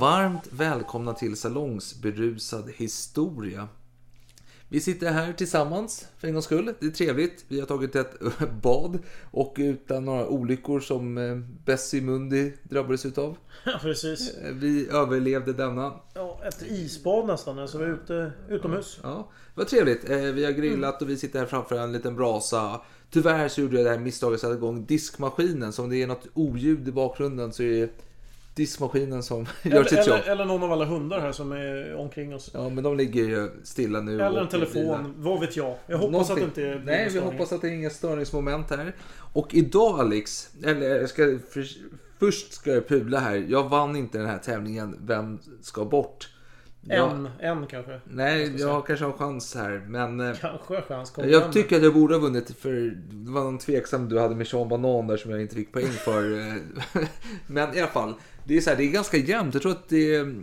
Varmt 0.00 0.48
välkomna 0.50 1.14
till 1.14 1.36
Salongsberusad 1.36 2.70
historia. 2.76 3.68
Vi 4.68 4.80
sitter 4.80 5.10
här 5.12 5.32
tillsammans 5.32 6.06
för 6.18 6.28
en 6.28 6.34
gångs 6.34 6.44
skull. 6.44 6.74
Det 6.80 6.86
är 6.86 6.90
trevligt. 6.90 7.44
Vi 7.48 7.60
har 7.60 7.66
tagit 7.66 7.96
ett 7.96 8.14
bad 8.62 8.98
och 9.30 9.54
utan 9.58 10.04
några 10.04 10.28
olyckor 10.28 10.80
som 10.80 11.18
eh, 11.18 11.36
Bessie 11.64 12.00
Mundi 12.02 12.52
drabbades 12.62 13.06
utav. 13.06 13.36
Ja, 13.64 13.78
precis. 13.82 14.34
Eh, 14.34 14.52
Vi 14.54 14.88
överlevde 14.88 15.52
denna. 15.52 15.92
Ja, 16.14 16.40
ett 16.48 16.62
isbad 16.68 17.26
nästan. 17.26 17.58
Alltså 17.58 17.78
vi 17.78 17.84
är 17.84 17.88
ute 17.88 18.32
utomhus. 18.48 19.00
Ja, 19.02 19.30
det 19.54 19.60
var 19.60 19.64
trevligt. 19.64 20.10
Eh, 20.10 20.16
Vi 20.18 20.44
har 20.44 20.52
grillat 20.52 21.02
och 21.02 21.10
vi 21.10 21.16
sitter 21.16 21.38
här 21.38 21.46
framför 21.46 21.76
en 21.78 21.92
liten 21.92 22.16
brasa. 22.16 22.80
Tyvärr 23.10 23.48
så 23.48 23.60
gjorde 23.60 23.76
jag 23.76 23.86
det 23.86 23.90
här 23.90 23.98
misstaget 23.98 24.34
att 24.34 24.40
sätta 24.40 24.54
igång 24.54 24.86
diskmaskinen. 24.86 25.72
Så 25.72 25.82
om 25.82 25.90
det 25.90 26.02
är 26.02 26.06
något 26.06 26.26
oljud 26.34 26.88
i 26.88 26.92
bakgrunden 26.92 27.52
så 27.52 27.62
är 27.62 27.80
det 27.80 27.90
diskmaskinen 28.56 29.22
som 29.22 29.46
gör 29.62 29.84
sitt 29.84 29.92
Eller, 29.92 30.08
jobb. 30.08 30.18
eller, 30.22 30.32
eller 30.32 30.44
någon 30.44 30.62
av 30.62 30.72
alla 30.72 30.84
hundar 30.84 31.20
här 31.20 31.32
som 31.32 31.52
är 31.52 31.94
omkring 31.96 32.34
oss. 32.34 32.50
Ja, 32.54 32.68
men 32.68 32.84
de 32.84 32.96
ligger 32.96 33.24
ju 33.24 33.50
stilla 33.62 34.00
nu. 34.00 34.22
Eller 34.22 34.40
en 34.40 34.48
telefon. 34.48 35.14
Vad 35.16 35.40
vet 35.40 35.56
jag. 35.56 35.76
Jag 35.86 35.98
hoppas 35.98 36.12
Någonting. 36.28 36.44
att 36.48 36.54
det 36.54 36.62
inte 36.72 36.78
blir 36.84 36.92
Nej, 36.94 37.04
vi 37.04 37.10
störning. 37.10 37.32
hoppas 37.32 37.52
att 37.52 37.60
det 37.60 37.68
är 37.68 37.72
inga 37.72 37.90
störningsmoment 37.90 38.70
här. 38.70 38.94
Och 39.32 39.54
idag 39.54 40.00
Alex, 40.00 40.50
eller 40.64 40.86
jag 41.00 41.08
ska 41.08 41.38
för, 41.50 41.64
först 42.18 42.52
ska 42.52 42.70
jag 42.70 42.88
pula 42.88 43.18
här. 43.18 43.44
Jag 43.48 43.68
vann 43.68 43.96
inte 43.96 44.18
den 44.18 44.26
här 44.26 44.38
tävlingen. 44.38 44.98
Vem 45.00 45.38
ska 45.62 45.84
bort? 45.84 46.28
Jag- 46.88 47.10
En, 47.10 47.28
en 47.40 47.66
kanske. 47.66 47.92
Jag 47.92 48.00
Nej, 48.04 48.58
ska 48.58 48.68
jag 48.68 48.86
kanske 48.86 49.04
har 49.04 49.12
chans 49.12 49.54
här. 49.54 49.84
Men 49.88 50.20
eh, 50.20 50.36
Kanske 50.40 50.74
har 50.74 50.82
chans. 50.82 51.10
Kom 51.10 51.28
jag 51.30 51.52
tycker 51.52 51.76
att 51.76 51.82
jag 51.82 51.94
borde 51.94 52.14
ha 52.14 52.20
vunnit. 52.20 52.50
För 52.58 52.70
det 53.10 53.30
var 53.30 53.44
någon 53.44 53.58
tveksam 53.58 54.08
du 54.08 54.18
hade 54.20 54.34
med 54.34 54.46
Sean 54.46 54.68
Banan 54.68 55.06
där 55.06 55.16
som 55.16 55.30
jag 55.30 55.40
inte 55.40 55.54
fick 55.54 55.72
poäng 55.72 55.86
för. 55.92 56.38
eh. 56.38 56.54
men 57.46 57.74
i 57.76 57.80
alla 57.80 57.90
fall, 57.90 58.14
det 58.46 58.56
är, 58.56 58.60
så 58.60 58.70
här, 58.70 58.76
det 58.76 58.84
är 58.84 58.90
ganska 58.90 59.16
jämnt. 59.16 59.54
Jag 59.54 59.62
tror 59.62 59.72
att 59.72 59.88
det 59.88 60.14
är, 60.14 60.34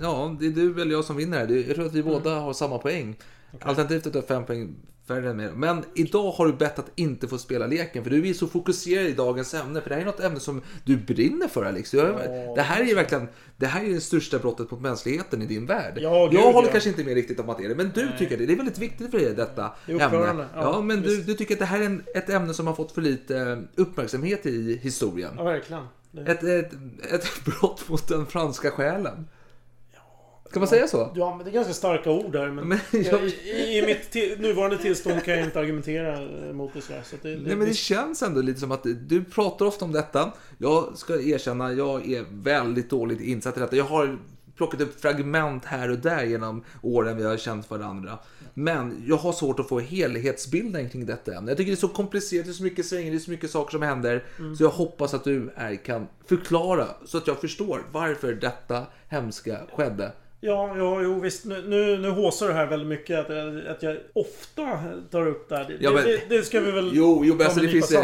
ja, 0.00 0.36
det 0.40 0.46
är 0.46 0.50
du 0.50 0.80
eller 0.82 0.92
jag 0.92 1.04
som 1.04 1.16
vinner 1.16 1.38
här. 1.38 1.64
Jag 1.66 1.74
tror 1.74 1.86
att 1.86 1.94
vi 1.94 2.00
Mm. 2.00 2.12
båda 2.12 2.34
har 2.34 2.52
samma 2.52 2.78
poäng. 2.78 3.16
Alternativt 3.60 4.06
att 4.06 4.12
du 4.12 4.18
har 4.18 4.26
fem 4.26 4.44
poäng 4.44 4.74
färre 5.08 5.30
än 5.30 5.36
mig. 5.36 5.50
Men 5.54 5.84
idag 5.94 6.30
har 6.30 6.46
du 6.46 6.52
bett 6.52 6.78
att 6.78 6.90
inte 6.94 7.28
få 7.28 7.38
spela 7.38 7.66
leken. 7.66 8.04
För 8.04 8.10
du 8.10 8.28
är 8.28 8.34
så 8.34 8.46
fokuserad 8.46 9.06
i 9.06 9.12
dagens 9.12 9.54
ämne. 9.54 9.80
För 9.80 9.88
det 9.88 9.94
här 9.94 10.02
är 10.02 10.06
något 10.06 10.20
ämne 10.20 10.40
som 10.40 10.62
du 10.84 10.96
brinner 10.96 11.48
för 11.48 11.64
Alex. 11.64 11.90
Du 11.90 11.98
har, 12.00 12.54
det 12.56 12.62
här 12.62 12.80
är 12.80 12.84
ju 12.84 12.94
verkligen 12.94 13.28
det 13.56 13.66
här 13.66 13.84
är 13.84 13.90
det 13.94 14.00
största 14.00 14.38
brottet 14.38 14.70
mot 14.70 14.80
mänskligheten 14.80 15.42
i 15.42 15.46
din 15.46 15.66
värld. 15.66 15.98
Ja, 16.00 16.26
gud, 16.26 16.40
jag 16.40 16.52
håller 16.52 16.68
ja. 16.68 16.72
kanske 16.72 16.90
inte 16.90 17.04
med 17.04 17.14
riktigt 17.14 17.40
om 17.40 17.48
att 17.50 17.58
det 17.58 17.64
är 17.64 17.68
det. 17.68 17.74
Men 17.74 17.90
du 17.94 18.08
tycker 18.18 18.38
det. 18.38 18.46
Det 18.46 18.52
är 18.52 18.56
väldigt 18.56 18.78
viktigt 18.78 19.10
för 19.10 19.18
dig 19.18 19.34
detta 19.34 19.70
upprörande. 19.88 20.28
ämne. 20.30 20.46
Ja, 20.54 20.60
Ja, 20.62 20.80
men 20.80 21.02
du, 21.02 21.22
du 21.22 21.34
tycker 21.34 21.54
att 21.54 21.58
det 21.58 21.64
här 21.64 21.80
är 21.80 21.84
en, 21.86 22.02
ett 22.14 22.30
ämne 22.30 22.54
som 22.54 22.66
har 22.66 22.74
fått 22.74 22.92
för 22.92 23.02
lite 23.02 23.62
uppmärksamhet 23.74 24.46
i 24.46 24.78
historien. 24.82 25.30
Ja, 25.36 25.44
verkligen. 25.44 25.82
Ett, 26.26 26.42
ett, 26.44 26.72
ett 27.10 27.26
brott 27.44 27.88
mot 27.88 28.08
den 28.08 28.26
franska 28.26 28.70
själen. 28.70 29.28
Kan 30.52 30.60
man 30.60 30.68
säga 30.68 30.88
så? 30.88 31.12
Ja, 31.14 31.36
men 31.36 31.44
det 31.44 31.50
är 31.50 31.52
ganska 31.54 31.72
starka 31.72 32.10
ord 32.10 32.32
där. 32.32 32.46
Men, 32.50 32.68
Men 32.68 32.78
jag- 32.90 33.24
i, 33.24 33.78
i 33.78 33.86
mitt 33.86 34.10
till, 34.10 34.40
nuvarande 34.40 34.78
tillstånd 34.78 35.24
kan 35.24 35.34
jag 35.34 35.44
inte 35.44 35.60
argumentera 35.60 36.22
eh, 36.46 36.52
mot 36.52 36.74
det 36.74 36.80
sådär. 36.80 37.02
Så 37.04 37.16
det, 37.22 37.28
Nej 37.28 37.56
men 37.56 37.68
det 37.68 37.74
känns 37.74 38.22
ändå 38.22 38.40
lite 38.40 38.60
som 38.60 38.72
att 38.72 38.86
du 39.08 39.24
pratar 39.24 39.66
ofta 39.66 39.84
om 39.84 39.92
detta. 39.92 40.32
Jag 40.58 40.98
ska 40.98 41.20
erkänna, 41.20 41.72
jag 41.72 42.10
är 42.12 42.24
väldigt 42.30 42.90
dåligt 42.90 43.20
insatt 43.20 43.56
i 43.56 43.60
detta. 43.60 43.76
Jag 43.76 43.84
har 43.84 44.18
plockat 44.58 44.80
upp 44.80 45.00
fragment 45.00 45.64
här 45.64 45.90
och 45.90 45.98
där 45.98 46.24
genom 46.24 46.64
åren 46.82 47.16
vi 47.16 47.24
har 47.24 47.36
känt 47.36 47.70
varandra. 47.70 48.18
Men 48.54 49.02
jag 49.06 49.16
har 49.16 49.32
svårt 49.32 49.60
att 49.60 49.68
få 49.68 49.78
helhetsbilden 49.80 50.88
kring 50.90 51.06
detta 51.06 51.34
ämne. 51.34 51.50
Jag 51.50 51.58
tycker 51.58 51.70
det 51.70 51.74
är 51.74 51.76
så 51.76 51.88
komplicerat, 51.88 52.44
det 52.46 52.50
är 52.50 52.52
så 52.52 52.62
mycket 52.62 52.86
svänger, 52.86 53.10
det 53.10 53.16
är 53.16 53.18
så 53.18 53.30
mycket 53.30 53.50
saker 53.50 53.70
som 53.70 53.82
händer. 53.82 54.24
Så 54.58 54.62
jag 54.64 54.70
hoppas 54.70 55.14
att 55.14 55.24
du 55.24 55.50
här 55.56 55.74
kan 55.84 56.06
förklara 56.28 56.86
så 57.04 57.18
att 57.18 57.26
jag 57.26 57.40
förstår 57.40 57.82
varför 57.92 58.32
detta 58.32 58.86
hemska 59.08 59.58
skedde. 59.76 60.12
Ja, 60.40 60.74
ja, 60.76 61.00
jo 61.02 61.20
visst. 61.20 61.44
Nu, 61.44 61.62
nu, 61.68 61.98
nu 61.98 62.10
håsar 62.10 62.48
du 62.48 62.52
här 62.54 62.66
väldigt 62.66 62.88
mycket 62.88 63.18
att, 63.18 63.36
jag- 63.36 63.66
att 63.66 63.82
jag 63.82 63.96
ofta 64.12 64.78
tar 65.10 65.26
upp 65.26 65.48
det 65.48 65.56
här. 65.56 65.64
Det, 65.64 65.76
Ja, 65.80 65.90
men- 65.90 66.04
det, 66.04 66.20
det 66.28 66.42
ska 66.42 66.60
vi 66.60 66.70
väl 66.70 66.90
Jo, 66.94 67.22
jo 67.24 67.34
men 67.34 67.46
alltså, 67.46 67.60
det, 67.60 67.68
finns 67.68 67.92
ju, 67.92 67.98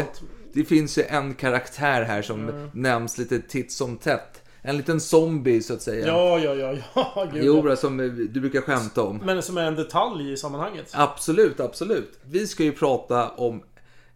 det 0.53 0.63
finns 0.65 0.97
ju 0.97 1.03
en 1.03 1.33
karaktär 1.33 2.01
här 2.03 2.21
som 2.21 2.69
nämns 2.73 3.17
lite 3.17 3.39
titt 3.39 3.71
som 3.71 3.97
tätt. 3.97 4.41
En 4.65 4.77
liten 4.77 4.99
zombie 5.01 5.61
så 5.61 5.73
att 5.73 5.81
säga. 5.81 6.07
Ja, 6.07 6.39
ja, 6.39 6.53
ja, 6.55 6.77
ja. 6.95 7.27
Gud, 7.33 7.43
Jo, 7.43 7.75
som 7.75 7.99
eh, 7.99 8.05
du 8.05 8.39
brukar 8.41 8.61
skämta 8.61 9.03
om. 9.03 9.17
Men 9.25 9.41
som 9.41 9.57
är 9.57 9.65
en 9.65 9.75
detalj 9.75 10.31
i 10.31 10.37
sammanhanget. 10.37 10.91
Absolut, 10.93 11.59
absolut. 11.59 12.19
Vi 12.25 12.47
ska 12.47 12.63
ju 12.63 12.71
prata 12.71 13.29
om 13.29 13.63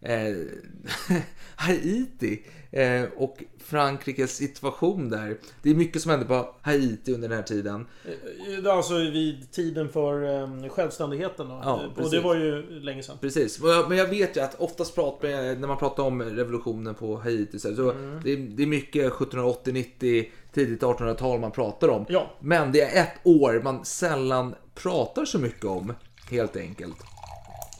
eh, 0.00 0.12
Haiti 1.56 2.42
eh, 2.70 3.02
och 3.16 3.44
Frankrikes 3.64 4.36
situation 4.36 5.08
där. 5.10 5.36
Det 5.62 5.70
är 5.70 5.74
mycket 5.74 6.02
som 6.02 6.10
händer 6.10 6.26
på 6.26 6.54
Haiti 6.62 7.14
under 7.14 7.28
den 7.28 7.36
här 7.36 7.44
tiden. 7.44 7.86
Eh, 8.04 8.72
Alltså 8.76 8.94
vid 8.98 9.52
tiden 9.52 9.88
för 9.88 10.42
um, 10.42 10.68
självständigheten. 10.68 11.48
Då. 11.48 11.60
Ja, 11.64 11.80
Eh, 11.82 11.88
och 11.88 11.96
precis. 11.96 12.10
det 12.12 12.20
var 12.20 12.34
ju 12.36 12.80
länge 12.80 13.02
sedan. 13.02 13.16
Precis, 13.20 13.60
Men 13.88 13.98
jag- 13.98 14.06
vet 14.06 14.36
ju 14.36 14.40
att 14.40 14.60
oftast 14.60 14.94
pratar, 14.94 15.28
när 15.60 15.68
man 15.68 15.76
pratar 15.78 16.02
om 16.02 16.22
revolutionen 16.22 16.94
på 16.94 17.16
Haiti 17.16 17.58
så, 17.58 17.76
så 17.76 17.90
Mm. 17.90 18.20
det, 18.24 18.32
är, 18.32 18.36
det 18.36 18.62
är 18.62 18.66
mycket 18.66 19.06
1780, 19.06 19.72
90, 19.72 20.30
tidigt 20.52 20.82
1800-tal 20.82 21.40
man 21.40 21.50
pratar 21.50 21.88
om. 21.88 22.06
Ja. 22.08 22.30
Men 22.40 22.72
det 22.72 22.80
är 22.80 23.02
ett 23.02 23.12
år 23.22 23.60
man 23.64 23.84
sällan 23.84 24.54
pratar 24.74 25.24
så 25.24 25.38
mycket 25.38 25.64
om, 25.64 25.94
helt 26.30 26.56
enkelt. 26.56 26.96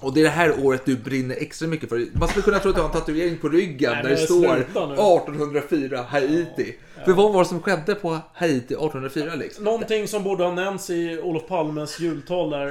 Och 0.00 0.14
det 0.14 0.20
är 0.20 0.24
det 0.24 0.30
här 0.30 0.64
året 0.64 0.82
du 0.84 0.96
brinner 0.96 1.36
extra 1.38 1.68
mycket 1.68 1.88
för. 1.88 2.06
Man 2.12 2.28
skulle 2.28 2.42
kunna 2.42 2.58
tro 2.58 2.70
att 2.70 2.76
du 2.76 2.82
har 2.82 2.88
en 2.88 2.94
tatuering 2.94 3.38
på 3.38 3.48
ryggen 3.48 3.92
Nej, 3.92 4.02
där 4.02 4.10
det 4.10 4.16
står 4.16 4.54
sluta 4.54 4.86
nu. 4.86 4.94
1804 4.94 6.02
Haiti. 6.08 6.74
För 7.04 7.12
vad 7.12 7.32
var 7.32 7.42
det 7.42 7.48
som 7.48 7.62
skedde 7.62 7.94
på 7.94 8.18
Haiti 8.34 8.74
1804 8.74 9.34
liksom? 9.34 9.64
Någonting 9.64 10.08
som 10.08 10.22
borde 10.22 10.44
ha 10.44 10.52
nämnts 10.52 10.90
i 10.90 11.20
Olof 11.22 11.46
Palmes 11.48 12.00
jultal 12.00 12.50
där 12.50 12.66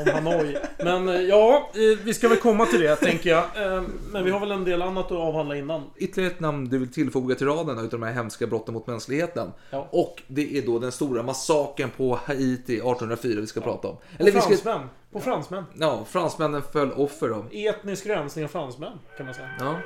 om 0.00 0.12
Hanoi. 0.12 0.56
Men 0.78 1.08
eh, 1.08 1.20
ja, 1.20 1.70
eh, 1.74 2.04
vi 2.04 2.14
ska 2.14 2.28
väl 2.28 2.38
komma 2.38 2.66
till 2.66 2.80
det 2.80 2.96
tänker 2.96 3.30
jag. 3.30 3.44
Eh, 3.44 3.82
Men 4.12 4.24
vi 4.24 4.30
har 4.30 4.40
väl 4.40 4.50
en 4.50 4.64
del 4.64 4.82
annat 4.82 5.06
att 5.06 5.12
avhandla 5.12 5.56
innan. 5.56 5.82
Ytterligare 5.96 6.32
ett 6.32 6.40
namn 6.40 6.68
du 6.68 6.78
vill 6.78 6.92
tillfoga 6.92 7.34
till 7.34 7.46
raden 7.46 7.78
utav 7.78 8.00
de 8.00 8.02
här 8.02 8.12
hemska 8.12 8.46
brotten 8.46 8.74
mot 8.74 8.86
mänskligheten. 8.86 9.48
Ja. 9.70 9.88
Och 9.90 10.22
det 10.26 10.58
är 10.58 10.62
då 10.62 10.78
den 10.78 10.92
stora 10.92 11.22
massakern 11.22 11.90
på 11.96 12.20
Haiti 12.24 12.74
1804 12.74 13.40
vi 13.40 13.46
ska 13.46 13.60
prata 13.60 13.88
om. 13.88 13.96
Vi 14.18 14.30
ska, 14.30 14.40
fransmän. 14.40 14.80
På 15.12 15.20
fransmän. 15.20 15.64
ja, 15.74 16.04
fransmännen 16.08 16.62
föll 16.72 16.92
offer 16.92 17.28
då. 17.28 17.44
Etnisk 17.52 18.06
rensning 18.06 18.44
av 18.44 18.48
fransmän 18.48 18.98
kan 19.16 19.26
man 19.26 19.34
säga. 19.34 19.48
Ja. 19.58 19.78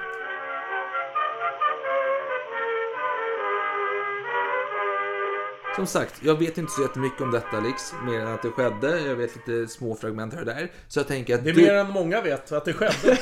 Som 5.77 5.87
sagt, 5.87 6.15
jag 6.25 6.39
vet 6.39 6.59
inte 6.59 6.73
så 6.73 6.83
jättemycket 6.83 7.21
om 7.21 7.31
detta 7.31 7.57
Alex, 7.57 7.93
mer 8.07 8.21
än 8.21 8.29
att 8.29 8.43
det 8.43 8.51
skedde. 8.51 9.01
Jag 9.01 9.17
vet 9.17 9.37
lite 9.37 9.69
små 9.73 9.95
fragment 9.95 10.33
här 10.35 10.41
och 10.41 10.47
där. 10.47 10.73
Så 10.89 10.99
jag 10.99 11.07
tänker 11.09 11.35
att 11.35 11.45
Det 11.45 11.51
är 11.51 11.55
du... 11.55 11.63
mer 11.63 11.75
än 11.75 11.91
många 11.91 12.21
vet 12.21 12.53
att 12.53 12.65
det 12.65 12.73
skedde. 12.73 13.19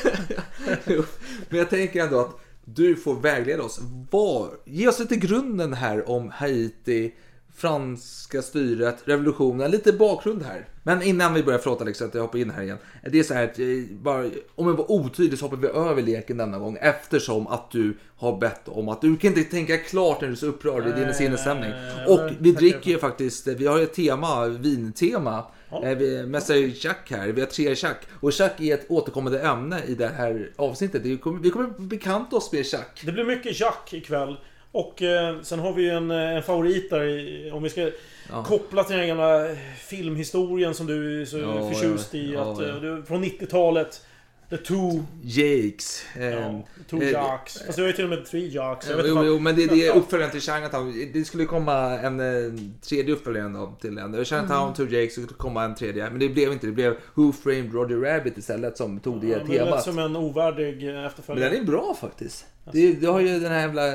Men 1.49 1.59
jag 1.59 1.71
tänker 1.71 2.03
ändå 2.05 2.21
att 2.21 2.38
du 2.65 2.97
får 2.97 3.15
vägleda 3.15 3.62
oss. 3.62 3.81
Vad, 4.11 4.50
ge 4.65 4.88
oss 4.88 4.99
lite 4.99 5.17
grunden 5.17 5.73
här 5.73 6.11
om 6.11 6.31
Haiti, 6.31 7.15
franska 7.55 8.43
styret, 8.43 8.97
revolutionen, 9.05 9.71
lite 9.71 9.93
bakgrund 9.93 10.43
här. 10.43 10.69
Men 10.83 11.03
innan 11.03 11.35
vi 11.35 11.43
börjar, 11.43 11.59
förlåt 11.59 11.81
Alex 11.81 12.03
att 12.03 12.15
jag 12.15 12.23
hoppar 12.23 12.39
in 12.39 12.51
här 12.51 12.63
igen. 12.63 12.79
Det 13.13 13.19
är 13.19 13.23
så 13.23 13.35
här 13.35 13.45
att, 13.45 13.59
eh, 13.59 13.67
bara, 14.03 14.25
om 14.55 14.67
jag 14.69 14.75
var 14.75 14.91
otydlig 14.93 15.39
så 15.39 15.45
hoppar 15.45 15.57
vi 15.57 15.69
över 15.69 16.03
leken 16.03 16.37
denna 16.37 16.59
gång 16.59 16.79
eftersom 16.81 17.47
att 17.47 17.71
du 17.71 17.97
har 18.17 18.37
bett 18.39 18.69
om 18.69 18.89
att 18.89 19.01
du 19.01 19.17
kan 19.17 19.29
inte 19.31 19.43
tänka 19.51 19.77
klart 19.79 20.21
när 20.21 20.29
du 20.29 20.33
är 20.35 20.37
så 20.37 20.47
upprörd 20.47 20.87
i 20.87 20.93
din 21.05 21.15
sinnesstämning. 21.15 21.73
Och 22.09 22.21
vi 22.39 22.53
dricker 22.53 22.91
ju 22.91 22.99
faktiskt, 22.99 23.47
vi 23.47 23.67
har 23.67 23.79
ju 23.79 23.85
ett 23.85 23.95
tema, 23.95 24.47
vintema. 24.47 25.45
Eh, 25.85 25.91
vi 25.99 26.27
mästare 26.27 26.59
Jack 26.59 27.11
här. 27.11 27.29
Vi 27.29 27.41
har 27.41 27.49
tre 27.49 27.75
Jack. 27.77 28.07
Och 28.21 28.31
Jack 28.33 28.61
är 28.61 28.75
ett 28.75 28.87
återkommande 28.91 29.41
ämne 29.41 29.81
i 29.87 29.95
det 29.95 30.09
här 30.09 30.51
avsnittet. 30.57 31.21
Kommer- 31.21 31.41
Vi 31.41 31.51
kommer 31.51 31.69
bekanta 31.79 32.37
oss 32.37 32.53
med 32.53 32.65
Jack. 32.73 33.03
Det 33.05 33.13
blir 33.13 33.25
mycket 33.25 33.61
Jack 33.61 33.93
ikväll. 33.93 34.37
Och 34.73 35.03
eh, 35.03 35.41
sen 35.43 35.59
har 35.59 35.73
vi 35.73 35.83
ju 35.83 35.91
en, 35.91 36.11
eh, 36.11 36.17
en 36.37 36.43
favorit 36.43 36.91
där 36.91 37.05
i- 37.05 37.51
om 37.51 37.63
vi 37.63 37.71
ska 37.71 37.91
Ja. 38.31 38.45
koppla 38.45 38.85
till 38.85 38.97
den 38.97 39.09
gamla 39.09 39.49
filmhistorien 39.79 40.75
som 40.75 40.87
du 40.87 41.21
är 41.23 41.25
så 41.25 41.39
Ja, 41.39 41.71
förtjust 41.71 42.15
i. 42.15 42.33
ja, 42.33 42.53
att, 42.53 42.61
eh, 42.61 42.75
du, 42.81 43.03
från 43.09 43.25
90-talet. 43.25 44.07
The 44.51 44.57
Two... 44.59 45.03
Jakes. 45.23 46.05
Eh, 46.17 46.25
Ja, 46.25 46.63
two 46.91 47.03
eh, 47.03 47.11
Jacks. 47.11 47.59
Fast 47.67 47.77
det 47.77 47.83
var 47.83 47.87
ju 47.87 47.93
till 47.93 48.05
och 48.05 48.11
med 48.11 48.25
Three 48.27 48.49
Jacks. 48.49 48.89
Jag 48.91 49.09
Jo, 49.09 49.25
jo, 49.25 49.39
men 49.39 49.57
det, 49.57 49.67
det 49.67 49.87
är 49.87 49.97
uppföljaren 49.97 50.31
till 50.33 50.41
Chinatown. 50.41 51.11
Det 51.13 51.25
skulle 51.25 51.45
komma 51.45 51.99
en 51.99 52.21
eh, 52.21 52.53
tredje 52.89 53.15
uppföljare 53.15 53.67
till 53.81 53.95
den. 53.95 54.25
Chinatown, 54.25 54.63
Mm. 54.63 54.75
Two 54.75 54.95
Jakes, 54.97 55.15
så 55.15 55.23
skulle 55.23 55.37
komma 55.39 55.65
en 55.65 55.75
tredje. 55.75 56.11
Men 56.11 56.19
det 56.19 56.29
blev 56.29 56.53
inte 56.53 56.67
det. 56.67 56.73
blev 56.73 56.97
Who 57.15 57.33
Framed 57.33 57.75
Roger 57.75 57.97
Rabbit 57.97 58.39
istället 58.39 58.77
som 58.77 59.01
tog 59.01 59.21
det 59.21 59.27
Ja, 59.27 59.39
men 59.39 59.47
det 59.47 59.53
lät 59.59 59.65
temat. 59.67 59.83
som 59.85 59.99
en 59.99 60.17
ovärdig 60.17 60.89
eh, 60.89 60.95
Men 60.95 61.05
efterföljare. 61.05 61.51
den 61.51 61.61
är 61.63 61.65
bra 61.67 61.97
faktiskt. 62.01 62.47
Det, 62.73 62.93
det 62.93 63.07
har 63.07 63.21
ju 63.21 63.41
den 63.41 63.53
här 63.53 63.61
jävla... 63.61 63.87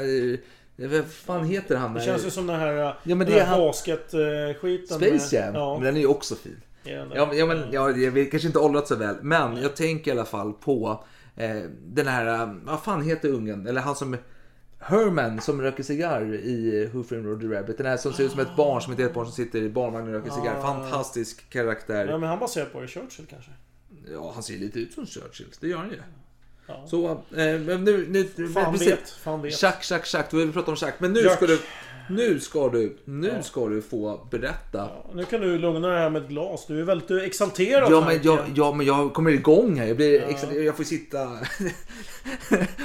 Vad 0.77 1.05
fan 1.05 1.43
heter 1.45 1.75
han? 1.75 1.93
Det 1.93 2.01
känns 2.01 2.25
ju 2.25 2.29
som 2.29 2.47
den 2.47 2.59
här, 2.59 2.73
Ja, 2.73 2.97
den 3.03 3.17
men 3.17 3.27
det 3.27 3.33
är 3.39 3.45
här 3.45 3.45
han- 3.51 3.59
basket-skiten. 3.59 4.97
Space 4.97 5.35
Jam. 5.35 5.55
Ja, 5.55 5.73
Men 5.75 5.83
den 5.85 5.95
är 5.95 5.99
ju 5.99 6.07
också 6.07 6.35
fin. 6.35 6.61
Ja, 6.83 7.33
ja, 7.33 7.45
men, 7.45 7.63
ja, 7.71 7.91
jag 7.91 8.31
kanske 8.31 8.47
inte 8.47 8.59
åldrats 8.59 8.89
så 8.89 8.95
väl. 8.95 9.15
Men 9.21 9.57
jag 9.61 9.75
tänker 9.75 10.11
i 10.11 10.13
alla 10.13 10.25
fall 10.25 10.53
på 10.53 11.03
eh, 11.35 11.55
den 11.85 12.07
här... 12.07 12.41
eh, 12.43 12.53
Vad 12.63 12.83
fan 12.83 13.01
heter 13.03 13.29
ungen? 13.29 13.67
Eller 13.67 13.81
han 13.81 13.95
som... 13.95 14.17
Herman 14.79 15.41
som 15.41 15.61
röker 15.61 15.83
cigarr 15.83 16.33
i 16.33 16.89
Who 16.93 17.03
Framed 17.03 17.25
Roger 17.25 17.49
Rabbit. 17.49 17.77
Den 17.77 17.85
här 17.87 17.97
som 17.97 18.13
ser 18.13 18.23
ut 18.23 18.31
som 18.31 18.39
ett 18.39 18.55
barn 18.57 18.81
som 18.81 18.93
inte 18.93 19.03
är 19.03 19.07
ett 19.07 19.13
barn 19.13 19.25
som 19.25 19.33
sitter 19.35 19.59
i 19.61 19.69
barnvagnen 19.69 20.15
och 20.15 20.21
röker 20.21 20.35
cigarr. 20.41 20.61
Fantastisk 20.61 21.49
karaktär. 21.49 22.07
Ja, 22.07 22.17
men 22.17 22.29
han 22.29 22.39
baserar 22.39 22.65
på 22.65 22.87
Churchill 22.87 23.25
kanske. 23.29 23.51
Ja, 24.13 24.31
han 24.33 24.43
ser 24.43 24.57
lite 24.57 24.79
ut 24.79 24.93
som 24.93 25.05
Churchill. 25.05 25.47
Det 25.59 25.67
gör 25.67 25.77
han 25.77 25.89
ju. 25.89 25.97
Ja. 26.67 26.83
Så, 26.87 27.09
eh, 27.11 27.59
men 27.59 27.83
nu... 27.83 28.05
nu 28.09 28.47
Fan 28.53 28.71
precis. 28.73 28.87
vet, 28.87 29.09
fan 29.09 29.41
vet. 29.41 29.53
Chack, 29.53 29.83
chack, 29.83 30.05
chack. 30.05 30.33
Vi 30.33 30.51
pratar 30.51 30.71
om 30.71 30.75
chack. 30.75 30.95
Men 30.99 31.13
nu 31.13 31.19
Jack. 31.21 31.37
ska 31.37 31.45
du... 31.47 31.59
Nu 32.09 32.39
ska 32.39 32.69
du, 32.69 32.97
nu 33.05 33.31
ska 33.43 33.67
du 33.67 33.81
få 33.81 34.27
berätta. 34.31 34.77
Ja, 34.77 35.05
nu 35.13 35.23
kan 35.25 35.41
du 35.41 35.57
lugna 35.57 35.87
dig 35.87 35.99
här 35.99 36.09
med 36.09 36.21
ett 36.21 36.27
glas. 36.29 36.65
Du 36.67 36.79
är 36.79 36.83
väldigt 36.83 37.11
exalterad. 37.11 37.91
Ja 37.91 38.05
men, 38.05 38.19
jag, 38.23 38.39
ja, 38.55 38.73
men 38.73 38.85
jag 38.85 39.13
kommer 39.13 39.31
igång 39.31 39.79
här. 39.79 39.85
Jag, 39.87 39.97
blir 39.97 40.21
Ja. 40.21 40.27
extra, 40.27 40.53
jag 40.53 40.77
får 40.77 40.83
sitta 40.83 41.29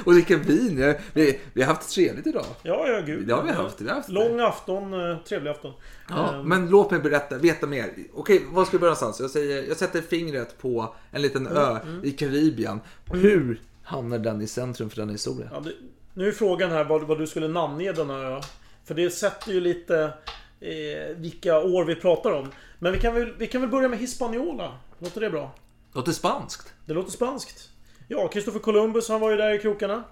och 0.05 0.13
dricka 0.13 0.37
vin. 0.37 0.77
Jag, 0.77 0.95
vi, 1.13 1.39
vi 1.53 1.61
har 1.61 1.73
haft 1.73 1.89
trevligt 1.95 2.27
idag. 2.27 2.45
Ja, 2.63 2.87
ja, 2.87 3.01
gud. 3.05 3.27
Det 3.27 3.33
har 3.33 3.43
vi 3.43 3.51
haft. 3.51 3.81
Vi 3.81 3.87
har 3.87 3.95
haft 3.95 4.09
Lång 4.09 4.39
afton, 4.39 4.93
eh, 5.11 5.17
trevlig 5.17 5.51
afton. 5.51 5.73
Ja, 6.09 6.33
Ehm, 6.33 6.47
men 6.49 6.69
låt 6.69 6.91
mig 6.91 6.99
berätta, 6.99 7.37
veta 7.37 7.67
mer. 7.67 7.89
Okej, 8.13 8.41
var 8.51 8.65
ska 8.65 8.77
vi 8.77 8.81
börja 8.81 8.93
någonstans? 8.93 9.19
Jag, 9.19 9.29
säger, 9.29 9.63
jag 9.67 9.77
sätter 9.77 10.01
fingret 10.01 10.57
på 10.61 10.95
en 11.11 11.21
liten 11.21 11.47
ö 11.47 11.77
Mm, 11.83 12.05
i 12.05 12.11
Karibien. 12.11 12.79
Hur 13.11 13.61
hamnar 13.83 14.19
den 14.19 14.41
i 14.41 14.47
centrum 14.47 14.89
för 14.89 14.97
den 14.97 15.09
historien? 15.09 15.49
Ja, 15.53 15.59
det, 15.59 15.71
nu 16.13 16.27
är 16.27 16.31
frågan 16.31 16.71
här 16.71 16.83
vad, 16.83 17.03
vad 17.03 17.19
du 17.19 17.27
skulle 17.27 17.47
namnge 17.47 17.91
denna 17.91 18.17
ö. 18.17 18.41
För 18.83 18.95
det 18.95 19.09
sätter 19.09 19.51
ju 19.51 19.59
lite 19.59 20.13
eh, 20.59 21.15
vilka 21.15 21.59
år 21.59 21.85
vi 21.85 21.95
pratar 21.95 22.31
om. 22.31 22.51
Men 22.79 22.93
vi 22.93 22.99
kan, 22.99 23.13
väl, 23.13 23.33
vi 23.37 23.47
kan 23.47 23.61
väl 23.61 23.69
börja 23.69 23.89
med 23.89 23.99
Hispaniola. 23.99 24.77
Låter 24.99 25.21
det 25.21 25.29
bra? 25.29 25.51
Låter 25.93 26.11
spanskt. 26.11 26.73
Det 26.85 26.93
låter 26.93 27.11
spanskt. 27.11 27.69
Ja, 28.07 28.29
Christopher 28.31 28.59
Columbus 28.59 29.09
han 29.09 29.21
var 29.21 29.31
ju 29.31 29.37
där 29.37 29.53
i 29.53 29.59
krokarna. 29.59 30.03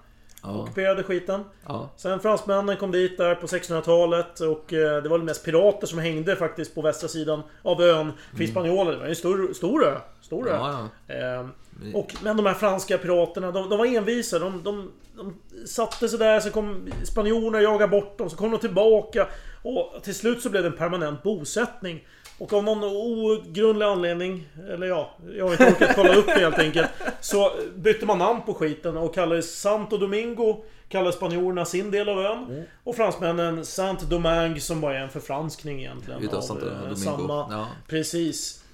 Ja. 0.42 0.62
Ockuperade 0.62 1.02
skiten. 1.02 1.44
Ja. 1.66 1.90
Sen 1.96 2.20
fransmännen 2.20 2.76
kom 2.76 2.90
dit 2.90 3.18
där 3.18 3.34
på 3.34 3.46
1600-talet 3.46 4.40
och 4.40 4.72
eh, 4.72 5.02
det 5.02 5.08
var 5.08 5.18
väl 5.18 5.26
mest 5.26 5.44
pirater 5.44 5.86
som 5.86 5.98
hängde 5.98 6.36
faktiskt 6.36 6.74
på 6.74 6.82
västra 6.82 7.08
sidan 7.08 7.42
av 7.62 7.82
ön. 7.82 8.12
För 8.30 8.38
Hispaniola, 8.38 8.90
det 8.90 8.96
var 8.96 9.04
ju 9.04 9.10
en 9.10 9.16
stor, 9.16 9.52
stor 9.52 9.84
ö. 9.84 9.98
Stor 10.20 10.48
ö. 10.48 10.56
Mm. 10.56 10.66
Ja, 10.66 10.88
ja. 11.06 11.14
Eh, 11.14 11.46
och, 11.94 12.14
men 12.22 12.36
de 12.36 12.46
här 12.46 12.54
franska 12.54 12.98
piraterna, 12.98 13.50
de, 13.50 13.68
de 13.68 13.78
var 13.78 13.86
envisa. 13.86 14.38
De, 14.38 14.62
de, 14.62 14.90
de 15.16 15.34
satte 15.66 16.08
sig 16.08 16.18
där, 16.18 16.40
så 16.40 16.50
kom 16.50 16.92
spanjorerna 17.04 17.58
och 17.58 17.64
jagade 17.64 17.90
bort 17.90 18.18
dem. 18.18 18.30
Så 18.30 18.36
kom 18.36 18.50
de 18.50 18.60
tillbaka. 18.60 19.28
Och 19.62 20.02
till 20.02 20.14
slut 20.14 20.42
så 20.42 20.50
blev 20.50 20.62
det 20.62 20.68
en 20.68 20.76
permanent 20.76 21.22
bosättning. 21.22 22.06
Och 22.42 22.52
av 22.52 22.64
någon 22.64 22.84
ogrundlig 22.84 23.86
anledning, 23.86 24.48
eller 24.70 24.86
ja, 24.86 25.10
jag 25.36 25.44
har 25.44 25.52
inte 25.52 25.66
orkat 25.66 25.96
kolla 25.96 26.14
upp 26.14 26.26
det 26.26 26.40
helt 26.40 26.58
enkelt. 26.58 26.88
Så 27.20 27.50
bytte 27.76 28.06
man 28.06 28.18
namn 28.18 28.42
på 28.46 28.54
skiten 28.54 28.96
och 28.96 29.14
kallade 29.14 29.42
Santo 29.42 29.96
Domingo 29.96 30.64
Kallade 30.88 31.12
spanjorerna 31.12 31.64
sin 31.64 31.90
del 31.90 32.08
av 32.08 32.18
ön. 32.18 32.44
Mm. 32.44 32.64
Och 32.84 32.96
fransmännen 32.96 33.64
Saint 33.64 34.00
Domingue 34.00 34.60
som 34.60 34.80
bara 34.80 34.98
är 34.98 35.02
en 35.02 35.10
förfranskning 35.10 35.80
egentligen. 35.80 36.22
Utav 36.22 36.38
av, 36.38 36.42
Santo 36.42 36.66
eh, 36.66 36.72
Domingo. 36.72 36.96
Samma, 36.96 37.46
Ja. 37.50 37.66
Precis. 37.88 38.64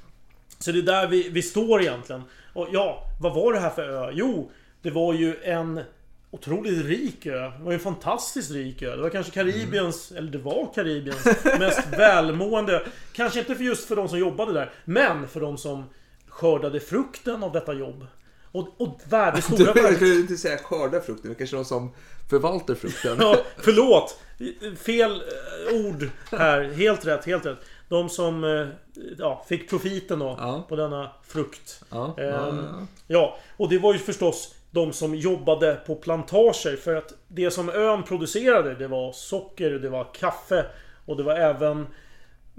Så 0.58 0.72
det 0.72 0.78
är 0.78 0.82
där 0.82 1.06
vi, 1.06 1.28
vi 1.28 1.42
står 1.42 1.80
egentligen. 1.80 2.22
Och 2.52 2.68
ja, 2.72 3.04
vad 3.20 3.34
var 3.34 3.52
det 3.52 3.60
här 3.60 3.70
för 3.70 3.88
ö? 3.88 4.10
Jo, 4.12 4.50
det 4.82 4.90
var 4.90 5.14
ju 5.14 5.36
en 5.42 5.80
otroligt 6.30 6.86
rik 6.86 7.26
ö. 7.26 7.40
Det 7.58 7.64
var 7.64 7.70
ju 7.72 7.75
en 7.75 7.80
fantastiskt 7.80 8.50
rik 8.50 8.82
ö. 8.82 8.96
Det 8.96 9.02
var 9.02 9.10
kanske 9.10 9.32
Karibiens, 9.32 10.12
eller 10.12 10.30
det 10.32 10.38
var 10.38 10.72
Karibiens 10.75 11.25
mest 11.58 11.86
välmående. 11.98 12.82
Kanske 13.12 13.38
inte 13.38 13.54
för 13.54 13.64
just 13.64 13.88
för 13.88 13.96
de 13.96 14.08
som 14.08 14.19
jobbade 14.19 14.52
där, 14.52 14.70
men 14.84 15.28
för 15.28 15.40
de 15.40 15.58
som 15.58 15.84
skördade 16.28 16.80
frukten 16.80 17.42
av 17.42 17.52
detta 17.52 17.72
jobb. 17.72 18.06
Och, 18.52 18.80
och 18.80 19.00
värde, 19.08 19.36
Du 19.48 19.54
stora 19.56 19.72
värde. 19.72 19.94
skulle 19.96 20.14
inte 20.14 20.36
säga 20.36 20.58
skörda 20.58 21.00
frukten, 21.00 21.34
kanske 21.34 21.56
de 21.56 21.64
som 21.64 21.90
förvaltar 22.30 22.75
frukten. 22.75 23.16
Ja, 23.20 23.36
förlåt! 23.56 24.19
Fel 24.78 25.10
eh, 25.70 25.86
ord 25.86 26.08
här. 26.32 26.62
Helt 26.72 27.06
rätt, 27.06 27.25
helt 27.25 27.46
rätt. 27.46 27.58
De 27.88 28.08
som 28.08 28.44
eh, 28.44 28.66
ja, 29.19 29.44
fick 29.48 29.70
profiten 29.70 30.19
då 30.19 30.36
Ja. 30.38 30.66
på 30.69 30.76
denna 30.76 31.10
frukt. 31.26 31.82
Ja, 31.90 32.14
Ehm, 32.19 32.86
ja, 33.06 33.38
och 33.56 33.69
det 33.69 33.78
var 33.78 33.92
ju 33.92 33.98
förstås 33.98 34.54
de 34.70 34.92
som 34.92 35.14
jobbade 35.14 35.80
på 35.86 35.94
plantager 35.94 36.76
för 36.76 36.94
att 36.94 37.12
det 37.28 37.50
som 37.50 37.68
ön 37.68 38.02
producerade 38.02 38.74
det 38.74 38.88
var 38.88 39.12
socker, 39.12 39.70
det 39.70 39.88
var 39.88 40.14
kaffe 40.14 40.66
och 41.06 41.16
det 41.16 41.22
var 41.22 41.34
även 41.34 41.86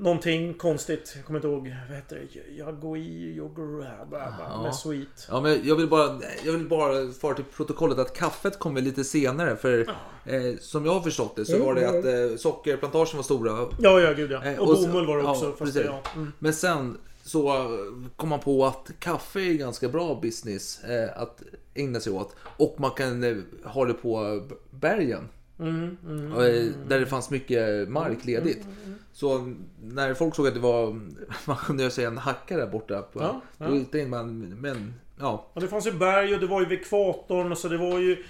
Någonting 0.01 0.53
konstigt, 0.53 1.13
jag 1.15 1.25
kommer 1.25 1.39
inte 1.39 1.47
ihåg, 1.47 1.75
vad 1.89 1.95
heter 1.97 2.15
det? 2.33 2.53
Jagoi, 2.53 2.99
yogur, 3.37 3.85
Ja. 4.11 4.61
med 4.63 4.75
sweet. 4.75 5.27
Ja, 5.29 5.41
men 5.41 5.59
jag 5.63 5.75
vill 5.75 5.87
bara, 5.87 6.19
jag 6.45 6.51
vill 6.53 6.67
bara 6.67 7.11
föra 7.21 7.33
till 7.33 7.43
protokollet 7.55 7.99
att 7.99 8.13
kaffet 8.17 8.59
kom 8.59 8.75
väl 8.75 8.83
lite 8.83 9.03
senare. 9.03 9.55
För 9.55 9.79
eh, 10.25 10.55
som 10.59 10.85
jag 10.85 10.93
har 10.93 11.01
förstått 11.01 11.35
det 11.35 11.45
så 11.45 11.65
var 11.65 11.75
det 11.75 11.89
att 11.89 12.05
eh, 12.05 12.37
sockerplantagen 12.37 13.15
var 13.17 13.23
stora. 13.23 13.67
Ja, 13.79 13.99
ja, 13.99 14.13
gud 14.13 14.31
ja. 14.31 14.43
Eh, 14.43 14.59
Och, 14.59 14.77
så- 14.77 14.87
bomull 14.87 15.07
var 15.07 15.17
det 15.17 15.23
också. 15.23 15.45
ja, 15.45 15.51
precis. 15.59 15.73
det, 15.75 15.83
ja. 15.85 15.99
Mm. 16.15 16.33
Men 16.39 16.53
sen 16.53 16.97
så 17.29 17.69
kom 18.15 18.29
man 18.29 18.39
på 18.39 18.65
att 18.65 18.91
kaffe 18.99 19.39
är 19.39 19.53
ganska 19.53 19.89
bra 19.89 20.19
business 20.21 20.83
eh, 20.83 21.21
att 21.21 21.43
ägna 21.73 21.99
sig 21.99 22.13
åt. 22.13 22.35
Och 22.57 22.75
man 22.77 22.91
kan 22.91 23.23
eh, 23.23 23.37
ha 23.63 23.85
det 23.85 23.93
på 23.93 24.41
bergen. 24.69 25.29
Mm, 25.59 25.97
mm, 26.05 26.31
eh, 26.31 26.71
Där 26.87 26.99
det 26.99 27.05
fanns 27.05 27.29
mycket 27.29 27.89
mark 27.89 28.25
ledigt. 28.25 28.67
Så 29.13 29.53
när 29.83 30.13
folk 30.13 30.35
såg 30.35 30.47
att 30.47 30.53
det 30.53 30.59
var, 30.59 30.99
man 31.45 31.57
kunde 31.57 31.91
säga 31.91 32.07
en 32.07 32.17
hacka 32.17 32.57
där 32.57 32.67
borta. 32.67 33.01
På, 33.01 33.19
Ja, 33.21 33.41
Då 33.57 33.65
ja. 33.65 33.69
tänkte 33.69 34.05
man, 34.05 34.39
men 34.39 34.93
ja. 35.19 35.45
Och 35.53 35.61
det 35.61 35.67
fanns 35.67 35.87
ju 35.87 35.91
berg 35.91 36.33
och 36.33 36.39
det 36.39 36.47
var 36.47 36.61
ju 36.61 36.67
vid 36.67 36.79
ekvatorn 36.79 37.55
så 37.55 37.67
det 37.67 37.77
var 37.77 37.99
ju... 37.99 38.23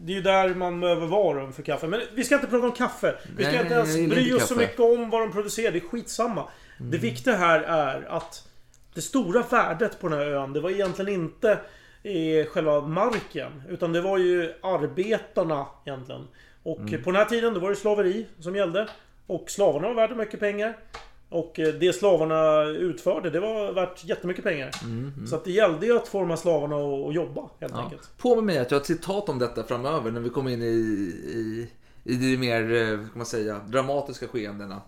Det 0.00 0.12
är 0.12 0.16
ju 0.16 0.22
där 0.22 0.54
man 0.54 0.80
behöver 0.80 1.06
vara 1.06 1.52
för 1.52 1.62
kaffe. 1.62 1.86
Men 1.86 2.00
vi 2.14 2.24
ska 2.24 2.34
inte 2.34 2.46
prata 2.46 2.66
om 2.66 2.72
kaffe. 2.72 3.14
Vi 3.36 3.44
ska 3.44 3.52
Nej, 3.52 3.62
inte 3.62 3.74
ens 3.74 4.10
bry 4.10 4.32
oss 4.32 4.48
så 4.48 4.56
mycket 4.56 4.80
om 4.80 5.10
vad 5.10 5.20
de 5.20 5.32
producerar. 5.32 5.72
Det 5.72 5.78
är 5.78 5.88
skitsamma. 5.88 6.48
Det 6.80 6.98
viktiga 6.98 7.34
här 7.36 7.60
är 7.62 8.02
att 8.10 8.48
det 8.94 9.00
stora 9.00 9.42
värdet 9.42 10.00
på 10.00 10.08
den 10.08 10.18
här 10.18 10.26
ön, 10.26 10.52
det 10.52 10.60
var 10.60 10.70
egentligen 10.70 11.14
inte 11.14 11.50
eh, 12.02 12.46
själva 12.46 12.80
marken. 12.80 13.62
Utan 13.68 13.92
det 13.92 14.00
var 14.00 14.18
ju 14.18 14.52
arbetarna 14.62 15.66
egentligen. 15.84 16.28
Och 16.62 16.78
Mm. 16.80 17.02
på 17.02 17.10
den 17.10 17.16
här 17.20 17.24
tiden 17.24 17.54
då 17.54 17.60
var 17.60 17.70
det 17.70 17.76
slaveri 17.76 18.26
som 18.40 18.56
gällde. 18.56 18.88
Och 19.26 19.50
slavarna 19.50 19.88
var 19.88 19.94
värda 19.94 20.14
mycket 20.14 20.40
pengar. 20.40 20.76
Och 21.28 21.58
eh, 21.60 21.74
det 21.74 21.92
slavarna 21.92 22.62
utförde, 22.64 23.30
det 23.30 23.40
var 23.40 23.72
värt 23.72 24.04
jättemycket 24.04 24.44
pengar. 24.44 24.70
Så 25.26 25.36
att 25.36 25.44
det 25.44 25.50
gällde 25.52 25.86
ju 25.86 25.96
att 25.96 26.08
få 26.08 26.20
de 26.20 26.30
här 26.30 26.36
slavarna 26.36 26.76
att, 27.08 27.14
jobba, 27.14 27.40
helt 27.60 27.72
Ja. 27.76 27.82
enkelt. 27.82 28.10
På 28.18 28.34
med 28.34 28.44
mig 28.44 28.58
att 28.58 28.70
jag 28.70 28.76
har 28.76 28.80
ett 28.80 28.86
citat 28.86 29.28
om 29.28 29.38
detta 29.38 29.64
framöver 29.64 30.10
när 30.10 30.20
vi 30.20 30.30
kommer 30.30 30.50
in 30.50 30.62
i, 30.62 30.66
i, 30.66 31.68
i 32.04 32.14
de 32.16 32.36
mer, 32.36 32.72
eh, 32.72 33.06
ska 33.08 33.16
man 33.18 33.26
säga, 33.26 33.60
dramatiska 33.68 34.28
skeendena. 34.28 34.80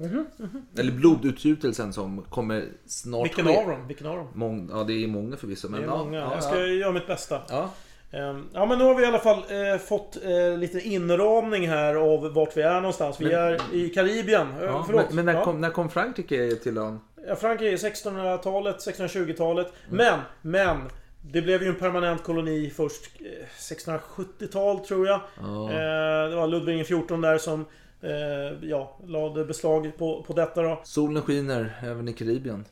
Eller 0.78 0.92
blodutgjutelsen 0.92 1.92
som 1.92 2.22
kommer 2.22 2.64
snart 2.86 3.24
Vilken 3.24 3.46
ske. 3.46 3.56
av 3.56 3.68
dem? 3.68 3.86
Vilken 3.88 4.06
av 4.06 4.16
dem? 4.16 4.28
Mång, 4.34 4.68
ja, 4.72 4.84
det 4.84 4.92
är 5.04 5.08
många 5.08 5.36
förvisso. 5.36 5.68
Men 5.68 5.80
Det 5.80 5.86
är 5.86 5.90
ja, 5.90 5.96
många. 6.04 6.18
Ja, 6.18 6.34
jag 6.34 6.42
ska 6.44 6.58
ja. 6.60 6.66
göra 6.66 6.92
mitt 6.92 7.06
bästa. 7.06 7.40
Ja. 7.48 7.70
Ehm, 8.10 8.44
Ja 8.52 8.66
men 8.66 8.78
nu 8.78 8.84
har 8.84 8.94
vi 8.94 9.02
i 9.02 9.06
alla 9.06 9.18
fall 9.18 9.38
eh, 9.38 9.78
fått 9.78 10.16
eh, 10.24 10.58
lite 10.58 10.80
inramning 10.80 11.68
här 11.68 11.94
av 11.94 12.32
vart 12.34 12.56
vi 12.56 12.62
är 12.62 12.74
någonstans. 12.74 13.20
Vi 13.20 13.24
Men- 13.24 13.34
är 13.34 13.60
i 13.74 13.88
Karibien. 13.88 14.46
Eh, 14.58 14.64
Ja, 14.64 14.82
Förlåt. 14.86 15.06
men, 15.06 15.16
men 15.16 15.24
när, 15.24 15.34
ja. 15.34 15.44
kom, 15.44 15.60
när 15.60 15.70
kom 15.70 15.88
Frankrike 15.90 16.50
till 16.62 16.78
ön? 16.78 17.00
Ja, 17.28 17.36
Frankrike 17.36 17.72
är 17.72 17.76
1600-talet, 17.90 18.76
1620-talet. 18.76 19.72
Men, 19.90 20.18
men. 20.42 20.76
Det 21.22 21.42
blev 21.42 21.62
ju 21.62 21.68
en 21.68 21.74
permanent 21.74 22.22
koloni 22.22 22.70
först 22.70 23.10
eh, 23.20 23.46
1670-tal 23.58 24.78
tror 24.80 25.06
jag. 25.06 25.20
Ja. 25.40 25.70
Eh, 25.70 26.30
det 26.30 26.36
var 26.36 26.46
Ludvig 26.46 26.84
XIV 26.84 27.20
där 27.20 27.38
som 27.38 27.64
eh, 28.00 28.68
ja, 28.68 28.98
lade 29.06 29.44
beslag 29.44 29.92
på, 29.98 30.22
på 30.22 30.32
detta 30.32 30.62
då. 30.62 30.80
Solen 30.84 31.22
skiner 31.22 31.74
även 31.82 32.08
i 32.08 32.12
Karibien. 32.12 32.64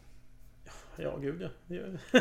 ja 0.97 1.16
gud 1.16 1.49
ja. 1.69 2.21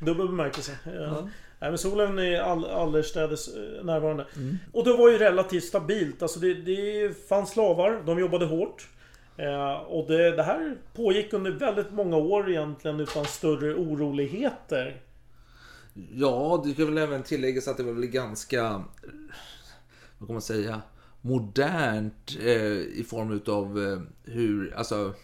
Dubbel 0.00 0.28
bemärkelse. 0.28 0.72
Ja. 0.84 1.28
Nej, 1.60 1.70
men 1.70 1.78
solen 1.78 2.18
är 2.18 2.40
all, 2.40 2.64
allestädes 2.64 3.48
eh, 3.56 3.84
närvarande. 3.84 4.26
Och 4.72 4.84
det 4.84 4.92
var 4.92 5.10
ju 5.10 5.18
relativt 5.18 5.64
stabilt. 5.64 6.22
Alltså 6.22 6.40
det, 6.40 6.54
det 6.54 7.28
fanns 7.28 7.50
slavar, 7.50 8.02
de 8.06 8.18
jobbade 8.18 8.46
hårt. 8.46 8.88
Eh, 9.40 9.72
och 9.72 10.06
det, 10.08 10.36
det 10.36 10.42
här 10.42 10.76
pågick 10.94 11.32
under 11.32 11.50
väldigt 11.50 11.92
många 11.92 12.16
år 12.16 12.50
egentligen 12.50 13.00
utan 13.00 13.24
större 13.24 13.74
oroligheter. 13.74 15.00
Ja, 16.12 16.62
det 16.64 16.72
ska 16.72 16.84
väl 16.84 16.98
även 16.98 17.22
tilläggas 17.22 17.68
att 17.68 17.76
det 17.76 17.82
var 17.82 17.92
väl 17.92 18.06
ganska, 18.06 18.62
vad 20.18 20.28
kan 20.28 20.34
man 20.34 20.42
säga, 20.42 20.82
modernt 21.20 22.36
eh, 22.40 22.78
i 22.78 23.06
form 23.08 23.32
utav 23.32 23.82
eh, 23.82 23.98
hur, 24.32 24.74
alltså 24.74 25.14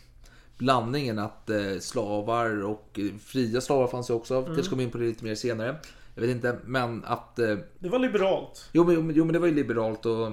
blandningen 0.59 1.19
att 1.19 1.51
eh, 1.51 1.79
slavar 1.81 2.65
och 2.65 3.01
eh, 3.03 3.19
fria 3.19 3.61
slavar 3.61 3.87
fanns 3.87 4.11
ju 4.11 4.15
också. 4.15 4.35
Mm. 4.35 4.55
Kanske 4.55 4.71
kommer 4.71 4.83
in 4.83 4.91
på 4.91 4.99
det 4.99 5.05
lite 5.05 5.25
mer 5.25 5.35
senare. 5.35 5.77
Jag 6.15 6.23
vet 6.23 6.31
inte, 6.31 6.59
men 6.65 7.05
att 7.05 7.39
eh, 7.39 7.57
Det 7.79 7.89
var 7.89 7.99
liberalt. 7.99 8.69
Jo 8.73 8.85
men, 8.85 9.13
jo, 9.15 9.25
men 9.25 9.33
det 9.33 9.39
var 9.39 9.47
ju 9.47 9.55
liberalt 9.55 10.07
och 10.07 10.33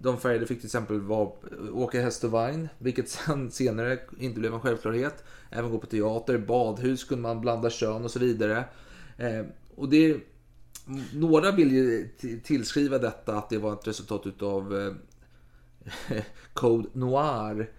de 0.00 0.18
färgade 0.18 0.46
fick 0.46 0.58
till 0.58 0.66
exempel 0.66 1.00
vara, 1.00 1.30
åka 1.72 2.00
häst 2.00 2.24
och 2.24 2.30
vagn, 2.30 2.68
vilket 2.78 3.08
sen 3.08 3.50
senare 3.50 3.98
inte 4.18 4.40
blev 4.40 4.54
en 4.54 4.60
självklarhet. 4.60 5.24
Även 5.50 5.70
gå 5.70 5.78
på 5.78 5.86
teater, 5.86 6.38
badhus 6.38 7.04
kunde 7.04 7.22
man 7.22 7.40
blanda 7.40 7.70
kön 7.70 8.04
och 8.04 8.10
så 8.10 8.18
vidare. 8.18 8.64
Eh, 9.16 9.46
och 9.74 9.88
det, 9.88 10.16
några 11.14 11.50
vill 11.50 11.72
ju 11.72 12.08
tillskriva 12.44 12.98
detta 12.98 13.36
att 13.36 13.50
det 13.50 13.58
var 13.58 13.72
ett 13.72 13.86
resultat 13.86 14.26
utav 14.26 14.78
eh, 14.78 16.22
Code 16.52 16.88
Noir. 16.92 17.70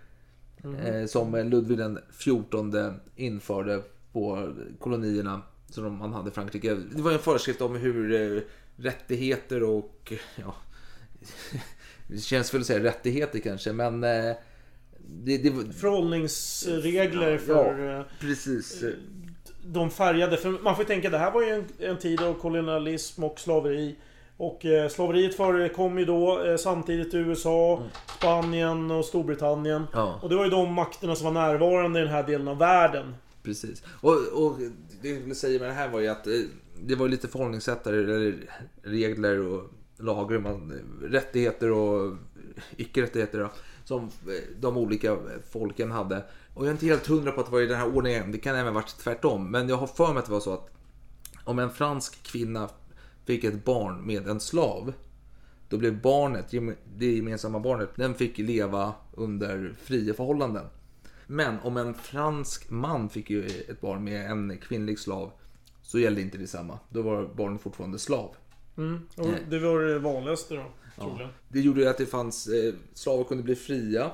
Eh, 0.84 1.06
som 1.06 1.36
Ludvig 1.36 1.78
den 1.78 2.00
14 2.12 2.74
införde 3.16 3.82
på 4.12 4.54
kolonierna 4.80 5.42
som 5.70 5.98
man 5.98 6.14
hade 6.14 6.30
i 6.30 6.34
Frankrike. 6.34 6.74
Det 6.74 7.02
var 7.02 7.12
en 7.12 7.20
föreskrift 7.20 7.62
om 7.62 7.76
hur 7.76 8.14
eh, 8.14 8.42
rättigheter 8.76 9.64
och 9.64 10.14
ja, 10.36 10.56
det 12.08 12.18
känns 12.18 12.54
väl 12.54 12.62
att 12.62 12.68
säga 12.68 12.84
rättigheter 12.84 13.40
kanske, 13.40 13.74
men 13.74 14.04
eh, 14.04 14.36
det, 15.08 15.38
det 15.38 15.74
Förhållningsregler 15.74 17.38
för 17.38 18.00
eh, 18.00 18.06
precis. 18.20 18.84
de 19.66 19.92
färgade. 19.92 20.38
För 20.38 20.50
man 20.50 20.76
får 20.76 20.84
ju 20.84 20.88
tänka, 20.88 21.10
det 21.10 21.18
här 21.18 21.32
var 21.32 21.42
ju 21.42 21.50
en, 21.50 21.66
en 21.80 21.98
tid 21.98 22.22
av 22.22 22.34
kolonialism 22.34 23.24
och 23.24 23.40
slaveri. 23.40 23.96
Och 24.38 24.66
eh, 24.66 24.90
slaveriet 24.90 25.36
förekom 25.36 26.00
ju 26.00 26.06
då 26.06 26.44
eh, 26.44 26.58
samtidigt 26.58 27.14
i 27.14 27.18
USA, 27.18 27.84
Spanien 28.18 28.92
och 28.92 29.06
Storbritannien. 29.06 29.88
Ja. 29.94 30.20
Och 30.22 30.30
det 30.30 30.36
var 30.36 30.44
ju 30.44 30.50
de 30.50 30.74
makterna 30.74 31.16
som 31.16 31.34
var 31.34 31.42
närvarande 31.48 32.00
i 32.00 32.04
den 32.04 32.12
här 32.12 32.24
delen 32.24 32.48
av 32.48 32.58
världen. 32.58 33.16
Precis. 33.44 33.84
Och, 34.02 34.14
och 34.34 34.58
det 35.02 35.10
jag 35.10 35.20
ville 35.20 35.36
säga 35.36 35.60
med 35.60 35.70
det 35.70 35.74
här 35.74 35.90
var 35.90 36.00
ju 36.00 36.08
att 36.08 36.28
eh, 36.28 36.34
det 36.84 36.96
var 36.96 37.08
lite 37.08 37.28
förhållningssätt 37.28 37.88
eller 37.88 38.36
regler 38.84 39.40
och 39.40 39.64
lagar, 39.98 40.40
man, 40.40 40.74
rättigheter 41.02 41.72
och 41.72 42.18
icke-rättigheter 42.78 43.50
som 43.84 44.04
eh, 44.04 44.10
de 44.60 44.78
olika 44.78 45.18
folken 45.52 45.92
hade. 45.92 46.24
Och 46.54 46.64
jag 46.64 46.68
är 46.68 46.72
inte 46.72 46.86
helt 46.86 47.08
hundra 47.08 47.32
på 47.32 47.40
att 47.40 47.46
det 47.46 47.52
var 47.52 47.62
i 47.62 47.68
den 47.68 47.78
här 47.78 47.96
ordningen, 47.96 48.32
det 48.32 48.38
kan 48.38 48.56
även 48.56 48.74
varit 48.74 48.98
tvärtom. 48.98 49.52
Men 49.52 49.70
jag 49.70 49.78
har 49.78 49.88
för 49.88 50.14
mig 50.14 50.20
att 50.20 50.26
det 50.26 50.32
var 50.32 50.40
så 50.40 50.54
att 50.54 50.70
om 51.44 51.60
en 51.60 51.70
fransk 51.70 52.24
kvinna 52.24 52.70
fick 53.26 53.44
ett 53.44 53.66
barn 53.66 54.06
med 54.06 54.28
en 54.28 54.40
slav, 54.40 54.94
då 55.70 55.78
blev 55.78 56.02
barnet, 56.02 56.52
det 56.98 57.12
gemensamma 57.12 57.60
barnet, 57.60 57.90
den 57.96 58.14
fick 58.14 58.38
leva 58.38 58.94
under 59.14 59.76
fria 59.82 60.14
förhållanden. 60.14 60.66
Men 61.28 61.60
om 61.60 61.78
en 61.78 61.94
fransk 61.94 62.70
man 62.70 63.10
fick 63.10 63.30
ju 63.30 63.46
ett 63.46 63.82
barn 63.82 64.04
med 64.04 64.32
en 64.32 64.58
kvinnlig 64.58 65.00
slav 65.00 65.32
så 65.82 66.00
gällde 66.00 66.22
inte 66.22 66.38
detsamma. 66.38 66.80
Då 66.90 67.02
var 67.02 67.30
barnet 67.36 67.62
fortfarande 67.62 68.00
slav. 68.00 68.36
Mm. 68.78 69.08
Och 69.18 69.28
det 69.50 69.60
var 69.60 69.80
det 69.80 70.00
vanligaste 70.00 70.56
då, 70.56 70.66
troligen. 71.04 71.30
Det 71.48 71.60
gjorde 71.60 71.82
ju 71.82 71.88
att 71.88 71.98
det 71.98 72.06
fanns, 72.06 72.48
eh, 72.48 72.74
slavar 72.94 73.24
kunde 73.24 73.44
bli 73.44 73.56
fria. 73.56 74.12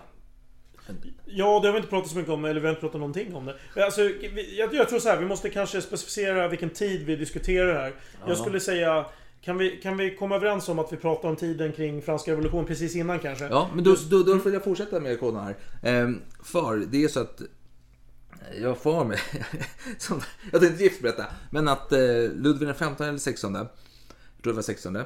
Ja, 1.25 1.59
det 1.59 1.67
har 1.67 1.73
vi 1.73 1.77
inte 1.77 1.89
pratat 1.89 2.11
så 2.11 2.17
mycket 2.17 2.33
om, 2.33 2.45
eller 2.45 2.61
vi 2.61 2.67
har 2.67 2.71
inte 2.71 2.81
pratat 2.81 2.99
någonting 2.99 3.35
om 3.35 3.45
det. 3.45 3.85
Alltså, 3.85 4.01
jag, 4.01 4.73
jag 4.73 4.89
tror 4.89 4.99
så 4.99 5.09
här, 5.09 5.19
vi 5.19 5.25
måste 5.25 5.49
kanske 5.49 5.81
specificera 5.81 6.47
vilken 6.47 6.69
tid 6.69 7.05
vi 7.05 7.15
diskuterar 7.15 7.73
här. 7.73 7.93
Jag 8.27 8.37
skulle 8.37 8.59
säga... 8.59 9.05
Kan 9.43 9.57
vi, 9.57 9.69
kan 9.69 9.97
vi 9.97 10.15
komma 10.15 10.35
överens 10.35 10.69
om 10.69 10.79
att 10.79 10.93
vi 10.93 10.97
pratar 10.97 11.29
om 11.29 11.35
tiden 11.35 11.71
kring 11.71 12.01
franska 12.01 12.31
revolutionen 12.31 12.65
precis 12.65 12.95
innan 12.95 13.19
kanske? 13.19 13.45
Ja, 13.45 13.69
men 13.75 13.83
då, 13.83 13.95
då, 14.09 14.23
då 14.23 14.39
får 14.39 14.53
jag 14.53 14.63
fortsätta 14.63 14.99
med 14.99 15.19
koden 15.19 15.43
här. 15.43 15.55
Ehm, 15.83 16.21
för 16.43 16.77
det 16.77 17.03
är 17.03 17.07
så 17.07 17.19
att 17.19 17.41
jag 18.61 18.67
har 18.67 18.75
för 18.75 19.03
mig, 19.03 19.19
jag 20.51 20.61
tänkte 20.61 20.83
gift 20.83 21.01
berätta, 21.01 21.25
men 21.49 21.67
att 21.67 21.91
eh, 21.91 21.99
Ludvig 22.33 22.75
15 22.75 23.07
eller 23.07 23.17
16, 23.17 23.57
var 24.43 24.61
16, 24.61 24.95
eh, 24.95 25.05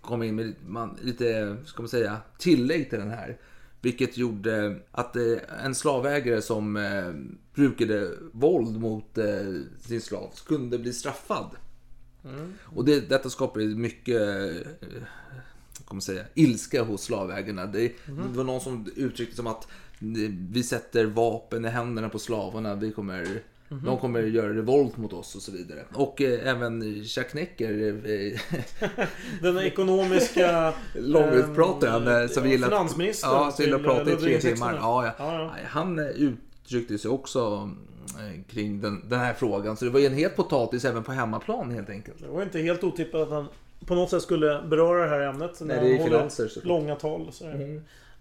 kom 0.00 0.22
in 0.22 0.34
med 0.34 0.54
man, 0.66 0.98
lite, 1.02 1.56
ska 1.64 1.82
man 1.82 1.88
säga, 1.88 2.20
tillägg 2.38 2.90
till 2.90 2.98
den 2.98 3.10
här. 3.10 3.38
Vilket 3.80 4.16
gjorde 4.16 4.80
att 4.90 5.16
eh, 5.16 5.64
en 5.64 5.74
slavägare 5.74 6.42
som 6.42 6.76
eh, 6.76 7.12
brukade 7.54 8.10
våld 8.32 8.80
mot 8.80 9.18
sin 9.80 10.00
slav 10.00 10.30
kunde 10.46 10.78
bli 10.78 10.92
straffad. 10.92 11.50
Och 12.62 12.84
det, 12.84 13.08
detta 13.08 13.30
skapade 13.30 13.66
mycket 13.66 14.20
kommer 15.84 15.96
man 15.96 16.02
säga, 16.02 16.24
ilska 16.34 16.82
hos 16.82 17.02
slavägarna. 17.02 17.66
Det, 17.66 17.92
det 18.06 18.36
var 18.36 18.44
någon 18.44 18.60
som 18.60 18.92
uttryckte 18.96 19.36
som 19.36 19.46
att 19.46 19.68
vi 20.50 20.62
sätter 20.62 21.04
vapen 21.04 21.64
i 21.64 21.68
händerna 21.68 22.08
på 22.08 22.18
slavarna. 22.18 22.74
Vi 22.74 22.92
kommer, 22.92 23.42
De 23.84 23.98
kommer 23.98 24.22
göra 24.22 24.52
revolt 24.52 24.96
mot 24.96 25.12
oss 25.12 25.34
och 25.34 25.42
så 25.42 25.52
vidare. 25.52 25.84
Och 25.94 26.22
eh, 26.22 26.48
även 26.48 27.04
Chuck 27.04 27.34
Necker, 27.34 27.88
eh, 28.10 28.58
Den 29.42 29.58
ekonomiska... 29.58 30.74
långutprataren 30.94 32.08
ehm, 32.08 32.22
eh, 32.22 32.28
som 32.28 32.44
ja, 32.44 32.50
gillar 32.50 32.68
Finansministern 32.68 33.30
ja, 33.30 33.50
som 33.50 33.64
gillar 33.64 33.78
att 33.78 33.84
prata 33.84 34.10
i 34.10 34.12
eh, 34.12 34.18
tre 34.18 34.40
timmar. 34.40 34.74
Ja, 34.74 35.06
ja. 35.06 35.12
Ja, 35.18 35.42
ja. 35.42 35.50
Han 35.68 35.98
eh, 35.98 36.06
uttryckte 36.06 36.98
sig 36.98 37.10
också 37.10 37.70
eh, 38.18 38.42
kring 38.54 38.80
den, 38.80 39.08
den 39.08 39.18
här 39.18 39.34
frågan. 39.34 39.76
Så 39.76 39.84
det 39.84 39.90
var 39.90 40.00
ju 40.00 40.06
en 40.06 40.14
het 40.14 40.36
potatis 40.36 40.84
även 40.84 41.02
på 41.02 41.12
hemmaplan 41.12 41.70
helt 41.70 41.90
enkelt. 41.90 42.18
Det 42.18 42.28
var 42.28 42.42
inte 42.42 42.58
helt 42.58 42.84
otippat 42.84 43.22
att 43.22 43.30
han 43.30 43.46
på 43.86 43.94
något 43.94 44.10
sätt 44.10 44.22
skulle 44.22 44.62
beröra 44.62 45.02
det 45.02 45.08
här 45.08 45.20
ämnet. 45.20 45.60
när 45.60 45.66
Nej, 45.66 45.84
det 45.84 45.86
är 45.86 45.92
han 45.92 46.02
håller 46.02 46.18
finanser. 46.18 46.60
Långa 46.62 46.94
tal. 46.94 47.28
Så. 47.32 47.44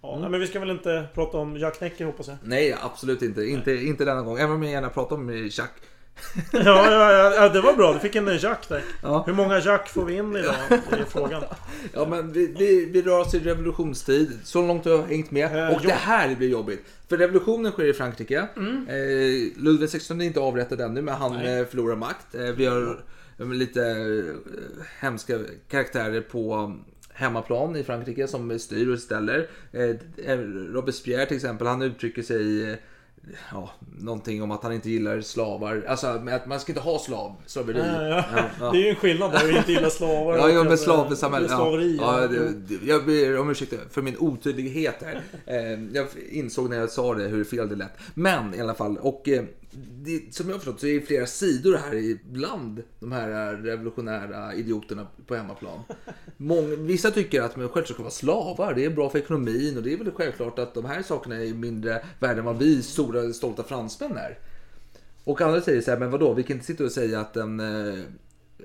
Ja, 0.01 0.17
nej, 0.19 0.29
men 0.29 0.39
vi 0.39 0.47
ska 0.47 0.59
väl 0.59 0.69
inte 0.69 1.07
prata 1.13 1.37
om 1.37 1.57
Jack 1.57 1.81
Necker 1.81 2.05
hoppas 2.05 2.27
jag. 2.27 2.37
Nej, 2.43 2.75
absolut 2.81 3.21
inte. 3.21 3.43
Inte, 3.43 3.71
inte 3.73 4.05
denna 4.05 4.21
gång. 4.21 4.37
Även 4.37 4.51
om 4.51 4.63
jag 4.63 4.71
gärna 4.71 4.89
pratar 4.89 5.15
om 5.15 5.29
eh, 5.29 5.49
Chuck. 5.49 5.71
Ja, 6.51 6.91
ja, 6.91 7.33
ja, 7.35 7.49
det 7.49 7.61
var 7.61 7.73
bra. 7.73 7.93
Du 7.93 7.99
fick 7.99 8.15
en 8.15 8.37
Jack 8.37 8.69
där. 8.69 8.83
Ja. 9.03 9.23
Hur 9.25 9.33
många 9.33 9.59
Jack 9.59 9.89
får 9.89 10.05
vi 10.05 10.13
in 10.15 10.35
idag? 10.35 10.55
Det 10.69 10.95
är 10.95 11.05
frågan. 11.05 11.43
Ja, 11.93 12.05
men 12.09 12.31
vi, 12.31 12.55
vi, 12.57 12.85
vi 12.85 13.01
rör 13.01 13.19
oss 13.19 13.33
i 13.33 13.39
revolutionstid. 13.39 14.39
Så 14.43 14.67
långt 14.67 14.85
har 14.85 14.91
jag 14.91 15.03
hängt 15.03 15.31
med. 15.31 15.57
Eh, 15.57 15.75
och 15.75 15.81
ja. 15.83 15.87
det 15.87 15.93
här 15.93 16.35
blir 16.35 16.49
jobbigt. 16.49 16.85
För 17.09 17.17
revolutionen 17.17 17.71
sker 17.71 17.85
i 17.85 17.93
Frankrike. 17.93 18.47
Mm. 18.55 18.87
Eh, 18.87 19.63
Ludvig 19.63 19.89
XVI 19.89 20.21
är 20.21 20.21
inte 20.21 20.39
avrättad 20.39 20.81
ännu, 20.81 21.01
men 21.01 21.15
han 21.15 21.35
eh, 21.35 21.65
förlorar 21.65 21.95
makt. 21.95 22.35
Eh, 22.35 22.41
vi 22.41 22.65
har 22.65 23.03
eh, 23.39 23.47
lite 23.47 23.81
eh, 23.81 24.83
hemska 24.99 25.39
karaktärer 25.69 26.21
på 26.21 26.73
hemmaplan 27.21 27.75
i 27.75 27.83
Frankrike 27.83 28.27
som 28.27 28.59
styr 28.59 28.89
och 28.89 28.99
ställer. 28.99 29.47
Eh, 29.71 30.37
Robespierre 30.73 31.25
till 31.25 31.35
exempel, 31.35 31.67
han 31.67 31.81
uttrycker 31.81 32.21
sig 32.21 32.71
eh, 32.71 32.77
Ja, 33.51 33.69
någonting 33.99 34.43
om 34.43 34.51
att 34.51 34.63
han 34.63 34.73
inte 34.73 34.89
gillar 34.89 35.21
slavar. 35.21 35.83
Alltså 35.87 36.13
med 36.23 36.35
att 36.35 36.47
man 36.47 36.59
ska 36.59 36.71
inte 36.71 36.81
ha 36.81 36.99
slav, 36.99 37.35
slaveri. 37.45 37.79
Ja, 37.79 38.07
ja. 38.07 38.23
Ja, 38.35 38.43
ja. 38.59 38.71
Det 38.71 38.77
är 38.77 38.83
ju 38.83 38.89
en 38.89 38.95
skillnad 38.95 39.31
där. 39.31 39.47
Vi 39.47 39.57
inte 39.57 39.71
gillar 39.71 39.89
slavar. 39.89 40.37
Ja, 40.37 40.43
och 40.43 40.51
ja 40.51 40.63
men 40.63 40.73
att, 40.73 40.79
slavsamhälle. 40.79 41.45
eh, 41.45 41.55
Slaveri. 41.55 41.97
Ja, 42.01 42.29
jag 42.85 43.05
ber 43.05 43.39
om 43.39 43.49
ursäkt 43.49 43.73
för 43.89 44.01
min 44.01 44.17
otydlighet 44.17 44.95
här. 45.03 45.21
Eh, 45.45 45.83
jag 45.93 46.07
insåg 46.31 46.69
när 46.69 46.77
jag 46.77 46.89
sa 46.89 47.13
det 47.13 47.23
hur 47.23 47.43
fel 47.43 47.69
det 47.69 47.75
lät. 47.75 47.97
Men 48.13 48.55
i 48.55 48.61
alla 48.61 48.73
fall, 48.73 48.97
och 48.97 49.29
eh, 49.29 49.43
det, 49.73 50.35
som 50.35 50.47
jag 50.47 50.53
har 50.55 50.59
förstått 50.59 50.79
så 50.79 50.87
är 50.87 50.99
det 50.99 51.05
flera 51.05 51.25
sidor 51.25 51.77
här 51.77 51.95
ibland 51.95 52.83
de 52.99 53.11
här 53.11 53.53
revolutionära 53.53 54.53
idioterna 54.53 55.07
på 55.27 55.35
hemmaplan. 55.35 55.79
Många, 56.37 56.75
vissa 56.75 57.11
tycker 57.11 57.41
att 57.41 57.55
man 57.55 57.69
självklart 57.69 57.95
ska 57.95 58.03
vara 58.03 58.11
slavar, 58.11 58.73
det 58.73 58.85
är 58.85 58.89
bra 58.89 59.09
för 59.09 59.19
ekonomin 59.19 59.77
och 59.77 59.83
det 59.83 59.93
är 59.93 59.97
väl 59.97 60.11
självklart 60.11 60.59
att 60.59 60.73
de 60.73 60.85
här 60.85 61.01
sakerna 61.01 61.35
är 61.35 61.53
mindre 61.53 62.05
värda 62.19 62.39
än 62.39 62.45
vad 62.45 62.57
vi 62.57 62.83
stora 62.83 63.33
stolta 63.33 63.63
fransmän 63.63 64.17
är. 64.17 64.37
Och 65.23 65.41
andra 65.41 65.61
säger 65.61 65.81
så 65.81 65.91
här, 65.91 65.97
men 65.97 66.11
vadå, 66.11 66.33
vi 66.33 66.43
kan 66.43 66.53
inte 66.53 66.65
sitta 66.65 66.83
och 66.83 66.91
säga 66.91 67.19
att 67.19 67.37
en, 67.37 67.59
eh, 67.59 67.99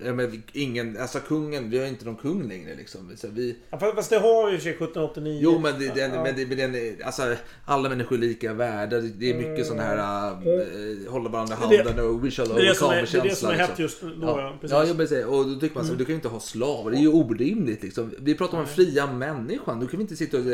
Ja, 0.04 0.12
men 0.14 0.30
vi- 0.30 0.40
ingen, 0.52 0.96
alltså 1.00 1.18
kungen, 1.18 1.70
vi 1.70 1.78
har 1.78 1.86
inte 1.86 2.04
någon 2.04 2.16
kung 2.16 2.48
längre 2.48 2.74
liksom. 2.74 3.12
Så 3.16 3.28
vi, 3.28 3.56
Ja, 3.70 3.78
fast 3.78 4.10
det 4.10 4.18
har 4.18 4.48
ju 4.48 4.54
i 4.54 4.58
och 4.58 4.60
för 4.62 4.64
sig 4.64 4.72
1789. 4.72 5.38
jo 5.42 5.58
men, 5.58 5.78
det, 5.78 5.94
den, 5.94 6.14
Ja. 6.14 6.22
men, 6.22 6.36
det, 6.36 6.46
men 6.46 6.72
den, 6.72 6.96
alltså, 7.04 7.34
alla 7.64 7.88
människor 7.88 8.16
är 8.16 8.20
lika 8.20 8.52
värda. 8.52 9.00
Det- 9.00 9.30
är 9.30 9.34
mycket 9.34 9.66
sån 9.66 9.78
här 9.78 9.96
äh, 9.96 11.12
hålla 11.12 11.30
varandra 11.30 11.54
i 11.54 11.76
handen 11.76 12.04
och 12.06 12.24
we 12.24 12.30
shall 12.30 12.48
det 12.48 12.54
är 12.62 12.68
det 12.68 12.74
som 12.74 12.90
är- 12.90 12.98
overcome 13.02 13.22
det 13.22 13.28
är 13.28 13.30
det 13.30 13.36
som 13.36 13.48
är 13.50 13.52
känsla, 13.56 13.66
hett 13.66 13.78
just 13.78 14.00
då, 14.00 14.08
ja, 14.22 14.40
Ja, 14.40 14.58
precis. 14.60 14.98
ja 15.00 15.06
säga, 15.06 15.28
och 15.28 15.46
då 15.48 15.54
tycker 15.60 15.74
man 15.76 15.86
så, 15.86 15.92
du 15.94 16.04
kan 16.04 16.12
ju 16.12 16.14
inte 16.16 16.28
ha 16.28 16.40
slavar. 16.40 16.90
Det 16.90 16.96
är 16.96 17.00
ju 17.00 17.08
orimligt 17.12 17.82
liksom. 17.82 18.10
Vi 18.18 18.34
pratar 18.34 18.58
om 18.58 18.64
den 18.64 18.74
fria 18.74 19.06
människan. 19.12 19.80
Då 19.80 19.86
kan 19.86 19.98
vi 19.98 20.02
inte 20.02 20.16
sitta 20.16 20.36
och 20.36 20.42
eh, 20.46 20.52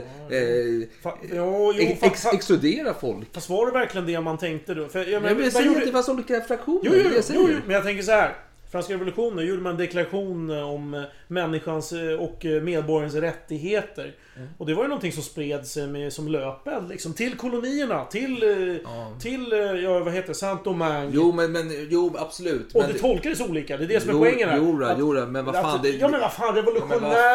Fa- 1.02 1.12
jo, 1.32 1.72
jo, 1.76 1.96
ex, 2.02 2.26
exkludera 2.26 2.94
folk. 2.94 3.34
Fast 3.34 3.48
var 3.50 3.66
det 3.66 3.72
verkligen 3.72 4.06
det 4.06 4.20
man 4.20 4.38
tänkte 4.38 4.74
då? 4.74 4.88
För, 4.88 4.98
jag, 4.98 5.08
Ja, 5.08 5.20
menar, 5.20 5.34
men 5.34 5.44
jag 5.44 5.52
säger 5.52 5.66
gjorde- 5.66 5.78
att 5.80 5.86
det 5.86 5.92
fanns 5.92 6.08
olika 6.08 6.40
fraktioner. 6.40 6.80
Jo, 6.84 6.92
jo, 6.94 7.10
jo, 7.34 7.48
jo, 7.50 7.56
men 7.66 7.74
jag 7.74 7.84
tänker 7.84 8.02
så 8.02 8.12
här. 8.12 8.34
Franska 8.72 8.92
revolutionen 8.94 9.46
gjorde 9.46 9.62
man 9.62 9.72
en 9.72 9.78
deklaration 9.78 10.50
om 10.50 10.94
eh, 10.94 11.02
människans 11.28 11.92
eh, 11.92 12.20
och 12.20 12.44
eh, 12.46 12.62
medborgarens 12.62 13.14
rättigheter. 13.14 14.14
Mm. 14.36 14.48
Och 14.58 14.66
det 14.66 14.74
var 14.74 14.82
ju 14.82 14.88
någonting 14.88 15.12
som 15.12 15.22
spreds 15.22 15.76
eh, 15.76 15.86
med, 15.88 16.12
som 16.12 16.28
löpeld 16.28 16.88
liksom. 16.88 17.12
Till 17.14 17.36
kolonierna, 17.36 18.04
till... 18.04 18.42
eh, 18.42 19.18
Till, 19.20 19.52
eh, 19.52 19.58
ja 19.58 19.98
vad 20.04 20.12
heter 20.12 20.28
det, 20.28 20.34
Saint-Domingue. 20.34 21.10
Jo, 21.12 21.32
men, 21.32 21.52
men 21.52 21.88
jo, 21.90 22.14
absolut. 22.18 22.74
Och 22.74 22.80
men 22.82 22.92
det 22.92 22.98
tolkades 22.98 23.40
olika, 23.40 23.76
det 23.76 23.84
är 23.84 23.88
det 23.88 24.00
som 24.00 24.10
är 24.10 24.14
Jo, 24.14 24.20
poängen 24.20 24.48
här. 24.48 24.56
jo 24.56 24.84
Att- 24.84 24.96
jo 24.98 25.26
men 25.26 25.44
vad 25.44 25.54
fan, 25.54 25.76
att- 25.76 25.82
det- 25.82 25.88
ja 25.90 26.08
men 26.08 26.20
vad 26.20 26.32
fan, 26.32 26.56
Ja, 26.56 26.62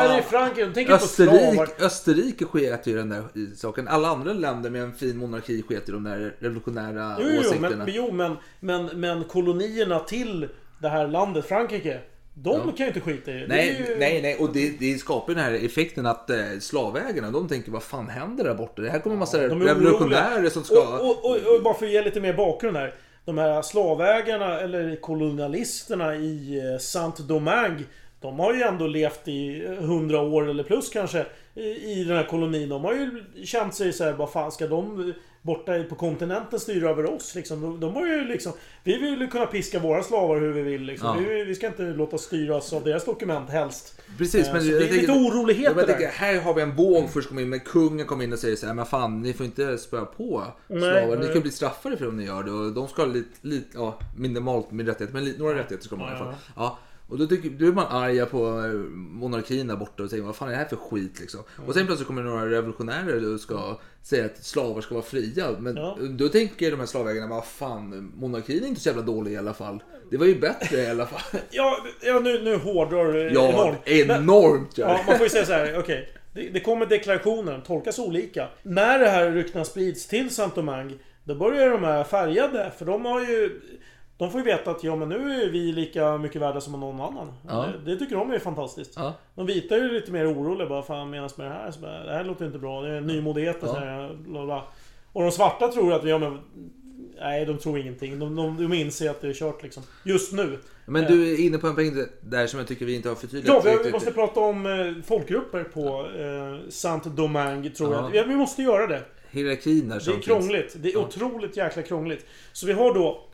vad 0.10 0.20
i. 0.20 0.22
Frankrike, 0.22 0.65
de 0.67 0.74
tänker 0.74 0.98
på 0.98 1.08
slavar. 1.08 1.34
Österrike, 1.63 1.86
Österrike 1.86 2.46
sket 2.46 2.88
ju 2.88 2.96
den 2.98 3.10
där 3.10 3.24
i 3.34 3.56
saken. 3.56 3.88
Alla 3.88 4.08
andra 4.08 4.34
länder 4.34 4.70
med 4.70 4.82
en 4.84 4.94
fin 4.94 5.17
monarki 5.17 5.62
sket 5.62 5.89
i 5.89 5.91
de 5.91 6.03
där 6.03 6.36
revolutionära 6.39 7.17
Jo, 7.22 7.27
jo, 7.34 7.39
åsikterna. 7.39 7.70
men, 7.70 7.77
men, 7.77 7.88
jo 7.96 8.12
men, 8.12 8.36
men, 8.60 8.86
men 8.86 9.24
kolonierna 9.24 10.00
till 10.00 10.48
det 10.79 10.89
här 10.89 11.07
landet 11.07 11.46
Frankrike, 11.46 12.00
de 12.34 12.50
Ja. 12.50 12.63
kan 12.63 12.75
ju 12.77 12.88
inte 12.88 13.00
skita 13.00 13.31
i 13.31 13.39
det. 13.39 13.48
Nej, 13.48 13.86
ju- 13.89 13.96
nej, 14.00 14.22
nej, 14.22 14.36
och 14.39 14.53
det, 14.53 14.79
det 14.79 14.98
skapar 14.98 15.29
ju 15.34 15.36
den 15.36 15.43
här 15.43 15.65
effekten 15.65 16.05
att 16.05 16.29
eh, 16.29 16.38
slavägarna 16.62 17.31
de 17.31 17.48
tänker 17.48 17.72
vad 17.72 17.84
fan 17.84 18.10
händer 18.10 18.43
där 18.43 18.53
borta? 18.53 18.81
Det 18.81 18.89
här 18.89 19.00
kommer 19.00 19.13
en 19.13 19.19
massa 19.19 19.43
är 19.43 19.50
revolutionärer 19.50 20.50
som 20.50 20.63
ska... 20.63 20.79
Och, 20.98 21.10
och, 21.10 21.25
och, 21.25 21.55
och 21.55 21.63
bara 21.63 21.74
för 21.74 21.86
att 21.86 21.91
ge 21.91 22.01
lite 22.01 22.19
mer 22.22 22.34
bakgrund 22.34 22.77
här. 22.77 22.93
De 23.25 23.38
här 23.38 23.62
slavägarna, 23.62 24.60
eller 24.60 24.96
kolonialisterna 25.01 26.15
i 26.15 26.57
eh, 26.74 26.79
Saint-Domingue. 26.79 27.84
De 28.22 28.39
har 28.39 28.53
ju 28.53 28.62
ändå 28.62 28.88
levt 28.88 29.27
i 29.27 29.65
eh, 29.65 29.72
hundra 29.74 30.22
år 30.22 30.50
eller 30.50 30.63
plus 30.63 30.89
kanske 30.89 31.25
i 31.55 31.62
i 31.91 32.03
den 32.07 32.17
här 32.17 32.24
kolonin. 32.24 32.69
De 32.69 32.84
har 32.84 32.93
ju 32.93 33.24
känt 33.46 33.75
sig 33.75 33.93
så 33.93 34.03
här, 34.03 34.13
vad 34.13 34.31
fan 34.31 34.51
ska 34.51 34.67
de 34.67 35.13
borta 35.48 35.84
på 35.89 35.96
kontinenten 35.96 36.60
styra 36.60 36.89
över 36.89 37.12
oss 37.16 37.36
liksom? 37.36 37.62
De, 37.62 37.80
de 37.80 37.94
har 37.96 38.06
ju 38.08 38.24
liksom... 38.27 38.54
Vi 38.84 38.98
vill 38.98 39.22
ju 39.22 39.27
kunna 39.27 39.46
piska 39.46 39.80
våra 39.80 40.04
slavar 40.04 40.39
hur 40.42 40.54
vi 40.54 40.62
vill 40.62 40.82
liksom. 40.82 41.08
Ja. 41.08 41.30
Vi, 41.30 41.44
vi 41.44 41.56
ska 41.56 41.68
inte 41.68 41.82
låta 41.84 42.16
oss 42.16 42.22
styras 42.24 42.74
av 42.74 42.84
deras 42.84 43.06
dokument 43.06 43.50
helst. 43.50 44.01
Precis, 44.18 44.48
Eh, 44.48 44.54
men 44.54 44.68
det 44.68 44.75
är 44.75 44.80
tänker- 44.80 44.96
lite 44.96 45.12
oroligheter 45.12 45.72
Ja, 45.75 45.77
jag 45.82 45.88
där. 45.88 45.94
tänker, 45.94 46.08
här 46.12 46.42
har 46.42 46.54
vi 46.54 46.62
en 46.62 46.75
våg 46.75 47.10
först 47.10 47.27
kommer 47.30 47.42
in, 47.42 47.50
men 47.50 47.60
kungen 47.60 48.06
kommer 48.06 48.24
in 48.24 48.34
och 48.34 48.39
säger 48.39 48.56
så 48.56 48.68
här, 48.68 48.74
men 48.74 48.86
fan 48.86 49.22
ni 49.22 49.34
får 49.34 49.46
inte 49.46 49.77
spöa 49.77 50.06
på 50.06 50.44
slavar. 50.68 51.18
Ni 51.27 51.34
kan 51.34 51.42
bli 51.42 51.51
straffade 51.51 51.98
för 51.98 52.08
om 52.08 52.18
ni 52.18 52.25
gör 52.25 52.44
det 52.44 52.51
och 52.51 52.74
de 52.74 52.88
ska 52.88 53.01
ha 53.01 53.10
lite, 53.10 53.30
lite 53.42 53.68
ja, 53.74 54.00
minimalt 54.18 54.72
med 54.72 54.88
rättigheter, 54.88 55.13
men 55.13 55.25
lite, 55.25 55.39
några 55.39 55.58
rättigheter 55.58 55.86
ska 55.86 55.96
man 55.96 56.08
ha 56.10 56.13
i 56.16 56.18
alla 56.18 56.25
fall. 56.25 56.36
Ja. 56.56 56.80
Och 57.10 57.18
då, 57.18 57.28
tycker, 57.28 57.50
då 57.50 57.66
är 57.68 57.72
man 57.72 57.86
arga 57.90 58.26
på 58.26 58.38
eh, 58.48 58.72
monarkin 58.94 59.68
där 59.68 59.76
borta 59.76 60.04
och 60.04 60.10
säger 60.10 60.24
vad 60.24 60.36
fan 60.36 60.48
är 60.48 60.52
det 60.52 60.58
här 60.58 60.66
för 60.66 60.76
skit 60.76 61.20
liksom. 61.20 61.40
Och 61.68 61.74
sen 61.74 61.86
plötsligt 61.86 62.08
kommer 62.08 62.22
några 62.24 62.50
revolutionärer 62.50 63.34
och 63.34 63.40
ska 63.40 63.80
säga 64.04 64.26
att 64.26 64.44
slavar 64.46 64.82
ska 64.82 64.96
vara 64.96 65.06
fria. 65.06 65.48
Men 65.60 65.76
Ja. 65.76 65.98
då 66.10 66.30
tänker 66.30 66.72
de 66.72 66.80
här 66.80 66.88
slavägarna, 66.88 67.28
vad 67.28 67.46
fan 67.46 68.12
monarkin 68.16 68.64
är 68.64 68.68
inte 68.68 68.82
så 68.82 68.90
jävla 68.90 69.02
dålig 69.04 69.32
i 69.32 69.38
alla 69.38 69.54
fall. 69.54 69.84
Det 70.12 70.18
var 70.18 70.26
ju 70.26 70.40
bättre 70.40 70.78
i 70.82 70.88
alla 70.90 71.06
fall. 71.06 71.42
Ja, 71.52 71.78
ja 72.02 72.20
nu, 72.20 72.44
nu 72.44 72.56
hårdrar 72.56 73.14
du 73.14 73.20
Ja, 73.34 73.50
enormt. 73.50 73.78
Men- 74.08 74.22
enormt 74.24 74.78
gör 74.78 74.88
Ja, 74.90 74.98
det. 74.98 75.04
man 75.08 75.18
får 75.18 75.24
ju 75.26 75.30
säga 75.30 75.46
så 75.46 75.54
här, 75.54 75.80
okej. 75.80 76.10
Det, 76.34 76.50
det 76.50 76.60
kommer 76.60 76.86
deklarationer, 76.86 77.52
de 77.52 77.62
tolkas 77.62 78.00
olika. 78.00 78.48
När 78.64 79.00
det 79.00 79.10
här 79.10 79.32
ryktena 79.32 79.66
sprids 79.66 80.08
till 80.08 80.30
Saint-Domingue, 80.30 80.98
då 81.24 81.36
börjar 81.36 81.70
de 81.70 81.84
här 81.84 82.04
färgade, 82.04 82.72
för 82.78 82.86
de 82.86 83.06
har 83.06 83.22
ju... 83.22 83.62
De 84.18 84.32
får 84.32 84.40
ju 84.42 84.46
veta 84.46 84.72
att 84.72 84.84
ja 84.84 84.96
men 84.96 85.10
nu 85.10 85.42
är 85.44 85.50
vi 85.50 85.72
lika 85.72 86.18
mycket 86.18 86.42
värda 86.42 86.62
som 86.62 86.80
någon 86.80 87.02
annan. 87.02 87.34
Ja. 87.48 87.66
Det, 87.86 87.92
det 87.92 88.00
tycker 88.00 88.16
de 88.16 88.32
är 88.32 88.40
fantastiskt. 88.40 88.94
Ja. 88.96 89.14
De 89.36 89.46
vita 89.46 89.76
är 89.76 89.80
ju 89.80 89.92
lite 89.92 90.12
mer 90.12 90.34
oroliga 90.34 90.70
bara, 90.70 90.82
fan 90.82 91.10
menas 91.10 91.38
med 91.38 91.48
det 91.48 91.54
här? 91.54 91.72
Så 91.72 91.80
bara, 91.80 92.04
det 92.04 92.12
här 92.14 92.24
låter 92.24 92.46
inte 92.46 92.60
bra, 92.60 92.82
det 92.82 92.90
är 92.98 93.02
nymodighet 93.02 93.64
och 93.64 93.70
Ja. 93.70 93.74
här, 93.80 94.14
bla, 94.14 94.46
bla. 94.46 94.64
Och 95.14 95.22
de 95.24 95.32
svarta 95.32 95.68
tror 95.68 95.94
att, 95.94 96.04
ja 96.08 96.18
men... 96.18 96.40
Nej, 97.22 97.46
de 97.46 97.58
tror 97.58 97.80
ingenting. 97.80 98.20
De, 98.20 98.36
de, 98.36 98.58
de 98.58 98.74
inser 98.74 99.10
att 99.10 99.22
det 99.22 99.28
är 99.28 99.34
kört 99.34 99.64
liksom. 99.64 99.84
Just 100.04 100.34
nu. 100.34 100.60
Men 100.86 101.06
du 101.06 101.34
är 101.34 101.40
inne 101.46 101.58
på 101.58 101.68
en 101.68 101.76
poäng 101.76 102.06
där 102.22 102.48
som 102.48 102.60
jag 102.60 102.68
tycker 102.68 102.86
vi 102.86 102.96
inte 102.96 103.10
har 103.10 103.16
förtydligat. 103.16 103.66
Ja, 103.66 103.77
vi, 103.84 103.92
måste 103.92 104.12
prata 104.12 104.40
om 104.40 104.66
eh, 104.66 105.03
folkgrupper 105.06 105.64
på 105.64 105.88
eh, 106.20 106.70
Saint-Domingue, 106.70 107.70
tror 107.70 107.94
Ja. 107.94 108.01
jag. 108.14 108.16
Ja, 108.16 108.24
vi 108.27 108.36
måste 108.36 108.62
göra 108.62 108.88
det. 108.88 109.01
Hierarkin 109.32 109.90
där 109.90 109.96
Det 110.06 110.12
är 110.12 110.14
finns. 110.14 110.25
krångligt. 110.25 110.75
Det 110.77 110.92
är 110.92 110.98
otroligt 110.98 111.58
jäkla 111.58 111.82
krångligt. 111.82 112.25
Så 112.53 112.68
vi 112.68 112.74
har 112.74 112.94
då 112.94 113.26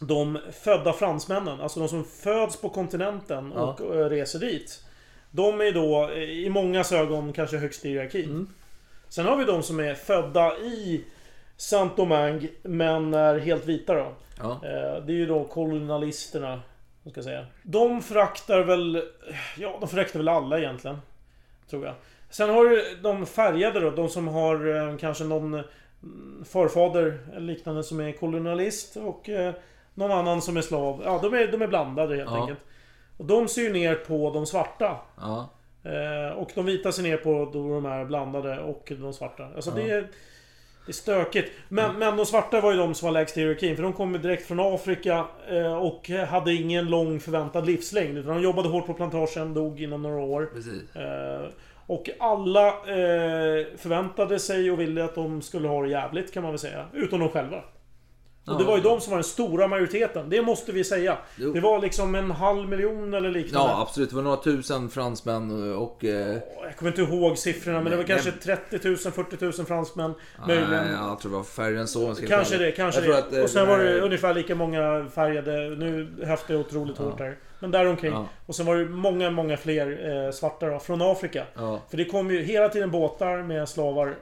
de 0.00 0.38
födda 0.62 0.92
fransmännen, 0.92 1.60
alltså 1.60 1.80
de 1.80 1.88
som 1.88 2.04
föds 2.04 2.60
på 2.60 2.68
kontinenten 2.68 3.52
Ja. 3.56 3.62
och 3.80 3.96
eh, 3.96 4.08
reser 4.08 4.38
dit. 4.38 4.84
De 5.30 5.60
är 5.60 5.72
då 5.72 6.10
eh, 6.10 6.22
i 6.22 6.50
många 6.50 6.84
ögon 6.92 7.32
kanske 7.32 7.56
högst 7.56 7.84
i 7.84 7.88
hierarkin. 7.88 8.24
Mm. 8.30 8.48
Sen 9.08 9.26
har 9.26 9.36
vi 9.36 9.44
de 9.44 9.62
som 9.62 9.80
är 9.80 9.94
födda 9.94 10.56
i 10.56 11.04
Saint-Domingue 11.56 12.48
men 12.62 13.14
är 13.14 13.38
helt 13.38 13.66
vita 13.66 13.94
då. 13.94 14.12
Ja. 14.38 14.50
Eh, 14.52 15.04
Det 15.04 15.12
är 15.12 15.16
ju 15.16 15.26
då 15.26 15.44
kolonialisterna. 15.44 16.62
Ska 17.10 17.22
säga. 17.22 17.46
De 17.62 18.02
föraktar 18.02 18.60
väl... 18.60 19.02
Ja, 19.58 19.76
de 19.80 19.88
föraktar 19.88 20.18
väl 20.18 20.28
alla 20.28 20.58
egentligen. 20.58 20.98
Tror 21.70 21.86
jag. 21.86 21.94
Sen 22.30 22.50
har 22.50 22.64
du 22.64 22.96
de 23.02 23.26
färgade 23.26 23.80
då. 23.80 23.90
De 23.90 24.08
som 24.08 24.28
har 24.28 24.98
kanske 24.98 25.24
någon 25.24 25.54
mm, 25.54 26.44
förfader 26.48 27.18
eller 27.32 27.40
liknande 27.46 27.82
som 27.82 28.00
är 28.00 28.12
kolonialist 28.12 28.96
och 28.96 29.28
någon 29.94 30.10
annan 30.10 30.42
som 30.42 30.56
är 30.56 30.60
slav. 30.62 31.02
Ja, 31.04 31.18
de 31.22 31.34
är, 31.34 31.46
de 31.46 31.62
är 31.62 31.66
blandade 31.66 32.16
helt 32.16 32.30
Ja. 32.30 32.40
enkelt. 32.40 32.58
Och 33.16 33.24
de 33.24 33.48
ser 33.48 33.62
ju 33.62 33.72
ner 33.72 33.94
på 33.94 34.30
de 34.30 34.46
svarta. 34.46 34.96
Ja. 35.20 35.48
Eh, 35.84 36.38
och 36.38 36.50
de 36.54 36.66
vita 36.66 36.92
ser 36.92 37.02
ner 37.02 37.16
på 37.16 37.50
de 37.52 37.86
är 37.86 38.04
blandade 38.04 38.60
och 38.60 38.92
de 39.00 39.12
svarta. 39.12 39.48
Alltså 39.54 39.70
det 39.70 39.90
är... 39.90 40.08
Det 40.86 40.90
är 40.90 40.94
stökigt. 40.94 41.52
Men, 41.68 41.98
men 41.98 42.16
de 42.16 42.26
svarta 42.26 42.60
var 42.60 42.72
ju 42.72 42.78
de 42.78 42.94
som 42.94 43.06
var 43.06 43.12
lägst 43.12 43.36
i 43.36 43.40
hierarkin. 43.40 43.76
För 43.76 43.82
de 43.82 43.92
kom 43.92 44.12
direkt 44.12 44.46
från 44.46 44.60
Afrika 44.60 45.24
eh, 45.48 45.74
och 45.74 46.08
hade 46.28 46.54
ingen 46.54 46.86
lång 46.86 47.20
förväntad 47.20 47.66
livslängd. 47.66 48.18
Utan 48.18 48.34
de 48.34 48.42
jobbade 48.42 48.68
hårt 48.68 48.86
på 48.86 48.94
plantagen, 48.94 49.54
dog 49.54 49.80
inom 49.80 50.02
några 50.02 50.20
år. 50.24 50.48
Eh, 50.94 51.46
och 51.86 52.10
alla 52.18 52.68
eh, 52.68 53.66
förväntade 53.76 54.38
sig 54.38 54.70
och 54.70 54.80
ville 54.80 55.04
att 55.04 55.14
de 55.14 55.42
skulle 55.42 55.68
ha 55.68 55.82
det 55.82 55.88
jävligt 55.88 56.32
kan 56.34 56.42
man 56.42 56.52
väl 56.52 56.58
säga. 56.58 56.84
Utom 56.92 57.20
de 57.20 57.28
själva. 57.28 57.62
Och 58.46 58.56
det 58.58 58.62
Ja. 58.64 58.68
var 58.70 58.76
ju 58.76 58.82
de 58.82 59.00
som 59.00 59.10
var 59.10 59.16
den 59.18 59.24
stora 59.24 59.68
majoriteten. 59.68 60.30
Det 60.30 60.42
måste 60.42 60.72
vi 60.72 60.84
säga. 60.84 61.16
Jo. 61.36 61.52
Det 61.52 61.60
var 61.60 61.78
liksom 61.80 62.14
en 62.14 62.30
halv 62.30 62.68
miljon 62.68 63.14
eller 63.14 63.30
liknande. 63.30 63.68
Ja, 63.72 63.82
absolut. 63.82 64.10
Det 64.10 64.16
var 64.16 64.22
några 64.22 64.36
tusen 64.36 64.88
fransmän 64.90 65.74
och... 65.74 66.04
Eh, 66.04 66.36
Jag 66.64 66.76
kommer 66.76 66.90
inte 67.00 67.02
ihåg 67.14 67.38
siffrorna 67.38 67.80
men 67.80 67.90
det 67.90 67.96
var 67.96 68.04
kanske 68.04 68.30
30 68.30 68.88
000, 68.88 68.96
40 68.96 69.36
000 69.44 69.52
fransmän. 69.52 70.14
Möjligen. 70.46 70.70
nej, 70.70 70.86
jag 70.92 71.20
tror 71.20 71.30
det 71.30 71.36
var 71.36 71.44
färre 71.44 71.80
än 71.80 71.88
så. 71.88 72.14
Kanske 72.28 72.56
det, 72.56 72.72
kanske 72.72 73.00
det. 73.00 73.18
Att, 73.18 73.32
eh, 73.34 73.42
och 73.42 73.50
sen 73.50 73.68
var 73.68 73.76
här- 73.78 73.84
det 73.84 74.00
ungefär 74.00 74.34
lika 74.34 74.54
många 74.54 75.06
färgade. 75.14 75.52
Nu 75.70 76.08
höftar 76.24 76.54
jag 76.54 76.60
otroligt 76.60 76.98
hårt 76.98 77.18
där. 77.18 77.36
Men 77.60 77.70
däromkring. 77.70 78.12
Ja. 78.12 78.26
Och 78.46 78.54
sen 78.54 78.66
var 78.66 78.76
det 78.76 78.84
många, 78.84 79.30
många 79.30 79.56
fler 79.56 80.10
eh, 80.26 80.32
svarta 80.32 80.66
då, 80.66 80.78
från 80.78 81.02
Afrika. 81.02 81.44
Ja. 81.56 81.80
För 81.90 81.96
det 81.96 82.04
kom 82.04 82.30
ju 82.30 82.42
hela 82.42 82.68
tiden 82.68 82.90
båtar 82.90 83.42
med 83.42 83.68
slavar 83.68 84.14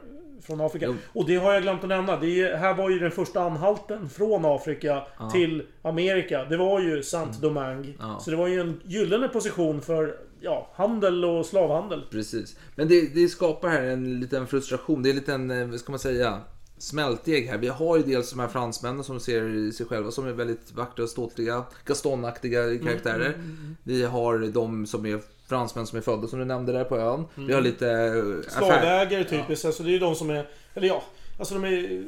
från 0.43 0.61
Afrika. 0.61 0.85
Jo. 0.85 0.95
Och 1.13 1.25
det 1.27 1.35
har 1.35 1.53
jag 1.53 1.61
glömt 1.61 1.83
att 1.83 1.89
nämna. 1.89 2.19
Det 2.19 2.41
är, 2.41 2.57
här 2.57 2.73
var 2.73 2.89
ju 2.89 2.99
den 2.99 3.11
första 3.11 3.41
anhalten 3.41 4.09
från 4.09 4.45
Afrika 4.45 5.03
till 5.31 5.63
Amerika. 5.81 6.45
Det 6.45 6.57
var 6.57 6.79
ju 6.79 7.03
Saint-Domingue. 7.03 7.93
Ja. 7.99 8.19
Så 8.19 8.31
det 8.31 8.37
var 8.37 8.47
ju 8.47 8.61
en 8.61 8.81
gyllene 8.85 9.27
position 9.27 9.81
för 9.81 10.17
ja, 10.41 10.71
handel 10.75 11.25
och 11.25 11.45
slavhandel. 11.45 12.05
Precis. 12.11 12.55
Men 12.75 12.87
det, 12.87 13.13
det 13.13 13.27
skapar 13.27 13.69
här 13.69 13.83
en 13.83 14.19
liten 14.19 14.47
frustration. 14.47 15.03
Det 15.03 15.09
är 15.09 15.11
en 15.11 15.15
liten, 15.15 15.51
eh, 15.51 15.67
vad 15.67 15.79
ska 15.79 15.91
man 15.91 15.99
säga, 15.99 16.41
smältdeg 16.77 17.47
här. 17.47 17.57
Vi 17.57 17.67
har 17.67 17.97
ju 17.97 18.03
dels 18.03 18.29
de 18.31 18.39
här 18.39 18.47
fransmännen 18.47 19.03
som 19.03 19.19
ser 19.19 19.71
sig 19.71 19.85
själva 19.85 20.11
som 20.11 20.27
är 20.27 20.31
väldigt 20.31 20.71
vackra 20.71 21.03
och 21.03 21.09
ståtliga, 21.09 21.63
Gastonaktiga 21.85 22.63
Mm, 22.63 22.85
karaktärer. 22.85 23.37
Vi 23.83 24.03
har 24.03 24.39
de 24.39 24.85
som 24.85 25.05
är 25.05 25.19
fransmän 25.53 25.87
som 25.87 25.97
är 25.97 26.01
födda 26.01 26.27
som 26.27 26.39
du 26.39 26.45
nämnde 26.45 26.71
där 26.71 26.83
på 26.83 26.97
ön. 26.97 27.25
Vi 27.35 27.53
har 27.53 27.61
lite 27.61 27.89
eh. 27.91 28.49
Slavägare 28.51 29.23
typiskt. 29.23 29.65
Alltså 29.65 29.83
det 29.83 29.89
är 29.89 29.93
ju 29.93 29.99
de 29.99 30.15
som 30.15 30.29
är... 30.29 30.47
Eller 30.73 30.87
ja, 30.87 31.03
alltså 31.39 31.53
de 31.53 31.63
är... 31.63 32.03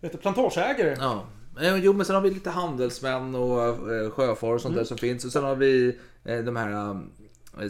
Vet 0.00 0.12
du, 0.12 0.18
plantageägare. 0.18 0.96
Ja. 1.00 1.24
Eh, 1.60 1.76
Jo, 1.76 1.92
men 1.92 2.06
sen 2.06 2.14
har 2.14 2.22
vi 2.22 2.30
lite 2.30 2.50
handelsmän 2.50 3.34
och 3.34 3.62
eh, 3.94 4.10
sjöfar 4.10 4.48
och 4.54 4.60
sånt 4.60 4.72
Mm. 4.72 4.78
där 4.82 4.88
som 4.88 4.98
finns. 4.98 5.24
Och 5.24 5.32
sen 5.32 5.44
har 5.44 5.54
vi 5.56 5.98
de 6.22 6.56
här 6.56 7.00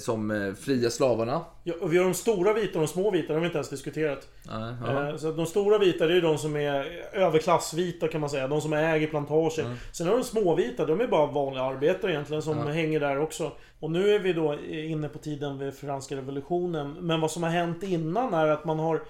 som 0.00 0.30
eh, 0.30 0.54
fria 0.54 0.90
slavarna. 0.90 1.44
Ja, 1.64 1.74
och 1.80 1.92
vi 1.92 1.98
har 1.98 2.04
de 2.04 2.14
stora 2.14 2.52
vita 2.52 2.78
och 2.78 2.86
de 2.86 2.92
små 2.92 3.10
vita, 3.10 3.28
det 3.28 3.34
har 3.34 3.40
vi 3.40 3.46
inte 3.46 3.58
ens 3.58 3.70
diskuterat. 3.70 4.28
Ja. 4.48 5.08
Eh, 5.08 5.16
Så 5.16 5.32
de 5.32 5.46
stora 5.46 5.78
vita, 5.78 6.06
det 6.06 6.16
är 6.16 6.20
de 6.22 6.38
som 6.38 6.56
är 6.56 6.86
överklassvita 7.12 8.08
kan 8.08 8.20
man 8.20 8.30
säga. 8.30 8.48
De 8.48 8.60
som 8.60 8.72
äger 8.72 9.06
plantager. 9.06 9.76
Sen 9.92 10.06
har 10.08 10.14
de 10.14 10.24
småvita, 10.24 10.86
de 10.86 11.00
är 11.00 11.06
bara 11.06 11.26
vanliga 11.26 11.62
arbetare 11.64 12.12
egentligen 12.12 12.42
som 12.42 12.66
hänger 12.66 13.00
där 13.00 13.18
också. 13.20 13.52
Och 13.80 13.90
nu 13.90 14.14
är 14.14 14.18
vi 14.18 14.32
då 14.32 14.58
inne 14.70 15.08
på 15.08 15.18
tiden 15.18 15.58
vid 15.58 15.74
franska 15.74 16.16
revolutionen. 16.16 16.92
Men 17.00 17.20
vad 17.20 17.30
som 17.30 17.42
har 17.42 17.50
hänt 17.50 17.82
innan 17.82 18.34
är 18.34 18.46
att 18.46 18.64
man 18.64 18.78
har 18.78 19.02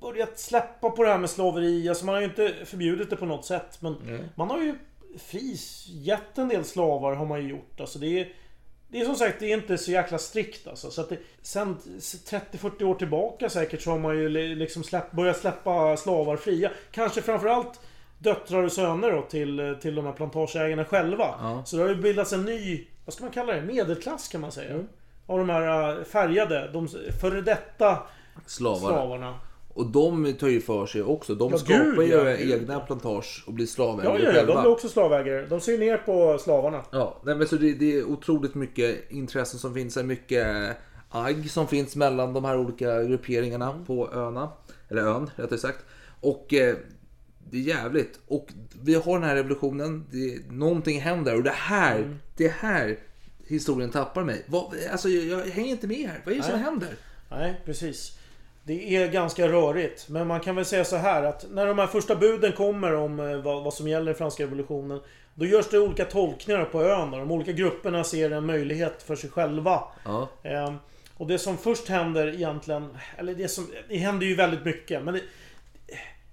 börjat 0.00 0.38
släppa 0.38 0.90
på 0.90 1.02
det 1.02 1.08
här 1.10 1.18
med 1.18 1.30
slaveri. 1.30 1.88
Alltså 1.88 2.04
man 2.04 2.14
har 2.14 2.22
ju 2.22 2.28
inte 2.28 2.52
förbjudit 2.64 3.10
det 3.10 3.16
på 3.16 3.26
något 3.26 3.44
sätt. 3.44 3.78
Men 3.80 3.96
man 4.34 4.50
har 4.50 4.58
ju 4.58 4.74
frigett 5.18 6.38
en 6.38 6.48
del 6.48 6.64
slavar 6.64 7.14
har 7.14 7.26
man 7.26 7.42
ju 7.42 7.48
gjort. 7.48 7.80
Alltså 7.80 7.98
det 7.98 8.20
är... 8.20 8.28
Det 8.92 9.00
är 9.00 9.04
som 9.04 9.14
sagt, 9.16 9.36
det 9.40 9.52
är 9.52 9.56
inte 9.56 9.78
så 9.78 9.90
jäkla 9.90 10.18
strikt 10.18 10.66
alltså. 10.66 10.90
Så 10.90 11.00
att 11.00 11.08
det, 11.08 11.18
sen 11.42 11.76
30-40 11.76 12.82
år 12.84 12.94
tillbaka 12.94 13.48
säkert 13.50 13.82
så 13.82 13.90
har 13.90 13.98
man 13.98 14.16
ju 14.18 14.28
li- 14.28 14.54
liksom 14.54 14.84
släpp, 14.84 15.12
börjat 15.12 15.36
släppa 15.36 15.96
slavar 15.96 16.36
fria. 16.36 16.70
Kanske 16.90 17.22
framförallt 17.22 17.80
döttrar 18.18 18.62
och 18.62 18.72
söner 18.72 19.12
då 19.12 19.22
till, 19.22 19.76
till 19.82 19.94
de 19.94 20.04
här 20.06 20.12
plantageägarna 20.12 20.84
själva. 20.84 21.34
Ja. 21.40 21.62
Så 21.66 21.76
det 21.76 21.82
har 21.82 21.88
ju 21.88 21.94
bildats 21.96 22.32
en 22.32 22.44
ny, 22.44 22.86
vad 23.04 23.14
ska 23.14 23.24
man 23.24 23.32
kalla 23.32 23.52
det? 23.52 23.62
Medelklass 23.62 24.28
kan 24.28 24.40
man 24.40 24.52
säga. 24.52 24.80
Av 25.26 25.38
de 25.38 25.48
här 25.48 25.98
äh, 25.98 26.04
färgade, 26.04 26.70
de 26.72 26.88
före 27.20 27.40
detta 27.40 27.98
Slavar. 28.46 28.78
slavarna. 28.78 29.38
Och 29.74 29.86
de 29.86 30.32
tar 30.32 30.48
ju 30.48 30.60
för 30.60 30.86
sig 30.86 31.02
också. 31.02 31.34
De 31.34 31.50
Ja, 31.50 31.58
skapar 31.58 32.02
ju 32.02 32.08
ja. 32.08 32.36
egna 32.36 32.80
plantage 32.80 33.44
och 33.46 33.52
blir 33.52 33.64
Ja, 33.66 33.68
slavägare 33.70 34.18
ja, 34.18 34.24
ja, 34.28 34.32
själva. 34.32 34.54
de 34.54 34.64
är 34.64 34.70
också 34.72 34.88
slavägare. 34.88 35.46
De 35.46 35.60
ser 35.60 35.78
ner 35.78 35.96
på 35.96 36.38
slavarna. 36.38 36.82
Ja, 36.92 37.20
nej, 37.24 37.34
men 37.36 37.46
så 37.48 37.56
det, 37.56 37.72
det 37.72 37.96
är 37.98 38.04
otroligt 38.04 38.54
mycket 38.54 39.10
intressen 39.10 39.58
som 39.60 39.74
finns. 39.74 39.96
här, 39.96 40.02
Mycket 40.02 40.46
agg 41.08 41.50
som 41.50 41.66
finns 41.68 41.96
mellan 41.96 42.32
de 42.34 42.44
här 42.44 42.58
olika 42.58 43.02
grupperingarna 43.04 43.84
på 43.86 44.10
öarna. 44.12 44.52
Eller 44.88 45.02
ön, 45.02 45.30
rättare 45.36 45.58
sagt. 45.58 45.84
Och 46.20 46.54
eh, 46.54 46.76
det 47.50 47.56
är 47.56 47.60
jävligt. 47.62 48.20
Och 48.26 48.48
vi 48.82 48.94
har 48.94 49.18
den 49.18 49.28
här 49.28 49.34
revolutionen. 49.36 50.06
Det, 50.10 50.50
någonting 50.50 51.00
händer. 51.00 51.36
Och 51.36 51.42
det 51.42 51.50
här, 51.50 51.96
Mm. 51.98 52.18
det 52.36 52.48
här 52.48 52.98
historien 53.46 53.90
tappar 53.90 54.24
mig. 54.24 54.44
Vad, 54.48 54.64
alltså, 54.92 55.08
jag, 55.08 55.38
jag 55.46 55.52
hänger 55.52 55.70
inte 55.70 55.86
med 55.86 56.08
här. 56.08 56.20
Vad 56.24 56.34
är 56.34 56.38
det 56.38 56.44
som 56.44 56.54
Nej. 56.54 56.62
händer? 56.62 56.88
Nej, 57.30 57.60
precis. 57.64 58.18
Det 58.64 58.96
är 58.96 59.08
ganska 59.08 59.48
rörigt. 59.48 60.08
Men 60.08 60.26
man 60.26 60.40
kan 60.40 60.56
väl 60.56 60.64
säga 60.64 60.84
så 60.84 60.96
här 60.96 61.22
att 61.22 61.46
när 61.50 61.66
de 61.66 61.78
här 61.78 61.86
första 61.86 62.16
buden 62.16 62.52
kommer 62.52 62.94
om 62.94 63.20
eh, 63.20 63.36
vad, 63.36 63.64
vad 63.64 63.74
som 63.74 63.88
gäller 63.88 64.12
i 64.12 64.14
franska 64.14 64.42
revolutionen. 64.42 65.00
Då 65.34 65.46
görs 65.46 65.68
det 65.70 65.78
olika 65.78 66.04
tolkningar 66.04 66.64
på 66.64 66.82
ön. 66.82 67.12
och 67.14 67.18
De 67.18 67.30
olika 67.30 67.52
grupperna 67.52 68.04
ser 68.04 68.30
en 68.30 68.46
möjlighet 68.46 69.02
för 69.02 69.16
sig 69.16 69.30
själva. 69.30 69.82
Ja. 70.04 70.28
Ehm, 70.42 70.76
och 71.16 71.26
det 71.26 71.38
som 71.38 71.56
först 71.56 71.88
händer 71.88 72.34
egentligen... 72.34 72.96
Eller 73.16 73.34
det 73.34 73.48
som... 73.48 73.66
Det 73.88 73.96
händer 73.96 74.26
ju 74.26 74.34
väldigt 74.34 74.64
mycket. 74.64 75.02
Men 75.04 75.14
det, 75.14 75.20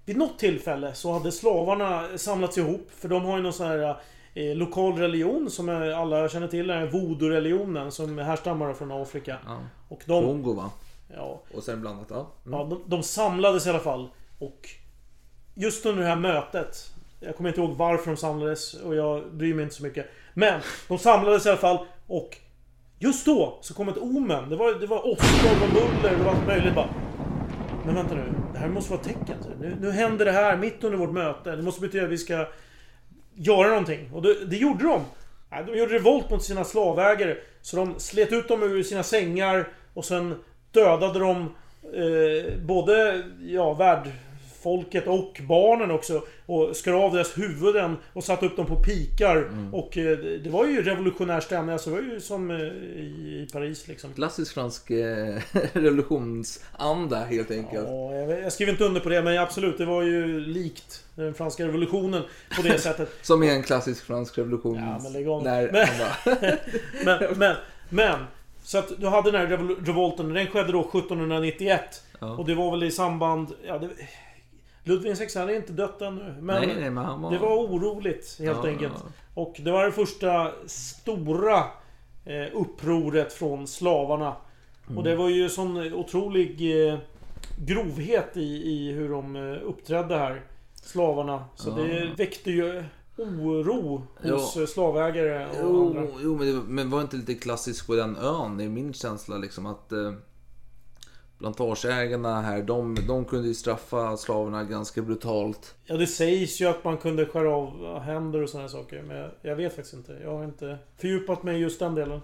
vid 0.05 0.17
något 0.17 0.39
tillfälle 0.39 0.93
så 0.93 1.11
hade 1.11 1.31
slavarna 1.31 2.17
samlats 2.17 2.57
ihop. 2.57 2.87
För 2.99 3.07
de 3.09 3.25
har 3.25 3.37
ju 3.37 3.43
någon 3.43 3.53
sån 3.53 3.67
här 3.67 3.95
eh, 4.33 4.55
lokal 4.55 4.97
religion 4.97 5.49
som 5.49 5.69
eh, 5.69 5.99
alla 5.99 6.29
känner 6.29 6.47
till. 6.47 6.67
Den 6.67 6.79
här 6.79 6.87
voodoo-religionen 6.87 7.91
som 7.91 8.17
härstammar 8.17 8.73
från 8.73 8.91
Afrika. 8.91 9.37
Ja. 9.45 9.59
Och 9.89 10.01
de... 10.05 10.23
Kongo 10.23 10.53
va? 10.53 10.71
Ja, 11.15 11.41
Och 11.53 11.63
sen 11.63 11.81
blandat. 11.81 12.07
Ja. 12.09 12.31
Mm. 12.45 12.59
Ja, 12.59 12.65
de, 12.65 12.83
de 12.87 13.03
samlades 13.03 13.67
i 13.67 13.69
alla 13.69 13.79
fall. 13.79 14.09
Och 14.39 14.69
just 15.55 15.85
under 15.85 16.03
det 16.03 16.09
här 16.09 16.15
mötet. 16.15 16.91
Jag 17.19 17.35
kommer 17.35 17.49
inte 17.49 17.61
ihåg 17.61 17.75
varför 17.77 18.11
de 18.11 18.17
samlades 18.17 18.73
och 18.73 18.95
jag 18.95 19.33
bryr 19.33 19.53
mig 19.53 19.63
inte 19.63 19.75
så 19.75 19.83
mycket. 19.83 20.05
Men 20.33 20.61
de 20.87 20.97
samlades 20.97 21.45
i 21.45 21.49
alla 21.49 21.57
fall 21.57 21.85
och 22.07 22.37
just 22.99 23.25
då 23.25 23.57
så 23.61 23.73
kom 23.73 23.89
ett 23.89 23.97
omen. 23.97 24.49
Det 24.49 24.55
var, 24.55 24.79
det 24.79 24.87
var 24.87 25.07
åskor 25.07 25.51
och 25.63 25.73
muller 25.73 26.25
och 26.25 26.31
allt 26.31 26.47
möjligt 26.47 26.75
bara. 26.75 26.89
Men 27.85 27.95
vänta 27.95 28.15
nu, 28.15 28.33
det 28.53 28.59
här 28.59 28.67
måste 28.67 28.91
vara 28.91 29.03
tecken. 29.03 29.37
Nu, 29.59 29.77
nu 29.81 29.91
händer 29.91 30.25
det 30.25 30.31
här 30.31 30.57
mitt 30.57 30.83
under 30.83 30.97
vårt 30.97 31.11
möte. 31.13 31.55
Det 31.55 31.61
måste 31.61 31.81
betyda 31.81 32.03
att 32.03 32.11
vi 32.11 32.17
ska 32.17 32.47
göra 33.35 33.67
någonting. 33.67 34.11
Och 34.13 34.21
det, 34.21 34.45
det 34.45 34.57
gjorde 34.57 34.83
de. 34.83 35.01
De 35.65 35.77
gjorde 35.77 35.93
revolt 35.93 36.29
mot 36.29 36.43
sina 36.43 36.63
slavägare. 36.63 37.37
Så 37.61 37.75
de 37.75 37.99
slet 37.99 38.31
ut 38.31 38.47
dem 38.47 38.63
ur 38.63 38.83
sina 38.83 39.03
sängar 39.03 39.67
och 39.93 40.05
sen 40.05 40.35
dödade 40.71 41.19
de 41.19 41.41
eh, 41.93 42.59
både 42.65 43.23
ja, 43.41 43.73
värdfolket 43.73 45.07
och 45.07 45.41
barnen 45.47 45.91
också. 45.91 46.21
Och 46.45 46.75
skar 46.75 46.93
av 46.93 47.13
deras 47.13 47.37
huvuden 47.37 47.97
och 48.13 48.23
satte 48.23 48.45
upp 48.45 48.55
dem 48.55 48.65
på 48.65 48.75
pikar. 48.75 49.51
Och 49.71 49.97
eh, 49.97 50.17
det 50.17 50.49
var 50.49 50.65
ju 50.65 50.83
revolutionär 50.83 51.39
stämning. 51.39 51.73
Alltså, 51.73 51.89
det 51.89 51.95
var 51.95 52.03
ju 52.03 52.21
som 52.21 52.51
eh, 52.51 52.57
i, 52.57 53.45
i 53.47 53.47
Paris 53.53 53.87
liksom. 53.87 54.13
Klassisk 54.13 54.53
fransk 54.53 54.91
eh, 54.91 55.35
revolutionsanda 55.73 57.17
helt 57.17 57.51
enkelt. 57.51 57.87
Ja, 57.87 58.15
jag, 58.15 58.43
jag 58.43 58.53
skriver 58.53 58.71
inte 58.71 58.83
under 58.83 59.01
på 59.01 59.09
det, 59.09 59.21
men 59.21 59.37
absolut, 59.37 59.77
det 59.77 59.85
var 59.85 60.01
ju 60.01 60.39
likt 60.39 61.03
den 61.15 61.33
franska 61.33 61.67
revolutionen 61.67 62.23
på 62.55 62.61
det 62.61 62.77
sättet. 62.81 63.09
Som 63.21 63.43
är 63.43 63.51
en 63.51 63.63
klassisk 63.63 64.05
fransk 64.05 64.37
revolution. 64.37 64.75
Ja, 64.75 64.99
men 65.03 65.13
lägg 65.13 65.27
av. 65.27 65.43
När 65.43 65.71
Men-. 67.05 67.19
Men, 67.19 67.37
men, 67.39 67.55
men. 67.89 68.19
Så 68.69 68.77
att 68.77 68.91
du 69.01 69.07
hade 69.07 69.31
den 69.31 69.41
här 69.41 69.57
revol- 69.57 69.85
revolten, 69.85 70.33
den 70.33 70.47
skedde 70.47 70.71
då 70.71 70.79
1791. 70.79 71.81
Ja. 72.19 72.27
Och 72.37 72.45
det 72.45 72.55
var 72.55 72.71
väl 72.71 72.83
i 72.83 72.91
samband... 72.91 73.53
Ja, 73.67 73.77
det, 73.77 73.89
Ludvig 74.83 75.15
XVI 75.15 75.39
är 75.41 75.55
inte 75.55 75.73
dött 75.73 76.01
ännu. 76.01 76.35
Men 76.41 76.61
Nej, 76.61 76.75
nej, 76.79 76.89
men 76.89 77.21
var... 77.21 77.31
det 77.31 77.37
var 77.37 77.55
oroligt 77.55 78.35
helt 78.39 78.59
Ja, 78.63 78.69
enkelt. 78.69 78.93
ja. 78.95 79.11
Och 79.33 79.55
det 79.59 79.71
var 79.71 79.85
det 79.85 79.91
första 79.91 80.51
stora 80.65 81.57
eh, 82.25 82.45
upproret 82.53 83.33
från 83.33 83.67
slavarna. 83.67 84.35
Mm. 84.87 84.97
Och 84.97 85.03
det 85.03 85.15
var 85.15 85.29
ju 85.29 85.49
sån 85.49 85.93
otrolig 85.93 86.87
eh, 86.89 86.97
grovhet 87.65 88.37
i, 88.37 88.41
i 88.71 88.91
hur 88.91 89.09
de 89.09 89.35
eh, 89.35 89.41
uppträdde 89.63 90.17
här. 90.17 90.41
Slavarna. 90.73 91.45
Så 91.55 91.69
det 91.71 92.09
väckte 92.17 92.51
ju 92.51 92.83
oro 93.19 94.07
hos 94.21 94.55
Ja. 94.55 94.61
eh, 94.61 94.67
slavägare 94.67 95.45
och 95.49 95.55
Jo, 95.61 95.87
andra. 95.87 96.07
jo 96.23 96.35
men, 96.37 96.47
det, 96.47 96.53
var- 96.53 96.63
men 96.63 96.89
var 96.89 97.01
inte 97.01 97.15
lite 97.17 97.33
klassiskt 97.35 97.87
på 97.87 97.95
den 97.95 98.17
ön? 98.17 98.57
Det 98.57 98.63
är 98.63 98.69
min 98.69 98.93
känsla 98.93 99.37
liksom 99.37 99.65
att 99.65 99.91
eh, 99.91 100.13
plantageägarna 101.39 102.41
här, 102.41 102.61
de, 102.61 102.97
de 103.07 103.25
kunde 103.25 103.47
ju 103.47 103.53
straffa 103.53 104.17
slavarna 104.17 104.63
ganska 104.63 105.01
brutalt. 105.01 105.75
Ja, 105.85 105.97
det 105.97 106.07
sägs 106.07 106.61
ju 106.61 106.65
att 106.65 106.83
man 106.83 106.97
kunde 106.97 107.25
skära 107.25 107.55
av 107.55 107.99
händer 107.99 108.41
och 108.43 108.49
sådana 108.49 108.69
saker. 108.69 109.01
Men 109.07 109.17
jag, 109.17 109.31
jag 109.41 109.55
vet 109.55 109.75
faktiskt 109.75 109.93
inte. 109.93 110.19
Jag 110.23 110.37
har 110.37 110.43
inte 110.43 110.77
fördjupat 110.97 111.43
mig 111.43 111.55
i 111.57 111.59
just 111.59 111.79
den 111.79 111.95
delen. 111.95 112.21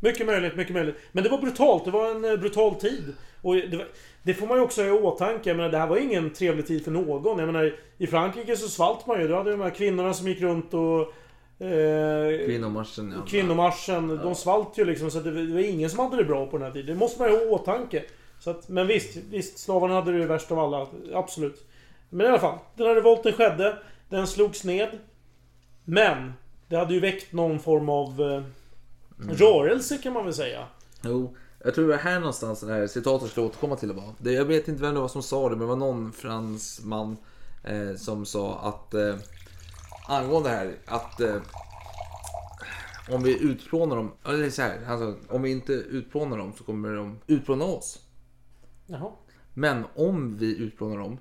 Mycket 0.00 0.26
möjligt, 0.26 0.56
mycket 0.56 0.74
möjligt. 0.74 0.96
Men 1.12 1.24
det 1.24 1.30
var 1.30 1.38
brutalt. 1.38 1.84
Det 1.84 1.90
var 1.90 2.10
en 2.10 2.24
eh, 2.24 2.36
brutal 2.36 2.74
tid. 2.74 3.14
Och 3.42 3.54
det, 3.54 3.76
var, 3.76 3.88
det 4.22 4.34
får 4.34 4.46
man 4.46 4.56
ju 4.56 4.62
också 4.62 4.82
ha 4.82 4.88
i 4.88 4.92
åtanke. 4.92 5.50
Jag 5.50 5.56
menar, 5.56 5.70
det 5.70 5.78
här 5.78 5.86
var 5.86 5.96
ingen 5.96 6.30
trevlig 6.30 6.66
tid 6.66 6.84
för 6.84 6.90
någon. 6.90 7.38
Jag 7.38 7.46
menar, 7.46 7.74
i 7.98 8.06
Frankrike 8.06 8.56
så 8.56 8.68
svalt 8.68 9.06
man 9.06 9.20
ju. 9.20 9.28
Du 9.28 9.34
hade 9.34 9.50
de 9.50 9.60
här 9.60 9.70
kvinnorna 9.70 10.14
som 10.14 10.28
gick 10.28 10.40
runt 10.40 10.74
och... 10.74 11.00
Eh, 11.64 12.46
Kvinnomarschen, 12.46 13.14
ja. 13.16 13.24
Kvinnomarschen, 13.26 14.08
de 14.22 14.34
svalt 14.34 14.78
ju 14.78 14.84
liksom 14.84 15.10
så 15.10 15.20
det 15.20 15.30
var 15.30 15.40
det 15.40 15.52
var 15.52 15.60
ingen 15.60 15.90
som 15.90 15.98
hade 15.98 16.16
det 16.16 16.24
bra 16.24 16.46
på 16.46 16.58
den 16.58 16.66
här 16.66 16.72
tiden. 16.72 16.86
Det 16.86 17.00
måste 17.00 17.22
man 17.22 17.30
ju 17.30 17.36
ha 17.36 17.44
i 17.44 17.48
åtanke. 17.48 18.04
Så 18.40 18.50
att, 18.50 18.68
men 18.68 18.86
visst, 18.86 19.16
visst, 19.30 19.58
slavarna 19.58 19.94
hade 19.94 20.18
det 20.18 20.26
värst 20.26 20.52
av 20.52 20.58
alla. 20.58 20.86
Absolut. 21.12 21.66
Men 22.10 22.26
i 22.26 22.28
alla 22.28 22.38
fall, 22.38 22.58
den 22.76 22.86
här 22.86 22.94
revolten 22.94 23.32
skedde. 23.32 23.78
Den 24.08 24.26
slogs 24.26 24.64
ned. 24.64 24.88
Men, 25.84 26.32
det 26.68 26.76
hade 26.76 26.94
ju 26.94 27.00
väckt 27.00 27.32
någon 27.32 27.58
form 27.58 27.88
av 27.88 28.20
eh, 28.20 28.42
rörelse 29.34 29.98
kan 29.98 30.12
man 30.12 30.24
väl 30.24 30.34
säga. 30.34 30.66
Jo, 31.02 31.36
jag 31.64 31.74
tror 31.74 31.84
det 31.84 31.90
var 31.90 31.98
här 32.02 32.18
någonstans 32.18 32.60
det 32.60 32.72
här 32.72 32.86
citatet 32.86 33.30
skulle 33.30 33.46
återkomma 33.46 33.76
till 33.76 33.88
det 33.88 33.94
var. 33.94 34.14
Det, 34.18 34.32
jag 34.32 34.44
vet 34.44 34.68
inte 34.68 34.82
vem 34.82 34.94
det 34.94 35.00
var 35.00 35.08
som 35.08 35.22
sa 35.22 35.48
det, 35.48 35.50
men 35.50 35.58
det 35.58 35.66
var 35.66 35.76
någon 35.76 36.12
fransman 36.12 37.16
eh, 37.64 37.94
som 37.96 38.26
sa 38.26 38.58
att 38.58 38.94
eh, 38.94 39.16
angående 40.08 40.48
det 40.48 40.56
här 40.56 40.76
att 40.86 41.20
eh, 41.20 41.36
om 43.10 43.22
vi 43.22 43.42
utplånar 43.42 43.96
dem, 43.96 44.12
eller 44.24 44.50
så 44.50 44.62
här, 44.62 44.80
sa, 44.86 45.34
om 45.34 45.42
vi 45.42 45.50
inte 45.50 45.72
utplånar 45.72 46.38
dem 46.38 46.52
så 46.58 46.64
kommer 46.64 46.92
de 46.92 47.18
utplåna 47.26 47.64
oss. 47.64 48.02
Jaha. 48.86 49.12
Men 49.54 49.84
om 49.94 50.36
vi 50.36 50.56
utplånar 50.56 50.98
dem, 50.98 51.18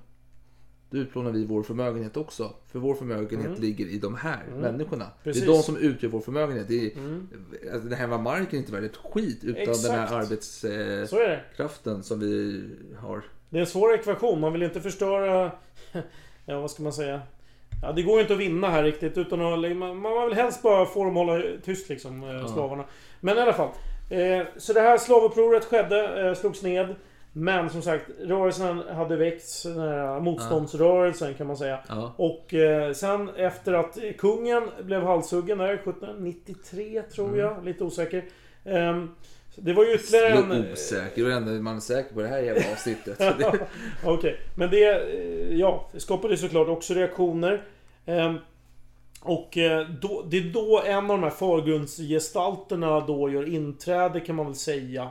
då 0.89 0.97
utplånar 0.97 1.31
vi 1.31 1.45
vår 1.45 1.63
förmögenhet 1.63 2.17
också. 2.17 2.53
För 2.71 2.79
vår 2.79 2.95
förmögenhet 2.95 3.59
ligger 3.59 3.85
i 3.85 3.97
de 3.97 4.15
här 4.15 4.43
människorna. 4.55 5.05
Mm. 5.05 5.17
Precis. 5.23 5.43
Det 5.43 5.49
är 5.51 5.53
de 5.53 5.63
som 5.63 5.77
utgör 5.77 6.09
vår 6.09 6.19
förmögenhet. 6.19 6.67
Det 6.67 6.85
är, 6.85 6.91
alltså, 7.73 7.89
den 7.89 7.97
här 7.97 8.07
var 8.07 8.17
marken 8.17 8.59
inte 8.59 8.71
värd 8.71 8.83
ett 8.83 8.97
skit 8.97 9.43
utan 9.43 9.63
den 9.63 9.69
Exakt. 9.69 9.93
här 9.93 10.19
arbetskraften 10.19 11.97
det. 11.97 12.03
som 12.03 12.19
vi 12.19 12.63
har. 12.99 13.23
Det 13.49 13.57
är 13.57 13.61
en 13.61 13.67
svår 13.67 13.93
ekvation. 13.93 14.39
Man 14.39 14.53
vill 14.53 14.63
inte 14.63 14.81
förstöra... 14.81 15.51
Ja, 16.49 16.61
vad 16.61 16.71
ska 16.71 16.83
man 16.83 16.93
säga? 16.93 17.21
Ja, 17.81 17.91
det 17.91 18.01
går 18.01 18.15
ju 18.15 18.21
inte 18.21 18.33
att 18.33 18.39
vinna 18.39 18.69
här 18.69 18.83
riktigt 18.83 19.17
utan 19.17 19.41
att... 19.41 19.77
Man, 19.77 19.97
man 19.97 20.27
vill 20.27 20.37
helst 20.37 20.61
bara 20.61 20.85
få 20.85 21.03
dem 21.03 21.15
hålla 21.15 21.43
tyst 21.63 21.89
liksom, 21.89 22.23
eh, 22.23 22.53
slavarna. 22.53 22.85
Men 23.19 23.37
i 23.37 23.41
alla 23.41 23.53
fall. 23.53 23.69
Eh, 24.09 24.47
så 24.57 24.73
det 24.73 24.81
här 24.81 24.97
slavupproret 24.97 25.65
skedde, 25.65 26.27
eh, 26.27 26.33
slogs 26.35 26.63
ned. 26.63 26.95
Men 27.39 27.69
som 27.69 27.81
sagt, 27.81 28.05
rörelsen 28.23 28.83
hade 28.95 29.15
väckts. 29.15 29.63
Den 29.63 29.79
här 29.79 30.19
motståndsrörelsen 30.19 31.33
kan 31.33 31.47
man 31.47 31.57
säga. 31.57 31.79
Ja. 31.89 32.13
Och 32.17 32.53
eh, 32.53 32.93
sen 32.93 33.29
efter 33.35 33.73
att 33.73 33.97
kungen 34.17 34.69
blev 34.83 35.03
halshuggen 35.03 35.57
där 35.57 35.73
1793 35.73 37.01
tror 37.01 37.37
jag, 37.37 37.65
lite 37.65 37.83
osäker. 37.83 38.23
ehm, 38.65 39.09
Det 39.55 39.73
var 39.73 39.85
ju 39.85 39.93
ytterligare 39.93 40.27
en... 40.27 40.51
Är 40.51 40.71
osäker. 40.73 41.21
Hur 41.23 41.31
är 41.31 41.61
man 41.61 41.81
säker 41.81 42.13
på 42.13 42.21
det 42.21 42.27
här 42.27 42.39
jävla 42.39 42.71
avsnittet? 42.71 43.17
Det- 43.37 43.67
Okej, 44.05 44.39
men 44.55 44.69
det 44.69 44.83
eh, 44.85 45.57
ja, 45.57 45.89
det 45.91 45.99
skapade 45.99 46.37
såklart 46.37 46.67
också 46.67 46.93
reaktioner. 46.93 47.63
Ehm, 48.05 48.37
Och 49.21 49.57
eh, 49.57 49.87
då, 50.01 50.25
det 50.29 50.37
är 50.37 50.53
då 50.53 50.81
en 50.85 50.97
av 50.97 51.07
de 51.07 51.23
här 51.23 51.29
förgrundsgestalterna 51.29 52.99
då 52.99 53.29
gör 53.29 53.49
inträde 53.49 54.19
kan 54.19 54.35
man 54.35 54.45
väl 54.45 54.55
säga. 54.55 55.09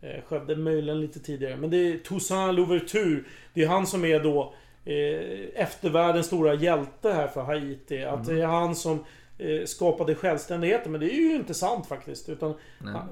Eh, 0.00 0.22
Skedde 0.28 0.56
möjligen 0.56 1.00
lite 1.00 1.20
tidigare. 1.20 1.56
Men 1.56 1.70
det 1.70 1.76
är 1.76 1.98
Toussaint 1.98 2.54
Louverture. 2.54 3.20
Det 3.54 3.62
är 3.62 3.68
han 3.68 3.86
som 3.86 4.04
är 4.04 4.20
då 4.20 4.54
eh, 4.84 5.62
eftervärldens 5.62 6.26
stora 6.26 6.54
hjälte 6.54 7.12
här 7.12 7.28
för 7.28 7.42
Haiti. 7.42 8.04
Att 8.04 8.26
det 8.26 8.40
är 8.40 8.46
han 8.46 8.74
som 8.74 9.04
eh, 9.38 9.64
skapade 9.66 10.14
självständigheten. 10.14 10.92
Men 10.92 11.00
det 11.00 11.14
är 11.14 11.20
ju 11.20 11.34
inte 11.34 11.54
sant 11.54 11.86
faktiskt. 11.86 12.28
Utan, 12.28 12.54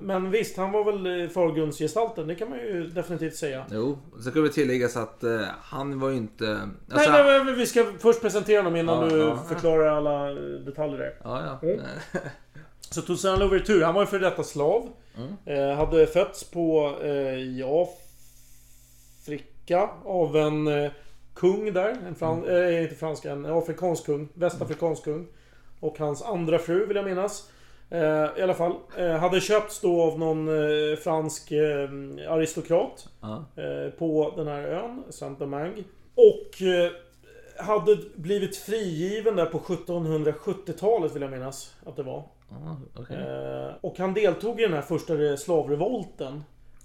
men 0.01 0.31
visst, 0.31 0.57
han 0.57 0.73
var 0.73 0.85
väl 0.85 1.23
eh, 1.23 1.29
förgrundsgestalten. 1.29 2.27
Det 2.27 2.35
kan 2.35 2.51
man 2.51 2.59
ju 2.59 2.87
definitivt 2.87 3.35
säga. 3.37 3.65
Jo, 3.73 3.99
sen 4.23 4.31
ska 4.31 4.41
vi 4.41 4.51
tilläggas 4.51 4.97
att 4.97 5.25
eh, 5.25 5.41
han 5.63 6.01
var 6.01 6.11
ju 6.11 6.17
inte... 6.17 6.45
Nej, 6.45 6.59
Alltså, 6.91 7.11
nej, 7.11 7.45
men 7.45 7.55
vi 7.55 7.67
ska 7.67 7.85
först 7.99 8.23
presentera 8.23 8.59
honom 8.59 8.77
innan 8.77 9.03
Ja, 9.03 9.09
du 9.11 9.19
ja. 9.19 9.37
förklarar 9.49 9.87
alla 9.97 10.31
eh, 10.31 10.37
detaljer 10.37 10.99
där. 10.99 11.15
Ja, 11.25 11.59
ja. 11.63 11.69
Mm. 11.69 11.81
Så 12.91 13.03
Toussaint 13.03 13.39
Louverture, 13.39 13.85
han 13.85 13.95
var 13.95 14.03
ju 14.03 14.07
för 14.07 14.19
detta 14.19 14.43
slav. 14.43 14.89
Eh, 15.47 15.71
hade 15.77 16.07
fötts 16.07 16.45
på 16.45 16.97
eh, 17.03 17.35
i 17.39 17.63
Afrika 19.25 19.91
av 20.05 20.37
en 20.37 20.67
eh, 20.67 20.91
kung 21.35 21.73
där. 21.73 21.97
En 22.07 22.15
fran- 22.15 22.49
eh, 22.49 22.83
inte 22.83 22.95
fransk, 22.95 23.25
en 23.25 23.47
afrikansk 23.47 24.07
kung. 24.07 24.29
Västafrikansk 24.35 25.05
kung. 25.05 25.27
Och 25.81 25.99
hans 25.99 26.23
andra 26.23 26.59
fru 26.59 26.87
vill 26.87 26.97
jag 26.97 27.05
minnas. 27.05 27.51
Eh, 27.91 28.27
I 28.39 28.43
alla 28.43 28.55
fall. 28.55 28.75
Eh, 28.99 29.11
hade 29.13 29.41
köpts 29.41 29.81
då 29.81 30.03
av 30.03 30.19
någon 30.19 30.49
fransk 30.97 31.53
aristokrat. 32.29 33.09
Eh, 33.57 33.91
på 33.99 34.33
den 34.37 34.47
här 34.47 34.63
ön, 34.63 35.03
Saint-Domingue. 35.11 35.85
Och 36.15 36.63
hade 37.59 37.97
blivit 38.15 38.57
frigiven 38.57 39.37
där 39.37 39.47
på 39.47 39.59
1770-talet 39.59 41.15
vill 41.15 41.23
jag 41.23 41.31
minnas 41.31 41.75
att 41.87 41.97
det 41.97 42.03
var. 42.03 42.23
Okej. 42.95 43.17
Eh, 43.17 43.75
och 43.81 43.99
han 43.99 44.15
deltog 44.15 44.61
i 44.61 44.63
den 44.63 44.73
här 44.73 44.83
första 44.83 45.37
slavrevolten. 45.37 46.43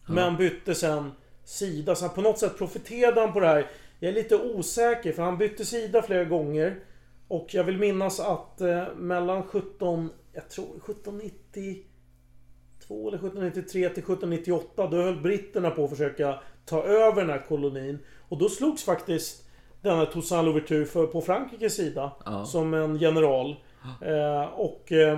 Men 0.08 0.38
bytte 0.38 0.76
sen 0.76 1.12
sida. 1.44 1.96
Så 1.96 2.06
han 2.06 2.16
på 2.16 2.22
något 2.22 2.40
sätt 2.40 2.58
profiterade 2.58 3.22
han 3.22 3.34
på 3.34 3.40
det 3.40 3.48
här. 3.48 3.68
Jag 4.00 4.10
är 4.10 4.14
lite 4.14 4.36
osäker 4.36 5.12
för 5.12 5.24
han 5.24 5.38
bytte 5.38 5.66
sida 5.66 6.02
flera 6.02 6.24
gånger. 6.24 6.80
Och 7.28 7.54
jag 7.54 7.64
vill 7.64 7.78
minnas 7.78 8.20
att 8.20 8.62
eh, 8.62 8.84
mellan 8.96 9.44
17... 9.44 10.10
Jag 10.34 10.50
tror 10.50 10.66
1792 10.66 13.08
eller 13.08 13.18
1793 13.18 13.90
till 13.90 14.04
1798 14.04 14.88
då 14.88 14.98
höll 14.98 15.22
britterna 15.22 15.70
på 15.70 15.84
att 15.84 15.90
försöka 15.90 16.40
ta 16.66 16.84
över 16.84 17.22
den 17.22 17.30
här 17.30 17.46
kolonin. 17.48 18.00
Och 18.30 18.38
då 18.38 18.50
slogs 18.50 18.84
faktiskt 18.84 19.46
denna 19.82 20.06
Toussaint 20.06 20.46
Louverture 20.46 20.86
för, 20.86 21.08
på 21.08 21.22
Frankrikes 21.22 21.76
sida. 21.76 22.12
Ja. 22.26 22.46
Som 22.46 22.74
en 22.74 22.98
general. 22.98 23.56
Eh, 24.02 24.44
och 24.44 24.92
eh, 24.92 25.18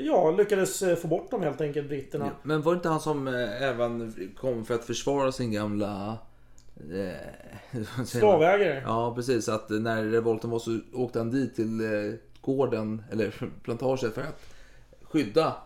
ja, 0.00 0.30
lyckades 0.30 0.82
eh, 0.82 0.96
få 0.96 1.08
bort 1.08 1.30
dem 1.30 1.42
helt 1.42 1.60
enkelt, 1.60 1.88
britterna. 1.88 2.30
Men 2.42 2.62
var 2.62 2.72
det 2.72 2.76
inte 2.76 2.88
han 2.88 3.00
som 3.00 3.28
eh, 3.28 3.62
även 3.62 4.14
kom 4.36 4.64
för 4.64 4.74
att 4.74 4.84
försvara 4.84 5.32
sin 5.32 5.52
gamla... 5.52 6.18
Eh? 6.92 8.04
Slavägare. 8.04 8.82
Ja, 8.84 9.14
precis. 9.14 9.48
Att 9.48 9.70
när 9.70 10.04
revolten 10.04 10.50
var 10.50 10.58
så 10.58 10.78
åkte 10.94 11.18
han 11.18 11.30
dit 11.30 11.56
till 11.56 11.80
eh, 11.80 12.14
gården, 12.40 13.02
eller 13.12 13.34
plantaget, 13.62 14.14
för 14.14 14.20
att 14.20 14.42
skydda... 15.02 15.56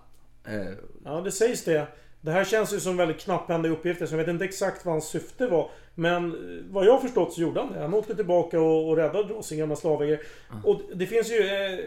Eh, 0.45 0.73
Ja, 1.05 1.21
det 1.21 1.33
sägs 1.33 1.65
det. 1.65 1.87
Det 2.21 2.31
här 2.31 2.45
känns 2.45 2.73
ju 2.73 2.81
som 2.81 2.97
väldigt 2.97 3.21
knapphändiga 3.21 3.73
uppgifter, 3.73 4.07
så 4.07 4.13
jag 4.13 4.19
vet 4.19 4.29
inte 4.29 4.45
exakt 4.45 4.85
vad 4.85 4.95
hans 4.95 5.09
syfte 5.09 5.47
var. 5.47 5.71
Men 5.95 6.37
vad 6.71 6.87
jag 6.87 7.03
förstått 7.03 7.33
så 7.33 7.41
gjorde 7.41 7.61
han 7.61 7.73
det. 7.73 7.81
Han 7.81 7.95
åkte 7.95 8.15
tillbaka 8.15 8.61
och, 8.61 8.89
och 8.89 8.97
räddade 8.97 9.29
då 9.29 9.43
sin 9.43 9.59
gamla 9.59 9.77
slavägare. 9.77 10.19
Och 10.65 10.81
det 10.95 11.07
finns 11.07 11.31
ju 11.31 11.39
eh, 11.47 11.79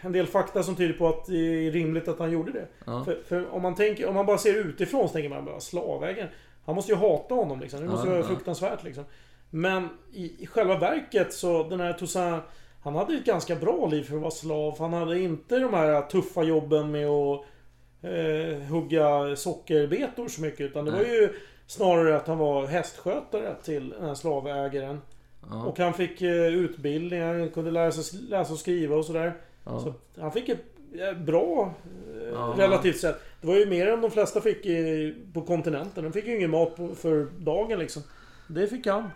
en 0.00 0.12
del 0.12 0.26
fakta 0.26 0.62
som 0.62 0.76
tyder 0.76 0.94
på 0.94 1.08
att 1.08 1.26
det 1.26 1.66
är 1.66 1.70
rimligt 1.70 2.08
att 2.08 2.18
han 2.18 2.30
gjorde 2.30 2.52
det. 2.52 2.66
Ja. 2.86 3.04
För, 3.04 3.22
för 3.28 3.54
om, 3.54 3.62
man 3.62 3.74
tänker, 3.74 4.06
om 4.08 4.14
man 4.14 4.26
bara 4.26 4.38
ser 4.38 4.54
utifrån 4.54 5.08
så 5.08 5.12
tänker 5.12 5.28
man 5.28 5.44
bara 5.44 5.60
slavägaren. 5.60 6.28
Han 6.64 6.74
måste 6.74 6.92
ju 6.92 6.98
hata 6.98 7.34
honom 7.34 7.60
liksom. 7.60 7.80
Det 7.80 7.86
måste 7.86 8.08
Ja, 8.08 8.12
vara 8.14 8.22
fruktansvärt 8.22 8.84
liksom. 8.84 9.04
Men 9.50 9.88
i, 10.12 10.42
i 10.42 10.46
själva 10.46 10.78
verket 10.78 11.32
så 11.32 11.68
den 11.68 11.80
här 11.80 11.92
Toussaint 11.92 12.44
Han 12.82 12.94
hade 12.94 13.14
ett 13.14 13.24
ganska 13.24 13.56
bra 13.56 13.86
liv 13.86 14.02
för 14.02 14.14
att 14.16 14.20
vara 14.20 14.30
slav. 14.30 14.78
Han 14.78 14.92
hade 14.92 15.20
inte 15.20 15.58
de 15.58 15.74
här 15.74 16.02
tuffa 16.02 16.42
jobben 16.42 16.90
med 16.90 17.06
att 17.08 17.40
eh, 18.02 18.58
hugga 18.70 19.36
sockerbetor 19.36 20.28
så 20.28 20.40
mycket. 20.42 20.60
Utan 20.60 20.84
det 20.84 20.90
var 20.90 21.00
ju 21.00 21.32
snarare 21.66 22.16
att 22.16 22.26
han 22.26 22.38
var 22.38 22.66
hästskötare 22.66 23.54
till 23.62 23.88
den 23.88 24.04
här 24.04 24.14
slavägaren. 24.14 25.00
Ja. 25.50 25.64
Och 25.64 25.78
han 25.78 25.92
fick 25.94 26.22
eh, 26.22 26.46
utbildning, 26.46 27.22
han 27.22 27.50
kunde 27.50 27.70
lära 27.70 27.92
sig 27.92 28.20
läsa 28.20 28.52
och 28.52 28.58
skriva 28.58 28.96
och 28.96 29.04
sådär. 29.04 29.32
Ja. 29.64 29.78
Så 29.80 29.94
han 30.20 30.32
fick 30.32 30.48
ett 30.48 30.64
eh, 30.98 31.18
bra 31.18 31.74
eh, 32.20 32.28
Ja. 32.32 32.54
relativt 32.58 33.00
sett. 33.00 33.22
Det 33.40 33.46
var 33.46 33.54
ju 33.56 33.66
mer 33.66 33.86
än 33.86 34.00
de 34.00 34.10
flesta 34.10 34.40
fick 34.40 34.66
i, 34.66 35.14
på 35.34 35.42
kontinenten. 35.42 36.04
De 36.04 36.12
fick 36.12 36.26
ju 36.26 36.36
ingen 36.36 36.50
mat 36.50 36.76
på, 36.76 36.94
för 36.94 37.26
dagen 37.38 37.78
liksom. 37.78 38.02
Det 38.48 38.66
fick 38.66 38.86
han. 38.86 39.10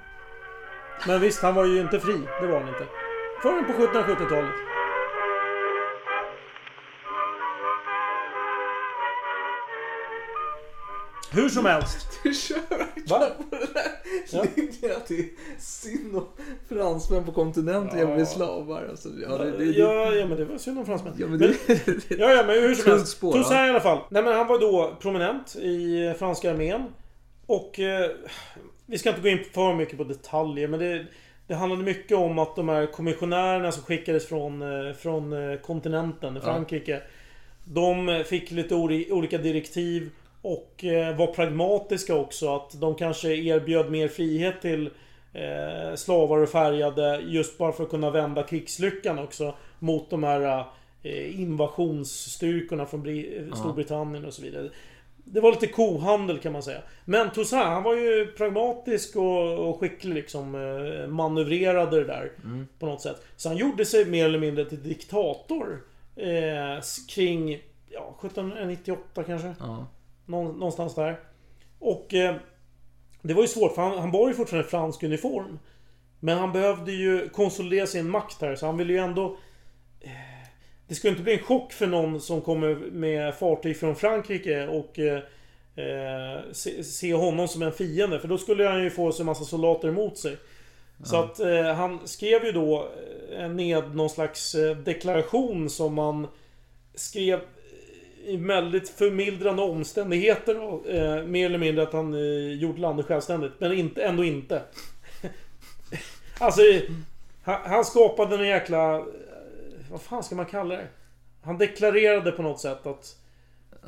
Men 1.07 1.21
visst, 1.21 1.43
han 1.43 1.55
var 1.55 1.65
ju 1.65 1.81
inte 1.81 2.01
fri. 2.01 2.15
Det 2.41 2.47
var 2.47 2.61
han 2.61 2.69
inte. 2.69 2.85
Förrän 3.43 3.65
på 3.65 3.73
1770-talet. 3.73 4.51
Hur 11.33 11.49
som 11.49 11.65
helst. 11.67 12.07
Du 12.23 12.35
kör 12.35 12.57
verkligen 12.79 13.09
Va? 13.09 13.31
på 13.51 13.57
den 13.57 13.69
där 13.75 13.83
Ja. 14.33 14.45
linjen 14.57 14.97
att 14.97 15.07
det 15.09 15.15
är 15.19 15.29
synd 15.59 16.17
om 16.17 16.27
fransmän 16.69 17.25
på 17.25 17.33
kontinenten 17.33 17.99
Ja. 17.99 18.09
ja. 18.09 18.15
blir 18.15 18.25
slavar. 18.25 18.87
Alltså, 18.91 19.09
ja, 19.29 19.39
det, 19.39 19.57
det, 19.59 19.65
Ja, 19.65 20.13
ja, 20.15 20.27
men 20.27 20.37
det 20.39 20.45
var 20.45 20.59
synd 20.59 20.79
om 20.79 20.87
fransmän. 20.87 21.13
ja, 21.19 21.27
men 21.27 21.39
Men- 21.39 21.55
det, 21.67 21.87
det, 22.09 22.19
Ja, 22.19 22.31
ja, 22.33 22.43
men 22.47 22.63
hur 22.63 22.75
som 22.75 22.91
helst. 22.93 23.09
spår, 23.09 23.33
Toussaint 23.33 23.59
ja. 23.61 23.67
i 23.67 23.71
alla 23.71 23.81
fall. 23.81 23.99
Nej, 24.11 24.23
men 24.23 24.33
han 24.35 24.47
var 24.47 24.59
då 24.59 24.97
prominent 25.01 25.57
i 25.57 26.13
franska 26.19 26.51
armén. 26.51 26.83
Och... 27.47 27.79
Eh, 27.81 28.11
vi 28.87 28.99
ska 28.99 29.09
inte 29.09 29.21
gå 29.23 29.29
in 29.29 29.45
för 29.55 29.75
mycket 29.75 29.99
på 29.99 30.05
detaljer, 30.05 30.69
men 30.69 30.81
det... 30.81 31.07
Det 31.47 31.55
handlade 31.55 31.83
mycket 31.85 32.17
om 32.17 32.39
att 32.39 32.57
de 32.57 32.69
här 32.69 32.87
kommissionärerna 32.87 33.73
som 33.73 33.83
skickades 33.83 34.29
från, 34.29 34.63
eh, 34.63 34.95
från 34.95 35.33
eh, 35.53 35.59
kontinenten, 35.59 36.41
Frankrike. 36.41 37.03
De 37.65 38.09
eh, 38.09 38.23
fick 38.23 38.51
lite 38.51 38.75
olika 39.11 39.39
direktiv 39.39 40.11
och 40.43 40.85
eh, 40.85 41.17
var 41.17 41.27
pragmatiska 41.27 42.15
också. 42.15 42.57
Att 42.57 42.81
de 42.81 42.95
kanske 42.95 43.29
erbjöd 43.37 43.91
mer 43.91 44.09
frihet 44.09 44.61
till 44.63 44.91
eh, 45.33 45.95
slavar 45.97 46.39
och 46.39 46.49
färgade 46.49 47.21
just 47.27 47.59
bara 47.59 47.73
för 47.73 47.85
att 47.85 47.91
kunna 47.91 48.11
vända 48.11 48.43
krigslyckan 48.43 49.19
också 49.19 49.55
mot 49.79 50.11
de 50.11 50.25
här 50.25 50.65
eh, 51.03 51.41
invasionsstyrkorna 51.41 52.87
från 52.87 53.07
Bri- 53.07 53.55
Storbritannien 53.57 54.25
och 54.25 54.35
så 54.35 54.43
vidare. 54.43 54.71
Det 55.31 55.41
var 55.41 55.51
lite 55.51 55.67
kohandel 55.67 56.39
kan 56.39 56.53
man 56.53 56.63
säga. 56.63 56.81
Men 57.05 57.31
Toussaint, 57.31 57.67
han 57.67 57.83
var 57.83 57.95
ju 57.95 58.27
pragmatisk 58.27 59.17
och, 59.17 59.69
och 59.69 59.81
skicklig 59.81 60.15
liksom. 60.15 60.51
Manövrerade 61.09 61.99
det 61.99 62.05
där. 62.05 62.33
På 62.79 62.87
något 62.87 63.01
sätt. 63.01 63.23
Så 63.37 63.49
han 63.49 63.57
gjorde 63.59 63.85
sig 63.85 64.05
mer 64.05 64.25
eller 64.25 64.39
mindre 64.39 64.65
till 64.65 64.83
diktator. 64.83 65.83
Eh, 66.17 66.81
kring, 67.09 67.59
ja, 67.91 68.15
1798 68.21 69.23
kanske. 69.23 69.55
ja. 69.61 69.87
Nå, 70.29 70.43
någonstans 70.43 70.95
där. 70.95 71.21
Och 71.79 72.15
eh, 72.15 72.37
det 73.23 73.35
var 73.35 73.43
ju 73.43 73.49
svårt 73.49 73.75
för 73.75 73.83
han, 73.83 73.99
han 73.99 74.13
bar 74.13 74.29
ju 74.29 74.35
fortfarande 74.35 74.69
fransk 74.69 75.03
uniform. 75.03 75.59
Men 76.21 76.39
han 76.39 76.53
behövde 76.53 76.93
ju 76.93 77.29
konsolidera 77.29 77.87
sin 77.87 78.11
makt 78.11 78.41
här 78.41 78.57
så 78.57 78.67
han 78.67 78.77
ville 78.77 78.93
ju 78.93 78.99
ändå... 78.99 79.37
Eh, 80.01 80.11
det 80.89 80.95
skulle 80.95 81.11
inte 81.11 81.23
bli 81.23 81.33
en 81.33 81.45
chock 81.45 81.73
för 81.73 81.87
någon 81.87 82.21
som 82.21 82.41
kommer 82.41 82.75
med 82.75 83.35
fartyg 83.35 83.77
från 83.77 83.97
Frankrike 83.97 84.67
och 84.67 84.99
eh, 84.99 85.23
eh, 85.77 86.43
se, 86.53 86.85
se 86.85 87.15
honom 87.15 87.49
som 87.49 87.63
en 87.63 87.73
fiende. 87.73 88.21
För 88.21 88.29
då 88.29 88.39
skulle 88.39 88.69
han 88.69 88.83
ju 88.83 88.91
få 88.91 89.13
sig 89.13 89.23
en 89.23 89.27
massa 89.27 89.45
soldater 89.45 89.89
emot 89.89 90.19
sig. 90.19 90.37
Så 91.05 91.17
att 91.17 91.41
eh, 91.41 91.75
han 91.75 92.09
skrev 92.09 92.45
ju 92.45 92.53
då 92.53 92.89
eh, 93.39 93.49
ned 93.49 93.97
någon 93.97 94.11
slags 94.11 94.55
eh, 94.55 94.77
deklaration 94.77 95.71
som 95.71 95.95
man 95.95 96.27
skrev 96.95 97.41
väldigt 98.37 98.89
förmildrande 98.89 99.63
omständigheter. 99.63 100.63
och, 100.63 100.87
Eh, 100.89 101.25
mer 101.25 101.47
eller 101.47 101.59
mindre 101.59 101.83
att 101.83 101.93
han 101.93 102.15
eh, 102.15 102.53
gjort 102.53 102.79
landet 102.79 103.07
självständigt. 103.07 103.53
Men 103.59 103.73
inte, 103.73 104.03
ändå 104.03 104.25
inte. 104.25 104.63
alltså, 106.39 106.63
han, 107.43 107.61
han 107.71 107.85
skapade 107.85 108.37
en 108.37 108.47
jäkla... 108.49 108.97
eh, 108.97 109.05
Vad 109.91 110.03
fan 110.03 110.25
ska 110.25 110.35
man 110.35 110.47
kalla 110.47 110.75
det? 110.77 110.87
Han 111.43 111.59
deklarerade 111.59 112.33
på 112.33 112.43
något 112.43 112.61
sätt 112.61 112.87
att 112.87 113.17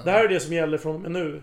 det 0.05 0.11
här 0.11 0.24
är 0.24 0.29
det 0.29 0.40
som 0.40 0.53
gäller 0.55 0.79
från 0.79 0.94
och 0.94 1.00
med 1.00 1.11
nu. 1.11 1.42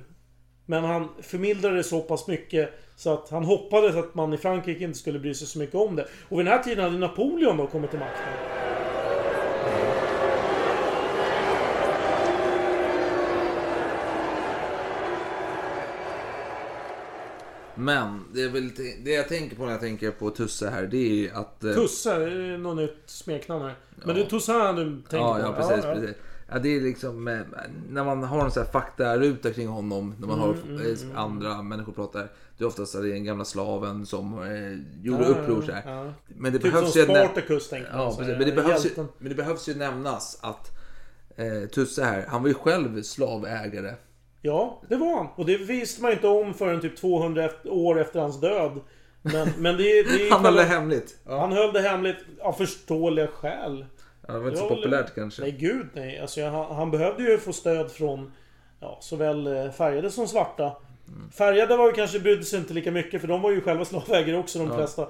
Men 0.66 0.84
han 0.84 1.10
förmildrade 1.22 1.76
det 1.76 1.84
så 1.84 2.02
pass 2.02 2.28
mycket 2.28 2.70
så 2.96 3.14
att 3.14 3.30
han 3.30 3.44
hoppades 3.46 3.96
att 3.96 4.16
man 4.16 4.34
i 4.34 4.38
Frankrike 4.38 4.84
inte 4.84 5.00
skulle 5.00 5.20
bry 5.20 5.34
sig 5.34 5.48
så 5.48 5.60
mycket 5.60 5.76
om 5.76 5.96
det. 5.96 6.08
Och 6.30 6.40
vid 6.40 6.46
den 6.46 6.54
här 6.54 6.64
tiden 6.64 6.84
hade 6.84 6.98
Napoleon 6.98 7.58
då 7.58 7.68
kommit 7.68 7.90
till 7.90 8.00
makten. 8.00 8.57
Men 17.78 18.24
det, 18.34 18.42
är 18.42 18.50
väl, 18.50 18.70
det 19.04 19.12
jag 19.12 19.28
tänker 19.28 19.56
på 19.56 19.66
när 19.66 19.72
jag 19.72 19.82
tänker 19.82 20.12
på 20.12 20.30
Tusse 20.30 20.70
här, 20.70 20.84
det 20.88 21.28
är 21.28 21.34
att... 21.34 21.64
eh, 21.64 21.74
Tusse, 21.74 22.18
det 22.20 22.26
är 22.54 22.58
något 22.58 22.78
nytt 22.78 22.98
smeknamn 23.06 23.64
här. 23.66 23.76
Men 24.06 24.16
det 24.16 24.22
är 24.22 24.26
Toussaint 24.26 24.78
du 24.78 24.86
tänker 25.02 25.18
Ja, 25.18 25.34
på? 25.34 25.40
ja 25.42 25.54
precis. 25.54 25.86
precis. 25.86 26.16
Ja, 26.52 26.60
det 26.60 26.70
är 26.76 26.82
liksom 26.82 27.28
eh, 27.28 27.40
när 27.90 28.04
man 28.04 28.24
har 28.24 28.46
en 28.46 28.52
sån 28.52 28.64
här 28.64 28.72
faktaruta 28.72 29.52
kring 29.52 29.68
honom, 29.68 30.16
när 30.20 30.28
man 30.28 30.40
Mm, 30.44 30.78
hör 30.80 30.92
eh, 30.92 31.20
andra 31.22 31.62
människor 31.62 31.92
prata. 31.94 32.20
Det 32.58 32.64
är 32.64 32.68
oftast 32.68 32.94
den 32.94 33.24
gamla 33.24 33.46
slaven 33.46 34.06
som 34.06 34.34
eh, 34.44 35.06
gjorde 35.06 35.24
Ja, 35.24 35.30
ja, 35.30 35.36
uppror 35.42 35.62
så 35.62 35.72
här. 35.72 35.82
ja. 35.86 36.14
Men 36.28 36.54
det 36.54 36.60
Typ 36.60 36.72
behövs 36.74 36.92
som 36.92 37.02
ju... 37.02 37.06
Spartacus, 37.08 37.70
tänker 37.70 37.92
man 37.92 38.02
ja, 38.02 38.16
precis. 38.18 38.38
Men 38.38 38.46
det, 38.48 38.52
behövs 38.56 38.86
ju, 38.86 38.90
men 39.18 39.30
det 39.30 39.36
behövs 39.36 39.70
ju 39.70 39.76
nämnas 39.76 40.40
att 40.42 40.72
eh, 41.36 41.70
Tusse 41.70 42.04
här, 42.04 42.26
han 42.28 42.42
var 42.42 42.50
ju 42.50 42.54
själv 42.56 43.02
slavägare. 43.02 43.94
Ja, 44.48 44.82
det 44.90 44.96
var 44.96 45.18
han. 45.18 45.28
Och 45.36 45.46
det 45.46 45.58
visste 45.58 46.02
man 46.02 46.12
inte 46.12 46.28
om 46.28 46.54
förrän 46.54 46.82
typ 46.82 46.98
200 46.98 47.48
eft- 47.50 47.68
år 47.70 48.02
efter 48.02 48.20
hans 48.20 48.42
död. 48.42 48.80
Men, 49.22 49.50
men 49.58 49.78
det, 49.78 50.04
det 50.04 50.30
Han 50.32 50.46
höll 50.46 50.56
det 50.56 50.64
hemligt. 50.64 51.18
Ja. 51.26 51.40
Han 51.40 51.52
höll 51.52 51.74
det 51.74 51.82
hemligt 51.82 52.18
av 52.42 52.54
förståeliga 52.54 53.28
skäl. 53.28 53.86
Ja, 54.28 54.34
det 54.34 54.40
var 54.40 54.48
inte 54.48 54.60
så 54.60 54.70
populärt 54.70 55.16
kanske. 55.16 55.42
Nej, 55.42 55.52
gud 55.52 55.88
nej. 55.94 56.20
Alltså, 56.20 56.40
jag, 56.40 56.52
han, 56.52 56.76
han 56.76 56.92
behövde 56.92 57.24
ju 57.24 57.38
få 57.38 57.54
stöd 57.54 57.92
från 57.92 58.32
ja, 58.80 58.98
såväl 59.02 59.48
eh, 59.48 59.72
färgade 59.72 60.12
som 60.12 60.28
svarta. 60.28 60.64
Mm. 61.08 61.30
Färgade 61.32 61.78
var 61.78 61.88
ju 61.88 61.94
kanske 61.94 62.20
brydde 62.20 62.44
sig 62.44 62.60
inte 62.60 62.74
lika 62.74 62.92
mycket 62.92 63.22
för 63.22 63.28
de 63.28 63.42
var 63.42 63.52
ju 63.52 63.62
själva 63.62 63.86
slavägare 63.86 64.38
också 64.38 64.60
de 64.60 64.68
Ja. 64.68 64.76
flesta. 64.78 65.08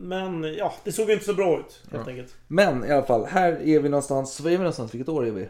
Men 0.00 0.54
ja, 0.54 0.74
det 0.84 0.92
såg 0.92 1.10
inte 1.10 1.24
så 1.24 1.34
bra 1.34 1.58
ut 1.58 1.82
helt 1.92 2.08
enkelt. 2.08 2.34
Men 2.48 2.84
i 2.84 2.92
alla 2.92 3.06
fall, 3.06 3.24
här 3.26 3.52
är 3.52 3.80
vi 3.80 3.88
någonstans. 3.88 4.40
Var 4.40 4.48
är 4.50 4.52
vi 4.52 4.58
någonstans? 4.58 4.94
Vilket 4.94 5.08
år 5.08 5.26
är 5.26 5.30
vi? 5.30 5.48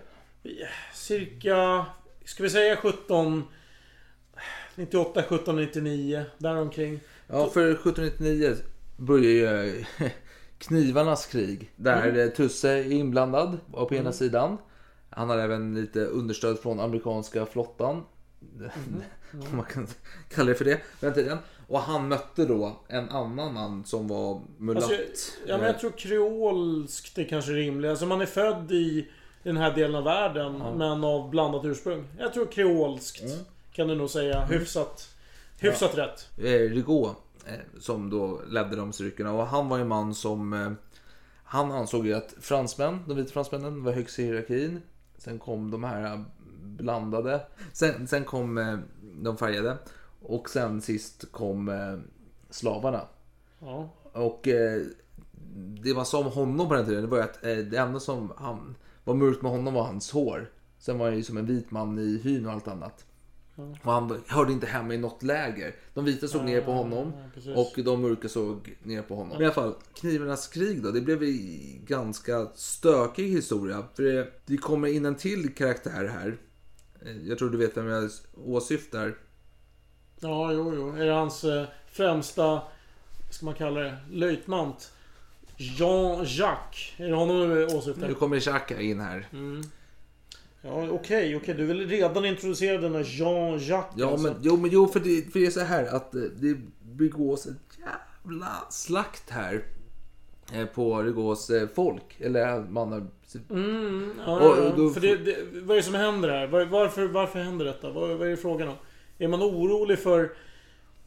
Cirka, 0.95 1.87
ska 2.29 2.43
vi 2.43 2.51
säga 2.51 2.77
17... 2.77 3.45
98, 4.75 5.23
17, 5.29 5.57
99. 5.57 6.25
Däromkring. 6.39 7.01
Ja, 7.27 7.51
för 7.51 7.71
1799 7.71 8.57
börjar 8.97 9.63
ju 9.65 9.85
knivarnas 10.59 11.27
krig. 11.27 11.71
Där 11.77 12.09
Mm. 12.09 12.31
Tusse 12.31 12.71
är 12.71 12.93
inblandad 12.93 13.59
på 13.73 13.89
ena 13.91 14.01
Mm. 14.01 14.13
sidan. 14.13 14.59
Han 15.11 15.29
har 15.29 15.39
även 15.39 15.75
lite 15.75 16.01
understöd 16.01 16.59
från 16.59 16.81
amerikanska 16.81 17.47
flottan. 17.47 18.05
Mm. 18.59 18.73
Om 19.51 19.57
man 19.57 19.67
kan 19.67 19.87
kalla 20.29 20.49
det 20.49 20.55
för 20.55 20.65
det. 20.65 20.81
den 21.01 21.15
tiden. 21.15 21.39
Och 21.67 21.81
han 21.81 22.09
mötte 22.09 22.45
då 22.45 22.81
en 22.89 23.09
annan 23.09 23.55
man 23.55 23.85
som 23.85 24.09
var 24.09 24.43
mulatt. 24.59 24.85
Alltså, 24.85 25.33
ja, 25.47 25.57
men 25.59 25.67
jag 25.67 25.79
tror 25.81 25.91
kreolskt 25.91 27.19
är 27.19 27.25
kanske 27.25 27.53
rimligt. 27.53 27.91
Alltså 27.91 28.07
man 28.07 28.21
är 28.21 28.27
född 28.27 28.73
i 28.73 29.09
den 29.43 29.57
här 29.57 29.75
delen 29.75 29.97
av 29.97 30.05
världen 30.05 30.59
men 30.77 31.05
av 31.05 31.31
blandat 31.31 31.65
ursprung. 31.65 32.05
Jag 32.19 32.33
tror 32.33 32.47
kreolskt 32.47 33.23
kan 33.73 33.89
du 33.89 33.95
nog 33.95 34.11
säga. 34.11 34.45
Hyfsat, 34.45 35.09
hyfsat 35.59 35.99
rätt. 35.99 36.29
eh, 36.39 36.71
Rigaud 36.71 37.15
eh, 37.47 37.55
som 37.81 38.11
då 38.11 38.41
ledde 38.49 38.77
de 38.77 38.93
styrkorna. 38.93 39.33
Och 39.33 39.47
han 39.47 39.69
var 39.69 39.79
en 39.79 39.89
man 39.89 40.15
som... 40.15 40.53
Eh, 40.53 40.73
han 41.45 41.73
ansåg 41.73 42.07
ju 42.07 42.15
att 42.15 42.35
fransmän, 42.41 43.05
de 43.07 43.17
vita 43.17 43.33
fransmännen, 43.33 43.85
var 43.85 43.93
högst 43.93 44.19
i 44.19 44.23
hierarkin. 44.25 44.83
Sen 45.19 45.39
kom 45.39 45.71
de 45.71 45.85
här 45.85 46.25
blandade. 46.63 47.41
Sen, 47.73 48.09
sen 48.09 48.25
kom 48.25 48.81
de 49.23 49.37
färgade. 49.37 49.77
Och 50.23 50.51
sen 50.51 50.83
sist 50.83 51.33
kom 51.33 51.73
slavarna. 52.51 53.01
Ja. 53.61 53.89
Och 54.13 54.41
det 55.83 55.95
man 55.95 56.07
sa 56.07 56.19
om 56.19 56.27
honom 56.27 56.69
på 56.69 56.75
den 56.75 56.87
tiden, 56.87 57.03
det 57.03 57.09
var 57.09 57.19
ju 57.19 57.25
att 57.25 57.43
det 57.43 57.77
enda 57.77 58.01
som 58.01 58.33
han 58.37 58.75
var 59.09 59.15
mörkt 59.15 59.43
med 59.43 59.51
honom 59.51 59.75
var 59.75 59.83
hans 59.83 60.11
hår. 60.11 60.51
Sen 60.79 60.99
var 60.99 61.07
han 61.07 61.17
ju 61.17 61.23
som 61.23 61.37
en 61.37 61.47
vit 61.47 61.71
man 61.71 61.99
i 61.99 62.21
hyn 62.25 62.47
och 62.47 62.53
allt 62.53 62.69
annat. 62.69 63.05
Och 63.83 63.93
han 63.93 64.23
hörde 64.27 64.53
inte 64.53 64.67
hemma 64.67 64.95
i 64.95 64.99
något 64.99 65.23
läger. 65.23 65.75
De 65.95 66.05
vita 66.05 66.29
såg 66.29 66.45
ner 66.45 66.61
på 66.61 66.73
honom 66.73 67.13
precis. 67.35 67.57
och 67.57 67.85
de 67.85 68.03
mörka 68.03 68.29
såg 68.29 68.77
ner 68.83 69.03
på 69.03 69.15
honom. 69.15 69.43
I 69.43 69.45
alla 69.45 69.55
fall, 69.55 69.75
knivarnas 69.95 70.49
krig 70.49 70.83
då. 70.83 70.91
Det 70.91 71.01
blev 71.01 71.23
en 71.23 71.85
ganska 71.85 72.47
stökig 72.55 73.29
historia. 73.29 73.85
För 73.95 74.03
det, 74.03 74.33
det 74.47 74.57
kommer 74.57 74.89
in 74.89 75.07
en 75.07 75.15
till 75.15 75.55
karaktär 75.55 76.11
här. 76.15 76.37
Eh, 77.03 77.29
Jag 77.29 77.39
tror 77.39 77.51
du 77.51 77.59
vet 77.59 77.77
vem 77.77 77.87
jag 77.87 78.11
åsyftar. 78.47 79.19
Ja, 80.21 80.53
jo, 80.53 80.73
jo. 80.77 80.89
Är 80.97 81.07
det 81.07 81.13
hans 81.13 81.45
eh, 81.45 81.65
främsta, 81.93 82.63
ska 83.31 83.47
man 83.47 83.55
kalla 83.55 83.81
det, 83.81 83.97
löjtnant? 84.11 84.93
Jean-Jacques. 85.59 86.93
Är 86.97 87.09
det 87.09 87.15
honom 87.15 87.49
du 87.51 87.65
åsyftar? 87.67 88.09
Nu 88.09 88.15
kommer 88.15 88.49
Jacques 88.49 88.81
in 88.81 89.01
här. 89.01 89.29
Ja, 90.63 90.89
okej, 90.91 91.37
okej. 91.37 91.55
Du 91.55 91.65
vill 91.67 91.89
redan 91.89 92.25
introducera 92.25 92.79
denna 92.81 93.03
Jean-Jacques 93.03 93.93
Ja, 93.97 94.11
alltså. 94.11 94.27
men, 94.27 94.37
jo, 94.43 94.57
men 94.57 94.71
jo, 94.71 94.87
för 94.87 95.01
det, 95.01 95.33
för 95.33 95.41
det 95.41 95.47
är 95.47 95.51
så 95.51 95.61
här 95.61 95.85
att 95.97 96.15
eh, 96.15 96.21
det 96.21 96.57
begås 96.83 97.47
ett 97.47 97.79
jävla 98.25 98.53
slakt 98.71 99.31
här. 99.31 99.65
eh, 100.55 100.65
På 100.67 101.03
Rigos 101.03 101.51
eh, 101.51 101.69
folk. 101.75 102.17
Eller 102.21 102.61
man 102.61 102.93
har... 102.93 103.07
Mm, 103.51 104.13
ja, 104.27 104.41
Och- 104.41 104.59
och 104.67 104.77
då- 104.77 104.91
För 104.91 105.01
det, 105.01 105.17
det, 105.17 105.37
vad 105.63 105.71
är 105.71 105.77
det 105.77 105.83
som 105.83 105.95
händer 105.95 106.29
här? 106.29 106.47
Var, 106.47 106.65
varför, 106.65 107.07
varför 107.07 107.39
händer 107.39 107.65
detta? 107.65 107.91
Vad, 107.91 108.09
vad 108.09 108.27
är 108.27 108.31
det 108.31 108.37
frågan 108.37 108.69
om? 108.69 108.75
Är 109.19 109.29
man 109.29 109.43
orolig 109.43 109.99
för... 109.99 110.33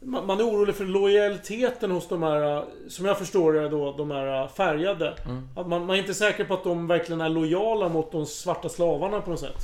Man, 0.04 0.26
man 0.26 0.40
är 0.40 0.44
orolig 0.44 0.74
för 0.74 0.84
lojaliteten 0.84 1.90
hos 1.90 2.08
de 2.08 2.22
här, 2.22 2.64
som 2.88 3.06
jag 3.06 3.18
förstår 3.18 3.52
det 3.52 3.68
då, 3.68 3.94
de 3.96 4.10
här 4.10 4.48
färgade. 4.48 5.14
Mm. 5.24 5.48
Att 5.56 5.68
man, 5.68 5.86
man 5.86 5.96
är 5.96 6.00
inte 6.00 6.14
säker 6.14 6.44
på 6.44 6.54
att 6.54 6.64
de 6.64 6.86
verkligen 6.86 7.20
är 7.20 7.28
lojala 7.28 7.88
mot 7.88 8.12
de 8.12 8.26
svarta 8.26 8.68
slavarna 8.68 9.20
på 9.20 9.30
något 9.30 9.40
sätt. 9.40 9.58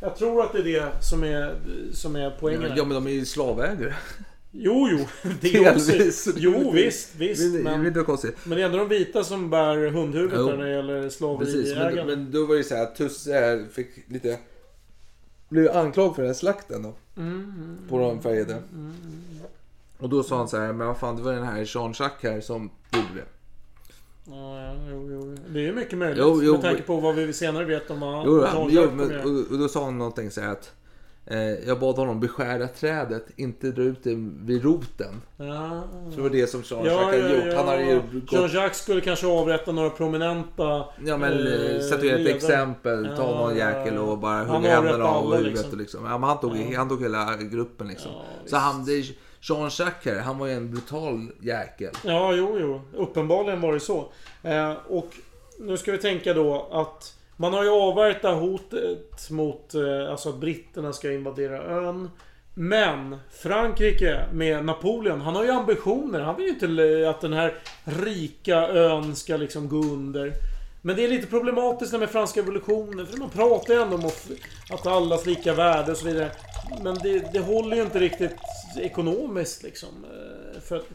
Jag 0.00 0.16
tror 0.16 0.42
att 0.42 0.52
det 0.52 0.58
är 0.58 0.62
det 0.62 1.04
som 1.04 1.24
är, 1.24 1.54
som 1.92 2.16
är 2.16 2.36
poängen 2.40 2.62
här. 2.62 2.74
Ja, 2.76 2.84
men 2.84 2.94
de 2.94 3.06
är 3.06 3.10
ju 3.10 3.24
slavägare. 3.24 3.94
Jo, 4.50 4.88
jo. 4.90 4.98
Det 5.40 5.54
är 5.54 5.74
också, 5.74 5.90
Delvis. 5.90 6.28
jo, 6.36 6.70
visst, 6.70 7.14
visst. 7.16 7.52
Det 7.52 7.70
är 7.70 7.78
Men, 7.78 8.04
konstigt. 8.04 8.36
men 8.44 8.56
det 8.58 8.62
är 8.62 8.66
ändå 8.66 8.78
de 8.78 8.88
vita 8.88 9.24
som 9.24 9.50
bär 9.50 9.90
hundhuvudet 9.90 10.38
Jo. 10.38 10.46
när 10.56 10.64
det 10.64 10.70
gäller 10.70 11.02
Precis, 11.02 11.20
men, 11.20 11.64
slaveriägande. 11.64 12.16
men 12.16 12.30
då 12.32 12.46
var 12.46 12.54
det 12.54 12.58
ju 12.58 12.64
så 12.64 12.74
här 12.74 13.40
här 13.40 13.72
fick 13.72 13.88
lite... 14.08 14.38
Blev 15.48 15.76
anklagad 15.76 16.14
för 16.14 16.22
den 16.22 16.28
här 16.28 16.34
slakten 16.34 16.82
då. 16.82 16.94
Mm, 17.16 17.78
På 17.88 17.98
de 17.98 18.22
färgade. 18.22 18.62
Och 19.98 20.08
då 20.08 20.22
sa 20.22 20.36
han 20.38 20.48
så 20.48 20.56
här, 20.58 20.72
men 20.72 20.86
vad 20.86 20.96
fan 20.98 21.16
det 21.16 21.22
var 21.22 21.32
den 21.32 21.44
här 21.44 21.64
Jean-Jacques 21.64 22.22
här 22.32 22.40
som 22.40 22.70
gjorde 22.92 23.08
det. 23.14 23.24
Ja, 24.24 24.74
jo, 24.90 25.08
jo. 25.10 25.36
Det 25.48 25.58
är 25.58 25.62
ju 25.64 25.72
mycket 25.74 25.98
möjligt. 25.98 26.18
Jo, 26.18 26.40
jo, 26.42 26.52
med 26.52 26.62
tanke 26.62 26.82
på 26.82 27.00
vad 27.00 27.14
vi 27.14 27.32
senare 27.32 27.64
vet 27.64 27.90
om 27.90 28.00
vad 28.00 28.26
Jo, 28.26 28.42
Jean 28.42 28.68
jo 28.70 28.80
Jacques 28.82 28.96
men, 28.96 29.20
och, 29.20 29.50
och 29.52 29.58
då 29.58 29.68
sa 29.68 29.84
han 29.84 29.98
någonting 29.98 30.30
så 30.30 30.40
här 30.40 30.48
att 30.48 30.72
jag 31.66 31.80
bad 31.80 31.96
honom 31.96 32.20
beskära 32.20 32.68
trädet, 32.68 33.26
inte 33.36 33.70
dra 33.70 33.82
ut 33.82 34.04
det 34.04 34.14
vid 34.44 34.64
roten. 34.64 35.22
Ja, 35.36 35.82
Så 36.10 36.16
det 36.16 36.22
var 36.22 36.30
det 36.30 36.46
som 36.46 36.62
Jean-Jacques 36.62 36.92
ja, 36.92 37.04
hade 37.04 37.16
ja, 37.18 37.44
gjort. 37.44 37.54
Han 37.54 37.68
hade 37.68 37.82
ju 37.82 38.00
gått, 38.00 38.32
Jean-Jacques 38.32 38.82
skulle 38.82 39.00
kanske 39.00 39.26
avrätta 39.26 39.72
några 39.72 39.90
prominenta 39.90 40.84
ja 41.04 41.16
men 41.16 41.46
eh, 41.46 41.76
eh, 41.76 41.80
statuera 41.80 42.18
ett 42.18 42.36
exempel, 42.36 43.16
ta 43.16 43.22
någon 43.22 43.56
jäkel 43.56 43.98
och 43.98 44.18
bara 44.18 44.44
hugga 44.44 44.74
händerna 44.74 45.04
av 45.04 45.34
huvudet. 45.34 45.54
liksom. 45.54 45.78
Liksom. 45.78 46.04
ja, 46.04 46.18
men 46.18 46.28
han, 46.28 46.40
tog, 46.40 46.56
han 46.56 46.88
tog 46.88 47.02
hela 47.02 47.36
gruppen 47.36 47.88
liksom. 47.88 48.10
Så 48.46 48.56
han, 48.56 48.86
Jean-Jacques 49.40 50.20
han 50.20 50.38
var 50.38 50.46
ju 50.46 50.52
en 50.52 50.70
brutal 50.70 51.28
jäkel. 51.40 51.90
Ja, 52.04 52.32
jo, 52.32 52.58
jo. 52.60 52.80
Uppenbarligen 52.96 53.60
var 53.60 53.72
det 53.72 53.80
så. 53.80 54.12
Eh, 54.42 54.72
och 54.88 55.08
nu 55.58 55.76
ska 55.76 55.92
vi 55.92 55.98
tänka 55.98 56.34
då 56.34 56.68
att 56.72 57.14
man 57.42 57.52
har 57.52 57.62
ju 57.62 57.70
avvärjt 57.70 58.22
det 58.22 58.28
här 58.28 58.34
hotet 58.34 59.30
mot 59.30 59.74
eh, 59.74 60.10
alltså 60.10 60.28
att 60.28 60.36
britterna 60.36 60.92
ska 60.92 61.12
invadera 61.12 61.62
ön. 61.62 62.10
Men 62.54 63.16
Frankrike 63.30 64.24
med 64.32 64.64
Napoleon, 64.64 65.20
han 65.20 65.36
har 65.36 65.44
ju 65.44 65.50
ambitioner. 65.50 66.20
Han 66.20 66.36
vill 66.36 66.44
ju 66.46 66.50
inte 66.50 67.10
att 67.10 67.20
den 67.20 67.32
här 67.32 67.54
rika 67.84 68.56
ön 68.68 69.16
ska 69.16 69.36
liksom 69.36 69.68
gå 69.68 69.76
under. 69.76 70.32
Men 70.82 70.96
det 70.96 71.04
är 71.04 71.08
lite 71.08 71.26
problematiskt 71.26 71.92
med 71.92 72.10
franska 72.10 72.40
revolutionen. 72.40 73.06
För 73.06 73.18
man 73.18 73.30
pratar 73.30 73.74
ju 73.74 73.82
ändå 73.82 73.96
om 73.96 74.04
att- 74.70 74.86
allas 74.86 75.26
lika 75.26 75.54
värde 75.54 75.92
och 75.92 75.98
så 75.98 76.06
vidare. 76.06 76.30
Men 76.82 76.94
det, 76.94 77.32
det 77.32 77.38
håller 77.40 77.76
ju 77.76 77.82
inte 77.82 77.98
riktigt 77.98 78.36
ekonomiskt 78.80 79.62
liksom. 79.62 79.88
Eh, 80.04 80.60
för 80.60 80.76
att 80.76 80.86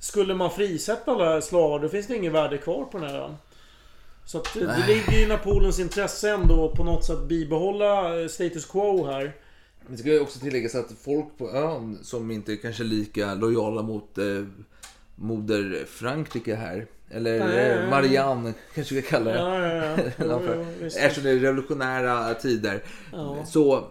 skulle 0.00 0.34
man 0.34 0.50
frisätta 0.50 1.12
alla 1.12 1.40
slavar, 1.40 1.78
då 1.78 1.88
finns 1.88 2.06
det 2.06 2.16
ingen 2.16 2.32
värde 2.32 2.58
kvar 2.58 2.84
på 2.84 2.98
den 2.98 3.10
här 3.10 3.18
ön. 3.18 3.36
Så 4.24 4.38
att 4.38 4.54
det, 4.54 4.60
det 4.60 4.86
ligger 4.86 5.12
ju 5.12 5.18
i 5.22 5.26
Napoleons 5.26 5.78
intresse 5.80 6.30
ändå 6.30 6.68
på 6.76 6.84
något 6.84 7.04
sätt 7.04 7.22
bibehålla 7.28 8.20
eh, 8.20 8.28
status 8.28 8.66
quo 8.66 9.06
här. 9.06 9.36
Det 9.86 9.96
ska 9.96 10.08
ju 10.08 10.20
också 10.20 10.38
tilläggas 10.38 10.74
att 10.74 10.92
folk 11.04 11.38
på 11.38 11.50
ön 11.50 11.98
som 12.02 12.30
inte 12.30 12.52
är 12.52 12.56
kanske 12.56 12.84
lika 12.84 13.34
lojala 13.34 13.82
mot 13.82 14.18
eh, 14.18 14.24
moder 15.16 15.84
Frankrike 15.88 16.54
här. 16.54 16.86
Eller 17.10 17.38
Nej. 17.38 17.70
eh, 17.70 17.90
Marianne 17.90 18.52
kanske 18.74 18.94
vi 18.94 19.02
ska 19.02 19.10
kalla 19.10 19.30
det. 19.30 19.38
Ja, 19.38 19.66
ja, 19.66 19.84
ja. 19.84 20.12
Jo. 20.80 20.86
Eftersom 20.86 21.24
det 21.24 21.30
är 21.30 21.38
revolutionära 21.38 22.34
tider. 22.34 22.82
Ja. 23.12 23.44
Så 23.46 23.84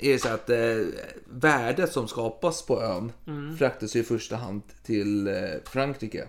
är 0.00 0.12
det 0.12 0.18
så 0.18 0.28
att 0.28 0.50
eh, 0.50 0.58
värdet 1.30 1.92
som 1.92 2.08
skapas 2.08 2.66
på 2.66 2.82
ön 2.82 3.12
Mm. 3.26 3.56
fraktas 3.56 3.96
i 3.96 4.02
första 4.02 4.36
hand 4.36 4.62
till 4.84 5.28
eh, 5.28 5.34
Frankrike. 5.64 6.24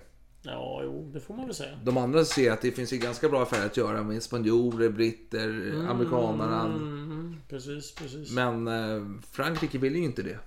Ja, 0.46 0.82
jo, 0.84 1.10
det 1.14 1.20
får 1.20 1.34
man 1.34 1.46
väl 1.46 1.56
säga. 1.56 1.80
De 1.84 1.98
andra 1.98 2.26
ser 2.26 2.52
att 2.52 2.62
det 2.62 2.72
finns 2.72 2.94
ju 2.94 2.98
ganska 2.98 3.30
bra 3.30 3.44
affärer 3.44 3.66
att 3.66 3.78
göra 3.78 4.04
med 4.04 4.24
spanjorer, 4.24 4.90
britter, 4.90 5.50
amerikanerna. 5.90 6.62
Mm, 6.66 7.38
precis, 7.50 7.96
precis. 7.96 8.32
Men 8.32 8.68
eh, 8.68 9.20
Frankrike 9.32 9.78
vill 9.78 9.96
ju 9.96 10.04
inte 10.04 10.22
det. 10.22 10.40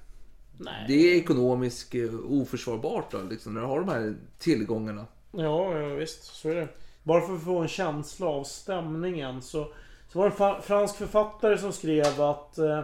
Nej. 0.59 0.85
Det 0.89 0.95
är 0.95 1.17
ekonomiskt 1.17 1.95
eh, 1.95 2.15
oförsvarbart 2.29 3.13
då, 3.13 3.19
liksom, 3.31 3.55
när 3.55 3.61
du 3.61 3.67
har 3.67 3.81
de 3.81 3.89
här 3.89 4.17
tillgångarna. 4.39 5.07
Ja, 5.33 5.79
ja 5.79 5.95
visst. 5.95 6.25
Så 6.25 6.49
är 6.49 6.55
det. 6.55 6.69
Bara 7.03 7.27
för 7.27 7.35
att 7.35 7.45
få 7.45 7.59
en 7.59 7.69
känsla 7.69 8.27
av 8.27 8.45
stämningen 8.45 9.43
så, 9.43 9.73
så 10.13 10.19
var 10.19 10.25
det 10.31 10.45
en 10.45 10.63
fransk 10.63 10.97
författare 10.97 11.59
som 11.59 11.73
skrev 11.73 12.21
att 12.21 12.59
eh, 12.59 12.83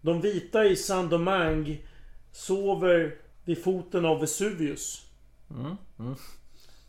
de 0.00 0.20
vita 0.20 0.64
i 0.64 0.76
Saint-Domingue 0.76 1.78
sover 2.32 3.14
vid 3.44 3.62
foten 3.62 4.04
av 4.04 4.20
Vesuvius. 4.20 5.11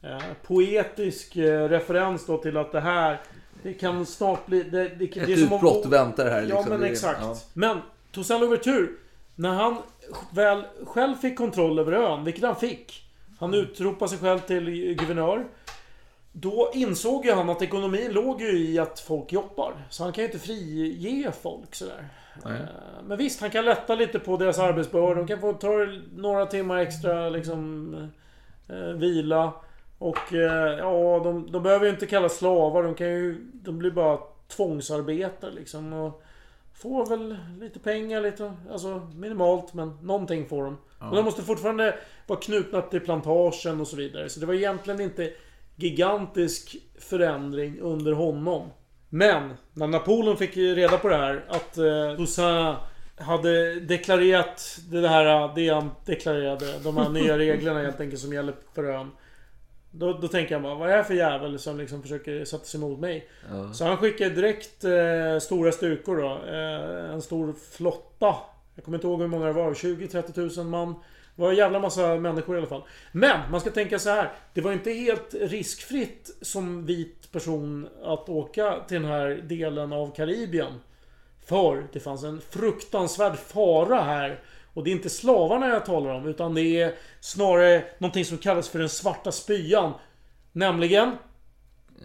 Eh, 0.03 0.19
poetisk 0.47 1.35
eh, 1.35 1.69
referens 1.69 2.25
då 2.25 2.37
till 2.37 2.57
att 2.57 2.71
det 2.71 2.79
här 2.81 3.21
det 3.63 3.73
kan 3.73 4.05
snart 4.05 4.45
bli... 4.45 4.63
Det, 4.63 4.83
det, 4.83 4.89
det 4.95 5.17
Ett 5.17 5.29
är 5.29 5.35
som 5.35 5.47
om- 5.53 5.55
utbrott 5.55 5.85
väntar 5.85 6.29
här. 6.29 6.41
Liksom. 6.41 6.59
Ja 6.63 6.69
men 6.69 6.79
Det 6.81 6.87
exakt. 6.87 7.19
ja. 7.21 7.35
Men 7.53 7.77
Toussaint 8.11 8.41
Louverture 8.41 8.87
När 9.35 9.53
han 9.53 9.77
väl 10.31 10.63
själv 10.85 11.15
fick 11.15 11.37
kontroll 11.37 11.79
över 11.79 11.91
ön, 11.91 12.23
vilket 12.23 12.43
han 12.43 12.55
fick. 12.55 13.03
Han 13.39 13.53
utropade 13.53 14.09
sig 14.09 14.19
själv 14.19 14.39
till 14.39 14.65
guvernör. 14.99 15.45
Då 16.31 16.71
insåg 16.73 17.25
ju 17.25 17.31
han 17.33 17.49
att 17.49 17.61
ekonomin 17.61 18.11
låg 18.11 18.41
ju 18.41 18.59
i 18.59 18.79
att 18.79 18.99
folk 18.99 19.33
jobbar. 19.33 19.73
Så 19.89 20.03
han 20.03 20.13
kan 20.13 20.21
ju 20.23 20.25
inte 20.31 20.39
frige 20.47 21.31
folk 21.41 21.75
sådär. 21.75 22.09
Nej. 22.45 22.53
Eh, 22.53 23.03
Men 23.07 23.17
visst, 23.17 23.41
han 23.41 23.49
kan 23.49 23.65
lätta 23.65 23.95
lite 23.95 24.19
på 24.19 24.37
deras 24.37 24.59
arbetsbörda. 24.59 25.15
De 25.15 25.27
kan 25.27 25.39
få 25.41 25.53
ta 25.53 25.69
några 26.15 26.45
timmar 26.45 26.77
extra 26.77 27.29
liksom 27.29 27.95
vila. 28.95 29.53
Och 29.97 30.33
eh, 30.33 30.77
ja, 30.77 31.21
de, 31.23 31.51
de 31.51 31.63
behöver 31.63 31.85
ju 31.85 31.91
inte 31.91 32.05
kallas 32.05 32.37
slavar. 32.37 32.83
De 32.83 32.95
kan 32.95 33.07
ju... 33.07 33.51
De 33.53 33.77
blir 33.77 33.91
bara 33.91 34.19
tvångsarbetare 34.47 35.51
liksom. 35.51 35.93
Och 35.93 36.23
får 36.73 37.05
väl 37.05 37.37
lite 37.59 37.79
pengar, 37.79 38.21
lite... 38.21 38.53
Alltså 38.71 39.07
minimalt, 39.15 39.73
men 39.73 39.97
någonting 40.01 40.45
får 40.45 40.63
de. 40.63 40.77
Och 41.09 41.15
de 41.15 41.25
måste 41.25 41.41
fortfarande 41.41 41.95
vara 42.27 42.39
knutna 42.39 42.81
till 42.81 42.99
plantagen 42.99 43.81
och 43.81 43.87
så 43.87 43.95
vidare. 43.95 44.29
Så 44.29 44.39
det 44.39 44.45
var 44.45 44.53
egentligen 44.53 45.01
inte 45.01 45.31
gigantisk 45.75 46.75
förändring 46.99 47.79
under 47.79 48.11
honom. 48.11 48.69
Men 49.09 49.53
när 49.73 49.87
Napoleon 49.87 50.37
fick 50.37 50.57
reda 50.57 50.97
på 50.97 51.07
det 51.07 51.17
här 51.17 51.45
att 51.49 51.77
eh, 51.77 52.15
Toussaint 52.17 52.77
hade 53.17 53.79
deklarerat 53.79 54.79
det 54.91 55.07
här, 55.07 55.55
det 55.55 55.69
han 55.69 55.91
deklarerade. 56.05 56.79
De 56.83 56.97
här 56.97 57.09
nya 57.09 57.37
reglerna 57.37 57.79
helt 57.79 58.01
enkelt 58.01 58.21
som 58.21 58.33
gäller 58.33 58.55
för 58.73 58.83
ön. 58.83 59.11
Då, 59.91 60.13
då 60.13 60.27
tänker 60.27 60.55
jag 60.55 60.61
bara, 60.61 60.75
vad 60.75 60.91
är 60.91 60.97
det 60.97 61.03
för 61.03 61.13
jävel 61.13 61.59
som 61.59 61.77
liksom 61.77 62.01
försöker 62.01 62.45
sätta 62.45 62.63
sig 62.63 62.77
emot 62.77 62.99
mig? 62.99 63.27
Så 63.73 63.85
han 63.85 63.97
skickade 63.97 64.29
direkt 64.29 64.83
eh, 64.83 65.39
stora 65.41 65.71
styrkor 65.71 66.17
då. 66.17 66.41
Eh, 66.51 67.13
en 67.13 67.21
stor 67.21 67.53
flotta. 67.71 68.35
Jag 68.75 68.85
kommer 68.85 68.97
inte 68.97 69.07
ihåg 69.07 69.21
hur 69.21 69.27
många 69.27 69.45
det 69.45 69.53
var. 69.53 69.73
20-30 69.73 70.33
tusen 70.33 70.69
man. 70.69 70.93
Det 71.35 71.41
var 71.41 71.49
en 71.49 71.55
jävla 71.55 71.79
massa 71.79 72.15
människor 72.15 72.55
i 72.55 72.57
alla 72.57 72.67
fall. 72.67 72.83
Men 73.11 73.51
man 73.51 73.59
ska 73.61 73.69
tänka 73.69 73.99
så 73.99 74.09
här. 74.09 74.31
Det 74.53 74.61
var 74.61 74.71
inte 74.71 74.91
helt 74.91 75.33
riskfritt 75.33 76.37
som 76.41 76.85
vit 76.85 77.31
person 77.31 77.87
att 78.03 78.29
åka 78.29 78.79
till 78.87 79.01
den 79.01 79.11
här 79.11 79.29
delen 79.43 79.93
av 79.93 80.15
Karibien. 80.15 80.73
För 81.45 81.87
det 81.93 81.99
fanns 81.99 82.23
en 82.23 82.41
fruktansvärd 82.49 83.35
fara 83.35 84.01
här. 84.01 84.39
Och 84.73 84.83
det 84.83 84.89
är 84.89 84.95
inte 84.95 85.09
slavarna 85.09 85.67
jag 85.67 85.85
talar 85.85 86.09
om. 86.13 86.27
Utan 86.27 86.55
det 86.55 86.81
är 86.81 86.95
snarare 87.19 87.83
någonting 87.97 88.25
som 88.25 88.37
kallas 88.37 88.69
för 88.69 88.79
den 88.79 88.89
svarta 88.89 89.31
spyan. 89.31 89.93
Nämligen 90.51 91.15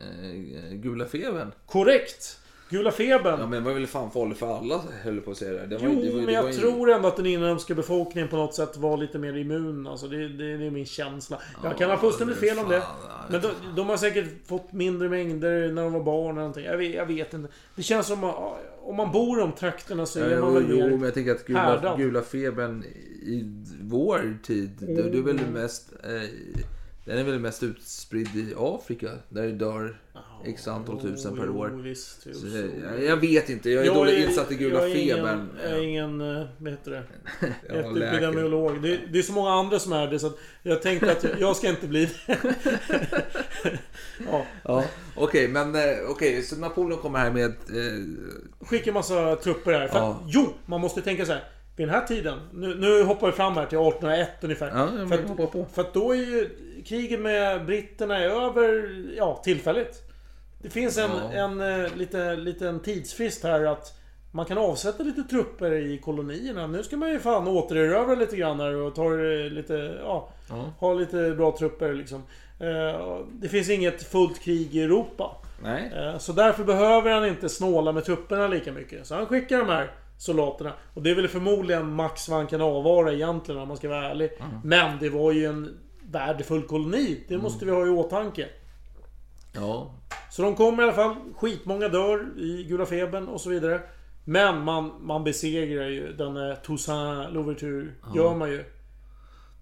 Eh, 0.00 0.74
Gula 0.74 1.06
febern. 1.06 1.52
Korrekt! 1.66 2.38
Gula 2.70 2.90
febern. 2.92 3.40
Ja 3.40 3.46
men 3.46 3.50
det 3.62 3.68
var 3.68 3.74
väl 3.74 3.86
fan 3.86 4.10
farligt 4.10 4.38
för 4.38 4.58
alla 4.58 4.80
höll 5.02 5.20
på 5.20 5.30
att 5.30 5.36
säga 5.36 5.52
det. 5.52 5.66
det 5.66 5.76
var, 5.78 5.84
Jo, 5.88 6.00
det 6.02 6.10
var, 6.10 6.16
men 6.16 6.26
det 6.26 6.32
jag 6.32 6.42
var 6.42 6.52
tror 6.52 6.90
ändå 6.90 7.08
att 7.08 7.16
den 7.16 7.26
inhemska 7.26 7.74
befolkningen 7.74 8.28
på 8.28 8.36
något 8.36 8.54
sätt 8.54 8.76
var 8.76 8.96
lite 8.96 9.18
mer 9.18 9.36
immun. 9.36 9.86
Alltså, 9.86 10.08
det, 10.08 10.28
det, 10.28 10.56
det 10.56 10.66
är 10.66 10.70
min 10.70 10.86
känsla. 10.86 11.40
Jag 11.64 11.78
kan 11.78 11.90
ha 11.90 11.96
fullständigt 11.98 12.36
fel 12.38 12.58
om 12.58 12.68
det. 12.68 12.80
fan, 12.80 12.96
Men 13.30 13.40
de, 13.40 13.48
de 13.76 13.88
har 13.88 13.96
säkert 13.96 14.26
fått 14.46 14.72
mindre 14.72 15.08
mängder 15.08 15.72
när 15.72 15.82
de 15.82 15.92
var 15.92 16.02
barn 16.02 16.24
eller 16.30 16.34
någonting. 16.34 16.64
Jag 16.64 16.76
vet, 16.76 16.94
jag 16.94 17.06
vet 17.06 17.34
inte. 17.34 17.48
Det 17.74 17.82
känns 17.82 18.06
som 18.06 18.24
att 18.24 18.36
om 18.82 18.96
man 18.96 19.12
bor 19.12 19.38
i 19.38 19.40
de 19.40 19.52
trakterna 19.52 20.06
så 20.06 20.20
är 20.20 20.40
man 20.40 20.54
Jo, 20.54 20.60
väl 20.60 20.64
jo, 20.68 20.88
men 20.96 21.02
jag 21.02 21.14
tänker 21.14 21.32
att 21.32 21.46
gula, 21.46 21.60
härdad. 21.60 21.98
gula 21.98 22.22
febern 22.22 22.84
i 23.22 23.44
vår 23.82 24.38
tid, 24.42 24.70
det, 24.80 25.02
det 25.02 25.18
är 25.18 25.22
väl 25.22 25.40
mest... 25.52 25.92
Eh, 26.04 26.28
den 27.04 27.18
är 27.18 27.24
väl 27.24 27.38
mest 27.38 27.62
utspridd 27.62 28.36
i 28.36 28.54
Afrika, 28.58 29.08
där 29.28 29.42
det 29.42 29.52
dör 29.52 30.00
x 30.44 30.68
antal 30.68 31.00
tusen 31.00 31.36
per 31.36 31.44
Jo, 31.46 31.58
år. 31.58 31.68
visst, 31.68 32.22
jo, 32.26 32.32
Så, 32.34 32.40
så. 32.50 32.56
jag, 32.84 33.04
jag 33.04 33.16
vet 33.16 33.48
inte, 33.50 33.70
jag 33.70 33.86
är 33.86 33.94
dåligt 33.94 34.28
insatt 34.28 34.52
i 34.52 34.54
gula 34.54 34.78
jag 34.80 34.90
är 34.90 34.96
ingen- 34.96 35.16
febern. 35.16 35.48
Jag 35.62 35.72
är 35.72 35.82
ingen, 35.82 36.20
eh, 36.20 36.46
vad 36.58 36.70
heter 36.70 36.90
det? 36.90 37.02
Epidemiolog. 38.08 38.82
Det, 38.82 39.00
det 39.12 39.18
är 39.18 39.22
så 39.22 39.32
många 39.32 39.50
andra 39.50 39.78
som 39.78 39.92
är 39.92 40.06
det 40.06 40.18
så 40.18 40.26
att 40.26 40.38
jag 40.62 40.82
tänkte 40.82 41.12
att 41.12 41.24
jag 41.40 41.56
ska 41.56 41.68
inte 41.68 41.86
bli 41.86 42.08
det. 42.26 42.38
ja. 44.30 44.44
Ja, 44.64 44.84
okej, 45.16 45.48
men 45.48 45.74
eh, 45.74 45.80
okej, 46.10 46.42
så 46.42 46.56
Napoleon 46.56 47.00
kommer 47.00 47.18
här 47.18 47.30
med... 47.30 47.44
Eh, 47.50 48.66
Skickar 48.66 48.92
massa 48.92 49.36
trupper 49.36 49.72
här. 49.72 49.88
För 49.88 49.98
Ja. 49.98 50.20
jo, 50.26 50.48
man 50.66 50.80
måste 50.80 51.02
tänka 51.02 51.26
så 51.26 51.32
här. 51.32 51.44
Vid 51.76 51.86
den 51.88 51.94
här 51.94 52.06
tiden, 52.06 52.38
nu, 52.52 52.74
nu 52.74 53.02
hoppar 53.02 53.26
vi 53.26 53.32
fram 53.32 53.52
här 53.54 53.66
till 53.66 53.78
1801 53.78 54.28
ungefär. 54.42 54.68
Ja, 54.74 54.88
jag 54.98 55.08
för, 55.08 55.44
att, 55.62 55.74
för 55.74 55.82
att 55.82 55.94
då 55.94 56.12
är 56.12 56.16
ju 56.16 56.48
kriget 56.86 57.20
med 57.20 57.66
britterna 57.66 58.18
är 58.18 58.28
över, 58.28 58.94
ja, 59.16 59.40
tillfälligt. 59.44 60.02
Det 60.62 60.70
finns 60.70 60.98
en, 60.98 61.10
Ja. 61.10 61.32
en 61.32 61.60
eh, 61.84 61.96
lite, 61.96 62.36
liten 62.36 62.80
tidsfrist 62.80 63.42
här 63.44 63.64
att 63.64 63.94
man 64.32 64.44
kan 64.46 64.58
avsätta 64.58 65.02
lite 65.02 65.22
trupper 65.22 65.72
i 65.72 65.98
kolonierna. 65.98 66.66
Nu 66.66 66.82
ska 66.82 66.96
man 66.96 67.10
ju 67.10 67.18
fan 67.18 67.48
återerövra 67.48 68.14
lite 68.14 68.36
grann 68.36 68.60
här 68.60 68.74
och 68.76 68.94
ta 68.94 69.08
det 69.10 69.48
lite, 69.48 69.98
ja, 70.02 70.28
Ja. 70.48 70.64
ha 70.78 70.94
lite 70.94 71.30
bra 71.30 71.56
trupper 71.58 71.94
liksom. 71.94 72.22
Eh, 72.60 73.18
Det 73.32 73.48
finns 73.48 73.70
inget 73.70 74.02
fullt 74.02 74.40
krig 74.40 74.74
i 74.76 74.82
Europa. 74.82 75.36
nej. 75.62 75.92
Eh, 75.96 76.18
Så 76.18 76.32
därför 76.32 76.64
behöver 76.64 77.10
han 77.14 77.26
inte 77.26 77.48
snåla 77.48 77.92
med 77.92 78.04
trupperna 78.04 78.48
lika 78.48 78.72
mycket. 78.72 79.06
Så 79.06 79.14
han 79.14 79.26
skickar 79.26 79.58
de 79.58 79.68
här 79.68 79.90
soldaterna. 80.18 80.72
Och 80.94 81.02
det 81.02 81.10
är 81.10 81.14
väl 81.14 81.28
förmodligen 81.28 81.92
max 81.94 82.28
vad 82.28 82.38
han 82.38 82.46
kan 82.46 82.60
avvara 82.60 83.12
egentligen 83.12 83.60
om 83.60 83.68
man 83.68 83.76
ska 83.76 83.88
vara 83.88 84.10
ärlig. 84.10 84.30
Men 84.64 84.98
det 84.98 85.08
var 85.10 85.32
ju 85.32 85.44
en 85.46 85.78
värdefull 86.10 86.62
koloni. 86.62 87.24
Det 87.28 87.38
måste 87.38 87.64
vi 87.64 87.70
ha 87.70 87.86
i 87.86 87.88
åtanke. 87.90 88.46
Ja, 89.60 89.90
Så 90.30 90.42
de 90.42 90.54
kommer 90.56 90.82
i 90.82 90.86
alla 90.86 90.92
fall. 90.94 91.14
Skitmånga 91.36 91.88
dör 91.88 92.26
i 92.38 92.64
Gula 92.68 92.86
febern 92.86 93.28
och 93.28 93.40
så 93.40 93.50
vidare. 93.50 93.80
Men 94.24 94.64
man, 94.64 94.92
man 95.00 95.24
besegrar 95.24 95.86
ju 95.88 96.12
den 96.12 96.56
Toussaint 96.62 97.32
Louverture. 97.34 97.88
Gör 98.14 98.34
man 98.34 98.50
ju. 98.50 98.64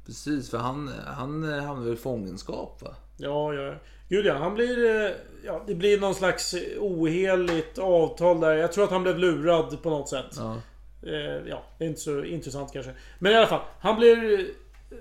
precis, 0.07 0.51
för 0.51 0.59
han, 0.59 0.91
han 1.07 1.53
eh, 1.59 1.65
hamnar 1.65 1.93
i 1.93 1.97
fångenskap 1.97 2.83
va? 2.83 2.95
Ja, 3.17 3.55
ja. 3.55 3.75
Gud 4.09 4.27
ja, 4.27 4.35
han 4.35 4.55
blir... 4.55 5.05
eh, 5.05 5.11
Ja, 5.45 5.63
det 5.67 5.75
blir 5.75 6.01
någon 6.01 6.15
slags 6.15 6.55
oheligt 6.81 7.79
avtal 7.79 8.41
där. 8.41 8.55
Jag 8.57 8.73
tror 8.73 8.85
att 8.85 8.91
han 8.91 9.03
blev 9.03 9.19
lurad 9.19 9.83
på 9.83 9.91
något 9.91 10.09
sätt. 10.09 10.37
Ja. 10.37 10.57
Eh, 11.03 11.49
ja, 11.49 11.63
det 11.79 11.85
är 11.85 11.89
inte 11.89 12.01
så 12.01 12.25
intressant 12.25 12.73
kanske. 12.73 12.93
Men 13.19 13.33
i 13.33 13.35
alla 13.37 13.47
fall. 13.47 13.61
Han 13.81 13.97
blir 13.97 14.47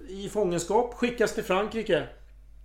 i 0.07 0.29
fångenskap, 0.29 0.93
skickas 0.93 1.33
till 1.35 1.43
Frankrike. 1.43 2.07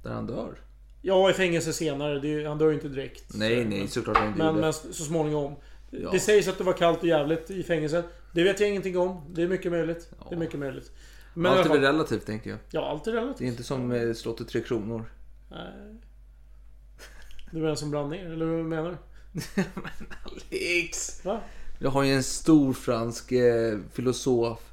Där 0.02 0.10
han 0.10 0.26
dör. 0.26 0.54
Ja, 1.02 1.30
i 1.30 1.32
fängelse 1.32 1.72
senare. 1.72 2.18
Det, 2.20 2.44
han 2.44 2.58
dör 2.58 2.68
ju 2.68 2.74
inte 2.74 2.88
direkt. 2.88 3.24
Nej, 3.34 3.62
Så- 3.62 3.68
nej, 3.68 3.88
såklart 3.88 4.16
han 4.16 4.26
inte 4.26 4.38
Men, 4.38 4.46
gjorde. 4.46 4.60
men 4.60 4.72
så 4.72 5.04
småningom. 5.04 5.54
Ja. 5.90 6.10
Det 6.12 6.20
sägs 6.20 6.48
att 6.48 6.58
det 6.58 6.64
var 6.64 6.72
kallt 6.72 6.98
och 6.98 7.08
jävligt 7.08 7.50
i 7.50 7.62
fängelset. 7.62 8.04
Det 8.32 8.42
vet 8.44 8.60
jag 8.60 8.68
ingenting 8.68 8.98
om. 8.98 9.24
Det 9.34 9.42
är 9.42 9.48
mycket 9.48 9.72
möjligt. 9.72 10.10
Det 10.28 10.34
är 10.34 10.38
mycket 10.38 10.58
möjligt. 10.60 10.92
Men 11.34 11.52
Allt 11.52 11.66
är 11.66 11.70
väl 11.70 11.80
relativt 11.80 12.26
tänker 12.26 12.50
jag. 12.50 12.58
Ja, 12.70 12.90
allt 12.90 13.06
är 13.06 13.12
relativt. 13.12 13.38
Det 13.38 13.44
är 13.44 13.48
inte 13.48 13.62
som 13.64 13.92
eh, 13.92 14.12
slottet 14.14 14.48
Tre 14.48 14.60
Kronor. 14.60 15.04
Nej. 15.50 15.96
Du 17.52 17.58
menar 17.58 17.74
som 17.74 17.90
brann 17.90 18.08
ner? 18.10 18.26
Eller 18.32 18.46
vad 18.46 18.64
menar 18.64 18.90
du? 18.90 19.62
Alex! 20.24 21.24
Va? 21.24 21.40
Jag 21.78 21.90
har 21.90 22.02
ju 22.02 22.12
en 22.12 22.22
stor 22.22 22.72
fransk 22.72 23.32
eh, 23.32 23.78
filosof. 23.92 24.69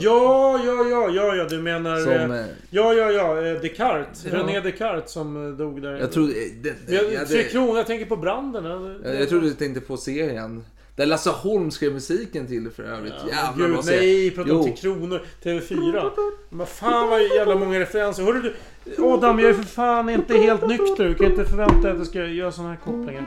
Ja, 0.00 0.60
ja, 0.66 0.86
ja, 0.90 1.10
ja, 1.10 1.34
ja, 1.34 1.44
du 1.44 1.58
menar... 1.58 1.98
Som, 1.98 2.12
eh, 2.12 2.40
eh, 2.40 2.46
ja, 2.70 2.94
ja, 2.94 3.10
ja, 3.10 3.46
eh, 3.46 3.60
Descartes. 3.60 4.24
Ja. 4.24 4.38
René 4.38 4.60
Descartes 4.60 5.12
som 5.12 5.46
eh, 5.46 5.56
dog 5.56 5.82
där. 5.82 5.96
Jag 5.96 6.12
trodde... 6.12 6.32
Den, 6.62 6.74
Jag, 7.12 7.28
Tre 7.28 7.42
Kronor, 7.42 7.76
jag 7.76 7.86
tänker 7.86 8.06
på 8.06 8.16
branden. 8.16 8.66
eller? 8.66 9.14
jag, 9.20 9.28
trodde 9.28 9.46
du 9.46 9.54
tänkte 9.54 9.80
på 9.80 9.96
serien. 9.96 10.64
Där 10.96 11.06
Lasse 11.06 11.30
Holm 11.30 11.70
skrev 11.70 11.92
musiken 11.92 12.46
till 12.46 12.70
för 12.70 12.82
övrigt. 12.82 13.12
Ja, 13.30 13.36
Jävla 13.36 13.66
Gud, 13.66 13.84
nej, 13.84 14.30
prata 14.30 14.54
om. 14.54 14.64
Tre 14.64 14.76
Kronor. 14.76 15.22
TV4. 15.42 16.10
Men 16.48 16.66
fan 16.66 17.08
vad 17.08 17.22
jävla 17.22 17.54
många 17.54 17.80
referenser. 17.80 18.22
Hörru 18.22 18.42
du, 18.42 18.54
Adam, 19.04 19.38
jag 19.38 19.50
är 19.50 19.54
för 19.54 19.62
fan 19.62 20.08
inte 20.08 20.38
helt 20.38 20.66
nykter. 20.68 21.04
Du 21.04 21.14
kan 21.14 21.26
inte 21.26 21.44
förvänta 21.44 21.80
dig 21.80 21.92
att 21.92 21.98
jag 21.98 22.06
ska 22.06 22.26
göra 22.26 22.52
såna 22.52 22.68
här 22.68 22.76
kopplingar. 22.76 23.24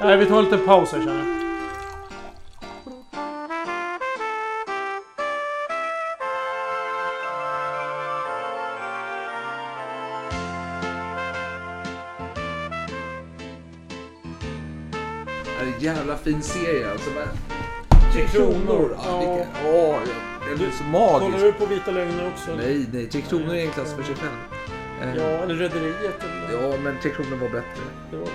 Nej, 0.00 0.16
vi 0.16 0.26
tar 0.26 0.38
en 0.38 0.44
liten 0.44 0.66
paus 0.66 0.92
här 0.92 0.98
känner 0.98 1.18
jag. 1.18 1.44
Jävla 15.84 16.16
fin 16.16 16.42
serie 16.42 16.90
alltså. 16.90 17.10
Tre 18.12 18.24
Kronor. 18.26 18.96
Ja, 18.98 19.04
Ja. 19.04 19.18
vilken, 19.18 19.48
åh, 19.74 19.98
ja. 20.06 20.46
Den 20.56 20.66
är 20.66 20.70
så 20.70 20.84
Kollar 20.92 21.20
magisk. 21.20 21.44
du 21.44 21.52
på 21.52 21.66
Vita 21.66 21.90
Lögner 21.90 22.28
också? 22.34 22.50
eller? 22.52 22.62
Nej, 22.62 22.86
nej. 22.92 23.06
Tre 23.06 23.20
Kronor 23.20 23.54
är 23.54 23.64
en 23.64 23.70
klass 23.70 23.94
för 23.94 24.02
sig 24.02 24.14
själv. 24.14 24.32
Eh, 25.02 25.16
Ja, 25.16 25.22
eller 25.42 25.54
Rederiet? 25.54 26.20
Ja, 26.52 26.74
men 26.84 26.96
Tre 27.02 27.10
Kronor 27.10 27.36
var 27.36 27.48
bättre. 27.48 27.82
Det 28.10 28.16
var 28.16 28.24
det. 28.24 28.30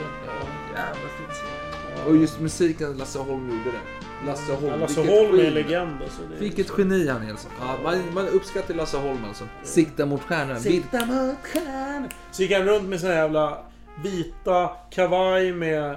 Jävla 0.76 0.94
fint. 1.18 2.08
Och 2.08 2.16
just 2.18 2.40
musiken 2.40 2.94
Lasse 2.98 3.20
Holm 3.20 3.50
gjorde 3.50 3.64
det. 3.78 4.26
Lasse 4.28 4.54
Holm. 4.54 4.66
Ja, 4.68 4.76
Lasse 4.76 5.00
Holm 5.00 5.40
är 5.40 5.52
legend 5.52 6.02
alltså. 6.04 6.22
Det 6.22 6.40
Vilket 6.40 6.72
geni 6.78 7.08
han 7.10 7.22
är 7.28 7.32
alltså. 7.32 7.48
Ja, 7.62 7.78
man, 7.84 8.02
man 8.14 8.28
uppskattar 8.28 8.74
Lasse 8.74 8.98
Holm 8.98 9.26
alltså. 9.28 9.44
Sikta 9.64 10.06
mot 10.06 10.22
stjärnan. 10.24 10.60
Sikta 10.60 11.06
mot 11.06 11.36
stjärnan. 11.54 12.10
Så 12.32 12.42
gick 12.42 12.52
han 12.52 12.64
runt 12.66 12.90
med 12.90 13.00
såna 13.00 13.14
jävla 13.14 13.58
vita 14.04 14.70
kavaj 14.92 15.52
med, 15.54 15.84
eh, 15.92 15.94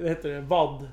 vad 0.00 0.08
heter 0.10 0.28
det, 0.28 0.40
vadd. 0.40 0.88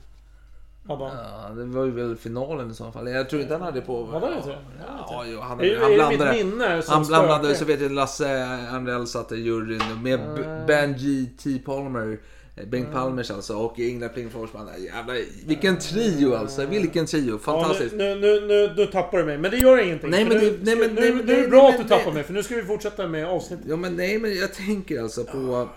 Hade 0.88 1.03
han. 1.05 1.18
Ja, 1.18 1.49
det 1.55 1.66
var 1.66 1.86
ju 1.86 1.91
väl 1.91 2.16
finalen 2.16 2.72
i 2.72 2.74
så 2.74 2.91
fall. 2.91 3.09
Jag 3.09 3.30
tror 3.30 3.41
inte 3.41 3.53
han 3.53 3.61
hade 3.61 3.82
på... 3.82 4.09
Inte 4.16 4.47
det? 4.49 4.57
Ja, 4.88 5.24
jo, 5.28 5.39
han, 5.39 5.59
Är- 5.59 5.76
han 5.78 5.86
är 5.86 5.89
det 5.89 5.95
blandade. 5.95 6.32
mitt 6.34 6.45
minne 6.45 6.82
som 6.82 6.93
han 6.93 7.03
blandade, 7.07 7.39
spökar? 7.43 7.53
så 7.59 7.66
vet 7.66 7.82
jag 7.82 7.91
Lasse 7.91 8.45
Andrell 8.72 9.07
satt 9.07 9.32
i 9.32 9.36
juryn 9.36 9.82
med 10.03 10.20
Ah. 10.20 10.36
B- 10.36 10.43
Benji 10.68 11.26
T. 11.43 11.59
Palmer. 11.66 12.18
eh, 12.57 12.66
Bengt 12.68 12.91
Palmers 12.93 13.32
alltså 13.32 13.53
och 13.57 13.80
Ingela 13.80 14.09
Pling 14.09 14.30
Forsman. 14.30 14.68
Jävlar, 14.78 15.47
vilken 15.47 15.78
trio 15.80 16.36
alltså. 16.36 16.66
Vilken 16.66 17.05
trio. 17.05 17.38
Fantastiskt. 17.38 17.91
Ja, 17.91 17.97
nu, 17.97 18.16
nu, 18.16 18.41
nu, 18.47 18.74
nu 18.78 18.86
tappar 18.86 19.18
du 19.18 19.24
mig. 19.26 19.38
Men 19.38 19.51
det 19.51 19.57
gör 19.57 19.78
ingenting. 19.86 20.09
Nej, 20.09 20.26
för 20.26 20.34
men 20.34 20.43
nu, 20.43 20.49
det- 20.49 20.57
nej, 20.66 20.76
men- 20.76 20.95
nu, 20.95 21.01
nej, 21.01 21.09
nu, 21.11 21.16
men- 21.18 21.26
nu 21.26 21.32
är 21.32 21.36
det 21.36 21.41
nej, 21.41 21.49
bra 21.49 21.61
nej, 21.63 21.72
att 21.72 21.82
du 21.82 21.88
tappar 21.95 22.11
mig. 22.11 22.24
För 22.24 22.34
nu 22.34 22.43
ska 22.43 22.55
vi 22.55 22.63
fortsätta 22.63 23.07
med 23.07 23.28
avsnittet. 23.28 23.66
Ja 23.70 23.76
men 23.76 23.95
nej 23.95 24.20
men 24.20 24.36
jag 24.36 24.53
tänker 24.53 25.01
alltså 25.01 25.24
på... 25.24 25.68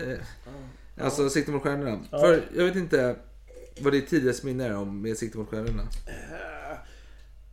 Eh, 0.00 0.18
alltså 1.04 1.30
Sikte 1.30 1.50
mot 1.52 1.62
stjärnorna. 1.62 1.98
För 2.10 2.44
jag 2.56 2.64
vet 2.64 2.76
inte 2.76 3.16
vad 3.80 3.92
ditt 3.92 4.08
tidigaste 4.08 4.46
minne 4.46 4.66
är 4.66 4.76
om 4.76 5.02
med 5.02 5.18
Sikte 5.18 5.38
mot 5.38 5.48
stjärnorna. 5.48 5.82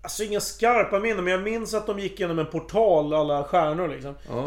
Alltså 0.03 0.23
inga 0.23 0.39
skarpa 0.39 0.99
minnen, 0.99 1.23
men 1.23 1.33
jag 1.33 1.43
minns 1.43 1.73
att 1.73 1.87
de 1.87 1.99
gick 1.99 2.19
genom 2.19 2.39
en 2.39 2.45
portal, 2.45 3.13
alla 3.13 3.43
stjärnor 3.43 3.87
liksom. 3.87 4.13
Ja. 4.29 4.41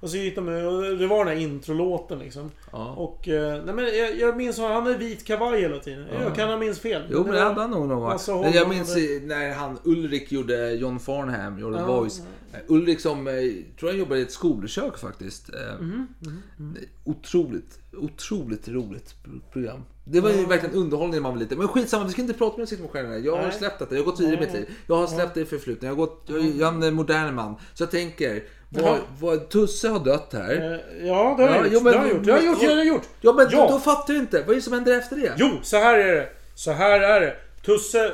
Och 0.00 0.10
så 0.10 0.16
gick 0.16 0.34
de 0.36 0.48
och 0.48 0.98
det 0.98 1.06
var 1.06 1.24
den 1.24 1.36
här 1.36 1.42
introlåten 1.42 2.18
liksom. 2.18 2.50
Ja. 2.72 2.92
Och... 2.94 3.28
eh, 3.28 3.64
Nej 3.64 3.74
men 3.74 3.84
jag, 3.84 4.16
jag 4.18 4.36
minns 4.36 4.58
att 4.58 4.64
han 4.64 4.82
hade 4.86 4.96
vit 4.96 5.24
kavaj 5.24 5.60
hela 5.60 5.78
tiden. 5.78 6.06
Jag 6.22 6.34
kan 6.34 6.48
ha 6.48 6.56
minns 6.56 6.78
fel. 6.80 7.02
Jo 7.10 7.22
men 7.24 7.32
det 7.32 7.40
hade 7.40 7.60
han 7.60 7.70
nog 7.70 7.88
gång. 7.88 8.04
Alltså, 8.10 8.40
Men 8.40 8.52
jag 8.52 8.68
minns 8.68 8.96
i- 8.96 9.22
när 9.24 9.54
han 9.54 9.78
Ulrik 9.84 10.32
gjorde 10.32 10.70
John 10.72 11.00
Farnham, 11.00 11.58
gjorde 11.58 11.78
Ja. 11.78 11.86
Voice. 11.86 12.22
Eh, 12.52 12.58
Ulrik 12.66 13.00
som, 13.00 13.26
eh, 13.28 13.34
tror 13.80 13.90
jag 13.90 13.98
jobbade 13.98 14.20
i 14.20 14.22
ett 14.22 14.32
skolkök 14.32 14.98
faktiskt. 14.98 15.48
Eh, 15.54 15.80
Mhm, 15.80 16.76
Otroligt, 17.04 17.78
otroligt 17.96 18.68
roligt 18.68 19.14
program. 19.52 19.84
Det 20.04 20.20
var 20.20 20.30
ju 20.30 20.46
verkligen 20.46 20.74
underhållning 20.74 21.14
när 21.14 21.20
man 21.20 21.32
var 21.32 21.38
liten. 21.38 21.58
Men 21.58 21.68
skitsamma, 21.68 22.04
vi 22.04 22.12
ska 22.12 22.22
inte 22.22 22.34
prata 22.34 22.58
med 22.58 22.68
Sikte 22.68 22.82
mot 22.82 22.92
stjärnorna. 22.92 23.18
Jag 23.18 23.36
har 23.36 23.50
släppt 23.50 23.78
detta, 23.78 23.94
jag 23.94 24.02
har 24.02 24.10
gått 24.10 24.20
vidare 24.20 24.36
i 24.36 24.40
mitt 24.40 24.52
liv. 24.52 24.70
Jag 24.86 24.96
har 24.96 25.06
släppt 25.06 25.34
det 25.34 25.40
i 25.40 25.44
förflutna. 25.44 25.88
Jag, 25.88 25.92
har 25.94 25.96
gått, 26.06 26.22
jag, 26.26 26.40
jag 26.44 26.82
är 26.82 26.88
en 26.88 26.94
modern 26.94 27.34
man. 27.34 27.54
Så 27.74 27.82
jag 27.82 27.90
tänker, 27.90 28.42
Jaha. 28.68 28.98
vad 29.20 29.48
Tusse 29.48 29.88
har 29.88 30.00
dött 30.04 30.28
här. 30.32 30.80
Eh, 31.00 31.06
Ja, 31.06 31.34
det 31.38 31.42
har 31.42 31.50
jag 31.50 31.58
Ja, 31.58 31.62
gjort. 31.64 31.72
jo, 31.72 31.80
men- 31.80 31.92
det 31.92 31.98
har 31.98 32.06
jag 32.06 32.14
gjort. 32.16 32.24
Det 32.24 32.32
har 32.32 32.38
jag 32.38 32.46
gjort. 32.46 32.60
Det 32.60 32.66
har 32.66 32.76
jag 32.76 32.86
gjort. 32.86 33.08
Ja 33.20 33.32
men 33.32 33.46
Ja. 33.50 33.68
då 33.70 33.78
fattar 33.78 34.14
du 34.14 34.20
inte. 34.20 34.40
Vad 34.40 34.50
är 34.50 34.54
det 34.54 34.62
som 34.62 34.72
händer 34.72 34.98
efter 34.98 35.16
det? 35.16 35.32
Jo, 35.36 35.48
så 35.62 35.76
här 35.76 35.98
är 35.98 36.14
det. 36.14 36.28
Så 36.54 36.70
här 36.72 37.00
är 37.00 37.20
det. 37.20 37.36
Tusse... 37.66 38.12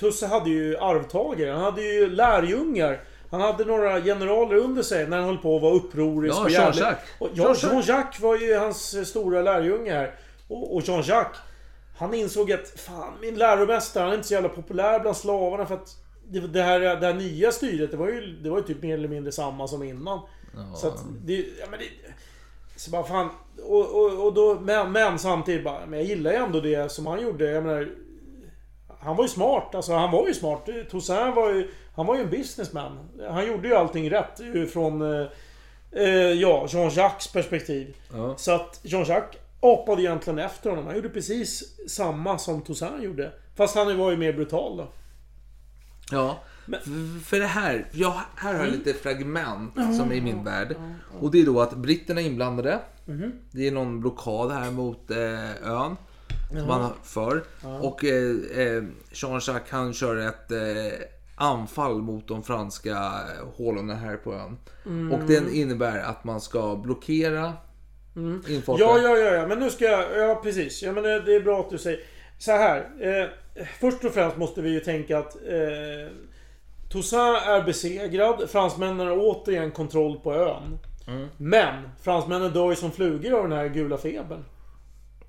Tusse 0.00 0.26
hade 0.26 0.50
ju 0.50 0.76
arvtagare. 0.76 1.50
Han 1.50 1.60
hade 1.64 1.82
ju 1.82 2.10
lärjungar. 2.10 3.00
Han 3.30 3.40
hade 3.40 3.64
några 3.64 4.00
generaler 4.00 4.56
under 4.56 4.82
sig 4.82 5.06
när 5.06 5.16
han 5.16 5.26
höll 5.26 5.38
på 5.38 5.56
att 5.56 5.62
vara 5.62 5.74
upprorisk 5.74 6.36
Ja, 6.36 6.44
och 6.44 6.50
jävlig. 6.50 6.82
Jean-Jacques. 6.82 7.30
Ja, 7.34 7.54
Jean-Jacques. 7.54 8.20
Var 8.20 8.36
ju 8.36 8.54
hans 8.54 9.08
stora 9.08 9.42
lärjunge 9.42 9.92
här. 9.92 10.14
Och, 10.48 10.76
och 10.76 10.82
Jean-Jacques, 10.82 11.36
han 11.98 12.14
insåg 12.14 12.52
att 12.52 12.68
fan, 12.68 13.12
min 13.20 13.34
läromästare, 13.34 14.02
han 14.02 14.12
är 14.12 14.16
inte 14.16 14.28
så 14.28 14.34
jävla 14.34 14.48
populär 14.48 15.00
bland 15.00 15.16
slavarna 15.16 15.66
för 15.66 15.74
att 15.74 15.96
det, 16.28 16.40
det, 16.40 16.62
här, 16.62 16.80
det 16.80 17.06
här 17.06 17.14
nya 17.14 17.52
styret, 17.52 17.90
det 17.90 17.96
var 17.96 18.08
ju, 18.08 18.20
det 18.42 18.50
var 18.50 18.58
ju 18.58 18.64
typ 18.64 18.82
mer 18.82 18.94
eller 18.94 19.08
mindre 19.08 19.32
samma 19.32 19.68
som 19.68 19.82
innan. 19.82 20.20
Så 20.76 20.88
att 20.88 21.04
det... 21.24 21.34
Ja, 21.34 21.66
men 21.70 21.78
det 21.78 21.84
så 22.76 22.90
bara 22.90 23.04
fan... 23.04 23.28
Och, 23.62 24.04
och, 24.04 24.26
och 24.26 24.34
då, 24.34 24.58
men, 24.60 24.92
men 24.92 25.18
samtidigt 25.18 25.64
bara, 25.64 25.86
men 25.86 25.98
jag 25.98 26.08
gillar 26.08 26.30
ju 26.30 26.36
ändå 26.36 26.60
det 26.60 26.92
som 26.92 27.06
han 27.06 27.22
gjorde. 27.22 27.50
Jag 27.50 27.64
menar... 27.64 27.88
Han 29.00 29.16
var 29.16 29.24
ju 29.24 29.28
smart, 29.28 29.74
alltså 29.74 29.92
han 29.94 30.10
var 30.10 30.28
ju 30.28 30.34
smart. 30.34 30.68
Toussaint 30.90 31.36
var 31.36 31.50
ju... 31.50 31.70
Han 31.94 32.06
var 32.06 32.16
ju 32.16 32.22
en 32.22 32.30
businessman. 32.30 32.98
Han 33.30 33.46
gjorde 33.46 33.68
ju 33.68 33.74
allting 33.74 34.10
rätt 34.10 34.40
från... 34.72 35.02
Eh, 35.02 35.26
eh, 35.92 36.32
ja, 36.32 36.66
Jean-Jacques 36.68 37.32
perspektiv. 37.32 37.96
Ja. 38.12 38.34
Så 38.36 38.52
att 38.52 38.80
Jean-Jacques 38.82 39.36
apade 39.60 40.02
egentligen 40.02 40.38
efter 40.38 40.70
honom. 40.70 40.86
Han 40.86 40.96
gjorde 40.96 41.08
precis 41.08 41.64
samma 41.88 42.38
som 42.38 42.62
Toussaint 42.62 43.02
gjorde. 43.02 43.32
Fast 43.56 43.74
han 43.74 43.98
var 43.98 44.10
ju 44.10 44.16
mer 44.16 44.32
brutal 44.32 44.76
då. 44.76 44.88
Ja. 46.10 46.38
För, 46.66 47.24
för 47.24 47.38
det 47.38 47.46
här, 47.46 47.86
ja, 47.92 48.22
här 48.36 48.54
har 48.54 48.64
jag 48.64 48.72
lite 48.72 48.94
fragment 48.94 49.74
som 49.74 50.10
är 50.10 50.14
i 50.14 50.20
min 50.20 50.44
värld. 50.44 50.76
Och 51.20 51.30
det 51.30 51.40
är 51.40 51.46
då 51.46 51.60
att 51.60 51.74
britterna 51.76 52.20
är 52.20 52.26
inblandade. 52.26 52.78
Det 53.50 53.68
är 53.68 53.72
någon 53.72 54.00
blockad 54.00 54.52
här 54.52 54.70
mot 54.70 55.10
eh, 55.10 55.70
ön. 55.70 55.96
Som 56.50 56.66
man 56.66 56.90
för. 57.02 57.42
Och 57.82 58.04
eh, 58.04 58.36
eh, 58.66 58.82
Jean-Jacques 59.12 59.70
han 59.70 59.94
kör 59.94 60.16
ett 60.16 60.50
eh, 60.50 61.06
anfall 61.36 62.02
mot 62.02 62.28
de 62.28 62.42
franska 62.42 62.90
eh, 62.90 63.46
hålorna 63.56 63.94
här 63.94 64.16
på 64.16 64.34
ön. 64.34 64.58
Och 65.12 65.20
den 65.26 65.52
innebär 65.52 65.98
att 65.98 66.24
man 66.24 66.40
ska 66.40 66.76
blockera 66.76 67.52
infarten. 68.48 68.86
Ja, 68.86 68.98
ja, 68.98 69.16
ja, 69.16 69.34
ja, 69.34 69.46
men 69.46 69.58
nu 69.58 69.70
ska 69.70 69.84
jag... 69.84 70.18
Ja, 70.18 70.40
precis. 70.42 70.82
Ja, 70.82 70.92
men 70.92 71.02
det, 71.02 71.20
det 71.20 71.34
är 71.34 71.40
bra 71.40 71.60
att 71.60 71.70
du 71.70 71.78
säger... 71.78 72.00
Så 72.38 72.52
här. 72.52 72.90
Eh, 73.00 73.62
först 73.80 74.04
och 74.04 74.12
främst 74.12 74.36
måste 74.36 74.62
vi 74.62 74.70
ju 74.70 74.80
tänka 74.80 75.18
att... 75.18 75.36
Eh, 75.36 76.12
Toussaint 76.90 77.46
är 77.46 77.62
besegrad. 77.62 78.50
Fransmännen 78.50 79.06
har 79.06 79.16
återigen 79.18 79.70
kontroll 79.70 80.18
på 80.18 80.34
ön. 80.34 80.78
Men 81.36 81.88
fransmännen 82.02 82.52
dör 82.52 82.70
ju 82.70 82.76
som 82.76 82.92
flugor 82.92 83.32
av 83.32 83.48
den 83.48 83.58
här 83.58 83.68
gula 83.68 83.98
febern. 83.98 84.44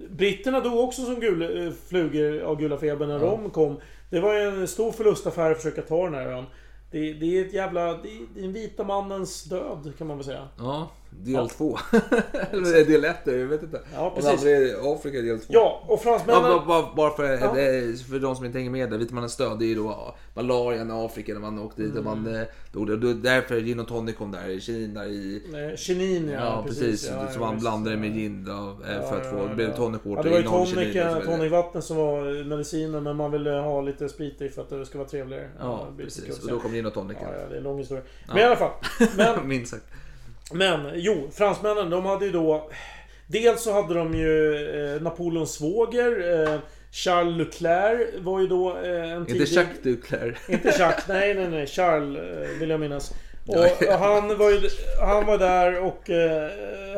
Britterna 0.10 0.60
dog 0.60 0.80
också 0.80 1.06
som 1.06 1.20
gula, 1.20 1.50
eh, 1.50 1.72
flugor 1.90 2.42
av 2.42 2.60
gula 2.60 2.78
febern 2.78 3.10
när 3.10 3.20
de 3.20 3.50
kom. 3.50 3.80
Det 4.10 4.20
var 4.20 4.36
en 4.36 4.68
stor 4.68 4.92
förlustaffär 4.92 5.52
att 5.52 5.58
försöka 5.58 5.82
ta 5.82 6.04
den 6.04 6.14
här 6.14 6.26
ön. 6.26 6.46
Det, 6.92 7.14
det 7.14 7.38
är 7.38 7.46
ett 7.46 7.54
jävla... 7.54 7.82
Det 7.82 8.10
är 8.10 8.42
den 8.42 8.54
vita 8.54 8.84
mannens 8.84 9.44
död 9.44 9.94
kan 9.98 10.08
man 10.08 10.18
väl 10.18 10.26
säga. 10.26 10.48
Ja, 10.58 10.90
del 11.12 11.50
två. 11.50 11.78
Eller 12.52 12.86
del 12.86 13.06
ett, 13.06 13.18
jag 13.26 13.34
vet 13.34 13.64
inte. 13.64 13.82
Ja, 13.94 14.10
Och 14.10 14.16
precis. 14.16 14.42
det 14.44 14.56
andra 14.56 14.68
är 14.90 14.94
Afrika 14.96 15.22
del 15.22 15.40
två. 15.40 15.46
Ja, 15.54 15.84
och 15.88 16.02
fransmännen... 16.02 16.44
Ja, 16.52 16.64
bara, 16.68 16.96
bara, 16.96 17.12
för, 17.16 17.24
Ja. 17.24 17.36
eh, 17.36 17.96
för 18.10 18.20
de 18.20 18.36
som 18.36 18.46
inte 18.46 18.58
hänger 18.58 18.72
med 18.72 18.90
där, 18.90 18.98
Vitmannens 18.98 19.38
död, 19.38 19.60
det 19.60 19.66
är 19.66 19.68
ju 19.68 19.76
då 19.76 20.16
malarian 20.34 20.90
i 20.90 21.06
Afrika 21.06 21.34
när 21.34 21.40
man 21.42 21.60
åkte 21.60 21.82
dit 21.82 21.96
och 21.96 22.04
man 22.04 22.18
Mm. 22.20 22.36
eh, 22.42 22.48
dog. 22.72 22.90
Och 22.90 23.00
då- 23.00 23.14
därför 23.14 23.60
gin 23.62 23.80
och 23.80 23.88
tonic 23.88 24.16
kom 24.16 24.32
där 24.32 24.50
i 24.50 24.62
Kina 24.62 25.06
i... 25.06 25.44
Nej, 25.52 25.78
Chinin 25.78 26.30
ja, 26.30 26.40
Ja, 26.40 26.64
precis. 26.68 27.08
Ja, 27.10 27.28
ja, 27.34 27.40
man 27.40 27.60
blandade 27.60 27.96
det 27.96 28.02
med 28.02 28.14
gin 28.14 28.44
då, 28.46 28.52
eh, 28.92 29.10
för 29.10 29.18
att 29.22 29.30
få, 29.30 29.48
det 29.48 29.56
blev 29.56 29.76
tonic 29.76 30.02
Ja, 30.04 30.10
water 30.10 30.24
det 30.24 30.30
var 30.30 30.38
ju 30.38 30.44
kinin 30.44 30.66
tonic, 30.66 30.88
och 30.88 30.96
vidare. 30.96 31.26
tonicvatten 31.26 31.82
som 31.82 31.98
var 31.98 32.44
medicinen 32.44 33.04
men 33.04 33.16
man 33.16 33.32
ville 33.32 33.50
ha 33.52 33.82
lite 33.82 34.10
sprit 34.10 34.42
i 34.42 34.50
för 34.50 34.62
att 34.62 34.70
det 34.70 34.86
ska 34.86 34.98
vara 34.98 35.08
trevligare. 35.10 35.50
Ja, 35.60 35.88
det 35.98 36.04
precis. 36.04 36.40
Och 36.44 36.50
då 36.50 36.60
kom 36.60 36.72
gin 36.72 36.86
och 36.86 36.94
tonic. 36.94 37.18
Ja, 37.22 37.28
ja, 37.42 37.48
det 37.50 37.54
är 37.54 37.58
en 37.58 37.64
lång 37.64 37.78
historia. 37.78 38.04
Men 38.28 38.38
i 38.38 38.44
alla 38.44 38.56
fall. 38.56 38.72
Men, 39.18 39.48
Minst 39.48 39.72
sagt. 39.72 39.86
Men 40.52 40.92
jo, 40.96 41.30
fransmännen 41.34 41.90
de 41.90 42.06
hade 42.06 42.26
ju 42.26 42.32
då... 42.32 42.70
Dels 43.28 43.62
så 43.64 43.74
hade 43.74 43.94
de 43.94 44.14
ju 44.14 44.56
eh, 44.96 45.02
Napoleons 45.02 45.54
svåger. 45.54 46.44
Eh, 46.48 46.60
Charles 46.92 47.38
Leclerc 47.38 48.08
var 48.22 48.40
ju 48.40 48.48
då 48.48 48.78
eh, 48.78 49.12
en 49.12 49.20
Inte 49.20 49.32
tidig... 49.32 49.48
Jacques 49.48 49.82
Duclair. 49.84 50.38
Inte 50.48 50.68
Jacques, 50.80 51.08
nej 51.08 51.34
nej 51.34 51.50
nej. 51.50 51.68
Charles 51.68 52.20
eh, 52.20 52.60
vill 52.60 52.70
jag 52.70 52.80
minnas. 52.80 53.14
Och 53.48 53.56
Ja, 53.56 53.70
ja. 53.82 53.98
han 53.98 54.38
var 54.38 54.50
ju 54.50 54.70
han 55.02 55.26
var 55.26 55.38
där 55.38 55.80
och 55.80 56.10
eh, 56.10 56.50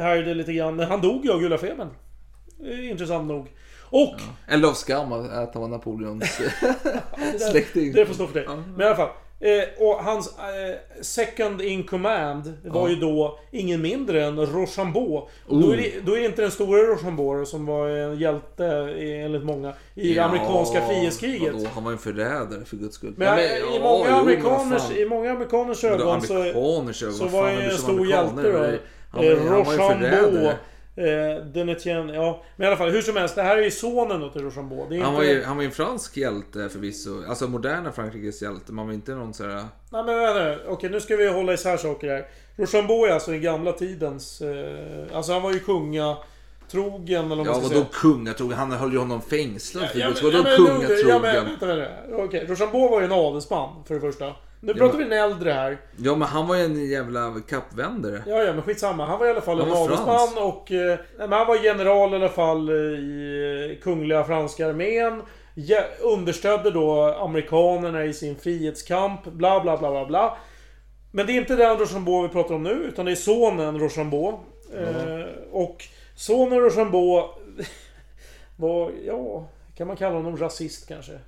härjade 0.01 0.33
lite 0.33 0.53
grann. 0.53 0.79
Han 0.79 1.01
dog 1.01 1.25
ju 1.25 1.31
av 1.31 1.39
gula 1.39 1.57
febern. 1.57 1.89
Intressant 2.89 3.27
nog. 3.27 3.47
Och... 3.89 4.15
Eller 4.47 4.67
av 4.67 4.73
skam 4.73 5.11
att 5.11 5.53
han 5.53 5.61
var 5.61 5.67
Napoleons 5.67 6.37
det 7.31 7.39
släkting. 7.39 7.93
Det 7.93 8.05
får 8.05 8.13
stå 8.13 8.27
för 8.27 8.33
dig. 8.33 8.45
Men 8.47 8.81
i 8.81 8.83
alla 8.83 8.95
fall. 8.95 9.09
Eh, 9.43 9.63
och 9.87 10.03
hans 10.03 10.27
eh, 10.37 10.75
second 11.01 11.61
in 11.61 11.83
command 11.83 12.53
var 12.65 12.81
Ja. 12.89 12.89
ju 12.89 12.95
då 12.95 13.39
ingen 13.51 13.81
mindre 13.81 14.23
än 14.25 14.45
Rochambeau. 14.45 15.15
Och 15.17 15.29
Oh. 15.47 15.61
Då, 15.61 15.71
är 15.73 15.77
det, 15.77 15.91
då 16.05 16.15
är 16.15 16.19
det 16.19 16.25
inte 16.25 16.41
den 16.41 16.51
stora 16.51 16.81
Rochambeau 16.81 17.45
som 17.45 17.65
var 17.65 17.87
en 17.89 18.19
hjälte 18.19 18.65
eh, 18.65 19.25
enligt 19.25 19.43
många 19.43 19.73
i 19.95 20.13
det 20.13 20.19
amerikanska 20.19 20.87
frihetskriget. 20.87 21.53
Vadå? 21.53 21.67
Han 21.73 21.83
var 21.83 21.91
en 21.91 21.97
förrädare 21.97 22.65
för 22.65 22.77
guds 22.77 22.95
skull. 22.95 23.13
Men, 23.17 23.27
Ja, 23.27 23.39
i, 23.41 23.61
ja, 23.75 23.79
många 23.83 24.05
jo, 24.09 24.25
men 24.25 24.43
vad 24.43 24.53
amerikaners, 24.53 24.91
i 24.91 25.05
många 25.05 25.31
amerikaners 25.31 25.83
ögon 25.83 26.21
så, 26.21 26.33
amerikaners 26.35 27.03
ögon? 27.03 27.13
så 27.15 27.25
var 27.27 27.51
det 27.51 27.61
en 27.63 27.77
stor 27.77 28.07
hjälte 28.07 28.41
då. 28.51 28.59
det- 28.59 28.79
han 29.11 29.25
var 29.25 29.31
Eh, 29.31 29.37
han 29.37 29.47
var 29.49 29.57
ju 29.57 29.77
Rochambeau. 29.77 30.09
förrädare. 30.09 30.55
Eh, 30.95 31.45
Denetien, 31.45 32.09
ja. 32.09 32.43
Men 32.55 32.65
i 32.65 32.67
alla 32.67 32.77
fall, 32.77 32.89
hur 32.89 33.01
som 33.01 33.15
helst. 33.15 33.35
Det 33.35 33.41
här 33.43 33.57
är 33.57 33.61
ju 33.61 33.71
sonen 33.71 34.21
då 34.21 34.29
till 34.29 34.41
Rochambeau. 34.41 34.89
Det 34.89 34.97
är 34.97 35.01
Han 35.01 35.13
var, 35.13 35.23
ju, 35.23 35.43
han 35.43 35.55
var 35.55 35.63
ju 35.63 35.67
en 35.67 35.71
fransk 35.73 36.17
hjälte 36.17 36.69
förvisso. 36.69 37.23
Alltså 37.27 37.47
moderna 37.47 37.91
Frankrikes 37.91 38.41
hjälte. 38.41 38.71
Man 38.73 38.85
var 38.87 38.93
inte 38.93 39.11
någon 39.11 39.33
sån 39.33 39.49
här... 39.51 39.65
Nej 39.91 40.03
men 40.03 40.19
vänta 40.19 40.43
nu. 40.43 40.59
Okej, 40.67 40.89
nu 40.89 40.99
ska 41.01 41.15
vi 41.15 41.27
hålla 41.29 41.53
isär 41.53 41.77
saker 41.77 42.07
här. 42.09 42.25
Rochambeau 42.55 43.05
är 43.05 43.11
alltså 43.11 43.33
i 43.33 43.39
gamla 43.39 43.71
tidens... 43.71 44.41
Eh, 44.41 45.17
alltså 45.17 45.33
han 45.33 45.41
var 45.41 45.53
ju 45.53 45.59
kunga 45.59 46.17
kungatrogen 46.71 47.25
eller 47.25 47.35
vad 47.35 47.37
man 47.37 47.45
Ja, 47.45 47.53
ska 47.69 47.75
vadå 47.77 47.85
kungatrogen? 47.91 48.57
Han 48.57 48.71
höll 48.71 48.91
ju 48.91 48.97
honom 48.97 49.21
fängslad 49.21 49.87
Ja, 49.95 50.09
men- 50.09 50.23
Vadå 50.23 50.37
ja, 50.37 50.43
men- 50.43 50.51
Ja, 50.51 50.57
men, 50.57 50.79
kungatrogen? 50.87 51.21
vänta, 51.45 51.65
vänta. 51.65 51.91
Okej, 52.23 52.45
Rochambeau 52.49 52.89
var 52.89 52.99
ju 52.99 53.05
en 53.05 53.11
adelsman 53.11 53.83
för 53.87 53.93
det 53.95 54.01
första. 54.01 54.33
Nu 54.63 54.73
pratar 54.73 54.97
vi 54.97 55.03
en 55.03 55.11
äldre 55.11 55.51
här. 55.51 55.77
Ja, 55.97 56.15
men 56.15 56.27
han 56.27 56.47
var 56.47 56.55
ju 56.55 56.63
en 56.63 56.89
jävla 56.89 57.33
kappvändare. 57.49 58.23
Ja, 58.27 58.43
ja, 58.43 58.53
men 58.53 58.61
skitsamma. 58.61 59.05
Han 59.05 59.19
var 59.19 59.27
i 59.27 59.29
alla 59.29 59.41
fall 59.41 59.61
en 59.61 59.71
adelsman 59.71 60.47
och... 60.47 60.71
Eh, 60.71 60.99
men 61.17 61.31
han 61.31 61.47
var 61.47 61.63
general 61.63 62.13
i 62.13 62.15
alla 62.15 62.29
fall 62.29 62.69
eh, 62.69 62.75
i 62.75 63.79
Kungliga 63.83 64.23
Franska 64.23 64.69
Armén. 64.69 65.21
Ja, 65.55 65.83
understödde 66.01 66.71
då 66.71 67.03
amerikanerna 67.03 68.05
i 68.05 68.13
sin 68.13 68.35
frihetskamp. 68.35 69.23
Bla, 69.23 69.59
bla, 69.59 69.77
bla, 69.77 69.91
bla, 69.91 70.05
bla. 70.05 70.37
Men 71.11 71.25
det 71.25 71.33
är 71.33 71.37
inte 71.37 71.55
den 71.55 71.77
Rochambeau 71.77 72.21
vi 72.21 72.29
pratar 72.29 72.55
om 72.55 72.63
nu, 72.63 72.71
utan 72.71 73.05
det 73.05 73.11
är 73.11 73.15
sonen 73.15 73.79
Rochambeau. 73.79 74.39
Eh, 74.73 75.25
och 75.51 75.83
sonen 76.15 76.59
Rochambeau 76.59 77.29
var, 78.55 78.91
ja... 79.05 79.47
Kan 79.77 79.87
man 79.87 79.97
kalla 79.97 80.15
honom 80.15 80.37
rasist 80.37 80.87
kanske? 80.87 81.19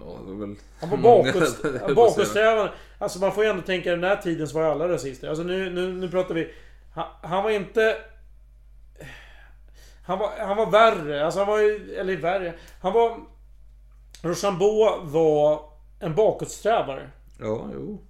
Ja, 0.00 0.18
det 0.26 0.32
var 0.32 0.46
väl 0.46 0.56
Han 0.80 0.90
var 0.90 0.96
bakåt, 0.96 1.62
bakåtsträvande. 1.96 2.72
Alltså 2.98 3.18
man 3.18 3.32
får 3.32 3.44
ju 3.44 3.50
ändå 3.50 3.62
tänka 3.62 3.90
den 3.90 4.04
här 4.04 4.16
tiden 4.16 4.48
så 4.48 4.58
var 4.58 4.64
alla 4.64 4.88
rasister. 4.88 5.28
Alltså 5.28 5.44
nu, 5.44 5.70
nu, 5.70 5.92
nu 5.92 6.08
pratar 6.08 6.34
vi... 6.34 6.54
Han, 6.94 7.06
han 7.22 7.42
var 7.42 7.50
inte... 7.50 7.96
Han 10.06 10.18
var, 10.18 10.30
han 10.38 10.56
var 10.56 10.70
värre. 10.70 11.24
Alltså 11.24 11.40
han 11.40 11.48
var 11.48 11.58
ju... 11.58 11.94
Eller 11.94 12.16
värre. 12.16 12.54
Han 12.80 12.92
var... 12.92 13.16
Rochambeau 14.22 15.00
var 15.04 15.62
en 16.00 16.14
bakåtsträvare. 16.14 17.10
Ja, 17.38 17.68
jo. 17.74 18.06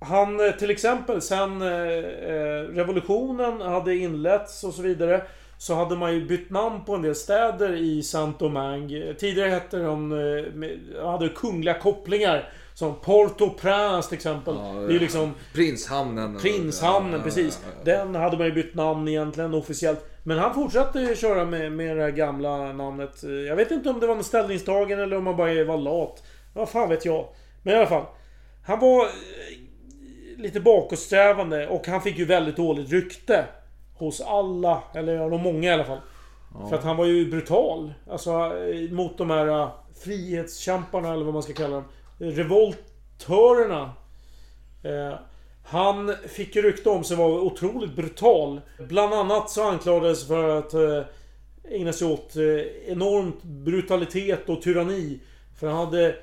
Han 0.00 0.46
eh, 0.46 0.52
till 0.52 0.70
exempel 0.70 1.22
sen 1.22 1.62
eh, 1.62 1.68
eh, 1.68 2.62
revolutionen 2.62 3.60
hade 3.60 3.96
inletts 3.96 4.64
och 4.64 4.74
så 4.74 4.82
vidare. 4.82 5.22
Så 5.62 5.74
hade 5.74 5.96
man 5.96 6.14
ju 6.14 6.26
bytt 6.26 6.50
namn 6.50 6.84
på 6.84 6.94
en 6.94 7.02
del 7.02 7.14
städer 7.14 7.76
i 7.76 8.02
Saint-Domingue. 8.02 9.14
Tidigare 9.14 9.48
hette 9.48 9.78
de... 9.78 10.12
eh, 10.12 11.06
hade 11.06 11.28
kungliga 11.28 11.74
kopplingar. 11.78 12.52
Som 12.74 12.94
Port-au-Prince 12.94 14.08
till 14.08 14.16
exempel. 14.16 14.54
Ja, 14.54 14.72
det 14.88 14.94
är 14.94 15.00
liksom... 15.00 15.34
Prinshamnen. 15.54 16.38
Prinshamnen, 16.38 17.12
Ja, 17.12 17.24
precis. 17.24 17.60
ja. 17.64 17.84
Den 17.84 18.14
hade 18.14 18.36
man 18.36 18.46
ju 18.46 18.52
bytt 18.52 18.74
namn 18.74 19.08
egentligen 19.08 19.54
officiellt. 19.54 20.06
Men 20.22 20.38
han 20.38 20.54
fortsatte 20.54 21.00
ju 21.00 21.16
köra 21.16 21.44
med, 21.44 21.72
med 21.72 21.96
det 21.96 22.02
här 22.02 22.10
gamla 22.10 22.72
namnet. 22.72 23.22
Jag 23.48 23.56
vet 23.56 23.70
inte 23.70 23.90
om 23.90 24.00
det 24.00 24.06
var 24.06 24.14
någon 24.14 24.24
ställningstagande 24.24 25.04
eller 25.04 25.16
om 25.16 25.26
han 25.26 25.36
bara 25.36 25.64
var 25.64 25.76
lat. 25.78 26.22
Vad 26.54 26.68
fan 26.68 26.88
vet 26.88 27.04
jag. 27.04 27.28
Men 27.62 27.74
i 27.74 27.76
alla 27.76 27.86
fall. 27.86 28.04
Han 28.66 28.78
var 28.80 29.04
eh, 29.04 29.10
lite 30.36 30.60
bakåtsträvande 30.60 31.68
och 31.68 31.86
han 31.86 32.02
fick 32.02 32.18
ju 32.18 32.24
väldigt 32.24 32.56
dåligt 32.56 32.90
rykte. 32.90 33.44
Hos 34.02 34.20
alla, 34.20 34.82
eller 34.94 35.14
ja, 35.14 35.28
de 35.28 35.42
många 35.42 35.68
i 35.68 35.72
alla 35.72 35.84
fall. 35.84 36.00
För 36.68 36.76
att 36.76 36.84
han 36.84 36.96
var 36.96 37.06
ju 37.06 37.30
brutal. 37.30 37.94
Alltså 38.10 38.30
eh, 38.30 38.90
mot 38.90 39.18
de 39.18 39.30
här 39.30 39.46
eh, 39.46 39.68
frihetskämparna 40.04 41.12
eller 41.12 41.24
vad 41.24 41.34
man 41.34 41.42
ska 41.42 41.52
kalla 41.52 41.74
dem. 41.74 41.84
Revoltörerna. 42.18 43.92
Eh, 44.82 45.18
han 45.64 46.14
fick 46.28 46.56
ju 46.56 46.62
rykte 46.62 46.90
om 46.90 47.04
sig 47.04 47.16
vara 47.16 47.40
otroligt 47.42 47.96
brutal. 47.96 48.60
Bland 48.78 49.14
annat 49.14 49.50
så 49.50 49.62
anklagades 49.62 50.26
för 50.26 50.58
att 50.58 50.74
eh, 50.74 51.02
ägna 51.70 51.92
sig 51.92 52.08
åt 52.08 52.36
eh, 52.36 52.92
enormt 52.92 53.42
brutalitet 53.42 54.48
och 54.48 54.62
tyranni. 54.62 55.20
För 55.60 55.66
han 55.66 55.86
hade 55.86 56.16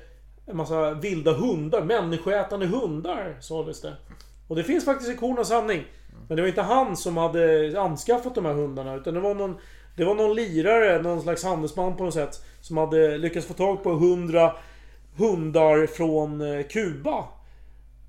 en 0.46 0.56
massa 0.56 0.94
vilda 0.94 1.32
hundar. 1.32 1.82
Människoätande 1.82 2.66
hundar, 2.66 3.36
sades 3.40 3.80
det. 3.80 3.94
Och 4.48 4.56
det 4.56 4.64
finns 4.64 4.84
faktiskt 4.84 5.10
i 5.10 5.16
korn 5.16 5.38
och 5.38 5.46
sanning. 5.46 5.84
Men 6.30 6.36
det 6.36 6.42
var 6.42 6.48
inte 6.48 6.62
han 6.62 6.96
som 6.96 7.16
hade 7.16 7.74
anskaffat 7.80 8.34
de 8.34 8.44
här 8.44 8.52
hundarna. 8.52 8.94
Utan 8.94 9.14
det 9.14 9.20
var 9.20 9.34
någon, 9.34 9.56
det 9.96 10.04
var 10.04 10.14
någon 10.14 10.34
lirare, 10.34 11.02
någon 11.02 11.22
slags 11.22 11.44
handelsman 11.44 11.96
på 11.96 12.04
något 12.04 12.14
sätt. 12.14 12.44
Som 12.60 12.76
hade 12.76 13.18
lyckats 13.18 13.46
få 13.46 13.54
tag 13.54 13.82
på 13.82 13.90
hundra 13.90 14.52
hundar 15.16 15.86
från 15.86 16.40
eh, 16.40 16.66
Kuba. 16.66 17.24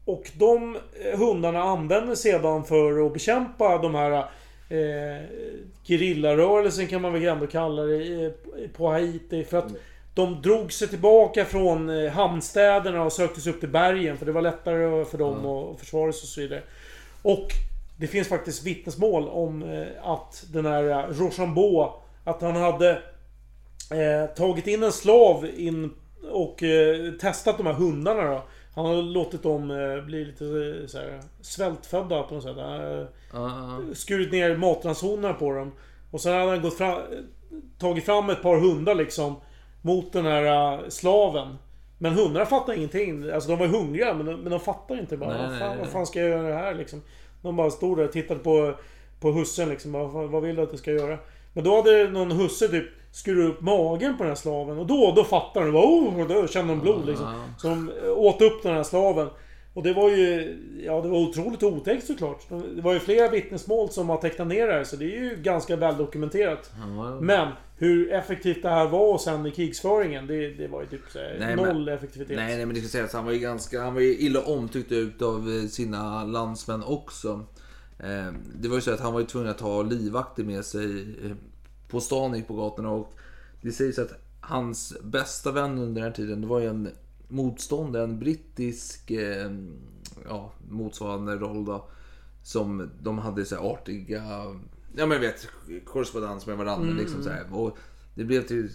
Och 0.06 0.32
de 0.38 0.76
eh, 0.76 1.20
hundarna 1.20 1.64
användes 1.64 2.22
sedan 2.22 2.64
för 2.64 3.06
att 3.06 3.14
bekämpa 3.14 3.78
de 3.78 3.96
här 3.96 4.18
eh, 4.70 5.26
gerillarörelsen 5.84 6.88
kan 6.88 7.02
man 7.02 7.14
väl 7.14 7.28
ändå 7.28 7.48
kalla 7.48 7.82
det 7.82 8.34
på 8.74 8.90
Haiti. 8.90 9.44
För 9.44 9.58
att 9.58 9.72
de 10.16 10.42
drog 10.42 10.74
sig 10.74 10.88
tillbaka 10.88 11.46
från 11.46 11.90
eh, 11.90 12.12
hamnstäderna 12.12 13.04
och 13.04 13.14
sökte 13.14 13.42
sig 13.42 13.54
upp 13.54 13.60
till 13.60 13.70
bergen. 13.70 14.18
För 14.18 14.26
det 14.26 14.32
var 14.32 14.42
lättare 14.42 15.06
för 15.06 15.18
dem 15.18 15.46
att 15.46 15.80
försvara 15.80 16.12
sig 16.12 16.22
och 16.22 16.28
så 16.28 16.42
vidare. 16.42 16.62
Och 17.22 17.48
det 18.02 18.08
finns 18.08 18.28
faktiskt 18.28 18.64
vittnesmål 18.64 19.28
om 19.28 19.64
eh, 19.64 20.10
att 20.12 20.46
den 20.54 20.66
här 20.66 20.90
eh, 20.90 21.08
Rochambeau, 21.10 21.90
att 22.24 22.42
han 22.42 22.56
hade 22.56 22.92
eh, 23.92 24.36
tagit 24.36 24.68
in 24.68 24.84
en 24.84 24.92
slav 24.92 25.46
in 25.58 25.94
och 26.32 26.64
testat 27.22 27.58
de 27.58 27.66
här 27.66 27.74
hundarna 27.74 28.24
då. 28.24 28.44
Han 28.76 28.86
har 28.86 29.02
låtit 29.02 29.44
dem 29.44 29.68
bli 30.06 30.26
lite 30.26 30.46
så 30.88 30.98
här, 30.98 31.20
svältfödda 31.42 32.24
på 32.24 32.34
något 32.34 32.44
sätt. 32.44 32.58
Eh, 32.58 33.06
Ja, 33.34 33.80
skurit 33.94 34.32
ner 34.32 34.58
matransonerna 34.58 35.34
på 35.34 35.54
dem. 35.54 35.72
Och 36.12 36.22
sen 36.22 36.34
hade 36.34 36.52
han 36.52 36.62
gått 36.62 36.78
fram, 36.78 37.02
tagit 37.80 38.06
fram 38.06 38.30
ett 38.30 38.42
par 38.42 38.58
hundar 38.58 38.96
liksom. 38.96 39.36
Mot 39.82 40.14
den 40.14 40.26
här 40.26 40.74
uh, 40.78 40.90
slaven. 40.90 41.58
Men 41.98 42.14
hundarna 42.14 42.46
fattar 42.46 42.74
ingenting. 42.74 43.32
Alltså 43.32 43.50
de 43.50 43.60
var 43.60 43.68
hungriga 43.68 44.14
men 44.14 44.26
de, 44.26 44.42
men 44.42 44.52
de 44.52 44.60
fattar 44.60 45.00
inte 45.00 45.18
bara. 45.18 45.30
Nej, 45.30 45.50
vad, 45.50 45.60
fan, 45.60 45.78
vad 45.78 45.88
fan 45.88 46.06
ska 46.06 46.20
jag 46.20 46.30
göra 46.30 46.58
här 46.58 46.74
liksom? 46.74 47.02
De 47.42 47.56
bara 47.56 47.72
stod 47.72 47.98
där 47.98 48.06
och 48.06 48.12
tittade 48.12 48.40
på, 48.40 48.74
på 49.20 49.32
hussen 49.32 49.70
liksom. 49.70 49.92
Vad, 49.92 50.30
vad 50.30 50.42
vill 50.42 50.56
du 50.56 50.62
att 50.62 50.70
jag 50.72 50.80
ska 50.80 50.92
göra? 50.92 51.18
Men 51.54 51.64
då 51.64 51.76
hade 51.76 52.10
någon 52.10 52.32
husse 52.32 52.68
typ 52.68 52.86
skurit 53.12 53.50
upp 53.50 53.62
magen 53.62 54.18
på 54.18 54.24
den 54.24 54.32
här 54.32 54.36
slaven. 54.36 54.80
Och 54.80 54.86
då, 54.86 55.14
då 55.16 55.24
fattade 55.24 55.66
de. 55.66 55.72
Bara, 55.72 55.86
oh, 55.86 56.28
då 56.28 56.48
kände 56.48 56.74
de 56.74 56.80
blod 56.80 57.06
liksom. 57.06 57.28
Så 57.58 57.68
de 57.68 57.92
eh, 58.04 58.12
åt 58.18 58.42
upp 58.42 58.64
den 58.64 58.76
här 58.76 58.84
slaven. 58.84 59.30
Och 59.74 59.84
det 59.84 59.94
var 59.94 60.10
ju... 60.10 60.58
Ja, 60.86 61.02
det 61.02 61.10
var 61.10 61.18
otroligt 61.20 61.64
otäckt 61.64 62.08
såklart. 62.08 62.50
Det 62.76 62.82
var 62.82 62.94
ju 62.94 63.00
flera 63.00 63.30
vittnesmål 63.30 63.90
som 63.90 64.10
har 64.10 64.18
tecknat 64.18 64.48
ner 64.48 64.68
det 64.68 64.74
här, 64.74 64.84
så 64.84 64.96
det 64.96 65.06
är 65.06 65.20
ju 65.24 65.36
ganska 65.42 65.76
väl 65.76 65.98
dokumenterat. 65.98 66.72
Men 67.22 67.48
hur 67.78 68.12
effektivt 68.12 68.62
det 68.62 68.70
här 68.70 68.88
var 68.88 69.18
sen 69.18 69.46
i 69.46 69.52
krigsföringen, 69.52 70.28
det, 70.28 70.50
det 70.54 70.68
var 70.68 70.82
ju 70.82 70.88
typ 70.88 71.02
så 71.10 71.20
här, 71.20 71.36
Nej, 71.40 71.56
men- 71.56 71.66
noll 71.66 71.90
effektivitet. 71.90 72.36
Nej, 72.38 72.56
nej 72.58 72.66
men 72.66 72.76
det 72.76 72.82
ska 72.82 72.90
sägas 72.90 73.14
han 73.14 73.26
var 73.26 73.32
ju 73.32 73.40
ganska, 73.40 73.82
han 73.82 73.94
var 73.94 74.02
ju 74.02 74.18
illa 74.18 74.42
omtyckt 74.42 74.92
utav 74.92 75.50
eh, 75.50 75.68
sina 75.68 76.24
landsmän 76.26 76.84
också. 76.84 77.46
Eh, 78.00 78.34
Det 78.60 78.68
var 78.68 78.76
ju 78.76 78.82
så 78.82 78.92
att 78.94 79.00
han 79.00 79.14
var 79.14 79.20
ju 79.20 79.26
tvungen 79.26 79.50
att 79.50 79.62
ha 79.62 79.82
livvakter 79.82 80.44
med 80.44 80.66
sig 80.66 81.02
eh, 81.26 81.32
på 81.90 82.00
stan 82.02 82.34
gick 82.36 82.48
på 82.48 82.54
gatorna 82.54 82.90
och 82.92 83.14
det 83.62 83.72
sägs 83.72 84.00
att 84.00 84.12
hans 84.42 84.94
bästa 85.04 85.52
vän 85.52 85.78
under 85.78 86.02
den 86.02 86.04
här 86.04 86.12
tiden 86.16 86.42
det 86.42 86.48
var 86.48 86.60
ju 86.60 86.68
en 86.68 86.90
motståndare, 87.32 88.04
en 88.04 88.20
brittisk 88.20 89.12
eh, 89.12 89.52
ja, 90.26 90.54
motsvarande 90.70 91.36
roll 91.36 91.66
då. 91.66 91.90
Som 92.44 92.90
de 93.02 93.18
hade 93.18 93.46
så 93.46 93.56
här 93.56 93.72
artiga, 93.72 94.24
ja 94.96 95.06
men 95.06 95.22
vet, 95.22 95.48
korrespondens 95.86 96.48
med 96.48 96.58
varandra 96.58 96.94
liksom 96.94 97.24
så 97.24 97.30
här. 97.30 97.54
Och 97.54 97.78
det 98.16 98.24
blev 98.24 98.42
till, 98.42 98.70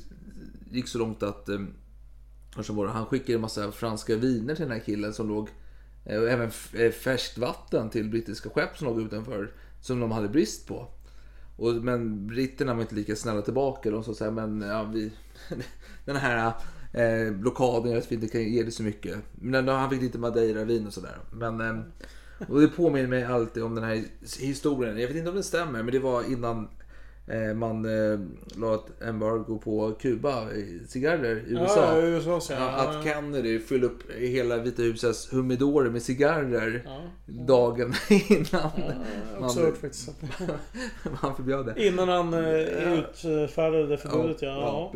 gick 0.70 0.88
så 0.88 0.98
långt 0.98 1.22
att 1.22 1.48
eh, 1.48 1.60
han 2.88 3.06
skickade 3.06 3.34
en 3.34 3.40
massa 3.40 3.72
franska 3.72 4.16
viner 4.16 4.54
till 4.54 4.64
den 4.64 4.72
här 4.72 4.84
killen 4.84 5.14
som 5.14 5.28
låg 5.28 5.48
eh, 6.04 6.20
och 6.20 6.28
även 6.28 6.50
eh, 6.72 6.90
färskt 6.90 7.38
vatten 7.38 7.90
till 7.90 8.10
brittiska 8.10 8.50
skepp 8.50 8.78
som 8.78 8.86
låg 8.86 9.00
utanför 9.00 9.52
som 9.80 10.00
de 10.00 10.12
hade 10.12 10.28
brist 10.28 10.66
på. 10.66 10.88
Och, 11.56 11.74
men 11.74 12.26
britterna 12.26 12.74
var 12.74 12.82
inte 12.82 12.94
lika 12.94 13.16
snälla 13.16 13.42
tillbaka. 13.42 13.90
De 13.90 14.04
sa 14.04 14.14
så 14.14 14.24
här, 14.24 14.30
men 14.30 14.60
ja, 14.60 14.84
vi, 14.84 15.12
den 16.04 16.16
här 16.16 16.52
eh, 16.96 17.32
blockaden 17.32 17.90
gör 17.90 17.98
att 17.98 18.12
vi 18.12 18.14
inte 18.14 18.28
kan 18.28 18.42
ge 18.42 18.62
det 18.62 18.70
så 18.70 18.82
mycket. 18.82 19.16
Men 19.34 19.68
han 19.68 19.90
fick 19.90 20.02
lite 20.02 20.18
madeira-vin 20.18 20.86
och 20.86 20.92
sådär. 20.92 21.18
Men 21.32 21.60
eh, 21.60 21.82
och 22.48 22.60
det 22.60 22.68
påminner 22.68 23.08
mig 23.08 23.24
alltid 23.24 23.62
om 23.62 23.74
den 23.74 23.84
här 23.84 24.04
historien. 24.40 24.98
Jag 24.98 25.08
vet 25.08 25.16
inte 25.16 25.28
om 25.28 25.34
den 25.34 25.44
stämmer, 25.44 25.82
men 25.82 25.92
det 25.92 25.98
var 25.98 26.32
innan 26.32 26.68
man 27.54 27.84
eh, 27.84 28.18
la 28.56 28.74
ett 28.74 29.02
embargo 29.08 29.58
på 29.58 29.92
Kuba, 30.00 30.42
eh, 30.42 30.86
cigarrer 30.88 31.36
i 31.36 31.52
USA. 31.52 31.96
Ja, 31.96 32.02
USA 32.02 32.40
Ja, 32.50 32.56
ja. 32.58 32.68
att 32.68 33.04
Kennedy 33.04 33.60
fyllde 33.60 33.86
upp 33.86 34.12
hela 34.12 34.56
Vita 34.56 34.82
husets 34.82 35.32
humidorer 35.32 35.90
med 35.90 36.02
cigarrer 36.02 36.88
dagen 37.26 37.94
innan 38.28 38.70
hört 39.40 39.76
faktiskt. 39.76 40.14
man 41.22 41.36
förbjöd 41.36 41.66
det. 41.66 41.86
Innan 41.86 42.08
han 42.08 42.34
eh, 42.34 42.98
utfärdade 42.98 43.86
det 43.86 43.96
förbudet 43.96 44.42
ja. 44.42 44.92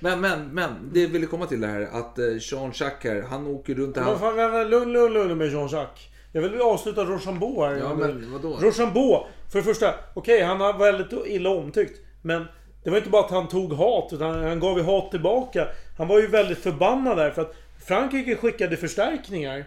Men, 0.00 0.20
men, 0.20 0.48
men, 0.48 0.70
det 0.92 1.00
jag 1.00 1.08
ville 1.08 1.26
komma 1.26 1.46
till 1.46 1.60
det 1.60 1.66
här 1.66 1.88
att 1.92 2.18
eh, 2.18 2.24
Jean 2.40 2.72
Jacques 2.74 3.12
här, 3.12 3.22
han 3.22 3.46
åker 3.46 3.74
runt 3.74 3.96
vänta, 3.96 4.64
lugn, 4.64 4.92
lugn, 4.92 5.12
lugn 5.12 5.38
med 5.38 5.52
Jean-Jacques. 5.52 6.11
Jag 6.32 6.42
vill 6.42 6.60
avsluta 6.60 7.04
Rochambeau 7.04 7.64
här. 7.64 7.76
ja, 7.76 7.94
men 7.94 8.32
vadå? 8.32 8.56
Rochambeau, 8.60 9.26
för 9.50 9.58
det 9.58 9.64
första, 9.64 9.94
okej 10.14 10.42
han 10.42 10.58
var 10.58 10.78
väldigt 10.78 11.26
illa 11.26 11.50
omtyckt. 11.50 12.00
Men 12.22 12.46
det 12.84 12.90
var 12.90 12.98
inte 12.98 13.10
bara 13.10 13.24
att 13.24 13.30
han 13.30 13.48
tog 13.48 13.72
hat, 13.72 14.12
utan 14.12 14.44
han 14.44 14.60
gav 14.60 14.78
ju 14.78 14.84
hat 14.84 15.10
tillbaka. 15.10 15.68
Han 15.98 16.08
var 16.08 16.20
ju 16.20 16.26
väldigt 16.26 16.58
förbannad 16.58 17.16
där 17.16 17.30
för 17.30 17.42
att 17.42 17.54
Frankrike 17.86 18.36
skickade 18.36 18.76
förstärkningar 18.76 19.64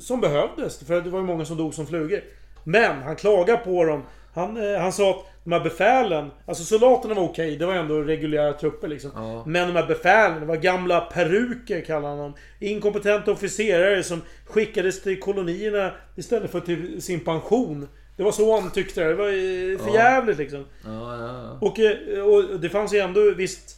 som 0.00 0.20
behövdes. 0.20 0.78
För 0.86 1.00
det 1.00 1.10
var 1.10 1.18
ju 1.18 1.26
många 1.26 1.44
som 1.44 1.56
dog 1.56 1.74
som 1.74 1.86
flugor. 1.86 2.20
Men 2.64 3.02
han 3.02 3.16
klagade 3.16 3.58
på 3.58 3.84
dem 3.84 4.02
Han, 4.34 4.56
eh, 4.56 4.80
han 4.80 4.92
sa 4.92 5.10
att 5.10 5.26
de 5.44 5.52
här 5.52 5.60
befälen, 5.60 6.30
alltså 6.46 6.64
soldaterna 6.64 7.14
var 7.14 7.22
okej, 7.22 7.56
det 7.56 7.66
var 7.66 7.74
ändå 7.74 8.02
reguljära 8.02 8.52
trupper 8.52 8.88
liksom. 8.88 9.10
Ja. 9.14 9.44
Men 9.46 9.68
de 9.68 9.76
här 9.76 9.86
befälen, 9.86 10.40
det 10.40 10.46
var 10.46 10.56
gamla 10.56 11.00
peruker 11.00 11.80
kallar 11.80 12.08
han 12.08 12.18
dem. 12.18 12.34
Inkompetenta 12.60 13.32
officerare 13.32 14.02
som 14.02 14.22
skickades 14.46 15.02
till 15.02 15.20
kolonierna 15.20 15.92
istället 16.16 16.50
för 16.50 16.60
till 16.60 17.02
sin 17.02 17.20
pension. 17.20 17.88
Det 18.16 18.22
var 18.22 18.32
så 18.32 18.60
han 18.60 18.70
tyckte 18.70 19.00
det. 19.00 19.08
Det 19.08 19.14
var 19.14 19.78
för 19.78 19.94
jävligt 19.94 20.38
liksom. 20.38 20.64
Ja, 20.84 21.16
ja, 21.16 21.26
ja. 21.26 21.58
Och, 21.60 21.78
eh, 21.78 22.22
och 22.22 22.60
det 22.60 22.68
fanns 22.68 22.94
ju 22.94 22.98
ändå 22.98 23.34
visst 23.36 23.76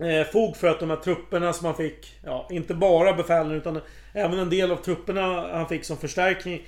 eh, 0.00 0.26
fog 0.32 0.56
för 0.56 0.68
att 0.68 0.80
de 0.80 0.90
här 0.90 0.96
trupperna 0.96 1.52
som 1.52 1.66
han 1.66 1.74
fick, 1.76 2.14
ja, 2.24 2.48
inte 2.50 2.74
bara 2.74 3.12
befälen 3.12 3.52
utan 3.52 3.80
även 4.12 4.38
en 4.38 4.50
del 4.50 4.70
av 4.70 4.76
trupperna 4.76 5.48
han 5.52 5.68
fick 5.68 5.84
som 5.84 5.96
förstärkning 5.96 6.66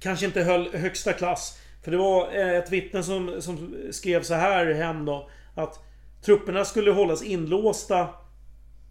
kanske 0.00 0.26
inte 0.26 0.42
höll 0.42 0.68
högsta 0.72 1.12
klass. 1.12 1.58
För 1.88 1.92
det 1.92 1.98
var 1.98 2.28
eh, 2.32 2.58
ett 2.58 2.72
vittne 2.72 3.02
som, 3.02 3.42
som 3.42 3.76
skrev 3.90 4.22
så 4.22 4.34
här 4.34 4.72
hem 4.72 5.04
då. 5.04 5.30
Att 5.54 5.84
trupperna 6.24 6.64
skulle 6.64 6.90
hållas 6.90 7.22
inlåsta 7.22 8.08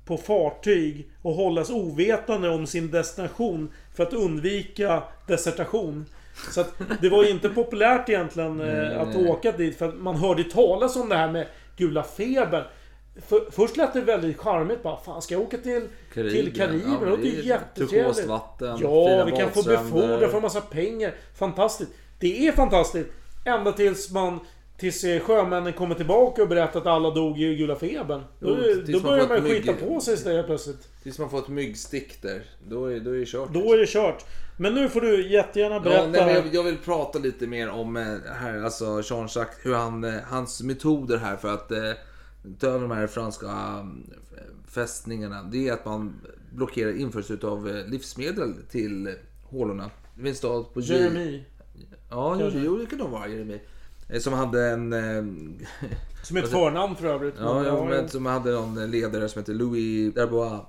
på 0.06 0.18
fartyg 0.18 1.12
och 1.22 1.34
hållas 1.34 1.70
ovetande 1.70 2.50
om 2.50 2.68
sin 2.68 2.92
destination 2.92 3.74
för 3.96 4.04
att 4.04 4.14
undvika 4.14 5.04
desertation. 5.28 6.06
Så 6.52 6.62
att 6.62 6.74
det 7.02 7.10
var 7.10 7.24
ju 7.24 7.30
inte 7.30 7.50
populärt 7.50 8.10
egentligen 8.10 8.62
eh, 8.62 9.02
att 9.02 9.16
åka 9.16 9.52
dit 9.52 9.78
för 9.78 9.90
att 9.90 9.96
man 9.96 10.16
hörde 10.16 10.44
talas 10.44 10.96
om 10.96 11.10
det 11.10 11.16
här 11.16 11.32
med 11.32 11.48
gula 11.76 12.04
febern. 12.04 12.64
För, 13.28 13.52
först 13.52 13.78
lät 13.78 13.94
det 13.94 14.02
väldigt 14.02 14.38
charmigt 14.38 14.84
bara, 14.84 14.98
fan 14.98 15.22
ska 15.22 15.34
jag 15.34 15.42
åka 15.42 15.58
till 15.58 15.88
Karibien? 16.14 16.46
Till 16.46 16.56
Karibien? 16.56 16.92
Ja, 16.92 17.00
det 17.00 17.10
låter 17.10 17.24
det 17.24 17.30
ju 17.30 17.40
är 17.40 17.44
jättetrevligt. 17.44 18.16
turkost 18.16 18.26
vatten, 18.26 18.78
Ja, 18.82 19.26
vi 19.26 19.32
kan 19.32 19.52
få 19.52 19.64
befordra 19.64 20.28
för 20.28 20.36
en 20.36 20.42
massa 20.42 20.62
pengar. 20.62 21.14
Fantastiskt. 21.36 21.92
Det 22.20 22.48
är 22.48 22.52
fantastiskt. 22.52 23.10
Ända 23.46 23.72
tills 23.72 24.12
man... 24.12 24.40
Tills 24.78 25.04
eh, 25.04 25.20
sjömännen 25.22 25.74
kommer 25.74 25.96
tillbaka 25.96 26.42
och 26.42 26.50
berättar 26.50 26.80
att 26.80 26.88
alla 26.88 27.12
dog 27.12 27.42
i 27.42 27.56
gula 27.56 27.76
febern. 27.76 28.22
Då, 28.40 28.58
då 28.88 29.00
börjar 29.00 29.28
man 29.28 29.42
skita 29.42 29.72
mygg- 29.72 29.88
på 29.88 30.02
sig 30.02 30.14
istället 30.14 30.46
plötsligt. 30.46 30.88
Tills 31.04 31.20
man 31.20 31.30
får 31.30 31.40
ett 31.40 31.48
myggstick 31.48 32.22
där. 32.22 32.44
Då 32.68 32.86
är, 32.86 33.00
då 33.00 33.12
är 33.16 33.20
det 33.20 33.26
kört. 33.26 33.54
Då 33.54 33.74
är 33.74 33.78
det 33.78 33.86
kört. 33.88 34.26
Men 34.58 34.74
nu 34.74 34.90
får 34.90 35.02
du 35.02 35.32
jättegärna 35.32 35.80
berätta. 35.80 36.18
Ja, 36.18 36.26
nej, 36.26 36.34
jag, 36.36 36.56
jag 36.56 36.64
vill 36.64 36.78
prata 36.78 37.20
lite 37.20 37.48
mer 37.48 37.70
om 37.70 37.98
eh, 37.98 38.04
här, 38.34 38.64
alltså 38.64 38.86
Jean-Jacques, 39.04 39.58
hur 39.62 39.74
han, 39.74 40.04
eh, 40.04 40.14
hans 40.28 40.64
metoder 40.64 41.18
här 41.18 41.38
för 41.38 41.54
att 41.54 41.72
eh, 41.72 41.92
ta 42.60 42.68
över 42.68 42.80
de 42.80 42.92
här 42.92 43.08
franska 43.08 43.46
eh, 43.46 44.42
fästningarna. 44.72 45.44
Det 45.44 45.68
är 45.68 45.74
att 45.74 45.86
man 45.86 46.22
blockerar 46.52 46.98
införsel 47.00 47.46
av 47.46 47.84
livsmedel 47.88 48.54
till 48.72 49.16
hålorna. 49.44 49.90
Det 50.16 50.24
finns 50.24 50.38
stad 50.38 50.74
på 50.74 50.82
Jeremy. 50.82 51.44
Ja, 52.10 52.38
jo, 52.40 52.52
jo, 52.56 52.78
det 52.78 52.86
kan 52.86 53.00
nog 53.00 53.10
vara 53.10 53.28
Jeremy. 53.28 53.60
Eh, 54.10 54.20
Som 54.20 54.34
hade 54.34 54.66
en... 54.70 54.94
eh, 54.94 55.24
Som 56.24 56.38
ett 56.38 56.44
Alltså- 56.44 56.58
förnamn 56.58 56.96
för 56.96 57.08
övrigt. 57.08 57.36
Ja, 57.40 57.54
Men, 57.56 57.66
ja, 57.66 57.86
men 57.86 58.10
som 58.10 58.26
hade 58.26 58.52
någon 58.52 58.92
ledare 58.92 59.30
som 59.30 59.40
hette 59.40 59.52
Louis 59.54 60.14
Darbois. 60.14 60.62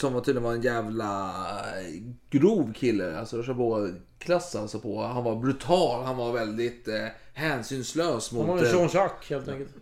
Som 0.00 0.12
var 0.12 0.20
tydligen 0.20 0.42
var 0.44 0.52
en 0.54 0.62
jävla 0.62 1.30
eh, 1.80 2.02
grov 2.30 2.72
kille. 2.72 3.18
Alltså 3.18 3.42
Chabot-klass 3.42 4.54
alltså 4.56 4.78
på. 4.80 5.02
Han 5.02 5.24
var 5.24 5.36
brutal, 5.36 6.04
han 6.04 6.16
var 6.16 6.32
väldigt 6.32 6.88
eh, 6.88 6.94
hänsynslös 7.34 8.32
mot... 8.32 8.46
Han 8.46 8.56
var 8.56 8.64
en 8.64 8.70
Jean-Jacques 8.72 9.30
helt 9.30 9.48
enkelt. 9.48 9.70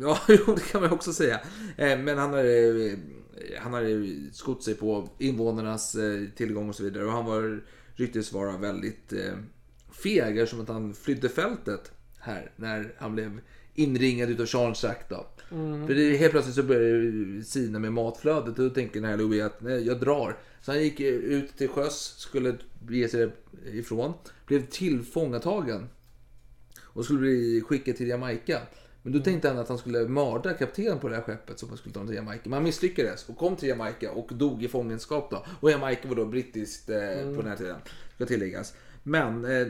Ja, 0.00 0.18
jo, 0.28 0.54
det 0.54 0.60
kan 0.72 0.80
man 0.82 0.90
också 0.92 1.12
säga. 1.12 1.40
Men 1.76 2.18
han 2.18 2.32
hade, 2.32 2.96
han 3.58 3.74
hade 3.74 4.06
skott 4.32 4.62
sig 4.62 4.74
på 4.74 5.08
invånarnas 5.18 5.96
tillgång 6.36 6.68
och 6.68 6.74
så 6.74 6.82
vidare. 6.82 7.04
Och 7.04 7.12
han 7.12 7.24
var, 7.24 7.60
ryktades 7.94 8.32
vara 8.32 8.56
väldigt 8.56 9.12
feg 10.02 10.38
eftersom 10.38 10.60
att 10.60 10.68
han 10.68 10.94
flydde 10.94 11.28
fältet 11.28 11.92
här 12.18 12.50
när 12.56 12.94
han 12.98 13.14
blev 13.14 13.40
inringad 13.74 14.30
utav 14.30 14.46
Jean-Jacques 14.46 15.08
då. 15.08 15.26
För 15.86 15.94
det, 15.94 16.16
helt 16.16 16.32
plötsligt 16.32 16.54
så 16.54 16.62
började 16.62 17.10
det 17.10 17.44
sina 17.44 17.78
med 17.78 17.92
matflödet 17.92 18.58
och 18.58 18.64
då 18.64 18.70
tänker 18.70 19.00
den 19.00 19.10
här 19.10 19.16
Louis 19.16 19.42
att 19.42 19.62
nej, 19.62 19.86
jag 19.86 20.00
drar. 20.00 20.36
Så 20.62 20.72
han 20.72 20.82
gick 20.82 21.00
ut 21.00 21.56
till 21.56 21.68
sjöss, 21.68 22.14
skulle 22.18 22.56
bege 22.86 23.08
sig 23.08 23.30
ifrån, 23.72 24.12
blev 24.46 24.66
tillfångatagen 24.66 25.88
och 26.80 27.04
skulle 27.04 27.18
bli 27.20 27.62
skickad 27.66 27.96
till 27.96 28.08
Jamaica. 28.08 28.60
Men 29.02 29.12
då 29.12 29.18
tänkte 29.18 29.48
han 29.48 29.58
att 29.58 29.68
han 29.68 29.78
skulle 29.78 30.08
mörda 30.08 30.52
kaptenen 30.52 30.98
på 30.98 31.08
det 31.08 31.14
här 31.14 31.22
skeppet 31.22 31.58
som 31.58 31.76
skulle 31.76 31.92
ta 31.92 32.00
honom 32.00 32.08
till 32.08 32.16
Jamaica. 32.16 32.42
Men 32.44 32.52
han 32.52 32.62
misslyckades 32.62 33.28
och 33.28 33.36
kom 33.36 33.56
till 33.56 33.68
Jamaica 33.68 34.12
och 34.12 34.30
dog 34.34 34.64
i 34.64 34.68
fångenskap 34.68 35.30
då. 35.30 35.46
Och 35.60 35.70
Jamaica 35.70 36.08
var 36.08 36.14
då 36.14 36.24
brittiskt 36.24 36.90
eh, 36.90 36.98
på 37.34 37.42
den 37.42 37.46
här 37.46 37.56
tiden, 37.56 37.76
ska 38.14 38.26
tilläggas. 38.26 38.74
Men 39.02 39.44
eh, 39.44 39.66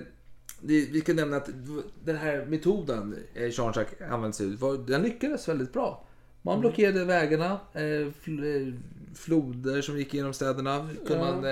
vi 0.60 1.00
kan 1.00 1.16
nämna 1.16 1.36
att 1.36 1.48
den 2.04 2.16
här 2.16 2.46
metoden 2.48 3.16
eh, 3.34 3.42
Jean-Jacques 3.50 4.10
använde 4.10 4.36
sig 4.36 4.56
av, 4.60 4.86
den 4.86 5.02
lyckades 5.02 5.48
väldigt 5.48 5.72
bra. 5.72 6.04
Man 6.42 6.60
blockerade 6.60 7.04
vägarna, 7.04 7.60
eh, 7.72 7.82
eh, 7.84 8.72
floder 9.14 9.80
som 9.82 9.98
gick 9.98 10.14
genom 10.14 10.32
städerna 10.32 10.88
kunde 11.06 11.24
Ja. 11.24 11.32
man 11.32 11.44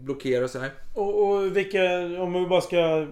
blockera 0.00 0.44
och 0.44 0.50
så 0.50 0.58
här. 0.58 0.70
Och, 0.94 1.28
och 1.30 1.56
vilka... 1.56 1.82
Om 2.22 2.32
vi 2.32 2.46
bara 2.46 2.60
ska... 2.60 3.06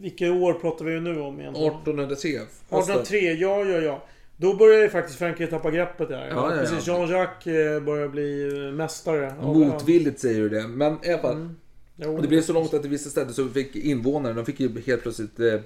Vilka 0.00 0.32
år 0.32 0.54
pratar 0.54 0.84
vi 0.84 1.00
nu 1.00 1.20
om 1.20 1.40
egentligen? 1.40 1.72
1803. 1.72 2.30
1803, 2.30 3.18
ja, 3.18 3.64
ja, 3.64 3.78
ja. 3.78 4.04
Då 4.36 4.54
börjar 4.54 4.82
ju 4.82 4.88
faktiskt 4.88 5.18
Frankrike 5.18 5.50
tappa 5.50 5.70
greppet 5.70 6.08
där. 6.08 6.28
Ja, 6.28 6.54
ja. 6.54 6.60
Precis, 6.60 6.86
Jean-Jacques 6.86 7.80
börjar 7.84 8.08
bli 8.08 8.50
mästare. 8.72 9.34
Motvilligt 9.42 10.20
säger 10.20 10.40
du 10.40 10.48
det. 10.48 10.68
Men 10.68 10.98
i 11.02 11.12
alla 11.12 11.22
fall. 11.22 11.36
Mm. 11.36 11.56
Jo, 11.96 12.16
Och 12.16 12.22
det 12.22 12.28
blev 12.28 12.42
så 12.42 12.52
långt 12.52 12.74
att 12.74 12.84
i 12.84 12.88
vissa 12.88 13.10
städer 13.10 13.32
så 13.32 13.48
fick 13.48 13.76
invånarna, 13.76 14.34
de 14.34 14.44
fick 14.44 14.60
ju 14.60 14.80
helt 14.86 15.02
plötsligt 15.02 15.40
eh, 15.40 15.60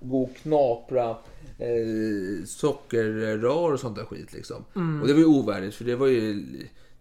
gå 0.00 0.22
och 0.22 0.36
knapra 0.36 1.10
eh, 1.58 2.44
sockerrör 2.46 3.72
och 3.72 3.80
sånt 3.80 3.96
där 3.96 4.04
skit 4.04 4.32
liksom. 4.32 4.64
Mm. 4.76 5.00
Och 5.02 5.06
det 5.08 5.12
var 5.12 5.20
ju 5.20 5.26
ovärdigt 5.26 5.74
för 5.74 5.84
det 5.84 5.96
var 5.96 6.06
ju 6.06 6.32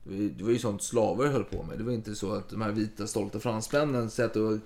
det 0.05 0.43
var 0.43 0.49
ju- 0.49 0.53
ju 0.55 0.59
sånt 0.59 0.83
slavar 0.83 1.25
höll 1.25 1.43
på 1.43 1.63
med. 1.63 1.77
Det 1.77 1.83
var 1.83 1.91
inte 1.91 2.15
så 2.15 2.33
att 2.33 2.49
de 2.49 2.61
här 2.61 2.71
vita 2.71 3.07
stolta 3.07 3.39
fransmännen 3.39 4.09
satt 4.09 4.35
och 4.35 4.57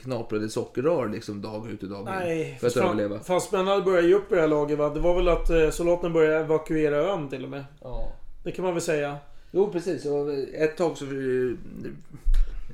knaprade 0.00 0.48
sockerrör 0.48 1.08
liksom 1.08 1.42
dag 1.42 1.70
ut 1.70 1.82
och 1.82 1.88
dag 1.88 2.00
in. 2.00 2.04
Nej, 2.04 2.56
för 2.60 2.66
att 2.66 2.72
fan- 2.74 2.84
överleva. 2.84 3.20
Fransmännen 3.20 3.84
började 3.84 4.08
ge 4.08 4.14
upp 4.14 4.32
i 4.32 4.34
det 4.34 4.40
här 4.40 4.48
laget 4.48 4.78
va? 4.78 4.88
Det 4.94 5.00
var 5.00 5.16
väl 5.16 5.28
att 5.28 5.50
eh, 5.50 5.70
soldaterna 5.70 6.10
började 6.14 6.44
evakuera 6.44 6.96
ön 6.96 7.28
till 7.28 7.44
och 7.44 7.50
med. 7.50 7.64
Ja. 7.82 8.12
Det 8.44 8.52
kan 8.52 8.64
man 8.64 8.74
väl 8.74 8.82
säga. 8.82 9.16
Jo 9.52 9.72
precis, 9.72 10.06
och 10.06 10.32
ett 10.54 10.76
tag 10.76 10.96
så 10.98 11.04
eh, 11.04 11.10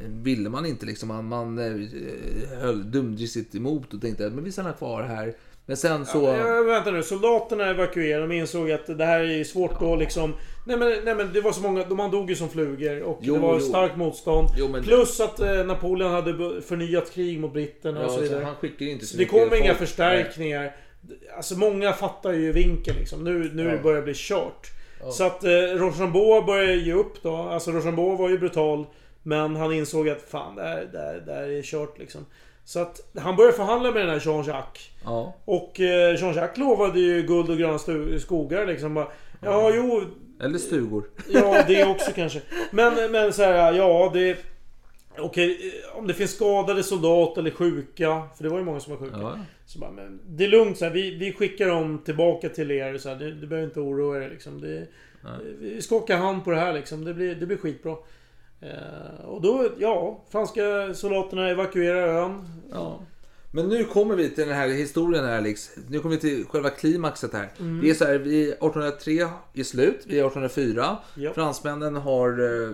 ville 0.00 0.48
man 0.48 0.66
inte 0.66 0.86
liksom. 0.86 1.08
Man, 1.08 1.24
man 1.28 1.58
eh, 1.58 1.88
höll 2.60 2.90
dumdristigt 2.90 3.54
emot 3.54 3.94
och 3.94 4.00
tänkte 4.00 4.30
men 4.30 4.44
vi 4.44 4.52
stannar 4.52 4.72
kvar 4.72 5.02
här. 5.02 5.34
Men 5.68 5.76
sen 5.76 6.06
så... 6.06 6.22
Ja, 6.22 6.62
vänta 6.62 6.90
nu, 6.90 7.02
soldaterna 7.02 7.66
evakuerade. 7.70 8.26
De 8.26 8.34
insåg 8.34 8.70
att 8.70 8.98
det 8.98 9.04
här 9.04 9.20
är 9.20 9.44
svårt 9.44 9.82
att 9.82 9.98
liksom... 9.98 10.34
Nej 10.66 10.76
men, 10.76 10.88
nej 11.04 11.14
men 11.14 11.32
det 11.32 11.40
var 11.40 11.52
så 11.52 11.60
många, 11.60 11.84
de 11.84 11.96
man 11.96 12.10
dog 12.10 12.30
ju 12.30 12.36
som 12.36 12.48
flugor 12.48 13.02
och 13.02 13.18
Jo, 13.22 13.34
det 13.34 13.40
var 13.40 13.54
jo. 13.54 13.60
starkt 13.60 13.96
motstånd. 13.96 14.48
Jo, 14.58 14.68
men- 14.72 14.82
Plus 14.82 15.20
att 15.20 15.40
eh, 15.40 15.64
Napoleon 15.64 16.12
hade 16.12 16.62
förnyat 16.62 17.10
krig 17.12 17.40
mot 17.40 17.52
britterna 17.52 17.98
och 18.00 18.04
Ja, 18.04 18.08
så 18.08 18.14
så 18.14 18.20
vidare. 18.22 18.44
han 18.44 18.54
skickar 18.54 18.86
inte 18.86 19.06
så 19.06 19.12
Så 19.12 19.18
det 19.18 19.24
kom 19.24 19.40
inga 19.54 19.66
folk. 19.66 19.78
förstärkningar. 19.78 20.76
Alltså 21.36 21.58
många 21.58 21.92
fattar 21.92 22.32
ju 22.32 22.52
vinkeln 22.52 22.96
liksom. 22.98 23.24
Nu, 23.24 23.50
nu 23.54 23.62
Ja. 23.76 23.82
börjar 23.82 23.96
det 23.96 24.02
bli 24.04 24.14
kört. 24.16 24.70
Så 25.12 25.24
att 25.24 25.44
eh, 25.44 25.50
Rochambeau 25.50 26.42
började 26.46 26.74
ge 26.74 26.92
upp 26.92 27.22
då. 27.22 27.36
Alltså 27.36 27.70
Rochambeau 27.70 28.16
var 28.16 28.28
ju 28.30 28.38
brutal. 28.38 28.86
Men 29.26 29.56
han 29.56 29.72
insåg 29.72 30.08
att 30.08 30.22
fan, 30.22 30.54
det 30.54 30.62
här, 30.62 30.88
det 30.92 30.98
här, 30.98 31.22
det 31.26 31.32
här 31.32 31.42
är 31.42 31.62
kört 31.62 31.98
liksom. 31.98 32.26
Så 32.64 32.80
att 32.80 33.00
han 33.18 33.36
började 33.36 33.56
förhandla 33.56 33.90
med 33.90 34.02
den 34.02 34.10
här 34.10 34.20
Jean-Jacques. 34.20 34.90
Ja. 35.04 35.34
Och 35.44 35.80
eh, 35.80 36.16
Jean-Jacques 36.16 36.58
lovade 36.58 37.00
ju 37.00 37.22
guld 37.22 37.50
och 37.50 37.58
gröna 37.58 37.78
skogar 38.18 38.66
liksom. 38.66 38.94
Bara, 38.94 39.08
ja, 39.42 39.72
jo, 39.74 40.02
Eller 40.42 40.58
stugor. 40.58 41.04
Ja, 41.28 41.64
det 41.66 41.84
också 41.84 42.10
kanske. 42.14 42.40
Men, 42.70 43.12
men 43.12 43.32
så 43.32 43.42
här, 43.42 43.72
ja 43.72 44.10
det... 44.14 44.38
Okej, 45.18 45.72
om 45.94 46.06
det 46.06 46.14
finns 46.14 46.34
skadade 46.34 46.82
soldater 46.82 47.40
eller 47.40 47.50
sjuka. 47.50 48.22
För 48.36 48.44
det 48.44 48.48
var 48.48 48.58
ju 48.58 48.64
många 48.64 48.80
som 48.80 48.92
var 48.92 49.00
sjuka. 49.00 49.18
Ja. 49.20 49.38
Så 49.66 49.78
bara, 49.78 49.90
men 49.90 50.20
det 50.26 50.44
är 50.44 50.48
lugnt 50.48 50.78
så 50.78 50.84
här, 50.84 50.92
vi, 50.92 51.16
vi 51.16 51.32
skickar 51.32 51.68
dem 51.68 52.02
tillbaka 52.04 52.48
till 52.48 52.70
er. 52.70 52.98
Så 52.98 53.08
här, 53.08 53.16
det, 53.16 53.30
det 53.30 53.46
behöver 53.46 53.68
inte 53.68 53.80
oroa 53.80 54.24
er 54.24 54.30
liksom. 54.30 54.60
Det, 54.60 54.86
vi 55.60 55.82
ska 55.82 55.96
åka 55.96 56.16
hand 56.16 56.44
på 56.44 56.50
det 56.50 56.56
här 56.56 56.72
liksom. 56.72 57.04
Det 57.04 57.14
blir, 57.14 57.34
det 57.34 57.46
blir 57.46 57.56
skitbra. 57.56 57.96
Eh, 58.66 59.24
och 59.24 59.42
då, 59.42 59.68
ja, 59.78 60.20
franska 60.30 60.94
soldaterna 60.94 61.48
evakuerar 61.48 62.08
ön. 62.08 62.44
Ja. 62.72 63.00
Men 63.50 63.68
nu 63.68 63.84
kommer 63.84 64.16
vi 64.16 64.30
till 64.30 64.46
den 64.46 64.56
här 64.56 64.68
historien 64.68 65.24
här 65.24 65.38
Alex. 65.38 65.70
Nu 65.88 65.98
kommer 65.98 66.14
vi 66.14 66.20
till 66.20 66.44
själva 66.46 66.70
klimaxet 66.70 67.32
här. 67.32 67.52
Mm. 67.58 67.80
Det 67.80 67.90
är 67.90 67.94
så 67.94 68.04
här, 68.04 68.18
vi 68.18 68.42
1803 68.42 69.28
är 69.54 69.62
slut, 69.62 70.02
vi 70.06 70.18
är 70.18 70.26
1804. 70.26 70.98
Ja. 71.14 71.32
Fransmännen 71.32 71.96
har 71.96 72.30
eh, 72.30 72.70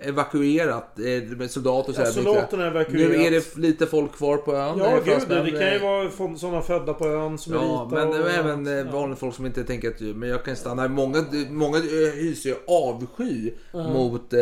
evakuerat 0.00 0.98
eh, 0.98 1.04
med 1.36 1.50
soldater 1.50 1.88
och 1.90 1.94
så 1.94 2.00
Ja, 2.00 2.04
här. 2.04 2.12
soldaterna 2.12 2.66
evakuerat. 2.66 3.10
Nu 3.10 3.22
är 3.22 3.30
det 3.30 3.56
lite 3.56 3.86
folk 3.86 4.12
kvar 4.16 4.36
på 4.36 4.54
ön. 4.54 4.78
Ja, 4.78 4.86
eh, 4.86 4.94
gud 4.94 5.04
fransmän, 5.04 5.44
det 5.44 5.50
kan 5.50 5.60
ju 5.60 5.76
eh, 5.76 5.82
vara 6.18 6.36
sådana 6.36 6.62
födda 6.62 6.94
på 6.94 7.06
ön 7.06 7.38
som 7.38 7.52
är 7.52 7.56
Ja, 7.56 7.84
vita. 7.84 7.96
men 8.06 8.22
och, 8.22 8.30
även 8.30 8.66
eh, 8.66 8.72
ja. 8.72 8.84
vanliga 8.92 9.16
folk 9.16 9.34
som 9.34 9.46
inte 9.46 9.64
tänker 9.64 9.88
att 9.88 10.00
men 10.00 10.28
jag 10.28 10.44
kan 10.44 10.56
stanna. 10.56 10.88
Många, 10.88 11.24
många 11.50 11.78
eh, 11.78 11.82
hyser 12.14 12.50
ju 12.50 12.56
avsky 12.66 13.50
mot 13.72 14.32
eh, 14.32 14.40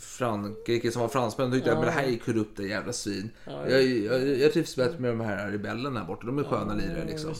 Frankrike 0.00 0.90
som 0.92 1.02
var 1.02 1.08
fransmän. 1.08 1.50
De 1.50 1.56
tyckte 1.56 1.72
att 1.72 1.78
men 1.78 1.86
det 1.86 1.92
här 1.92 2.04
är 2.04 2.16
korrupta 2.16 2.62
jävla 2.62 2.92
svin. 2.92 3.30
jag, 3.68 3.82
jag, 3.82 4.28
jag 4.38 4.52
trivs 4.52 4.76
bättre 4.76 4.98
med 4.98 5.10
de 5.10 5.20
här 5.20 5.50
rebellerna 5.50 6.00
där 6.00 6.06
borta. 6.06 6.26
De 6.26 6.38
är 6.38 6.44
sköna 6.44 6.74
lirare 6.74 7.04
liksom. 7.06 7.34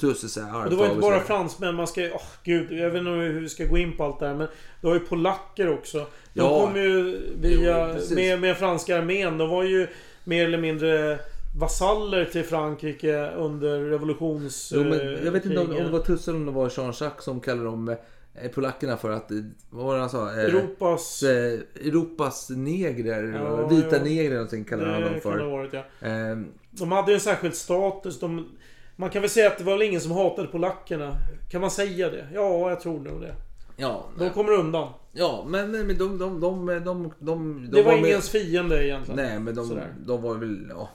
Tusse 0.00 0.28
så 0.28 0.40
här, 0.40 0.64
Och 0.64 0.70
det 0.70 0.76
var 0.76 0.84
inte 0.84 0.96
och 0.96 1.00
bara 1.02 1.20
fransmän, 1.20 1.74
man 1.74 1.86
ska... 1.86 2.00
Åh 2.14 2.22
gud, 2.44 2.72
jag 2.72 2.90
vet 2.90 2.98
inte 2.98 3.10
hur 3.10 3.40
vi 3.40 3.48
ska 3.48 3.64
gå 3.64 3.78
in 3.78 3.96
på 3.96 4.04
allt 4.04 4.20
det 4.20 4.26
här 4.26 4.34
men... 4.34 4.48
Det 4.84 4.88
var 4.88 4.94
ju 4.94 5.00
polacker 5.00 5.72
också. 5.72 5.98
De 5.98 6.06
Ja. 6.32 6.60
kom 6.66 6.76
ju 6.76 7.20
via... 7.40 7.96
Jo, 8.10 8.14
med, 8.14 8.40
med 8.40 8.56
franska 8.56 8.98
armén. 8.98 9.38
De 9.38 9.48
var 9.50 9.62
ju 9.62 9.86
mer 10.24 10.44
eller 10.44 10.58
mindre 10.58 11.18
vasaller 11.58 12.24
till 12.24 12.44
Frankrike 12.44 13.30
under 13.36 13.80
revolutions... 13.80 14.72
Jo, 14.76 14.84
men 14.84 14.98
jag 15.24 15.32
vet 15.32 15.44
inte 15.44 15.56
om, 15.58 15.62
om 15.66 15.70
krigen. 15.72 15.86
det 15.86 15.92
var 15.92 16.00
Tusse 16.04 16.30
eller 16.30 16.48
om 16.48 16.54
var 16.54 16.68
Jean-Jacques 16.68 17.20
som 17.24 17.40
kallade 17.40 17.64
dem 17.64 17.88
eh, 18.34 18.50
polackerna 18.50 18.96
för 18.96 19.10
att, 19.10 19.30
eh, 19.30 19.36
vad 19.70 19.86
var 19.86 19.94
det 19.94 20.00
han 20.00 20.10
sa? 20.10 20.32
Eh, 20.32 20.38
Europas... 20.44 21.22
eh, 21.22 21.60
Europas 21.86 22.50
negrer, 22.50 23.32
Ja, 23.44 23.66
vita 23.66 23.96
ja. 23.96 24.02
negrer 24.04 24.34
någonting 24.34 24.64
kallade 24.64 24.90
han 24.92 25.02
dem 25.02 25.20
för. 25.20 25.44
varit 25.44 25.72
ja. 25.72 26.08
Eh, 26.08 26.38
De 26.70 26.92
hade 26.92 27.10
ju 27.10 27.14
en 27.14 27.20
särskild 27.20 27.54
status. 27.54 28.20
De, 28.20 28.56
man 28.96 29.10
kan 29.10 29.22
väl 29.22 29.30
säga 29.30 29.46
att 29.46 29.58
det 29.58 29.64
var 29.64 29.72
väl 29.72 29.82
ingen 29.82 30.00
som 30.00 30.12
hatade 30.12 30.48
polackerna. 30.48 31.16
Kan 31.50 31.60
man 31.60 31.70
säga 31.70 32.10
det? 32.10 32.26
Ja, 32.34 32.70
jag 32.70 32.80
tror 32.80 33.00
nog 33.00 33.20
det. 33.20 33.34
Ja, 33.76 34.06
De 34.18 34.30
kommer 34.30 34.52
undan. 34.52 34.92
ja, 35.12 35.44
men, 35.48 35.70
men 35.70 35.88
de, 35.98 36.18
de, 36.18 36.18
de, 36.18 36.40
de, 36.40 36.84
de, 36.84 37.12
de, 37.18 37.68
Det 37.72 37.82
var 37.82 37.92
med- 37.92 38.04
ingens 38.10 38.30
fiende 38.30 38.86
egentligen. 38.86 39.26
Nej, 39.26 39.38
men 39.40 39.54
de, 39.54 39.80
de 40.06 40.22
var 40.22 40.34
väl... 40.34 40.66
Ja. 40.70 40.88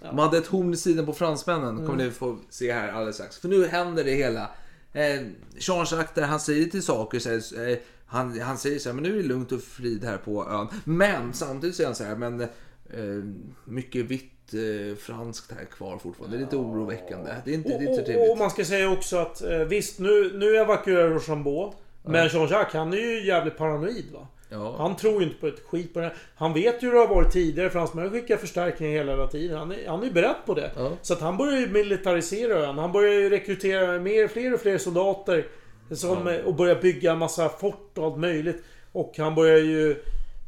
De 0.00 0.18
hade 0.18 0.38
ett 0.38 0.46
horn 0.46 0.72
i 0.74 0.76
sidan 0.76 1.06
på 1.06 1.12
fransmännen. 1.12 1.68
Mm. 1.68 1.86
kommer 1.86 2.04
ni 2.04 2.10
få 2.10 2.38
se 2.50 2.72
här 2.72 2.92
alldeles 2.92 3.16
strax. 3.16 3.38
För 3.38 3.48
nu 3.48 3.66
händer 3.66 4.04
det 4.04 4.10
hela. 4.10 4.50
Eh, 4.92 5.20
Jean-Jacques 5.58 6.14
där, 6.14 6.22
han 6.22 6.40
säger 6.40 6.66
till 6.66 6.82
saker. 6.82 7.18
Så 7.18 7.28
här, 7.28 7.70
eh, 7.70 7.76
han, 8.06 8.40
han 8.40 8.58
säger 8.58 8.78
så 8.78 8.88
här, 8.88 8.94
men 8.94 9.02
nu 9.04 9.18
är 9.18 9.22
det 9.22 9.28
lugnt 9.28 9.52
och 9.52 9.60
frid 9.62 10.04
här 10.04 10.16
på 10.16 10.46
ön. 10.48 10.66
Men 10.84 11.32
samtidigt 11.32 11.76
säger 11.76 11.88
han 11.88 11.94
så 11.94 12.04
här, 12.04 12.16
men 12.16 12.40
eh, 12.40 12.48
mycket 13.64 14.04
vitt 14.04 14.54
eh, 14.54 14.96
franskt 14.96 15.52
här 15.58 15.64
kvar 15.64 15.98
fortfarande. 15.98 16.36
Det 16.36 16.40
är 16.40 16.44
lite 16.44 16.56
oroväckande. 16.56 17.30
Det 17.44 17.50
är 17.50 17.54
inte, 17.54 17.68
det 17.68 17.74
är 17.74 17.80
inte 17.80 17.90
Och, 17.90 17.94
och, 17.94 18.00
och 18.00 18.06
trevligt. 18.06 18.38
man 18.38 18.50
ska 18.50 18.64
säga 18.64 18.90
också 18.90 19.16
att 19.16 19.42
eh, 19.42 19.58
visst, 19.58 19.98
nu, 19.98 20.32
nu 20.38 20.56
evakuerar 20.56 21.08
Rochambeau. 21.10 21.72
Men 22.06 22.28
Jean-Jacques, 22.28 22.78
han 22.78 22.92
är 22.92 22.96
ju 22.96 23.26
jävligt 23.26 23.56
paranoid 23.58 24.04
va? 24.12 24.26
Ja. 24.48 24.74
Han 24.78 24.96
tror 24.96 25.20
ju 25.20 25.26
inte 25.28 25.40
på 25.40 25.46
ett 25.46 25.60
skit 25.66 25.94
på 25.94 26.00
det 26.00 26.06
här. 26.06 26.14
Han 26.36 26.52
vet 26.52 26.82
ju 26.82 26.86
hur 26.86 26.94
det 26.94 27.00
har 27.00 27.14
varit 27.14 27.32
tidigare. 27.32 27.70
Fransmännen 27.70 28.10
skickar 28.10 28.36
förstärkningar 28.36 28.92
hela 28.92 29.10
jävla 29.12 29.26
tiden. 29.26 29.58
Han 29.58 29.72
är, 29.72 29.88
han 29.88 30.00
är 30.00 30.04
ju 30.04 30.12
beredd 30.12 30.34
på 30.46 30.54
det. 30.54 30.70
Ja. 30.76 30.90
Så 31.02 31.12
att 31.12 31.20
han 31.20 31.36
börjar 31.36 31.58
ju 31.60 31.68
militarisera 31.68 32.54
ön. 32.54 32.78
Han 32.78 32.92
börjar 32.92 33.12
ju 33.12 33.30
rekrytera 33.30 33.98
mer, 33.98 34.28
fler 34.28 34.54
och 34.54 34.60
fler 34.60 34.78
soldater. 34.78 35.46
Som, 35.90 36.26
eh, 36.26 36.36
Och 36.36 36.54
börjar 36.54 36.74
bygga 36.74 37.12
en 37.12 37.18
massa 37.18 37.48
fort 37.48 37.98
och 37.98 38.04
allt 38.04 38.18
möjligt. 38.18 38.64
Och 38.92 39.14
han 39.18 39.34
börjar 39.34 39.58
ju... 39.58 40.02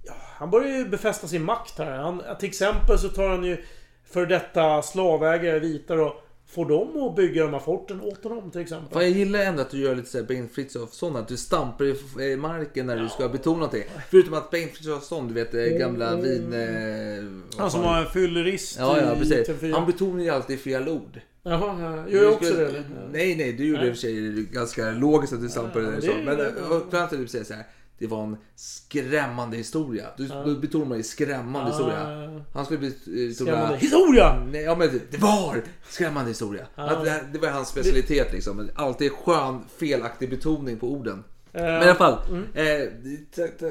Ja, 0.07 0.13
han 0.39 0.51
börjar 0.51 0.77
ju 0.77 0.85
befästa 0.85 1.27
sin 1.27 1.45
makt 1.45 1.79
här. 1.79 1.99
Han, 1.99 2.23
till 2.39 2.49
exempel 2.49 2.99
så 2.99 3.09
tar 3.09 3.29
han 3.29 3.45
ju 3.45 3.65
för 4.11 4.27
detta 4.27 4.83
slavägare, 4.83 5.59
vita 5.59 5.95
då. 5.95 6.17
Får 6.51 6.67
dem 6.69 7.03
att 7.03 7.17
bygga 7.17 7.43
de 7.43 7.53
här 7.53 7.61
forten 7.61 8.01
åt 8.01 8.25
honom 8.25 8.51
till 8.51 8.61
exempel. 8.61 8.93
Fan, 8.93 9.03
jag 9.03 9.11
gillar 9.11 9.39
ändå 9.39 9.63
att 9.63 9.71
du 9.71 9.79
gör 9.79 9.95
lite 9.97 10.09
såhär 10.11 10.25
Bengt 10.25 10.53
Frithiofsson, 10.55 11.17
att 11.17 11.29
du 11.29 11.37
stampar 11.37 11.85
i 11.85 12.25
i 12.33 12.37
marken 12.37 12.87
när 12.87 12.97
du 12.97 13.09
ska 13.09 13.29
betona 13.29 13.57
någonting. 13.57 13.83
Förutom 14.11 14.35
att 14.35 14.51
Bengt 14.51 14.77
Frithiofsson, 14.77 15.29
du 15.29 15.35
vet 15.35 15.53
det 15.53 15.79
gamla 15.79 16.17
vin... 16.17 16.53
Eh, 16.53 17.59
Han 17.61 17.71
som 17.71 17.83
var 17.83 18.05
fyllerist 18.05 18.77
Ja, 18.79 19.01
ja 19.01 19.15
i 19.15 19.19
precis. 19.19 19.49
TV4. 19.49 19.73
Han 19.73 19.87
betonar 19.87 20.23
ju 20.25 20.31
alltid 20.31 20.61
fel 20.61 20.89
ord. 20.89 21.21
Jaha, 21.43 21.81
ja. 22.07 22.11
Gör 22.13 22.25
jag 22.25 22.33
också 22.33 22.55
det? 22.55 22.85
Nej, 23.13 23.37
nej, 23.37 23.53
du 23.53 23.67
gjorde 23.67 23.87
i 23.87 23.91
och 23.91 23.95
för 23.95 24.01
sig 24.01 24.43
ganska 24.53 24.91
logiskt 24.91 25.33
att 25.33 25.41
du 25.41 25.49
stampade 25.49 25.85
Ja, 25.85 25.91
det 25.91 26.03
så. 26.03 26.13
Men 26.25 26.41
eh, 26.41 26.47
framför 26.91 27.17
att 27.17 27.23
du 27.23 27.27
säger 27.29 27.45
så 27.45 27.55
här. 27.55 27.65
Det 27.99 28.07
var 28.07 28.23
en 28.23 28.37
skrämmande 28.57 29.57
historia. 29.57 30.07
Du, 30.17 30.27
Då 30.29 30.55
betonar 30.55 30.87
man 30.87 30.97
ju 30.99 31.03
skrämmande 31.05 31.71
historia. 31.71 32.31
Han 32.55 32.65
skulle 32.65 32.79
bli... 32.79 32.89
eh, 32.89 33.35
Skrämmande 33.35 33.75
betona- 33.75 33.77
historia! 33.77 34.45
Nej, 34.53 34.63
ja, 34.63 34.77
men 34.77 35.01
det 35.11 35.19
var 35.19 35.63
skrämmande 35.89 36.31
historia. 36.31 36.67
Att 36.75 37.05
det, 37.05 37.25
det 37.33 37.39
var 37.39 37.49
hans 37.49 37.69
specialitet 37.69 38.33
liksom. 38.33 38.71
Alltid 38.75 39.13
skön, 39.13 39.65
felaktig 39.79 40.31
betoning 40.31 40.79
på 40.79 40.93
orden. 40.93 41.25
Men 41.53 41.83
i 41.83 41.85
alla 41.85 41.95
fall, 41.95 42.19
mm. 42.29 42.45
eh, 42.55 42.89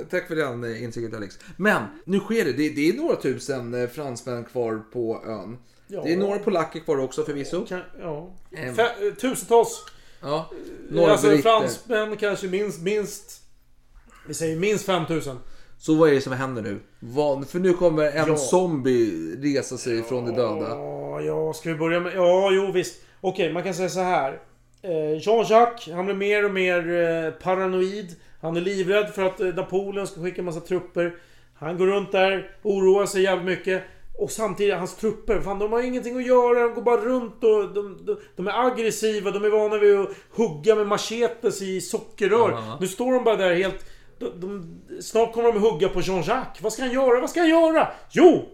tack, 0.09 0.27
för 0.27 0.35
den 0.35 0.63
eh, 0.63 0.83
insikten 0.83 1.15
Alex. 1.15 1.39
Men 1.57 1.83
nu 2.05 2.19
sker 2.19 2.45
det. 2.45 2.51
det. 2.51 2.69
Det 2.69 2.89
är 2.89 2.93
några 2.93 3.15
tusen 3.15 3.73
eh, 3.73 3.89
fransmän 3.89 4.43
kvar 4.43 4.81
på 4.93 5.23
ön. 5.25 5.57
Ja. 5.87 6.03
Det 6.03 6.13
är 6.13 6.17
några 6.17 6.39
polacker 6.39 6.79
kvar 6.79 6.97
också 6.99 7.23
förvisso. 7.23 7.65
Kan, 7.65 7.81
ja. 7.99 8.33
Ehm. 8.51 8.75
Tusentals. 9.21 9.85
Ja, 10.21 10.51
några 10.89 11.11
alltså 11.11 11.27
britter. 11.27 11.41
fransmän 11.43 12.17
kanske 12.17 12.47
minst, 12.47 12.81
minst... 12.81 13.43
Vi 14.27 14.33
säger 14.33 14.55
minst 14.55 14.85
5000. 14.85 15.37
Så 15.79 15.95
vad 15.95 16.09
är 16.09 16.13
det 16.13 16.21
som 16.21 16.33
händer 16.33 16.61
nu? 16.61 16.79
Vad, 16.99 17.47
för 17.49 17.59
nu 17.59 17.73
kommer 17.73 18.03
en 18.11 18.27
Ja. 18.27 18.35
zombie 18.37 19.35
resa 19.41 19.77
sig 19.77 20.03
från 20.03 20.25
de 20.25 20.31
döda. 20.35 20.67
Ja, 20.69 21.21
ja, 21.21 21.53
ska 21.53 21.69
vi 21.69 21.75
börja 21.75 21.99
med... 21.99 22.13
Ja, 22.15 22.49
jo 22.51 22.71
visst. 22.71 23.01
Okej, 23.21 23.53
man 23.53 23.63
kan 23.63 23.73
säga 23.73 23.89
så 23.89 23.99
här. 23.99 24.39
Eh, 24.81 25.17
Jean-Jacques, 25.21 25.93
han 25.95 26.05
blir 26.05 26.15
mer 26.15 26.45
och 26.45 26.51
mer 26.51 26.77
eh, 27.25 27.31
paranoid. 27.43 28.15
Han 28.41 28.57
är 28.57 28.61
livrädd 28.61 29.09
för 29.09 29.23
att 29.23 29.39
eh, 29.39 29.47
Napoleon 29.47 30.07
ska 30.07 30.21
skicka 30.23 30.41
en 30.41 30.45
massa 30.45 30.59
trupper. 30.59 31.15
Han 31.55 31.77
går 31.77 31.87
runt 31.87 32.11
där, 32.11 32.51
oroar 32.63 33.05
sig 33.05 33.21
jävligt 33.23 33.45
mycket. 33.45 33.83
Och 34.19 34.31
samtidigt, 34.31 34.75
hans 34.75 34.95
trupper, 34.95 35.39
fan 35.41 35.59
de 35.59 35.71
har 35.71 35.81
ingenting 35.81 36.17
att 36.17 36.27
göra. 36.27 36.59
De 36.67 36.73
går 36.73 36.81
bara 36.81 37.01
runt 37.01 37.43
och 37.43 37.73
de, 37.73 38.05
de, 38.05 38.17
de 38.35 38.47
är 38.47 38.67
aggressiva. 38.67 39.31
De 39.31 39.43
är 39.45 39.49
vana 39.49 39.77
vid 39.77 39.99
att 39.99 40.09
hugga 40.35 40.75
med 40.75 40.87
machetes 40.87 41.61
i 41.61 41.81
sockerrör. 41.81 42.49
Ja. 42.51 42.77
Nu 42.81 42.87
står 42.87 43.13
de 43.13 43.23
bara 43.23 43.35
där 43.35 43.55
helt... 43.55 43.85
De, 44.19 44.39
de, 44.39 45.01
snart 45.01 45.33
kommer 45.33 45.53
de 45.53 45.61
hugga 45.61 45.89
på 45.89 46.01
Jean-Jacques. 46.01 46.61
Vad 46.61 46.73
ska 46.73 46.81
han 46.81 46.91
göra? 46.91 47.19
Vad 47.19 47.29
ska 47.29 47.39
han 47.39 47.49
göra? 47.49 47.91
Jo! 48.09 48.49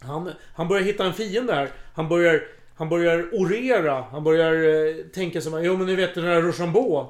Han, 0.00 0.32
han 0.54 0.68
börjar 0.68 0.82
hitta 0.82 1.04
en 1.04 1.14
fiende 1.14 1.54
här. 1.54 1.70
Han 1.94 2.08
börjar, 2.08 2.42
han 2.74 2.88
börjar 2.88 3.30
orera. 3.32 4.04
Han 4.10 4.24
börjar 4.24 4.52
eh, 4.52 5.04
tänka 5.14 5.40
som 5.40 5.64
Jo 5.64 5.76
men 5.76 5.86
ni 5.86 5.94
vet 5.94 6.14
den 6.14 6.24
där 6.24 6.42
Rochambeau. 6.42 7.06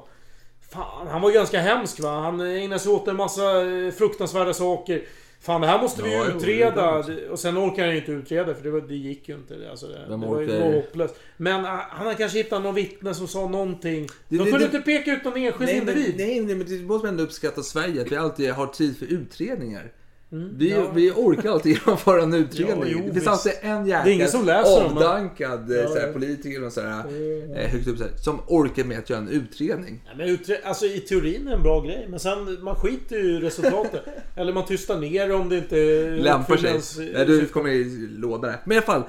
Fan, 0.71 1.07
han 1.07 1.21
var 1.21 1.31
ganska 1.31 1.59
hemsk 1.59 1.99
va. 1.99 2.21
Han 2.21 2.41
ägnade 2.41 2.79
sig 2.79 2.91
åt 2.91 3.07
en 3.07 3.15
massa 3.15 3.61
eh, 3.61 3.91
fruktansvärda 3.91 4.53
saker. 4.53 5.01
Fan 5.47 5.61
det 5.61 5.67
här 5.67 5.81
måste 5.81 6.03
vi 6.03 6.09
ju 6.15 6.23
utreda. 6.23 7.03
och 7.31 7.39
sen 7.39 7.57
orkar 7.57 7.83
han 7.83 7.91
ju 7.91 7.99
inte 7.99 8.11
utreda 8.11 8.55
för 8.55 8.63
det, 8.63 8.71
var, 8.71 8.81
det 8.81 8.95
gick 8.95 9.29
ju 9.29 9.35
inte. 9.35 9.55
Alltså, 9.71 9.87
det, 9.87 10.05
Vem 10.09 10.21
det 10.21 10.27
var 10.27 10.41
ju 10.41 10.61
hopplöst. 10.61 11.15
Men 11.37 11.65
ah, 11.65 11.85
han 11.89 12.07
har 12.07 12.13
kanske 12.13 12.37
hittat 12.37 12.63
någon 12.63 12.75
vittne 12.75 13.13
som 13.13 13.27
sa 13.27 13.47
någonting. 13.47 14.07
Det- 14.29 14.37
De 14.37 14.51
kunde 14.51 14.65
inte 14.65 14.79
peka 14.81 15.11
ut 15.13 15.23
någon 15.23 15.37
enskild 15.37 15.69
Nej 15.69 15.81
men, 15.85 15.89
individ. 15.97 16.15
nej, 16.17 16.41
nej, 16.41 16.55
men 16.55 16.67
det 16.67 16.83
måste 16.85 17.05
man 17.05 17.13
ändå 17.13 17.23
uppskatta 17.23 17.63
Sverige, 17.63 18.01
att 18.01 18.11
vi 18.11 18.15
alltid 18.15 18.51
har 18.51 18.67
tid 18.67 18.97
för 18.97 19.05
utredningar. 19.05 19.91
Vi, 20.29 20.71
Mm, 20.71 20.83
ja. 20.85 20.91
vi 20.95 21.11
orkar 21.11 21.49
alltid 21.51 21.77
genomföra 21.85 22.21
en 22.23 22.33
utredning. 22.33 22.77
Ja, 22.79 22.85
jo, 22.91 22.97
det 22.97 23.03
finns 23.03 23.15
visst. 23.15 23.27
alltid 23.27 23.51
en 23.61 23.87
jäkel 23.87 24.43
men- 24.45 24.65
avdankad 24.65 25.65
Ja, 25.69 25.75
ja, 25.75 25.87
såhär, 25.89 26.07
ja. 26.07 26.13
politiker 26.13 26.63
och 26.65 26.71
sådär, 26.73 27.03
eh, 27.55 27.69
högt 27.71 27.87
upp, 27.87 27.97
såhär, 27.97 28.11
som 28.23 28.39
orkar 28.47 28.83
med 28.83 28.99
att 28.99 29.09
göra 29.09 29.19
en 29.19 29.29
utredning. 29.29 30.01
Nej, 30.05 30.15
men 30.17 30.27
utre- 30.27 30.63
alltså 30.63 30.85
i 30.85 30.99
teorin 30.99 31.41
är 31.47 31.49
det 31.49 31.55
en 31.55 31.63
bra 31.63 31.81
grej. 31.81 32.07
Men 32.09 32.19
sen 32.19 32.57
man 32.63 32.75
skiter 32.75 33.15
ju 33.15 33.37
i 33.37 33.39
resultatet. 33.39 34.01
Eller 34.35 34.53
man 34.53 34.65
tystar 34.65 34.99
ner 34.99 35.31
om 35.33 35.49
det 35.49 35.57
inte 35.57 35.75
Lämpar 36.09 36.57
sig. 36.57 36.69
ens, 36.69 36.97
Nej, 36.97 37.25
du 37.25 37.45
kommer 37.45 37.69
i 37.69 38.07
låda 38.17 38.47
där. 38.47 38.57
Men 38.65 38.77
i 38.77 38.77
alla 38.77 38.85
fall, 38.85 39.03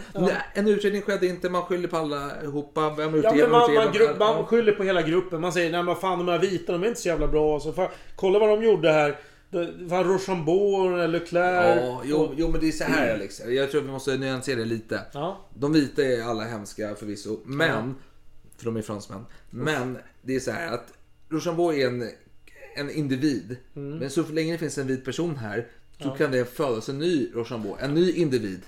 en 0.55 0.69
utredning 0.69 1.03
skedde 1.03 1.27
inte, 1.27 1.51
man 1.51 1.63
skyller 1.63 1.89
på 1.89 1.97
allihopa. 1.97 2.95
Vem 2.97 3.11
Ja, 3.13 3.19
utreder, 3.19 3.37
men 3.43 3.51
man, 3.51 3.63
utreder, 3.71 3.85
man, 3.85 3.93
grupp, 3.93 4.17
ja. 4.21 4.35
man 4.35 4.47
skyller 4.47 4.73
på 4.73 4.83
hela 4.85 5.03
gruppen. 5.03 5.41
Man 5.41 5.53
säger 5.53 5.71
nej 5.73 5.83
men 5.83 5.97
fan 5.97 6.19
de 6.19 6.29
här 6.29 6.39
vita 6.39 6.73
de 6.73 6.83
är 6.83 6.89
inte 6.89 7.01
så 7.01 7.09
jävla 7.09 7.27
bra. 7.29 7.61
Så 7.61 7.73
fan, 7.73 7.89
kolla 8.17 8.39
vad 8.39 8.49
de 8.49 8.65
gjorde 8.65 8.93
här. 8.93 9.17
Fan 9.89 10.05
Rochambeau, 10.05 11.07
Leclerc. 11.07 11.81
Ja, 11.83 12.03
jo, 12.05 12.35
jo 12.37 12.49
men 12.49 12.61
det 12.61 12.69
är 12.69 12.73
så 12.73 12.85
här 12.85 13.15
Alex. 13.15 13.41
Jag 13.41 13.71
tror 13.71 13.81
att 13.81 13.87
vi 13.87 13.91
måste 13.91 14.17
nyansera 14.17 14.57
det 14.57 14.65
lite. 14.65 15.01
Ja. 15.13 15.41
De 15.55 15.73
vita 15.73 16.03
är 16.03 16.23
alla 16.23 16.45
hemska 16.45 16.95
förvisso, 16.95 17.41
men... 17.45 17.95
För 18.57 18.65
de 18.65 18.77
är 18.77 18.83
fransmän. 18.83 19.25
Men 19.51 19.99
det 20.23 20.37
är 20.37 20.41
så 20.41 20.51
här 20.51 20.73
att 20.73 20.93
Rochambeau 21.29 21.73
är 21.73 21.87
en, 21.87 22.11
en 22.77 22.91
individ. 22.91 23.57
Mm. 23.77 23.99
Men 23.99 24.11
så 24.11 24.23
länge 24.23 24.53
det 24.53 24.59
finns 24.59 24.79
en 24.79 24.87
vit 24.87 25.05
person 25.05 25.37
här 25.37 25.67
så 26.03 26.11
kan 26.11 26.31
det 26.31 26.45
födas 26.45 26.89
en 26.89 26.99
ny 26.99 27.31
Rochambeau. 27.35 27.77
En 27.81 27.95
ny 27.95 28.13
individ. 28.13 28.61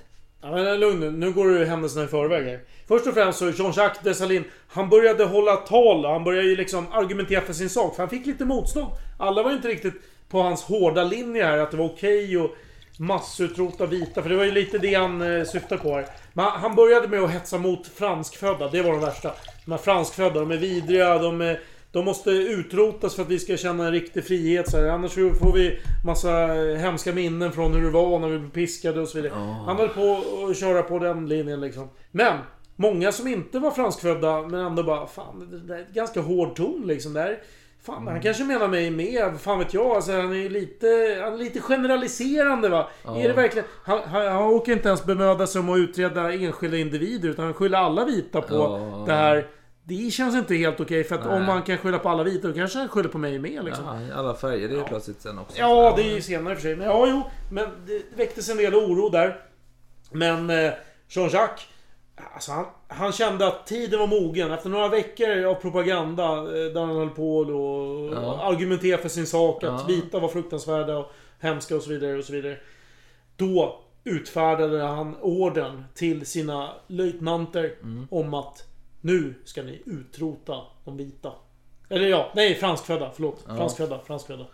Ja, 0.43 0.51
men 0.51 0.81
lugn 0.81 1.01
nu. 1.01 1.11
Nu 1.11 1.33
går 1.33 1.49
du 1.49 1.65
händelserna 1.65 2.05
i 2.05 2.09
förväg 2.09 2.45
här. 2.45 2.61
Först 2.89 3.07
och 3.07 3.15
främst 3.15 3.39
så 3.39 3.51
Jean-Jacques 3.51 4.05
Dessalines, 4.05 4.47
han 4.69 4.89
började 4.89 5.25
hålla 5.25 5.57
tal. 5.57 6.05
Han 6.05 6.25
började 6.25 6.49
ju 6.49 6.57
liksom 6.57 6.93
argumentera 6.93 7.41
för 7.41 7.53
sin 7.53 7.71
sak. 7.71 7.95
För 7.97 8.03
han 8.03 8.11
fick 8.11 8.27
lite 8.27 8.45
motstånd. 8.45 8.93
Alla 9.19 9.43
var 9.43 9.51
ju 9.51 9.57
inte 9.57 9.69
riktigt 9.69 9.95
på 10.31 10.43
hans 10.43 10.63
hårda 10.63 11.05
linje 11.05 11.45
här. 11.45 11.59
Att 11.59 11.71
det 11.71 11.77
var 11.77 11.85
okej 11.85 12.37
att 12.37 12.51
massutrota 12.99 13.87
vita. 13.87 14.23
För 14.23 14.31
det 14.31 14.37
var 14.37 14.45
ju 14.45 14.51
lite 14.53 14.79
det 14.79 14.95
han 14.95 15.23
eh, 15.39 15.45
syftade 15.45 15.83
på 15.83 15.95
här. 15.95 16.07
Men 16.33 16.45
han- 16.45 16.75
började 16.75 17.09
med 17.09 17.21
att 17.23 17.31
hetsa 17.31 17.59
mot 17.59 17.87
franskfödda. 17.87 18.69
Det 18.69 18.83
var 18.83 18.91
de 18.93 19.01
värsta. 19.01 19.33
De 19.65 19.71
här 19.71 19.79
franskfödda, 19.79 20.41
de 20.41 20.51
är 20.51 20.57
vidriga, 20.57 21.19
de 21.19 21.41
är 21.41 21.61
De 21.93 22.05
måste 22.05 22.31
utrotas 22.31 23.15
för 23.15 23.23
att 23.23 23.29
vi 23.29 23.39
ska 23.39 23.57
känna 23.57 23.87
en 23.87 23.93
riktig 23.93 24.25
frihet. 24.25 24.71
Så 24.71 24.77
här. 24.77 24.89
Annars 24.89 25.13
får 25.15 25.53
vi 25.53 25.79
massa 26.05 26.47
hemska 26.79 27.13
minnen 27.13 27.53
från 27.53 27.73
hur 27.75 27.83
det 27.83 27.91
var 27.91 28.19
när 28.19 28.29
vi 28.29 28.39
blev 28.39 28.51
piskade 28.51 29.01
och 29.01 29.09
så 29.09 29.21
vidare. 29.21 29.39
Han 29.67 29.77
höll 29.77 29.89
på 29.89 30.23
att 30.51 30.57
köra 30.59 30.83
på 30.83 30.99
den 30.99 31.29
linjen 31.29 31.61
liksom. 31.61 31.89
Men! 32.11 32.39
Många 32.77 33.13
som 33.13 33.29
inte 33.29 33.59
var 33.59 33.71
franskfödda 33.71 34.43
men 34.43 34.61
ändå 34.61 34.83
bara 34.83 35.07
Fan, 35.07 35.49
det 35.51 35.59
där 35.75 35.79
är 35.81 35.87
ganska 35.95 36.21
hård 36.21 36.57
ton 36.57 36.83
liksom. 36.87 37.13
Där. 37.13 37.39
Fan, 37.83 38.07
han 38.07 38.21
kanske 38.21 38.45
menar 38.45 38.69
mig 38.69 38.91
med. 38.91 39.41
Fan 39.41 39.59
vet 39.59 39.75
jag. 39.75 39.87
Alltså, 39.87 40.13
han 40.13 40.31
är 40.31 40.37
ju 40.37 40.49
lite, 40.49 40.87
han 41.25 41.33
är 41.33 41.37
lite 41.39 41.61
generaliserande 41.61 42.69
va. 42.69 42.89
Är 43.05 43.29
det 43.29 43.33
verkligen... 43.35 43.69
Han, 43.85 44.01
han, 44.07 44.27
han 44.27 44.43
åker 44.43 44.73
inte 44.73 44.89
ens 44.89 45.05
bemöda 45.05 45.47
sig 45.47 45.61
om 45.61 45.69
att 45.71 45.79
utreda 45.79 46.33
enskilda 46.33 46.77
individer. 46.77 47.29
Utan 47.29 47.45
han 47.45 47.55
skyller 47.55 47.79
alla 47.79 48.05
vita 48.05 48.43
på 48.43 48.55
Ja. 48.55 49.05
det 49.07 49.13
här. 49.13 49.47
Det 49.85 50.11
känns 50.11 50.35
inte 50.35 50.55
helt 50.55 50.81
okej. 50.81 51.05
för 51.05 51.15
att 51.15 51.25
Nej. 51.27 51.35
om 51.37 51.45
man 51.45 51.63
kan 51.63 51.79
skylla 51.79 51.99
på 51.99 52.09
alla 52.09 52.23
vita 52.23 52.49
då 52.49 52.55
kanske 52.55 52.79
han 52.79 52.89
skyller 52.89 53.09
på 53.09 53.19
mig 53.19 53.39
med 53.39 53.65
liksom. 53.65 53.85
Ja, 54.09 54.15
alla 54.17 54.35
färger, 54.35 54.69
det 54.69 54.81
är 54.81 54.85
plötsligt 54.85 55.21
sen 55.23 55.39
också. 55.39 55.59
Ja, 55.59 55.93
det 55.97 56.03
är 56.03 56.15
ju 56.15 56.23
senare 56.23 56.55
för 56.55 56.63
sig. 56.63 56.77
Men 56.77 56.87
ja, 56.87 57.07
jo. 57.09 57.23
Men 57.53 57.67
det 57.87 58.03
väcktes 58.17 58.49
en 58.51 58.57
del 58.57 58.75
oro 58.75 59.09
där. 59.09 59.41
Men 60.11 60.51
eh, 60.51 60.73
Jean-Jacques. 61.09 61.61
Alltså 62.35 62.53
han, 62.53 62.65
han 62.91 63.13
kände 63.13 63.47
att 63.47 63.67
tiden 63.67 63.99
var 64.01 64.07
mogen. 64.07 64.53
Efter 64.53 64.69
några 64.69 64.89
veckor 64.89 65.45
av 65.45 65.55
propaganda 65.55 66.25
eh, 66.37 66.73
där 66.73 66.81
han 66.81 66.97
höll 66.97 67.11
på 67.11 67.37
och 67.39 68.15
Ja. 68.15 68.41
argumentera 68.43 68.99
för 68.99 69.09
sin 69.09 69.27
sak. 69.27 69.65
Att 69.65 69.81
Ja. 69.81 69.87
vita 69.89 70.19
var 70.19 70.29
fruktansvärda 70.29 70.99
och 70.99 71.11
hemska 71.39 71.77
och 71.77 71.83
så 71.83 71.91
vidare 71.91 72.19
och 72.19 72.25
så 72.25 72.33
vidare. 72.33 72.57
Då 73.37 73.81
utfärdade 74.05 74.83
han 74.83 75.17
orden 75.21 75.85
till 75.95 76.27
sina 76.27 76.71
löjtnanter 76.87 77.75
Mm. 77.83 78.09
om 78.11 78.35
att 78.35 78.67
nu 79.01 79.35
ska 79.45 79.63
ni 79.63 79.83
utrota 79.87 80.57
de 80.85 80.97
vita. 80.97 81.33
Eller 81.89 82.09
ja, 82.09 82.33
nej 82.35 82.55
franskfödda. 82.55 83.11
Förlåt. 83.15 83.45
Franskfödda, 83.47 84.01
franskfödda. 84.07 84.47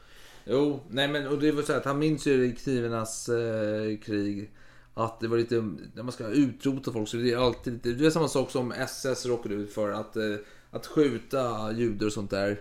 Jo, 0.45 0.80
nej 0.89 1.09
men 1.09 1.28
och 1.28 1.39
det 1.39 1.53
var 1.53 1.62
så 1.62 1.72
att 1.72 1.84
han 1.84 1.99
minns 1.99 2.26
ju 2.26 2.47
i 2.47 2.53
knivarnas 2.53 3.28
eh, 3.28 3.97
krig 4.05 4.51
att 4.99 5.20
det 5.20 5.28
var 5.28 5.38
lite, 5.38 5.55
när 5.94 6.03
man 6.03 6.12
ska 6.12 6.28
utrota 6.28 6.92
folk 6.92 7.09
så 7.09 7.16
det 7.16 7.32
är 7.32 7.36
alltid 7.36 7.72
lite, 7.72 7.92
det 7.92 8.07
är 8.07 8.11
samma 8.11 8.28
sak 8.28 8.51
som 8.51 8.72
SS 8.72 9.26
råkade 9.26 9.55
ut 9.55 9.72
för 9.72 9.92
att, 9.92 10.16
eh, 10.16 10.36
att 10.70 10.86
skjuta 10.86 11.72
judar 11.72 12.07
och 12.07 12.12
sånt 12.12 12.30
där. 12.30 12.61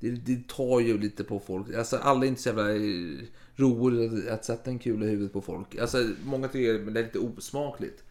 Det, 0.00 0.10
det 0.10 0.48
tar 0.48 0.80
ju 0.80 0.98
lite 0.98 1.24
på 1.24 1.40
folk. 1.40 1.74
Alltså 1.74 1.96
alla 1.96 2.24
är 2.24 2.28
inte 2.28 2.42
så 2.42 2.48
jävla 2.48 2.74
eh, 2.74 3.18
roliga 3.56 4.34
att 4.34 4.44
sätta 4.44 4.70
en 4.70 4.78
kula 4.78 5.06
i 5.06 5.08
huvudet 5.08 5.32
på 5.32 5.40
folk. 5.40 5.76
Alltså 5.76 6.08
många 6.24 6.48
tycker 6.48 6.78
det 6.78 7.00
är 7.00 7.04
lite 7.04 7.18
osmakligt. 7.18 8.04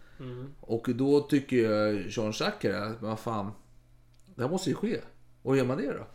Och 0.62 0.90
då 0.96 1.22
tycker 1.22 1.58
jag 1.58 1.96
Jean-Jacques 2.10 2.74
här, 2.74 2.92
att 2.92 3.02
vad 3.02 3.20
fan, 3.20 3.52
det 4.36 4.42
här 4.42 4.50
måste 4.50 4.70
ju 4.70 4.76
ske. 4.76 5.02
Och 5.42 5.52
hur 5.52 5.60
gör 5.60 5.68
man 5.68 5.78
det 5.78 5.94
då? 5.94 6.08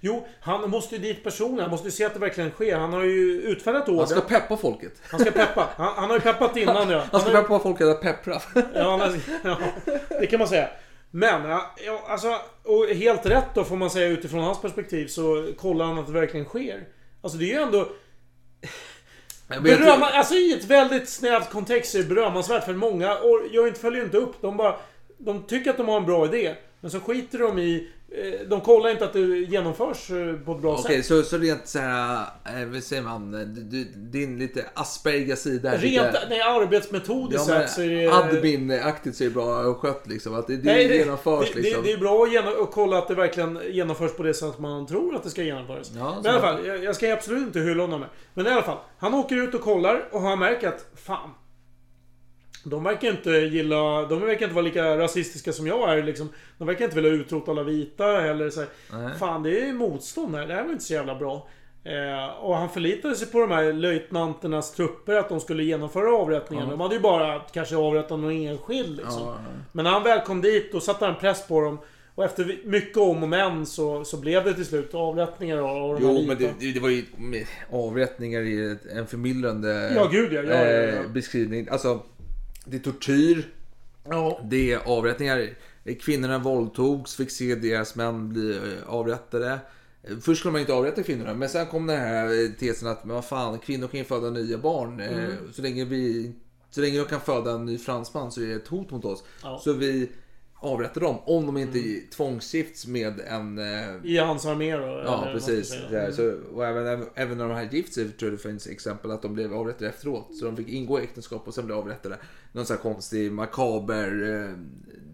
Jo, 0.00 0.26
han 0.40 0.70
måste 0.70 0.96
ju 0.96 1.02
dit 1.02 1.24
personligen. 1.24 1.60
Han 1.60 1.70
måste 1.70 1.88
ju 1.88 1.92
se 1.92 2.04
att 2.04 2.14
det 2.14 2.20
verkligen 2.20 2.50
sker. 2.50 2.76
Han 2.76 2.92
har 2.92 3.02
ju 3.02 3.42
utfärdat 3.42 3.88
order. 3.88 3.98
Han 3.98 4.08
ska 4.08 4.20
peppa 4.20 4.56
folket. 4.56 4.92
Han 5.10 5.20
ska 5.20 5.30
peppa. 5.30 5.68
Han, 5.76 5.94
han 5.96 6.10
har 6.10 6.16
ju 6.16 6.20
peppat 6.20 6.56
innan 6.56 6.90
ja. 6.90 7.04
Han 7.12 7.20
ska 7.20 7.30
har, 7.30 7.42
peppa 7.42 7.58
folket 7.58 7.86
att 7.86 8.00
peppra. 8.00 8.40
ja, 8.74 8.96
han, 8.96 9.20
ja, 9.44 9.58
det 10.20 10.26
kan 10.26 10.38
man 10.38 10.48
säga. 10.48 10.68
Men, 11.10 11.50
ja, 11.86 12.04
alltså, 12.08 12.36
och 12.64 12.86
helt 12.86 13.26
rätt 13.26 13.54
då 13.54 13.64
får 13.64 13.76
man 13.76 13.90
säga 13.90 14.08
utifrån 14.08 14.40
hans 14.40 14.60
perspektiv 14.60 15.06
så 15.06 15.52
kollar 15.58 15.84
han 15.84 15.98
att 15.98 16.06
det 16.06 16.12
verkligen 16.12 16.46
sker. 16.46 16.84
Alltså 17.20 17.38
det 17.38 17.44
är 17.44 17.54
ju 17.54 17.62
ändå... 17.62 17.88
Berömma, 19.62 20.06
alltså 20.06 20.34
i 20.34 20.52
ett 20.52 20.64
väldigt 20.64 21.08
snävt 21.08 21.50
kontext 21.50 21.94
är 21.94 21.98
det 21.98 22.04
berömmansvärt 22.04 22.64
för 22.64 22.72
många 22.72 23.14
och 23.14 23.40
jag 23.52 23.68
inte 23.68 23.80
följer 23.80 24.04
inte 24.04 24.16
upp. 24.16 24.34
De 24.40 24.56
bara... 24.56 24.76
De 25.18 25.42
tycker 25.42 25.70
att 25.70 25.76
de 25.76 25.88
har 25.88 25.96
en 25.96 26.06
bra 26.06 26.26
idé. 26.26 26.54
Men 26.80 26.90
så 26.90 27.00
skiter 27.00 27.38
de 27.38 27.58
i... 27.58 27.90
eh, 28.10 28.48
De 28.48 28.60
kollar 28.60 28.90
inte 28.90 29.04
att 29.04 29.12
det 29.12 29.20
genomförs 29.20 30.10
eh, 30.10 30.34
på 30.44 30.52
ett 30.52 30.60
bra 30.62 30.72
Okej, 30.78 30.96
sätt. 31.02 31.06
så, 31.06 31.22
så 31.22 31.38
rent 31.38 31.68
så 31.68 31.78
här, 31.78 32.26
eh, 32.62 32.68
vad 32.72 32.82
säger 32.82 33.02
man, 33.02 33.30
du, 33.70 33.84
din 33.84 34.38
lite 34.38 34.64
Asperga 34.74 35.36
sida. 35.36 35.76
Rent 35.76 35.94
jag- 36.14 36.14
nej, 36.28 36.40
arbetsmetodiskt 36.40 37.48
ja, 37.48 37.58
sett 37.60 37.70
så 37.70 37.82
är 37.82 37.88
det... 37.90 38.08
admin-aktigt 38.12 39.16
så 39.16 39.24
är 39.24 39.28
det 39.28 39.34
bra 39.34 39.74
skött 39.74 40.06
liksom. 40.06 40.34
Att 40.34 40.46
det, 40.46 40.60
Nej, 40.64 40.88
det, 40.88 40.96
genomförs 40.96 41.50
det, 41.54 41.60
liksom. 41.60 41.82
det, 41.82 41.88
det 41.88 41.92
är 41.92 41.98
bra 41.98 42.22
att, 42.24 42.32
genom, 42.32 42.62
att 42.62 42.70
kolla 42.72 42.98
att 42.98 43.08
det 43.08 43.14
verkligen 43.14 43.58
genomförs 43.70 44.12
på 44.16 44.22
det 44.22 44.34
sätt 44.34 44.58
man 44.58 44.86
tror 44.86 45.16
att 45.16 45.22
det 45.22 45.30
ska 45.30 45.42
genomföras. 45.42 45.92
Ja, 45.98 46.14
Men 46.16 46.26
i 46.26 46.28
alla 46.28 46.40
fall, 46.40 46.66
jag, 46.66 46.84
jag 46.84 46.96
ska 46.96 47.12
absolut 47.12 47.46
inte 47.46 47.60
hylla 47.60 47.82
honom. 47.82 48.00
här. 48.00 48.10
Men 48.34 48.46
i 48.46 48.50
alla 48.50 48.62
fall, 48.62 48.78
han 48.98 49.14
åker 49.14 49.36
ut 49.36 49.54
och 49.54 49.60
kollar 49.60 50.08
och 50.12 50.20
han 50.20 50.38
märker 50.38 50.68
att 50.68 50.86
fan. 50.96 51.30
De 52.64 52.84
verkar 52.84 53.10
inte 53.10 53.30
gilla... 53.30 54.02
De 54.06 54.20
verkar 54.20 54.42
inte 54.44 54.54
vara 54.54 54.64
lika 54.64 54.98
rasistiska 54.98 55.52
som 55.52 55.66
jag 55.66 55.98
är 55.98 56.02
liksom. 56.02 56.28
De 56.58 56.66
verkar 56.66 56.84
inte 56.84 56.96
vilja 56.96 57.10
utrota 57.10 57.50
alla 57.50 57.62
vita 57.62 58.22
eller 58.24 58.50
så 58.50 58.60
här. 58.60 59.18
Fan, 59.18 59.42
det 59.42 59.60
är 59.60 59.72
motstånd 59.72 60.34
här. 60.34 60.46
Det 60.46 60.54
här 60.54 60.64
var 60.64 60.72
inte 60.72 60.84
så 60.84 60.92
jävla 60.92 61.14
bra. 61.14 61.48
Eh, 61.84 62.44
och 62.44 62.56
han 62.56 62.68
förlitade 62.68 63.14
sig 63.16 63.28
på 63.28 63.40
de 63.40 63.50
här 63.50 63.72
löjtnanternas 63.72 64.72
trupper 64.72 65.14
att 65.14 65.28
de 65.28 65.40
skulle 65.40 65.62
genomföra 65.64 66.16
avrättningen. 66.16 66.64
Ja. 66.64 66.70
De 66.70 66.80
hade 66.80 66.94
ju 66.94 67.00
bara 67.00 67.40
kanske 67.52 67.76
avrättat 67.76 68.18
någon 68.18 68.30
enskild 68.30 68.96
liksom. 68.96 69.22
Ja, 69.22 69.36
Men 69.72 69.84
när 69.84 69.90
han 69.90 70.02
väl 70.02 70.20
kom 70.20 70.40
dit, 70.40 70.72
då 70.72 70.80
satte 70.80 71.04
han 71.06 71.14
press 71.16 71.48
på 71.48 71.60
dem. 71.60 71.78
Och 72.14 72.24
efter 72.24 72.58
mycket 72.64 72.96
om 72.96 73.22
och 73.22 73.28
men 73.28 73.66
så, 73.66 74.04
så 74.04 74.16
blev 74.16 74.44
det 74.44 74.54
till 74.54 74.66
slut 74.66 74.94
avrättningar 74.94 75.58
av 75.58 76.00
de 76.00 76.06
här 76.06 76.12
Jo, 76.12 76.18
vita. 76.18 76.26
men 76.26 76.54
det, 76.58 76.72
det, 76.72 76.80
var 76.80 76.88
ju 76.88 77.04
avrättningar 77.70 78.40
i 78.40 78.76
en 78.96 79.06
förmildrande 79.06 79.92
Ja, 79.96 80.08
gud, 80.12 80.32
ja. 80.32 80.42
Ja, 80.42 80.54
ja, 80.54 80.70
ja. 80.70 81.02
eh, 81.02 81.10
beskrivning. 81.10 81.68
Alltså, 81.70 82.02
det 82.70 82.76
är 82.76 82.80
tortyr, 82.80 83.48
Ja. 84.08 84.40
det 84.50 84.72
är 84.72 84.78
avrättningar. 84.78 85.48
Kvinnorna 86.00 86.38
våldtogs, 86.38 87.16
fick 87.16 87.30
se 87.30 87.54
deras 87.54 87.94
män 87.96 88.28
bli 88.28 88.56
eh, 88.56 88.62
avrättade. 88.88 89.58
Först 90.22 90.38
skulle 90.38 90.52
man 90.52 90.60
inte 90.60 90.72
avrätta 90.74 91.02
kvinnorna, 91.02 91.34
men 91.34 91.48
sen 91.48 91.66
kom 91.66 91.86
den 91.86 92.00
här 92.00 92.44
eh, 92.44 92.50
tesen 92.58 92.88
att 92.88 93.04
men 93.04 93.14
vad 93.14 93.24
fan, 93.24 93.58
kvinnor 93.58 93.88
kan 93.88 93.98
ju 93.98 94.04
föda 94.04 94.30
nya 94.30 94.58
barn. 94.58 95.00
eh, 95.00 95.08
Mm. 95.18 95.52
Så, 95.52 95.62
länge 95.62 95.84
vi, 95.84 96.32
så 96.70 96.80
länge 96.80 96.98
de 96.98 97.04
kan 97.04 97.20
föda 97.20 97.52
en 97.52 97.64
ny 97.64 97.78
fransman 97.78 98.32
så 98.32 98.40
är 98.42 98.46
det 98.46 98.54
ett 98.54 98.68
hot 98.68 98.90
mot 98.90 99.04
oss. 99.04 99.24
Ja. 99.42 99.60
Så 99.64 99.72
vi 99.72 100.10
avrättar 100.62 101.00
dem 101.00 101.18
om 101.24 101.46
de 101.46 101.56
inte 101.56 101.78
tvångsgifts 102.16 102.86
med 102.86 103.20
en 103.20 103.58
eh, 103.58 103.94
I 104.04 104.16
hans 104.18 104.46
armé 104.46 104.76
då. 104.76 105.02
Ja, 105.04 105.28
precis. 105.32 105.74
här, 105.90 106.10
så, 106.10 106.34
och 106.54 106.66
även, 106.66 107.06
även 107.14 107.38
när 107.38 107.48
de 107.48 107.54
här 107.54 107.68
gift 107.72 107.94
sig 107.94 108.08
tror 108.08 108.30
jag 108.30 108.38
det 108.38 108.42
finns 108.42 108.66
exempel 108.66 109.10
att 109.10 109.22
de 109.22 109.34
blev 109.34 109.54
avrättade 109.54 109.88
efteråt. 109.90 110.36
Så 110.36 110.44
de 110.44 110.56
fick 110.56 110.68
ingå 110.68 111.00
i 111.00 111.02
äktenskap 111.02 111.42
och 111.48 111.54
sen 111.54 111.66
blev 111.66 111.78
avrättade. 111.78 112.16
Någon 112.52 112.66
sån 112.66 112.76
här 112.76 112.82
konstig 112.82 113.32
makaber 113.32 114.28
eh, 114.48 114.54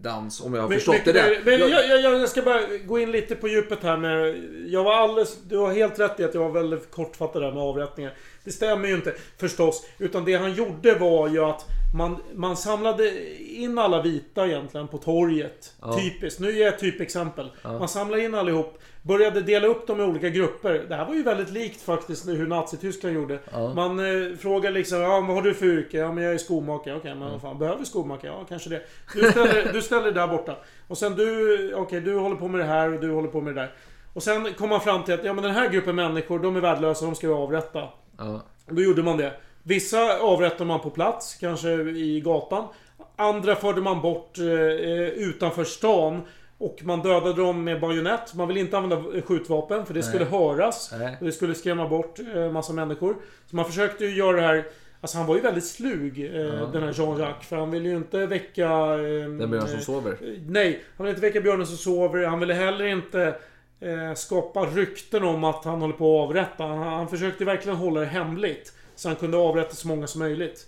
dans 0.01 0.41
om 0.41 0.53
jag 0.53 0.61
har 0.61 0.69
Men- 0.69 0.77
förstått 0.77 0.95
men- 1.05 1.13
det. 1.15 1.41
Men 1.45 1.59
Jag- 1.59 1.69
jag, 1.69 2.01
jag, 2.01 2.19
jag 2.19 2.29
ska 2.29 2.41
bara 2.41 2.61
gå 2.85 2.99
in 2.99 3.11
lite 3.11 3.35
på 3.35 3.47
djupet 3.47 3.83
här 3.83 3.97
med... 3.97 4.35
Jag 4.67 4.83
var 4.83 4.93
alldeles... 4.93 5.37
Du 5.49 5.57
har 5.57 5.73
helt 5.73 5.99
rätt 5.99 6.19
i 6.19 6.23
att 6.23 6.33
jag 6.33 6.41
var 6.41 6.51
väldigt 6.61 6.91
kortfattad 6.91 7.41
där 7.41 7.51
med 7.51 7.63
avrättningar. 7.63 8.13
Det 8.43 8.51
stämmer 8.51 8.87
ju 8.87 8.95
inte 8.95 9.13
förstås. 9.37 9.85
Utan 9.99 10.25
det 10.25 10.33
han 10.33 10.53
gjorde 10.53 10.93
var 10.95 11.27
ju 11.29 11.39
att 11.43 11.65
man, 11.93 12.17
man 12.35 12.57
samlade 12.57 13.35
in 13.39 13.77
alla 13.77 14.01
vita 14.01 14.47
egentligen 14.47 14.87
på 14.87 14.97
torget. 14.97 15.73
Ja. 15.81 15.99
Typiskt. 15.99 16.39
Nu 16.39 16.51
ger 16.51 16.65
jag 16.65 16.73
ett 16.73 16.79
typexempel. 16.79 17.51
Man 17.63 17.87
samlade 17.87 18.23
in 18.23 18.35
allihop. 18.35 18.79
Började 19.01 19.41
dela 19.41 19.67
upp 19.67 19.87
dem 19.87 19.99
i 19.99 20.03
olika 20.03 20.29
grupper. 20.29 20.85
Det 20.89 20.95
här 20.95 21.05
var 21.05 21.13
ju 21.13 21.23
väldigt 21.23 21.49
likt 21.49 21.81
faktiskt 21.81 22.27
hur 22.27 22.47
Nazityskland 22.47 23.15
gjorde. 23.15 23.39
Ja. 23.51 23.73
Man 23.73 23.99
eh, 23.99 24.37
frågar 24.37 24.71
liksom, 24.71 24.99
ja 25.01 25.21
vad 25.21 25.35
har 25.35 25.41
du 25.41 25.53
för 25.53 25.65
yrke? 25.65 25.97
Ja 25.97 26.11
men 26.11 26.23
jag 26.23 26.33
är 26.33 26.37
skomakare. 26.37 26.95
Okej, 26.95 27.15
men 27.15 27.31
vad 27.31 27.41
fan, 27.41 27.59
behöver 27.59 27.83
skomakare? 27.83 28.31
Ja, 28.31 28.45
kanske 28.49 28.69
det. 28.69 28.81
Du 29.13 29.31
ställer, 29.31 29.73
du 29.73 29.81
ställer 29.81 30.11
där 30.11 30.27
borta. 30.27 30.55
Och 30.87 30.97
sen 30.97 31.15
du, 31.15 31.73
okej 31.75 32.01
du 32.01 32.15
håller 32.15 32.35
på 32.35 32.47
med 32.47 32.59
det 32.59 32.65
här 32.65 32.93
och 32.93 33.01
du 33.01 33.11
håller 33.11 33.29
på 33.29 33.41
med 33.41 33.55
det 33.55 33.61
där. 33.61 33.71
Och 34.13 34.23
sen 34.23 34.53
kom 34.53 34.69
man 34.69 34.81
fram 34.81 35.03
till 35.03 35.13
att, 35.13 35.23
ja 35.23 35.33
men 35.33 35.43
den 35.43 35.53
här 35.53 35.69
gruppen 35.69 35.95
människor, 35.95 36.39
de 36.39 36.55
är 36.55 36.61
värdelösa, 36.61 37.05
de 37.05 37.15
ska 37.15 37.27
vi 37.27 37.33
avrätta. 37.33 37.83
Ja. 38.17 38.41
Då 38.69 38.81
gjorde 38.81 39.03
man 39.03 39.17
det. 39.17 39.33
Vissa 39.67 40.19
avrättade 40.19 40.65
man 40.65 40.79
på 40.79 40.89
plats, 40.89 41.35
kanske 41.35 41.69
i 41.81 42.21
gatan. 42.25 42.67
Andra 43.15 43.55
förde 43.55 43.81
man 43.81 44.01
bort 44.01 44.37
eh, 44.37 44.45
eh, 44.45 45.07
utanför 45.07 45.63
stan. 45.63 46.21
Och 46.57 46.77
man 46.83 47.01
dödade 47.01 47.33
dem 47.33 47.63
med 47.63 47.81
bajonett. 47.81 48.33
Man 48.33 48.47
ville 48.47 48.59
inte 48.59 48.77
använda 48.77 49.21
skjutvapen 49.21 49.85
för 49.85 49.93
det 49.93 50.03
skulle 50.03 50.25
höras. 50.25 50.91
Nej. 50.99 51.17
Och 51.19 51.25
det 51.25 51.31
skulle 51.31 51.55
skrämma 51.55 51.87
bort 51.87 52.19
eh, 52.35 52.51
massa 52.51 52.73
människor. 52.73 53.15
Så 53.49 53.55
man 53.55 53.65
försökte 53.65 54.05
ju 54.05 54.15
göra 54.15 54.35
det 54.35 54.41
här... 54.41 54.65
Alltså 55.01 55.17
han 55.17 55.27
var 55.27 55.35
ju 55.35 55.41
väldigt 55.41 55.65
slug, 55.65 56.19
eh, 56.25 56.71
den 56.71 56.83
här 56.83 56.93
Jean-Jacques. 56.93 57.47
För 57.47 57.55
han 57.55 57.71
ville 57.71 57.89
ju 57.89 57.95
inte 57.95 58.25
väcka... 58.25 58.63
Eh, 58.63 59.29
Den 59.29 59.49
björn 59.51 59.67
som 59.67 59.75
eh, 59.77 59.81
sover. 59.81 60.17
Nej, 60.47 60.83
han 60.97 61.05
ville 61.05 61.15
inte 61.15 61.27
väcka 61.27 61.41
björnen 61.41 61.67
som 61.67 61.77
sover. 61.77 62.25
Han 62.25 62.39
ville 62.39 62.53
heller 62.53 62.85
inte 62.85 63.35
eh, 63.79 64.13
skapa 64.15 64.59
rykten 64.59 65.23
om 65.23 65.43
att 65.43 65.65
han 65.65 65.81
håller 65.81 65.93
på 65.93 66.23
att 66.23 66.29
avrätta. 66.29 66.63
Han, 66.63 66.77
han 66.77 67.07
försökte 67.07 67.45
verkligen 67.45 67.77
hålla 67.77 67.99
det 67.99 68.05
hemligt. 68.05 68.73
Så 68.97 69.09
han 69.09 69.15
kunde 69.15 69.37
avrätta 69.37 69.75
så 69.75 69.87
många 69.87 70.07
som 70.07 70.19
möjligt. 70.19 70.67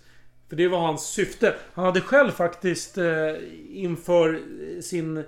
För 0.49 0.55
det 0.55 0.67
var 0.67 0.79
hans 0.79 1.07
syfte. 1.07 1.55
Han 1.73 1.85
hade 1.85 2.01
själv 2.01 2.31
faktiskt 2.31 2.97
eh, 2.97 3.05
inför 3.69 4.41
sin 4.81 5.23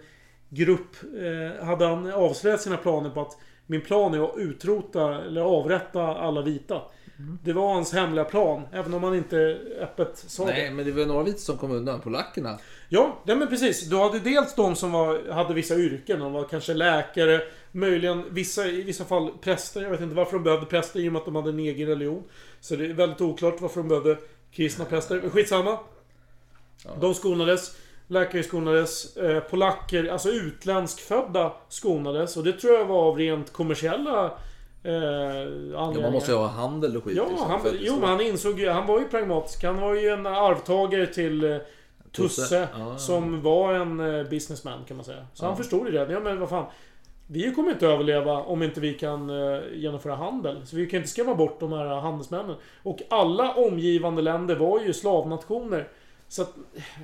grupp 0.49 0.95
eh, 1.03 1.65
hade 1.65 1.85
han 1.85 2.11
avslöjat 2.11 2.61
sina 2.61 2.77
planer 2.77 3.09
på 3.09 3.21
att 3.21 3.37
min 3.65 3.81
plan 3.81 4.13
är 4.13 4.23
att 4.23 4.37
utrota 4.37 5.25
eller 5.25 5.41
avrätta 5.41 6.01
alla 6.01 6.41
vita. 6.41 6.81
Det 7.43 7.53
var 7.53 7.73
hans 7.73 7.93
hemliga 7.93 8.25
plan, 8.25 8.61
även 8.73 8.93
om 8.93 9.03
han 9.03 9.15
inte 9.15 9.59
öppet 9.79 10.17
sa 10.17 10.45
det. 10.45 10.51
Nej, 10.51 10.71
men 10.71 10.85
det 10.85 10.91
var 10.91 11.05
några 11.05 11.23
vita 11.23 11.37
som 11.37 11.57
kom 11.57 11.71
undan. 11.71 12.01
Polackerna. 12.01 12.59
Ja, 12.89 13.21
nej 13.25 13.35
men 13.35 13.47
precis. 13.47 13.89
Du 13.89 13.97
hade 13.97 14.19
dels 14.19 14.55
de 14.55 14.75
som 14.75 14.91
var, 14.91 15.31
hade 15.31 15.53
vissa 15.53 15.75
yrken. 15.75 16.19
De 16.19 16.33
var 16.33 16.43
kanske 16.43 16.73
läkare, 16.73 17.41
möjligen 17.71 18.33
vissa, 18.33 18.67
i 18.67 18.81
vissa 18.81 19.05
fall 19.05 19.31
präster. 19.41 19.81
Jag 19.81 19.89
vet 19.89 20.01
inte 20.01 20.15
varför 20.15 20.33
de 20.33 20.43
behövde 20.43 20.65
präster 20.65 20.99
i 20.99 21.09
och 21.09 21.13
med 21.13 21.19
att 21.19 21.25
de 21.25 21.35
hade 21.35 21.49
en 21.49 21.59
egen 21.59 21.87
religion. 21.87 22.23
Så 22.61 22.75
det 22.75 22.85
är 22.85 22.93
väldigt 22.93 23.21
oklart 23.21 23.61
varför 23.61 23.81
de 23.81 23.87
behövde 23.87 24.17
kristna 24.51 24.85
präster. 24.85 25.21
Men 25.21 25.31
skitsamma. 25.31 25.77
De 27.01 27.13
skonades. 27.13 27.75
Läkare 28.07 28.43
skonades. 28.43 29.17
Eh, 29.17 29.39
polacker, 29.39 30.07
alltså 30.07 30.29
utländskfödda 30.29 31.53
skonades. 31.69 32.37
Och 32.37 32.43
det 32.43 32.53
tror 32.53 32.73
jag 32.73 32.85
var 32.85 33.03
av 33.03 33.17
rent 33.17 33.53
kommersiella 33.53 34.25
eh. 34.83 34.93
Ja, 35.73 35.93
man 36.01 36.11
måste 36.11 36.31
ju 36.31 36.37
ha 36.37 36.47
handel 36.47 36.97
och 36.97 37.03
skit. 37.03 37.17
Ja, 37.17 37.27
liksom, 37.29 37.49
han, 37.49 37.61
jo, 37.79 37.95
men 37.99 38.09
han 38.09 38.21
insåg 38.21 38.59
ju, 38.59 38.69
han 38.69 38.87
var 38.87 38.99
ju 38.99 39.07
pragmatisk. 39.07 39.63
Han 39.63 39.81
var 39.81 39.95
ju 39.95 40.07
en 40.07 40.25
arvtagare 40.25 41.07
till 41.07 41.43
eh, 41.43 41.57
Tusse. 42.11 42.41
Tusse. 42.41 42.67
Ja. 42.77 42.97
Som 42.97 43.41
var 43.41 43.73
en 43.73 43.99
eh, 43.99 44.23
businessman 44.23 44.85
kan 44.87 44.97
man 44.97 45.05
säga. 45.05 45.25
Så 45.33 45.45
han 45.45 45.57
förstod 45.57 45.85
ju 45.85 45.91
det. 45.91 46.13
Ja 46.13 46.19
men 46.19 46.39
vad 46.39 46.49
fan. 46.49 46.65
Vi 47.33 47.53
kommer 47.55 47.71
inte 47.71 47.87
överleva 47.87 48.31
om 48.37 48.63
inte 48.63 48.79
vi 48.79 48.93
kan 48.93 49.29
eh, 49.29 49.59
genomföra 49.73 50.15
handel. 50.15 50.61
Så 50.65 50.75
vi 50.75 50.87
kan 50.87 50.97
inte 50.97 51.09
skrämma 51.09 51.35
bort 51.35 51.59
de 51.59 51.71
här 51.73 51.85
handelsmännen. 51.85 52.55
Och 52.83 53.01
alla 53.09 53.53
omgivande 53.53 54.21
länder 54.21 54.55
var 54.55 54.79
ju 54.81 54.93
slavnationer. 54.93 55.87
Så 56.27 56.41
att, 56.41 56.53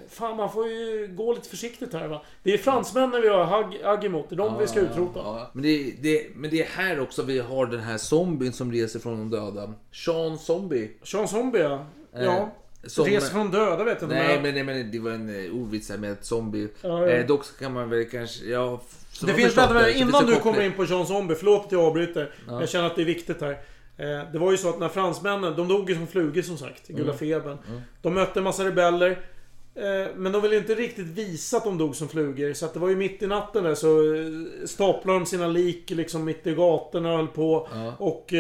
fan 0.09 0.38
man 0.38 0.51
får 0.51 0.67
ju 0.67 1.07
gå 1.17 1.34
lite 1.34 1.49
försiktigt 1.49 1.93
här 1.93 2.07
va. 2.07 2.21
Det 2.43 2.53
är 2.53 2.57
fransmännen 2.57 3.21
vi 3.21 3.28
har 3.30 3.43
hagg, 3.43 3.78
agg 3.84 4.05
emot. 4.05 4.30
Det 4.30 4.36
är 4.36 4.38
de 4.38 4.57
vi 4.59 4.67
ska 4.67 4.80
utrota. 4.80 5.19
Ja, 5.23 5.49
men, 5.53 5.63
det, 5.63 5.93
det, 6.01 6.28
men 6.36 6.49
det 6.49 6.61
är 6.61 6.65
här 6.67 6.99
också 6.99 7.23
vi 7.23 7.39
har 7.39 7.65
den 7.65 7.80
här 7.80 7.97
zombien 7.97 8.53
som 8.53 8.71
reser 8.71 8.99
från 8.99 9.30
de 9.30 9.38
döda. 9.38 9.73
Sean 9.91 10.38
Zombie. 10.38 10.91
Sean 11.03 11.28
Zombie 11.28 11.59
ja. 11.59 11.86
Ja. 12.13 12.49
som- 12.84 13.05
Reser 13.05 13.30
från 13.34 13.51
döda 13.51 13.84
vet 13.84 14.01
jag 14.01 14.05
inte. 14.11 14.15
Nej 14.15 14.41
men- 14.41 14.53
nej, 14.53 14.63
men 14.63 14.91
det 14.91 14.99
var 14.99 15.11
en 15.11 15.45
eh, 15.45 15.51
ordvits 15.61 15.89
här 15.89 15.97
med 15.97 16.11
ett 16.11 16.25
zombie. 16.25 16.67
Ja, 16.82 16.89
ja. 17.01 17.07
Eh, 17.07 17.25
dock 17.28 17.59
kan 17.59 17.73
man 17.73 17.89
väl 17.89 18.05
kanske... 18.05 18.45
Ja, 18.45 18.82
som 19.18 19.28
Det 19.28 19.34
finns, 19.34 19.57
vänta, 19.57 19.74
det, 19.74 19.93
så 19.93 19.99
innan 19.99 20.26
du 20.26 20.36
kommer 20.36 20.61
in 20.61 20.74
på 20.74 20.86
Jean 20.86 21.07
Zombie, 21.07 21.36
förlåt 21.36 21.65
att 21.65 21.72
jag 21.72 21.82
avbryter. 21.82 22.32
Ja. 22.47 22.59
Jag 22.59 22.70
känner 22.70 22.88
att 22.88 22.95
det 22.95 23.01
är 23.01 23.05
viktigt 23.05 23.41
här. 23.41 23.51
Eh, 23.97 24.32
Det 24.32 24.39
var 24.39 24.51
ju 24.51 24.57
så 24.57 24.70
att 24.70 24.80
när 24.80 24.89
fransmännen, 24.89 25.55
de 25.55 25.68
dog 25.68 25.89
ju 25.89 25.95
som 25.95 26.07
flugor 26.07 26.41
som 26.41 26.57
sagt, 26.57 26.89
i 26.89 26.93
Mm. 26.93 27.05
Gula 27.05 27.18
febern. 27.18 27.57
De 28.01 28.13
mötte 28.13 28.39
en 28.39 28.43
massa 28.43 28.65
rebeller. 28.65 29.09
eh, 29.76 30.07
Men 30.15 30.32
de 30.32 30.41
ville 30.41 30.57
inte 30.57 30.76
riktigt 30.76 31.05
visa 31.07 31.57
att 31.57 31.63
de 31.63 31.78
dog 31.78 31.95
som 31.95 32.07
flugor. 32.07 32.53
Så 32.53 32.65
att 32.65 32.74
det 32.74 32.80
var 32.80 32.89
ju 32.89 32.95
mitt 32.95 33.24
i 33.24 33.28
natten 33.28 33.63
där 33.63 33.76
så 33.76 34.13
eh, 34.15 34.22
staplade 34.65 35.20
de 35.20 35.26
sina 35.26 35.47
lik 35.47 35.89
liksom 35.89 36.26
mitt 36.26 36.47
i 36.47 36.53
gatorna 36.53 37.11
och 37.11 37.18
höll 37.18 37.28
på. 37.28 37.68
Ja. 37.74 37.93
Och, 37.97 38.34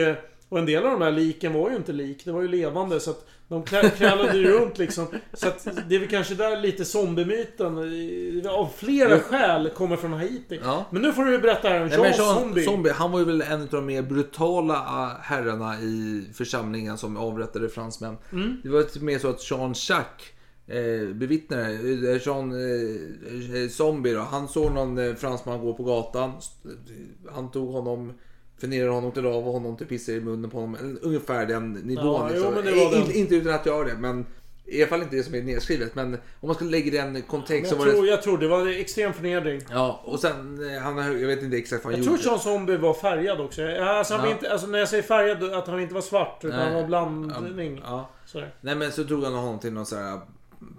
och 0.49 0.59
en 0.59 0.65
del 0.65 0.85
av 0.85 0.91
de 0.91 1.01
här 1.01 1.11
liken 1.11 1.53
var 1.53 1.69
ju 1.69 1.75
inte 1.75 1.91
lik, 1.91 2.25
det 2.25 2.31
var 2.31 2.41
ju 2.41 2.47
levande. 2.47 2.99
Så 2.99 3.11
att 3.11 3.25
de 3.49 3.63
krälade 3.63 4.37
ju 4.37 4.51
runt 4.51 4.77
liksom. 4.77 5.07
Så 5.33 5.47
att 5.47 5.67
det 5.89 5.95
är 5.95 5.99
väl 5.99 6.09
kanske 6.09 6.35
där 6.35 6.61
lite 6.61 6.85
zombiemyten 6.85 7.77
av 8.47 8.69
flera 8.77 9.19
skäl 9.19 9.69
kommer 9.69 9.95
från 9.95 10.13
Haiti. 10.13 10.59
Ja. 10.63 10.85
Men 10.91 11.01
nu 11.01 11.13
får 11.13 11.25
du 11.25 11.39
berätta 11.39 11.69
här 11.69 11.81
om 11.81 11.87
Nej, 11.87 11.97
Jean 11.97 12.13
Jean 12.17 12.35
Zombie. 12.35 12.63
Zombie, 12.63 12.89
han 12.89 13.11
var 13.11 13.19
ju 13.19 13.25
väl 13.25 13.41
en 13.41 13.61
av 13.61 13.67
de 13.67 13.85
mer 13.85 14.01
brutala 14.01 14.73
äh, 14.75 15.21
herrarna 15.21 15.79
i 15.79 16.25
församlingen 16.33 16.97
som 16.97 17.17
avrättade 17.17 17.69
fransmän. 17.69 18.17
Mm. 18.31 18.57
Det 18.63 18.69
var 18.69 18.83
typ 18.83 19.01
mer 19.01 19.19
så 19.19 19.29
att 19.29 19.51
Jean 19.51 19.73
Jacques 19.89 20.27
eh, 20.67 21.15
bevittnade 21.15 21.63
det. 21.63 22.11
Eh, 22.11 22.21
Jean 22.25 22.51
eh, 22.51 23.61
eh, 23.61 23.69
Zombie 23.69 24.13
då, 24.13 24.21
han 24.21 24.47
såg 24.47 24.71
någon 24.71 25.15
fransman 25.15 25.59
gå 25.59 25.73
på 25.73 25.83
gatan. 25.83 26.31
Han 27.31 27.51
tog 27.51 27.73
honom, 27.73 28.13
förnerade 28.59 28.91
honom 28.91 29.11
till 29.11 29.25
av 29.25 29.47
och 29.47 29.53
honom 29.53 29.77
till 29.77 29.87
pissade 29.87 30.17
i 30.17 30.21
munnen 30.21 30.49
på 30.49 30.59
honom. 30.59 30.99
Ungefär 31.01 31.45
den 31.45 31.73
nivån. 31.73 32.05
Ja, 32.05 32.29
jo, 32.35 32.51
liksom. 32.53 32.57
Eh, 32.57 32.91
den. 32.91 33.11
Inte 33.11 33.35
utan 33.35 33.53
att 33.53 33.65
göra 33.65 33.83
det, 33.87 33.95
men 33.97 34.25
i 34.65 34.81
alla 34.81 34.89
fall 34.89 35.01
inte 35.01 35.15
det 35.15 35.23
som 35.23 35.35
är 35.35 35.41
nedskrivet. 35.41 35.95
Men 35.95 36.13
om 36.13 36.19
man 36.47 36.55
skulle 36.55 36.71
lägga 36.71 36.91
det 36.91 36.97
i 36.97 36.99
en 36.99 37.21
kontext 37.21 37.69
så 37.69 37.75
Jag 37.75 37.79
var 37.85 37.91
tror, 37.91 38.03
det... 38.03 38.09
jag 38.09 38.21
tror 38.21 38.37
det 38.37 38.47
var 38.47 38.67
extrem 38.67 39.13
förnedring. 39.13 39.61
Ja, 39.71 40.01
och 40.03 40.19
sen, 40.19 40.69
eh, 40.75 40.81
han, 40.81 40.97
jag 40.97 41.27
vet 41.27 41.43
inte 41.43 41.57
exakt 41.57 41.83
vad 41.85 41.93
han 41.93 41.99
Jag 41.99 42.05
tror 42.05 42.17
gjorde. 42.17 42.29
Jean 42.29 42.39
Zombie 42.39 42.77
var 42.77 42.93
färgad 42.93 43.41
också. 43.41 43.61
Alltså, 43.67 44.13
han 44.13 44.25
Ja. 44.25 44.31
inte, 44.31 44.51
alltså 44.51 44.67
när 44.67 44.79
jag 44.79 44.89
säger 44.89 45.03
färgad, 45.03 45.53
att 45.53 45.67
han 45.67 45.79
inte 45.81 45.93
var 45.93 46.01
svart. 46.01 46.39
Utan 46.43 46.57
Nej. 46.59 46.65
han 46.65 46.75
var 46.81 46.87
blandning. 46.87 47.81
Ja. 47.85 48.09
Sådär. 48.25 48.53
Nej 48.61 48.75
men 48.75 48.91
så 48.91 49.03
drog 49.03 49.23
han 49.23 49.33
honom 49.33 49.59
till 49.59 49.73
någon 49.73 49.85
sån 49.85 49.99
här 49.99 50.19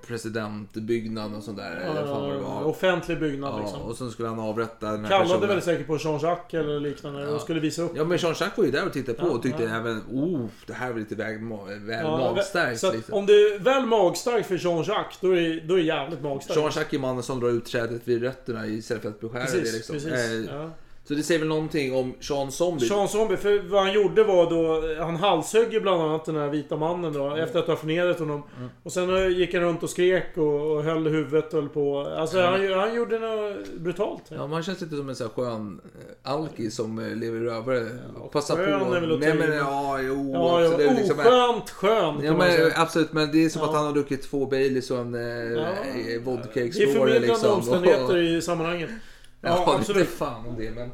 presidentbyggnad 0.06 1.34
och 1.34 1.42
sånt 1.42 1.56
där. 1.58 1.76
eller 1.76 2.02
vad 2.02 2.10
fan 2.10 2.22
var 2.22 2.34
det 2.34 2.38
var. 2.40 2.64
offentlig 2.64 3.20
byggnad 3.20 3.54
Ja, 3.54 3.60
liksom. 3.62 3.80
och 3.82 3.96
sen 3.96 4.10
skulle 4.10 4.28
han 4.28 4.38
avrätta 4.38 4.90
den 4.90 5.04
här 5.04 5.08
Kallade 5.10 5.28
personen. 5.30 5.48
väl 5.48 5.62
säkert 5.62 5.86
på 5.86 5.96
Jean-Jacques 5.96 6.60
eller 6.60 6.80
liknande 6.80 7.26
och 7.28 7.40
skulle 7.40 7.60
visa 7.60 7.82
upp. 7.82 7.92
Ja 7.94 8.04
men 8.04 8.18
Jean-Jacques 8.18 8.56
var 8.56 8.64
ju 8.64 8.70
där 8.70 8.86
och 8.86 8.92
tittade 8.92 9.18
på 9.18 9.26
Ja, 9.26 9.30
och 9.30 9.42
tyckte 9.42 9.62
ja. 9.62 9.76
även 9.76 10.02
oh 10.12 10.46
det 10.66 10.72
här 10.72 10.92
var 10.92 10.98
lite 10.98 11.14
väl, 11.14 11.38
väl 11.80 12.04
Ja, 12.04 12.18
magstarkt. 12.34 12.80
Så 12.80 12.92
liksom. 12.92 13.14
om 13.14 13.26
det 13.26 13.32
är 13.32 13.58
väl 13.58 13.86
magstarkt 13.86 14.46
för 14.48 14.58
Jean-Jacques, 14.58 15.18
då 15.20 15.36
är 15.36 15.60
då 15.68 15.74
är 15.74 15.78
det 15.78 15.84
jävligt 15.84 16.22
magstarkt. 16.22 16.60
Jean-Jacques 16.60 16.94
är 16.94 16.98
mannen 16.98 17.22
som 17.22 17.40
drar 17.40 17.48
ut 17.48 17.64
trädet 17.64 18.02
vid 18.04 18.22
rötterna 18.22 18.66
istället 18.66 19.02
för 19.02 19.08
att 19.10 19.20
beskära 19.20 19.44
Precis, 19.44 19.70
det. 19.72 19.76
Liksom. 19.76 19.94
precis. 19.94 20.48
Ja. 20.52 20.70
Så 21.08 21.14
det 21.14 21.22
säger 21.22 21.38
väl 21.38 21.48
någonting 21.48 21.94
om 21.94 22.14
Jean 22.20 22.52
Zombie. 22.52 22.86
Jean 22.86 23.08
Zombie, 23.08 23.36
för 23.36 23.68
vad 23.68 23.82
han 23.82 23.92
gjorde 23.92 24.24
var 24.24 24.50
då... 24.50 24.82
Han 25.04 25.16
halshögg 25.16 25.72
ju 25.72 25.80
bland 25.80 26.02
annat 26.02 26.24
den 26.24 26.36
här 26.36 26.48
vita 26.48 26.76
mannen 26.76 27.12
då, 27.12 27.26
Mm. 27.26 27.38
efter 27.44 27.58
att 27.58 27.66
ha 27.66 27.76
förnedrat 27.76 28.18
honom. 28.18 28.42
Och 28.82 28.92
sen 28.92 29.32
gick 29.32 29.54
han 29.54 29.62
runt 29.62 29.82
och 29.82 29.90
skrek 29.90 30.26
och, 30.36 30.70
och 30.76 30.82
höll 30.84 31.06
huvudet 31.06 31.54
och 31.54 31.60
höll 31.60 31.68
på. 31.68 32.00
Alltså 32.16 32.40
han, 32.40 32.72
han 32.72 32.94
gjorde 32.94 33.18
något 33.18 33.68
brutalt. 33.78 34.22
Ja, 34.28 34.46
man 34.46 34.62
känns 34.62 34.80
lite 34.80 34.96
som 34.96 35.08
en 35.08 35.16
sån 35.16 35.26
här 35.36 35.44
skön 35.44 35.80
eh, 36.24 36.32
alkis 36.32 36.74
som 36.76 36.98
eh, 36.98 37.16
lever 37.16 37.40
rövare. 37.40 37.86
och 38.20 38.32
passar 38.32 38.56
på. 38.56 38.62
är 38.62 39.00
väl 39.00 39.12
att 39.12 39.20
Nej 39.20 39.30
i, 39.30 39.34
men 39.34 39.52
ja, 39.56 39.98
jo. 40.00 40.30
Ja, 40.34 40.60
ja, 40.62 40.66
absolut, 40.68 40.98
liksom, 40.98 41.18
oskönt 41.18 41.70
skön 41.70 42.20
Ja, 42.24 42.36
men, 42.36 42.72
absolut, 42.76 43.12
men 43.12 43.32
det 43.32 43.44
är 43.44 43.48
som 43.48 43.62
Ja. 43.62 43.68
att 43.68 43.74
han 43.74 43.86
har 43.86 43.92
druckit 43.92 44.22
två 44.30 44.46
Baileys 44.46 44.90
och 44.90 44.98
en 44.98 45.14
eh, 45.14 45.20
Ja. 45.52 45.68
vodka 46.24 46.48
Det 46.54 46.60
är 46.60 46.64
Explorer 46.66 46.92
förmildrande 46.92 47.26
liksom. 47.28 47.52
omständigheter 47.52 48.16
i 48.36 48.42
sammanhanget. 48.42 48.90
Ja, 49.40 49.48
Ja, 49.66 49.74
absolut. 49.78 50.08
fan 50.08 50.46
om 50.46 50.56
det, 50.58 50.70
men... 50.70 50.90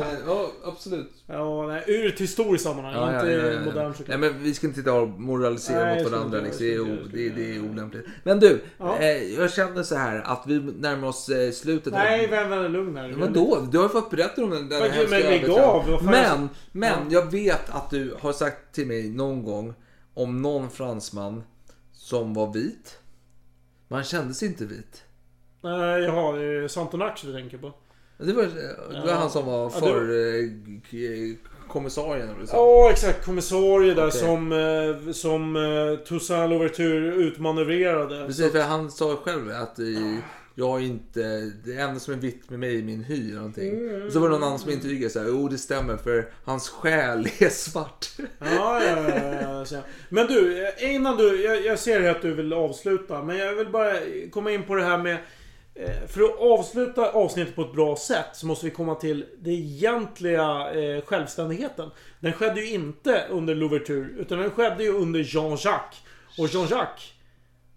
eh, 0.00 0.06
ja, 0.26 0.50
absolut. 0.64 1.10
Ja, 1.26 1.66
nej, 1.66 1.84
ur 1.86 2.06
ett 2.14 2.20
historiskt 2.20 2.64
sammanhang, 2.64 2.94
Ja, 2.94 3.14
inte 3.20 3.32
ja, 3.32 3.46
ja, 3.46 3.52
ja. 3.52 3.60
modernt 3.60 3.96
såklart. 3.96 4.20
Nej 4.20 4.30
men 4.32 4.42
vi 4.42 4.54
ska 4.54 4.66
inte 4.66 4.90
och 4.90 5.08
moralisera 5.08 5.84
Nej, 5.84 6.02
mot 6.02 6.12
varandra. 6.12 6.40
Liksom. 6.40 6.58
Det, 6.66 6.74
är, 6.74 6.78
det, 6.78 6.82
o- 6.82 7.08
det, 7.36 7.56
är 7.56 7.60
olämpligt. 7.70 8.06
Men 8.24 8.40
du, 8.40 8.60
Ja. 8.78 8.98
eh, 8.98 9.06
jag 9.34 9.52
kände 9.52 9.84
så 9.84 9.94
här 9.96 10.22
att 10.24 10.42
vi 10.46 10.58
närmar 10.60 11.08
oss 11.08 11.28
eh, 11.28 11.50
slutet. 11.50 11.92
Nej, 11.92 12.26
vän, 12.26 12.50
vän, 12.50 12.72
lugn 12.72 12.96
här. 12.96 13.08
Men 13.08 13.32
då? 13.32 13.66
Du 13.72 13.78
har 13.78 13.84
ju 13.84 13.88
fått 13.90 14.10
berätta 14.10 14.44
om 14.44 14.50
den 14.50 14.68
där 14.68 14.80
Men, 14.80 14.90
hemska 14.90 15.10
men 15.18 15.20
lägg 15.20 15.50
av, 15.50 15.98
Men, 16.02 16.48
men 16.72 17.10
jag 17.10 17.30
vet 17.30 17.70
att 17.70 17.90
du 17.90 18.16
har 18.20 18.32
sagt 18.32 18.74
till 18.74 18.86
mig 18.86 19.10
någon 19.10 19.44
gång 19.44 19.74
om 20.14 20.42
någon 20.42 20.70
fransman 20.70 21.42
som 21.92 22.34
var 22.34 22.52
vit. 22.52 22.98
Men 23.88 23.96
han 23.96 24.04
kändes 24.04 24.42
inte 24.42 24.64
vit. 24.64 25.02
Nej, 25.64 26.02
jaha, 26.02 26.68
Santonax 26.68 27.22
du 27.22 27.32
tänker 27.32 27.58
på. 27.58 27.72
Det 28.26 28.32
var, 28.32 28.42
det 28.42 29.06
var 29.06 29.12
han 29.12 29.30
som 29.30 29.46
var 29.46 29.70
för 29.70 30.10
eh, 30.10 31.36
kommissarien. 31.68 32.28
Ja, 32.52 32.90
exakt. 32.90 33.24
Kommissarie 33.24 33.94
där 33.94 34.08
Okej. 34.08 34.20
som, 34.20 34.52
eh, 34.52 35.12
som 35.12 35.56
eh, 35.56 36.06
Toussaint 36.06 36.50
Louverture 36.50 37.14
utmanövrerade. 37.14 38.26
Precis, 38.26 38.52
för 38.52 38.60
han 38.60 38.90
sa 38.90 39.16
själv 39.16 39.50
att 39.50 39.78
eh, 39.78 39.84
jag 40.54 40.82
inte, 40.82 41.52
det 41.64 41.74
enda 41.74 42.00
som 42.00 42.14
är 42.14 42.18
vitt 42.18 42.50
med 42.50 42.58
mig 42.58 42.78
är 42.78 42.82
min 42.82 43.04
hy 43.04 43.24
eller 43.24 43.36
någonting. 43.36 43.68
Mm. 43.68 44.06
Och 44.06 44.12
så 44.12 44.18
var 44.18 44.28
det 44.28 44.34
någon 44.34 44.42
annan 44.42 44.58
som 44.58 44.70
intygade 44.70 45.10
så 45.10 45.18
här, 45.18 45.26
jo 45.26 45.48
det 45.48 45.58
stämmer 45.58 45.96
för 45.96 46.28
hans 46.44 46.68
själ 46.68 47.28
är 47.38 47.48
svart. 47.48 48.06
Ja, 48.38 48.84
ja, 48.84 49.08
ja, 49.42 49.64
ja. 49.70 49.80
Men 50.08 50.26
du, 50.26 50.70
innan 50.78 51.16
du... 51.16 51.42
Jag, 51.42 51.64
jag 51.64 51.78
ser 51.78 52.10
att 52.10 52.22
du 52.22 52.34
vill 52.34 52.52
avsluta, 52.52 53.22
men 53.22 53.38
jag 53.38 53.54
vill 53.54 53.68
bara 53.68 53.92
komma 54.30 54.50
in 54.50 54.62
på 54.62 54.74
det 54.74 54.84
här 54.84 54.98
med... 54.98 55.18
eh, 55.74 56.06
För 56.08 56.22
att 56.22 56.38
avsluta 56.40 57.12
avsnittet 57.12 57.54
på 57.56 57.62
ett 57.62 57.72
bra 57.72 57.96
sätt 57.96 58.26
så 58.32 58.46
måste 58.46 58.64
vi 58.66 58.70
komma 58.72 58.94
till 58.94 59.24
den 59.38 59.52
egentliga 59.52 60.72
eh, 60.72 61.04
självständigheten. 61.04 61.90
Den 62.20 62.32
skedde 62.32 62.60
ju 62.60 62.70
inte 62.74 63.24
under 63.30 63.54
Louverture, 63.54 64.08
utan 64.18 64.38
den 64.38 64.50
skedde 64.50 64.84
ju 64.84 64.94
under 64.94 65.20
Jean-Jacques. 65.20 65.98
Och 66.38 66.46
Jean-Jacques, 66.48 67.12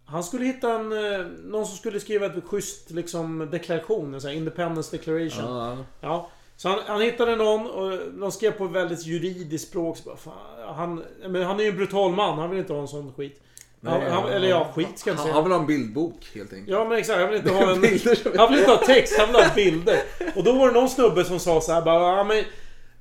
han 0.06 0.24
skulle 0.24 0.46
hitta 0.46 0.74
en... 0.74 0.92
eh, 0.92 1.26
Någon 1.44 1.66
som 1.66 1.78
skulle 1.78 2.00
skriva 2.00 2.26
ett 2.26 2.44
schysst 2.44 2.92
liksom 2.92 3.48
deklaration, 3.52 4.14
en 4.14 4.22
sån 4.22 4.30
här 4.30 4.38
Independence 4.38 4.98
Declaration. 4.98 5.56
Ja. 5.56 5.78
Ja. 6.02 6.30
Så 6.58 6.70
han, 6.70 6.80
han 6.86 7.02
hittade 7.02 7.36
någon 7.36 7.68
och 7.68 8.00
de 8.20 8.32
skrev 8.32 8.52
på 8.52 8.68
väldigt 8.68 9.06
juridiskt 9.06 9.68
språk. 9.70 9.98
Fan, 10.18 10.34
han, 10.76 11.04
men 11.28 11.44
han 11.44 11.60
är 11.60 11.64
ju 11.64 11.70
en 11.70 11.76
brutal 11.76 12.12
man. 12.12 12.40
Han 12.40 12.50
vill 12.50 12.60
inte 12.60 12.74
ha 12.74 12.82
en 12.82 12.88
sån 12.88 13.14
skit. 13.14 13.42
Han, 13.86 14.00
Nej, 14.00 14.10
han, 14.10 14.30
eller 14.30 14.48
ja, 14.48 14.72
skit 14.76 14.88
ska 14.96 15.10
jag 15.10 15.14
inte 15.14 15.24
säga. 15.24 15.34
han 15.34 15.44
vill 15.44 15.54
ha 15.54 15.60
en 15.60 15.68
bildbok 15.68 16.28
helt 16.36 16.54
enkelt. 16.54 16.70
Ja 16.70 16.86
men 16.90 16.98
exakt, 16.98 17.20
han 17.20 17.30
vill 17.30 17.38
inte 17.38 17.52
ha 17.52 17.62
en... 17.72 18.38
Han 18.38 18.50
vill 18.52 18.60
inte 18.60 18.72
ha 18.72 18.78
text, 18.86 19.18
han 19.18 19.28
vill 19.28 19.36
ha 19.36 19.56
bilder. 19.56 20.00
Och 20.36 20.44
då 20.44 20.52
var 20.54 20.68
det 20.68 20.74
någon 20.74 20.90
snubbe 20.90 21.24
som 21.24 21.40
sa 21.40 21.62
så 21.62 21.72
här 21.72 21.82
bara, 21.82 22.18
ja, 22.18 22.24
men 22.24 22.44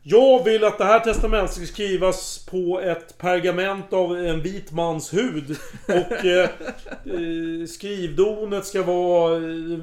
Jag 0.02 0.44
vill 0.44 0.64
att 0.64 0.78
det 0.78 0.84
här 0.84 1.00
testamentet 1.00 1.54
ska 1.56 1.66
skrivas 1.66 2.46
på 2.50 2.80
ett 2.80 3.18
pergament 3.18 3.92
av 3.92 4.16
en 4.18 4.42
vit 4.42 4.72
mans 4.72 5.14
hud. 5.14 5.56
Och 5.88 6.24
eh, 6.24 6.48
eh, 7.04 7.66
skrivdonet 7.68 8.66
ska 8.66 8.82
vara 8.82 9.36
eh, 9.36 9.78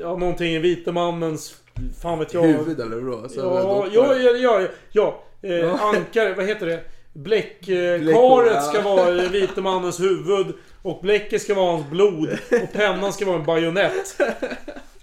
ja, 0.00 0.16
någonting 0.16 0.52
i 0.54 0.58
vite 0.58 0.92
mannens... 0.92 1.54
Fan 2.02 2.18
vet 2.18 2.34
jag. 2.34 2.42
Huvud 2.42 2.80
eller 2.80 2.96
vadå? 2.96 3.28
Ja, 3.36 3.86
ja, 3.92 4.14
ja, 4.14 4.60
ja, 4.60 4.68
ja. 4.92 5.22
Eh. 5.48 5.84
Ankare, 5.84 6.34
vad 6.34 6.46
heter 6.46 6.66
det? 6.66 6.80
Bläckkaret 7.16 8.00
Bläck- 8.02 8.54
ja. 8.54 8.60
ska 8.60 8.80
vara 8.82 9.10
vite 9.10 9.60
mannens 9.60 10.00
huvud. 10.00 10.46
Och 10.82 11.00
bläcket 11.02 11.42
ska 11.42 11.54
vara 11.54 11.72
hans 11.72 11.90
blod. 11.90 12.28
Och 12.62 12.72
pennan 12.72 13.12
ska 13.12 13.24
vara 13.26 13.36
en 13.36 13.44
bajonett. 13.44 14.20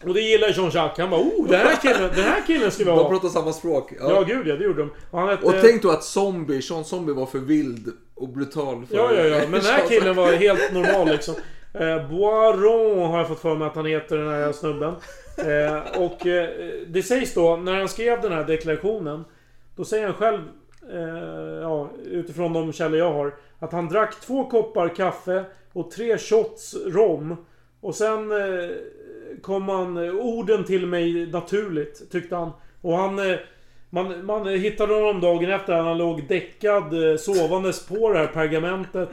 Och 0.03 0.13
det 0.13 0.21
gillar 0.21 0.47
Jean-Jacques. 0.47 0.99
Han 1.01 1.09
bara 1.09 1.21
oh, 1.21 1.47
den 1.47 1.59
här 1.59 1.75
killen, 1.75 2.11
den 2.15 2.23
här 2.23 2.41
killen 2.47 2.71
ska 2.71 2.83
vi 2.83 2.89
De 2.89 2.97
ha. 2.99 3.09
pratar 3.09 3.27
samma 3.29 3.53
språk. 3.53 3.91
Ja, 3.99 4.21
gud 4.27 4.47
ja, 4.47 4.55
det 4.55 4.63
gjorde 4.63 4.81
de. 4.81 4.89
Och, 5.11 5.19
han 5.19 5.29
hette, 5.29 5.45
Och 5.45 5.53
tänk 5.61 5.81
då 5.81 5.89
att 5.91 6.03
Zombie, 6.03 6.61
Sean 6.61 6.85
Zombie 6.85 7.13
var 7.13 7.25
för 7.25 7.39
vild 7.39 7.87
och 8.15 8.29
brutal. 8.29 8.85
För 8.85 8.95
Ja, 8.95 9.13
ja, 9.13 9.23
ja. 9.23 9.37
Men 9.39 9.51
den 9.51 9.61
här 9.61 9.87
killen 9.89 10.15
var 10.15 10.31
helt 10.33 10.73
normal 10.73 11.07
liksom. 11.07 11.35
Eh, 11.73 12.09
Boiron 12.09 13.09
har 13.11 13.17
jag 13.17 13.27
fått 13.27 13.39
för 13.41 13.55
mig 13.55 13.67
att 13.67 13.75
han 13.75 13.85
heter, 13.85 14.17
den 14.17 14.29
här 14.29 14.51
snubben. 14.51 14.93
Eh, 15.37 16.01
och 16.01 16.27
eh, 16.27 16.49
det 16.87 17.03
sägs 17.03 17.33
då, 17.33 17.55
när 17.57 17.73
han 17.79 17.89
skrev 17.89 18.21
den 18.21 18.31
här 18.31 18.43
deklarationen. 18.43 19.23
Då 19.75 19.85
säger 19.85 20.05
han 20.05 20.13
själv, 20.15 20.39
eh, 20.91 21.61
ja, 21.61 21.89
utifrån 22.05 22.53
de 22.53 22.73
källor 22.73 22.99
jag 22.99 23.13
har. 23.13 23.33
Att 23.59 23.71
han 23.71 23.89
drack 23.89 24.15
två 24.21 24.49
koppar 24.49 24.95
kaffe 24.95 25.43
och 25.73 25.91
tre 25.91 26.17
shots 26.17 26.75
rom. 26.85 27.45
Och 27.81 27.95
sen 27.95 28.31
eh, 28.31 28.69
kom 29.41 29.69
han, 29.69 29.97
orden 30.09 30.63
till 30.63 30.85
mig 30.87 31.31
naturligt, 31.31 32.11
tyckte 32.11 32.35
han. 32.35 32.51
Och 32.81 32.97
han... 32.97 33.31
Eh, 33.31 33.37
man, 33.89 34.25
man 34.25 34.47
hittade 34.47 34.93
honom 34.93 35.21
dagen 35.21 35.51
efter 35.51 35.73
han 35.73 35.97
låg 35.97 36.27
däckad 36.27 37.09
eh, 37.11 37.17
sovandes 37.17 37.85
på 37.87 38.09
det 38.13 38.19
här 38.19 38.27
pergamentet. 38.27 39.09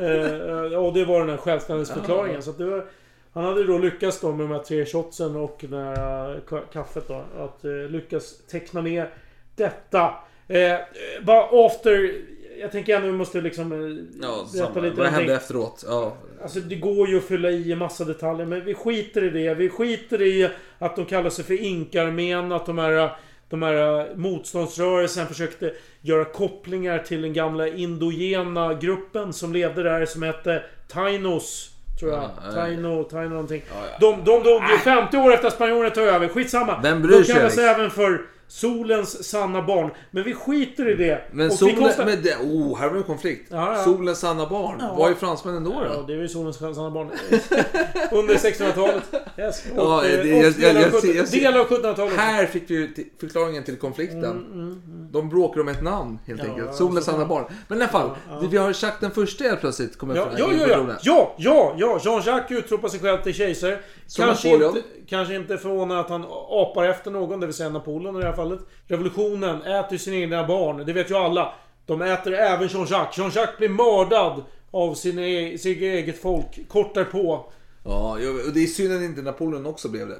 Eh, 0.00 0.78
och 0.78 0.94
det 0.94 1.04
var 1.04 1.20
den 1.20 1.28
här 1.28 1.36
självständighetsförklaringen. 1.36 2.42
Så 2.42 2.50
att 2.50 2.58
det 2.58 2.64
var, 2.64 2.86
han 3.32 3.44
hade 3.44 3.64
då 3.64 3.78
lyckats 3.78 4.20
då 4.20 4.32
med 4.32 4.48
de 4.48 4.52
här 4.52 4.62
tre 4.62 4.84
shotsen 4.84 5.36
och 5.36 5.64
det 5.68 5.76
här 5.76 6.34
eh, 6.34 6.40
ka- 6.40 6.72
kaffet 6.72 7.08
då. 7.08 7.22
Att 7.38 7.64
eh, 7.64 7.70
lyckas 7.70 8.38
teckna 8.46 8.80
ner 8.80 9.10
detta. 9.56 10.14
Eh, 10.48 10.76
bara 11.22 11.66
after... 11.66 12.12
Jag 12.60 12.72
tänker 12.72 12.96
ändå 12.96 13.06
vi 13.06 13.12
måste 13.12 13.40
liksom... 13.40 13.72
eh, 13.72 14.04
Ja, 14.22 14.46
berätta 14.52 14.68
samma. 14.74 14.86
lite 14.86 14.96
Vad 14.96 15.06
hände 15.06 15.34
efteråt? 15.34 15.84
Ja. 15.86 16.16
Alltså 16.42 16.60
det 16.60 16.74
går 16.76 17.08
ju 17.08 17.18
att 17.18 17.24
fylla 17.24 17.50
i 17.50 17.72
en 17.72 17.78
massa 17.78 18.04
detaljer 18.04 18.46
men 18.46 18.64
vi 18.64 18.74
skiter 18.74 19.24
i 19.24 19.30
det. 19.30 19.54
Vi 19.54 19.68
skiter 19.68 20.22
i 20.22 20.50
att 20.78 20.96
de 20.96 21.04
kallar 21.04 21.30
sig 21.30 21.44
för 21.44 21.62
inkarmén, 21.62 22.52
att 22.52 22.66
de 22.66 22.78
här, 22.78 23.10
de 23.48 23.62
här 23.62 24.08
motståndsrörelsen 24.16 25.26
försökte 25.26 25.72
göra 26.00 26.24
kopplingar 26.24 26.98
till 26.98 27.22
den 27.22 27.32
gamla 27.32 27.68
indogena 27.68 28.74
gruppen 28.74 29.32
som 29.32 29.52
levde 29.52 29.82
där 29.82 30.06
som 30.06 30.22
hette 30.22 30.62
Tainos. 30.88 31.70
Tror 32.00 32.12
jag. 32.12 32.20
Ja, 32.20 32.30
ja. 32.46 32.52
Taino, 32.52 33.04
Taino 33.04 33.28
någonting. 33.30 33.62
Ja, 33.68 33.74
ja. 33.92 33.96
De, 34.00 34.24
de 34.24 34.42
dog 34.42 34.62
ju 34.70 34.78
50 34.78 35.16
år 35.16 35.34
efter 35.34 35.46
att 35.46 35.54
spanjorerna 35.54 35.90
tog 35.90 36.04
över. 36.04 36.28
Skitsamma. 36.28 36.80
Vem 36.82 37.02
bryr 37.02 37.18
de 37.18 37.24
sig, 37.24 37.34
kallas 37.34 37.58
Alex? 37.58 37.78
även 37.78 37.90
för 37.90 38.20
Solens 38.48 39.24
sanna 39.24 39.62
barn. 39.62 39.90
Men 40.10 40.24
vi 40.24 40.34
skiter 40.34 40.90
i 40.90 40.94
det. 40.94 41.22
Men 41.32 41.46
Och 41.46 41.52
vi 41.52 41.56
solen... 41.56 41.76
konstar- 41.76 42.04
Men 42.04 42.22
det, 42.22 42.36
oh, 42.36 42.78
här 42.78 42.88
var 42.90 42.96
en 42.96 43.02
konflikt. 43.02 43.46
Ja, 43.50 43.76
ja. 43.76 43.84
Solens 43.84 44.18
sanna 44.18 44.46
barn. 44.46 44.76
Ja. 44.80 44.94
Vad 44.98 45.10
är 45.10 45.14
fransmännen 45.14 45.64
då? 45.64 45.82
Ja, 45.94 46.04
det 46.06 46.12
är 46.12 46.16
ju 46.16 46.28
solens 46.28 46.56
sanna 46.58 46.90
barn. 46.90 47.10
Under 48.12 48.34
1600-talet. 48.34 49.02
Yes. 49.38 49.64
Och, 49.76 49.78
Ja, 49.82 50.04
eh, 50.04 50.10
det- 50.10 50.20
och 50.20 50.26
jag- 50.26 50.44
jag- 50.44 50.54
delar 50.54 50.80
av 50.80 50.82
jag 50.82 50.92
ser- 50.92 51.00
17 51.00 51.16
jag 51.16 51.28
ser- 51.28 51.40
delar 51.40 51.60
av 51.60 51.66
1700-talet. 51.68 52.14
Här 52.16 52.46
fick 52.46 52.70
vi 52.70 53.10
förklaringen 53.20 53.62
till 53.64 53.76
konflikten. 53.76 54.24
Mm, 54.24 54.82
De 55.12 55.28
bråkar 55.28 55.60
om 55.60 55.68
ett 55.68 55.82
namn 55.82 56.18
helt 56.26 56.40
Ja, 56.42 56.48
enkelt. 56.48 56.66
ja, 56.66 56.72
Solens 56.72 57.04
så 57.04 57.10
sanna 57.10 57.24
barn. 57.24 57.44
Men 57.68 57.78
i 57.78 57.82
alla 57.82 57.90
fall, 57.90 58.10
vi 58.50 58.56
har 58.56 58.68
Jacques 58.68 59.00
den 59.00 59.10
första 59.10 59.44
helt 59.44 59.60
plötsligt 59.60 59.98
kommer 59.98 60.16
Ja, 60.16 60.24
fram- 60.24 60.34
ja, 60.38 60.48
ja, 60.52 60.66
ja, 60.68 60.96
ja, 61.02 61.34
ja, 61.38 61.74
ja. 61.78 61.98
Jean-Jacques 62.04 62.58
utropar 62.58 62.88
sig 62.88 63.00
själv 63.00 63.22
till 63.22 63.34
kejsare. 63.34 63.78
Kanske 64.16 64.48
inte, 64.48 64.82
kanske 65.08 65.34
inte 65.34 65.58
förvånad 65.58 65.98
att 65.98 66.08
han 66.10 66.24
apar 66.50 66.84
efter 66.84 67.10
någon, 67.10 67.40
det 67.40 67.46
vill 67.46 67.54
säga 67.54 67.68
Napoleon 67.68 68.16
i 68.16 68.20
det 68.20 68.26
här 68.26 68.36
fallet. 68.36 68.60
Revolutionen 68.86 69.62
äter 69.62 69.96
sina 69.96 70.16
egna 70.16 70.46
barn, 70.46 70.86
det 70.86 70.92
vet 70.92 71.10
ju 71.10 71.14
alla. 71.14 71.52
De 71.86 72.02
äter 72.02 72.34
även 72.34 72.68
Jean-Jacques. 72.68 73.18
Jean-Jacques 73.18 73.58
blir 73.58 73.68
mördad 73.68 74.44
av 74.70 74.94
sin 74.94 75.18
e 75.18 75.58
sitt 75.58 75.82
eget 75.82 76.22
folk 76.22 76.68
kort 76.68 76.94
därpå. 76.94 77.52
Ja, 77.84 78.12
och 78.46 78.52
det 78.54 78.62
är 78.62 78.66
synd 78.66 78.96
att 78.96 79.02
inte 79.02 79.22
Napoleon 79.22 79.66
också 79.66 79.88
blev 79.88 80.08
det. 80.08 80.18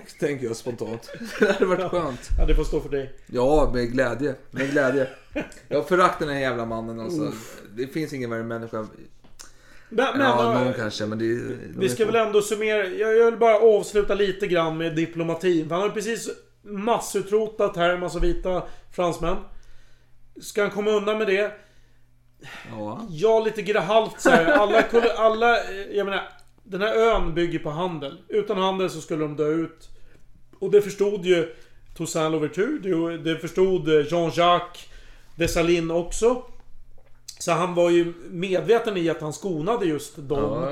Tänker 0.20 0.46
jag 0.46 0.56
spontant. 0.56 1.10
Det 1.38 1.52
hade 1.52 1.66
varit 1.66 1.90
skönt. 1.90 2.20
Ja, 2.38 2.46
det 2.46 2.54
får 2.54 2.64
stå 2.64 2.80
för 2.80 2.88
dig. 2.88 3.12
Ja, 3.26 3.70
med 3.74 3.92
glädje. 3.92 4.34
Med 4.50 4.70
glädje. 4.70 5.08
Jag 5.68 5.88
föraktar 5.88 6.26
den 6.26 6.34
här 6.34 6.42
jävla 6.42 6.64
mannen 6.64 7.00
alltså. 7.00 7.32
Det 7.76 7.86
finns 7.86 8.12
ingen 8.12 8.30
värre 8.30 8.42
människa. 8.42 8.76
Men, 9.88 10.18
men, 10.18 10.20
Ja, 10.20 10.52
äh, 10.54 10.64
någon 10.64 10.74
kanske, 10.74 11.06
men 11.06 11.18
det 11.18 11.24
de 11.34 11.74
Vi 11.76 11.88
ska 11.88 12.06
få. 12.06 12.12
väl 12.12 12.26
ändå 12.26 12.42
summera. 12.42 12.86
Jag 12.86 13.16
jag 13.16 13.24
vill 13.24 13.36
bara 13.40 13.58
avsluta 13.58 14.14
lite 14.14 14.46
grann 14.46 14.78
med 14.78 14.96
diplomatin. 14.96 15.70
Han 15.70 15.80
har 15.80 15.88
precis 15.88 16.28
massutrotat 16.62 17.76
här 17.76 17.90
en 17.90 18.00
massa 18.00 18.18
vita 18.18 18.62
fransmän. 18.92 19.36
Ska 20.42 20.62
han 20.62 20.70
komma 20.70 20.90
undan 20.90 21.18
med 21.18 21.26
det? 21.26 21.52
Ja. 22.70 23.06
Ja, 23.10 23.40
lite 23.40 23.78
halvt 23.80 24.20
så 24.20 24.30
här. 24.30 24.44
Alla, 24.52 24.84
alla... 25.16 25.56
eh, 25.56 25.80
Jag 25.92 26.04
menar, 26.04 26.28
den 26.68 26.80
här 26.80 26.94
ön 26.94 27.34
bygger 27.34 27.58
på 27.58 27.70
handel. 27.70 28.18
Utan 28.28 28.58
handel 28.58 28.90
så 28.90 29.00
skulle 29.00 29.22
de 29.22 29.36
dö 29.36 29.48
ut. 29.48 29.88
Och 30.58 30.70
det 30.70 30.82
förstod 30.82 31.24
ju 31.24 31.54
Toussaint 31.96 32.32
Louverture. 32.32 33.16
Det, 33.16 33.38
förstod 33.38 33.88
eh, 33.88 34.06
Jean-Jacques 34.06 34.86
Dessalines 35.36 35.92
också. 35.92 36.42
Så 37.38 37.52
han 37.52 37.74
var 37.74 37.90
ju 37.90 38.12
medveten 38.30 38.96
i 38.96 39.10
att 39.10 39.20
han 39.20 39.32
skonade 39.32 39.86
just 39.86 40.16
dem. 40.16 40.66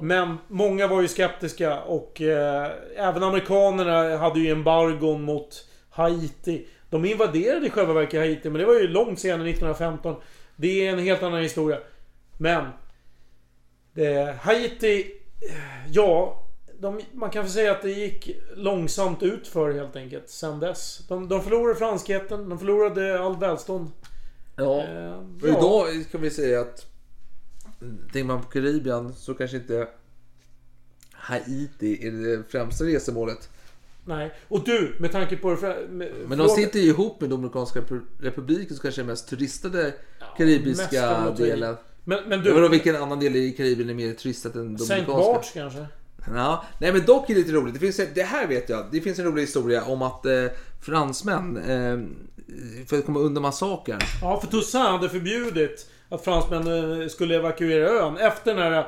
Men 0.00 0.36
många 0.48 0.86
var 0.86 1.02
ju 1.02 1.08
skeptiska 1.08 1.80
och 1.80 2.20
eh, 2.20 2.70
även 2.96 3.22
amerikanerna 3.22 4.16
hade 4.16 4.40
ju 4.40 4.50
embargon 4.50 5.22
mot 5.22 5.68
Haiti. 5.90 6.66
De 6.90 7.04
invaderade 7.04 7.66
i 7.66 7.70
själva 7.70 7.92
verket 7.92 8.20
Haiti, 8.20 8.50
men 8.50 8.60
det 8.60 8.66
var 8.66 8.74
ju 8.74 8.88
långt 8.88 9.18
senare, 9.18 9.50
1915. 9.50 10.16
Det 10.56 10.86
är 10.86 10.92
en 10.92 10.98
helt 10.98 11.22
annan 11.22 11.42
historia. 11.42 11.78
Men... 12.38 12.64
Det, 13.94 14.36
Haiti... 14.40 15.12
Ja... 15.92 16.40
De, 16.78 17.00
man 17.12 17.30
kan 17.30 17.42
väl 17.42 17.52
säga 17.52 17.72
att 17.72 17.82
det 17.82 17.90
gick 17.90 18.30
långsamt 18.54 19.22
ut 19.22 19.48
för 19.48 19.72
helt 19.72 19.96
enkelt 19.96 20.28
sen 20.28 20.60
dess. 20.60 21.00
De, 21.08 21.28
de 21.28 21.42
förlorade 21.42 21.78
franskheten, 21.78 22.48
de 22.48 22.58
förlorade 22.58 23.20
allt 23.20 23.42
välstånd. 23.42 23.90
ja. 24.56 24.82
Eh, 24.82 25.18
Och 25.18 25.48
ja. 25.48 25.58
idag 25.58 25.86
kan 26.10 26.20
vi 26.20 26.30
säga 26.30 26.60
att 26.60 26.86
tänker 28.12 28.24
man 28.24 28.42
på 28.42 28.48
Karibien 28.50 29.12
så 29.14 29.34
kanske 29.34 29.56
inte 29.56 29.88
Haiti 31.12 32.06
är 32.06 32.10
det 32.12 32.42
främsta 32.48 32.84
resemålet. 32.84 33.48
Nej. 34.04 34.34
Och 34.48 34.64
du, 34.64 34.96
med 34.98 35.12
tanke 35.12 35.36
på... 35.36 35.50
det 35.50 35.86
Med, 35.90 36.12
Men 36.28 36.38
de 36.38 36.48
sitter 36.48 36.78
ju 36.78 36.86
ihop 36.88 37.20
med 37.20 37.30
Dominikanska 37.30 37.82
republiken 38.20 38.76
som 38.76 38.82
kanske 38.82 39.02
är 39.02 39.06
mest 39.06 39.28
turistade 39.28 39.82
mest 39.84 40.36
karibiska 40.36 41.24
loteri. 41.24 41.48
delen. 41.50 41.76
Men, 42.04 42.18
men 42.28 42.42
Du, 42.42 42.54
du... 42.54 42.68
vilken 42.68 42.96
annan 42.96 43.20
del 43.20 43.36
i 43.36 43.52
Karibien 43.52 43.90
är 43.90 43.94
mer 43.94 44.12
turistat 44.12 44.54
än 44.54 44.78
Saint 44.78 45.06
Dominikanska? 45.06 45.32
Barts 45.32 45.52
kanske? 45.52 45.86
Ja, 46.34 46.64
nej 46.78 46.92
men 46.92 47.04
dock 47.06 47.30
är 47.30 47.34
det 47.34 47.40
lite 47.40 47.52
roligt. 47.52 47.74
Det, 47.74 47.80
finns, 47.80 48.00
det 48.14 48.22
här 48.22 48.46
vet 48.46 48.68
jag. 48.68 48.86
Det 48.92 49.00
finns 49.00 49.18
en 49.18 49.24
rolig 49.24 49.42
historia 49.42 49.84
om 49.84 50.02
att 50.02 50.26
eh, 50.26 50.44
fransmän, 50.82 51.56
eh, 51.56 51.98
för 52.86 52.98
att 52.98 53.06
komma 53.06 53.20
undan 53.20 53.42
massakern. 53.42 54.00
Ja, 54.22 54.40
för 54.40 54.46
Toussaint 54.46 54.88
hade 54.90 55.08
förbjudit 55.08 55.86
att 56.08 56.24
fransmännen 56.24 57.10
skulle 57.10 57.36
evakuera 57.36 57.88
ön 57.88 58.16
efter 58.18 58.54
den 58.54 58.62
här 58.72 58.84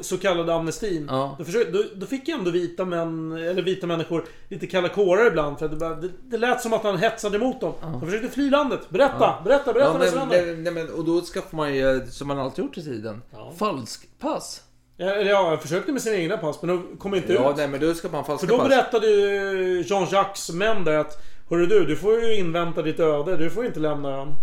så 0.00 0.18
kallade 0.18 0.54
amnestin. 0.54 1.06
Ja. 1.10 1.34
Då, 1.38 1.44
försökte, 1.44 1.72
då, 1.72 1.84
då 1.94 2.06
fick 2.06 2.28
ändå 2.28 2.50
vita 2.50 2.84
män, 2.84 3.32
eller 3.32 3.62
vita 3.62 3.86
människor, 3.86 4.24
lite 4.48 4.66
kalla 4.66 4.88
kårar 4.88 5.26
ibland. 5.26 5.58
För 5.58 5.64
att 5.64 5.70
det, 5.72 5.76
bara, 5.76 5.94
det, 5.94 6.08
det 6.22 6.38
lät 6.38 6.60
som 6.60 6.72
att 6.72 6.82
han 6.82 6.98
hetsade 6.98 7.36
emot 7.36 7.60
dem. 7.60 7.72
De 7.82 8.00
försökte 8.00 8.28
fly 8.28 8.50
landet. 8.50 8.80
Berätta, 8.88 9.34
berätta, 9.44 9.72
berätta 9.72 9.90
Ja, 9.92 9.98
vad 9.98 10.08
som 10.08 10.30
hände. 10.64 10.92
och 10.92 11.04
då 11.04 11.20
skaffar 11.20 11.56
man 11.56 11.74
ju, 11.74 12.06
som 12.10 12.28
man 12.28 12.38
alltid 12.38 12.64
gjort 12.64 12.78
i 12.78 12.82
tiden, 12.82 13.22
falsk 13.58 14.08
pass. 14.18 14.62
Ja, 14.96 15.06
eller 15.10 15.30
ja, 15.30 15.50
jag 15.50 15.62
försökte 15.62 15.92
med 15.92 16.02
sina 16.02 16.16
egna 16.16 16.36
pass, 16.36 16.62
men 16.62 16.70
de 16.76 16.96
kom 16.96 17.14
inte 17.14 17.32
Ja, 17.32 17.50
ut. 17.50 17.56
nej 17.56 17.68
men 17.68 17.80
då 17.80 17.94
ska 17.94 18.08
man 18.08 18.24
falska 18.24 18.46
För 18.46 18.52
då 18.54 18.58
pass. 18.60 18.68
berättade 18.68 19.06
ju 19.06 19.82
Jean-Jacques 19.86 20.50
män 20.54 20.84
där 20.84 20.98
att 20.98 21.22
Hörru 21.50 21.66
du, 21.66 21.84
du 21.84 21.96
får 21.96 22.20
ju 22.20 22.36
invänta 22.38 22.82
ditt 22.82 23.00
öde. 23.00 23.36
Du 23.36 23.50
får 23.50 23.66
inte 23.66 23.80
lämna 23.80 24.08
ön. 24.10 24.34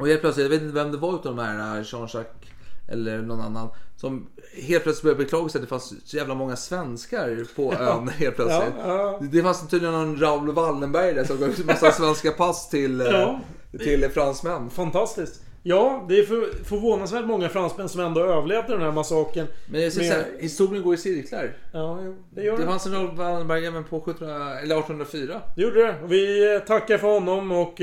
Och 0.00 0.08
helt 0.08 0.20
plötsligt, 0.20 0.44
jag 0.44 0.50
vet 0.50 0.62
inte 0.62 0.74
vem 0.74 0.92
det 0.92 0.98
var 0.98 1.14
utav 1.14 1.36
de 1.36 1.38
här, 1.42 1.76
eh, 1.78 1.82
Jean-Jacques 1.84 2.46
eller 2.88 3.18
någon 3.22 3.40
annan, 3.40 3.68
som 3.96 4.26
helt 4.62 4.82
plötsligt 4.82 5.02
började 5.02 5.24
beklaga 5.24 5.48
sig 5.48 5.58
att 5.58 5.62
det 5.62 5.68
fanns 5.68 5.94
så 6.10 6.16
jävla 6.16 6.34
många 6.34 6.56
svenskar 6.56 7.46
på 7.56 7.74
ön 7.74 8.08
helt 8.18 8.36
plötsligt. 8.36 8.74
Ja, 8.78 8.96
ja. 8.96 9.18
Det 9.32 9.42
fanns 9.42 9.68
tydligen 9.68 9.94
någon 9.94 10.20
Raoul 10.20 10.52
Wallenberg 10.52 11.14
där 11.14 11.24
som 11.24 11.40
gav 11.40 11.48
ut 11.48 11.64
massa 11.64 11.90
svenska 11.92 12.30
pass 12.30 12.68
till, 12.68 13.00
eh, 13.00 13.06
Ja. 13.06 13.40
till 13.78 14.08
fransmän. 14.10 14.70
Fantastiskt. 14.70 15.42
Ja, 15.62 16.04
det 16.08 16.18
är 16.18 16.22
för, 16.24 16.64
förvånansvärt 16.64 17.24
många 17.26 17.48
fransmän 17.48 17.88
som 17.88 18.00
ändå 18.00 18.20
överlevde 18.20 18.72
den 18.72 18.80
här 18.82 18.92
massakern. 18.92 19.46
Men 19.70 19.82
jag 19.82 19.92
säger 19.92 20.10
Med- 20.16 20.24
här, 20.24 20.42
historien 20.42 20.82
går 20.84 20.94
i 20.94 20.98
cirklar. 20.98 21.52
Ja, 21.72 21.98
det 22.34 22.42
gör 22.42 22.56
Det 22.56 22.62
det. 22.62 22.68
fanns 22.68 22.86
en 22.86 22.92
Raoul 22.92 23.16
Wallenberg 23.16 23.66
även 23.66 23.84
på 23.84 23.96
1700, 23.96 24.60
eller 24.60 24.74
1804. 24.78 25.40
Det 25.56 25.62
gjorde 25.62 25.86
det. 25.86 25.94
Vi 26.06 26.54
eh, 26.54 26.60
tackar 26.60 26.98
för 26.98 27.08
honom 27.14 27.52
och... 27.52 27.80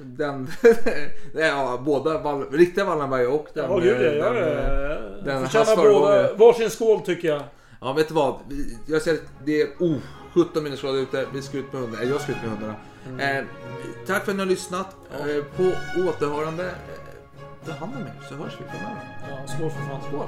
eh, 0.00 0.04
Den, 0.04 0.48
ja, 1.34 1.80
båda, 1.84 2.18
Wall, 2.18 2.50
riktiga 2.50 2.84
Wallenberg 2.84 3.26
och 3.26 3.46
den. 3.54 3.70
Ja, 3.70 3.78
gud 3.78 4.00
ja. 4.00 4.06
eh, 4.06 4.16
ja, 4.16 4.30
den, 4.30 4.58
eh, 4.58 4.64
ja. 4.64 4.96
den 5.24 5.48
Förtjänar 5.48 5.76
båda 5.76 6.34
varsin 6.34 6.70
skål 6.70 7.00
tycker 7.00 7.28
jag. 7.28 7.42
Ja, 7.80 7.92
vet 7.92 8.08
du 8.08 8.14
vad? 8.14 8.34
Jag 8.86 9.02
säger 9.02 9.18
att 9.18 9.24
det 9.44 9.60
är... 9.62 9.68
Oh, 9.78 9.96
17 10.34 10.64
minusgrader 10.64 10.98
ute. 10.98 11.26
Vi 11.32 11.42
ska 11.42 11.58
ut 11.58 11.72
med 11.72 11.82
hundarna. 11.82 12.04
Jag 12.04 12.20
ska 12.20 12.32
ut 12.32 12.38
med 12.42 12.50
hundarna. 12.50 12.74
Eh, 13.18 13.44
tack 14.06 14.24
för 14.24 14.30
att 14.32 14.36
ni 14.36 14.42
har 14.42 14.50
lyssnat. 14.50 14.96
Eh, 15.12 15.44
på 15.56 15.72
återhörande. 16.08 16.64
Eh, 16.64 17.66
ta 17.66 17.72
hand 17.72 17.92
om 17.96 18.02
er 18.02 18.28
så 18.28 18.34
hörs 18.34 18.52
vi 18.60 18.64
framöver. 18.64 19.18
Ja, 19.30 19.46
skål 19.46 19.70
för 19.70 19.80
fan. 19.80 20.00
Skål! 20.08 20.26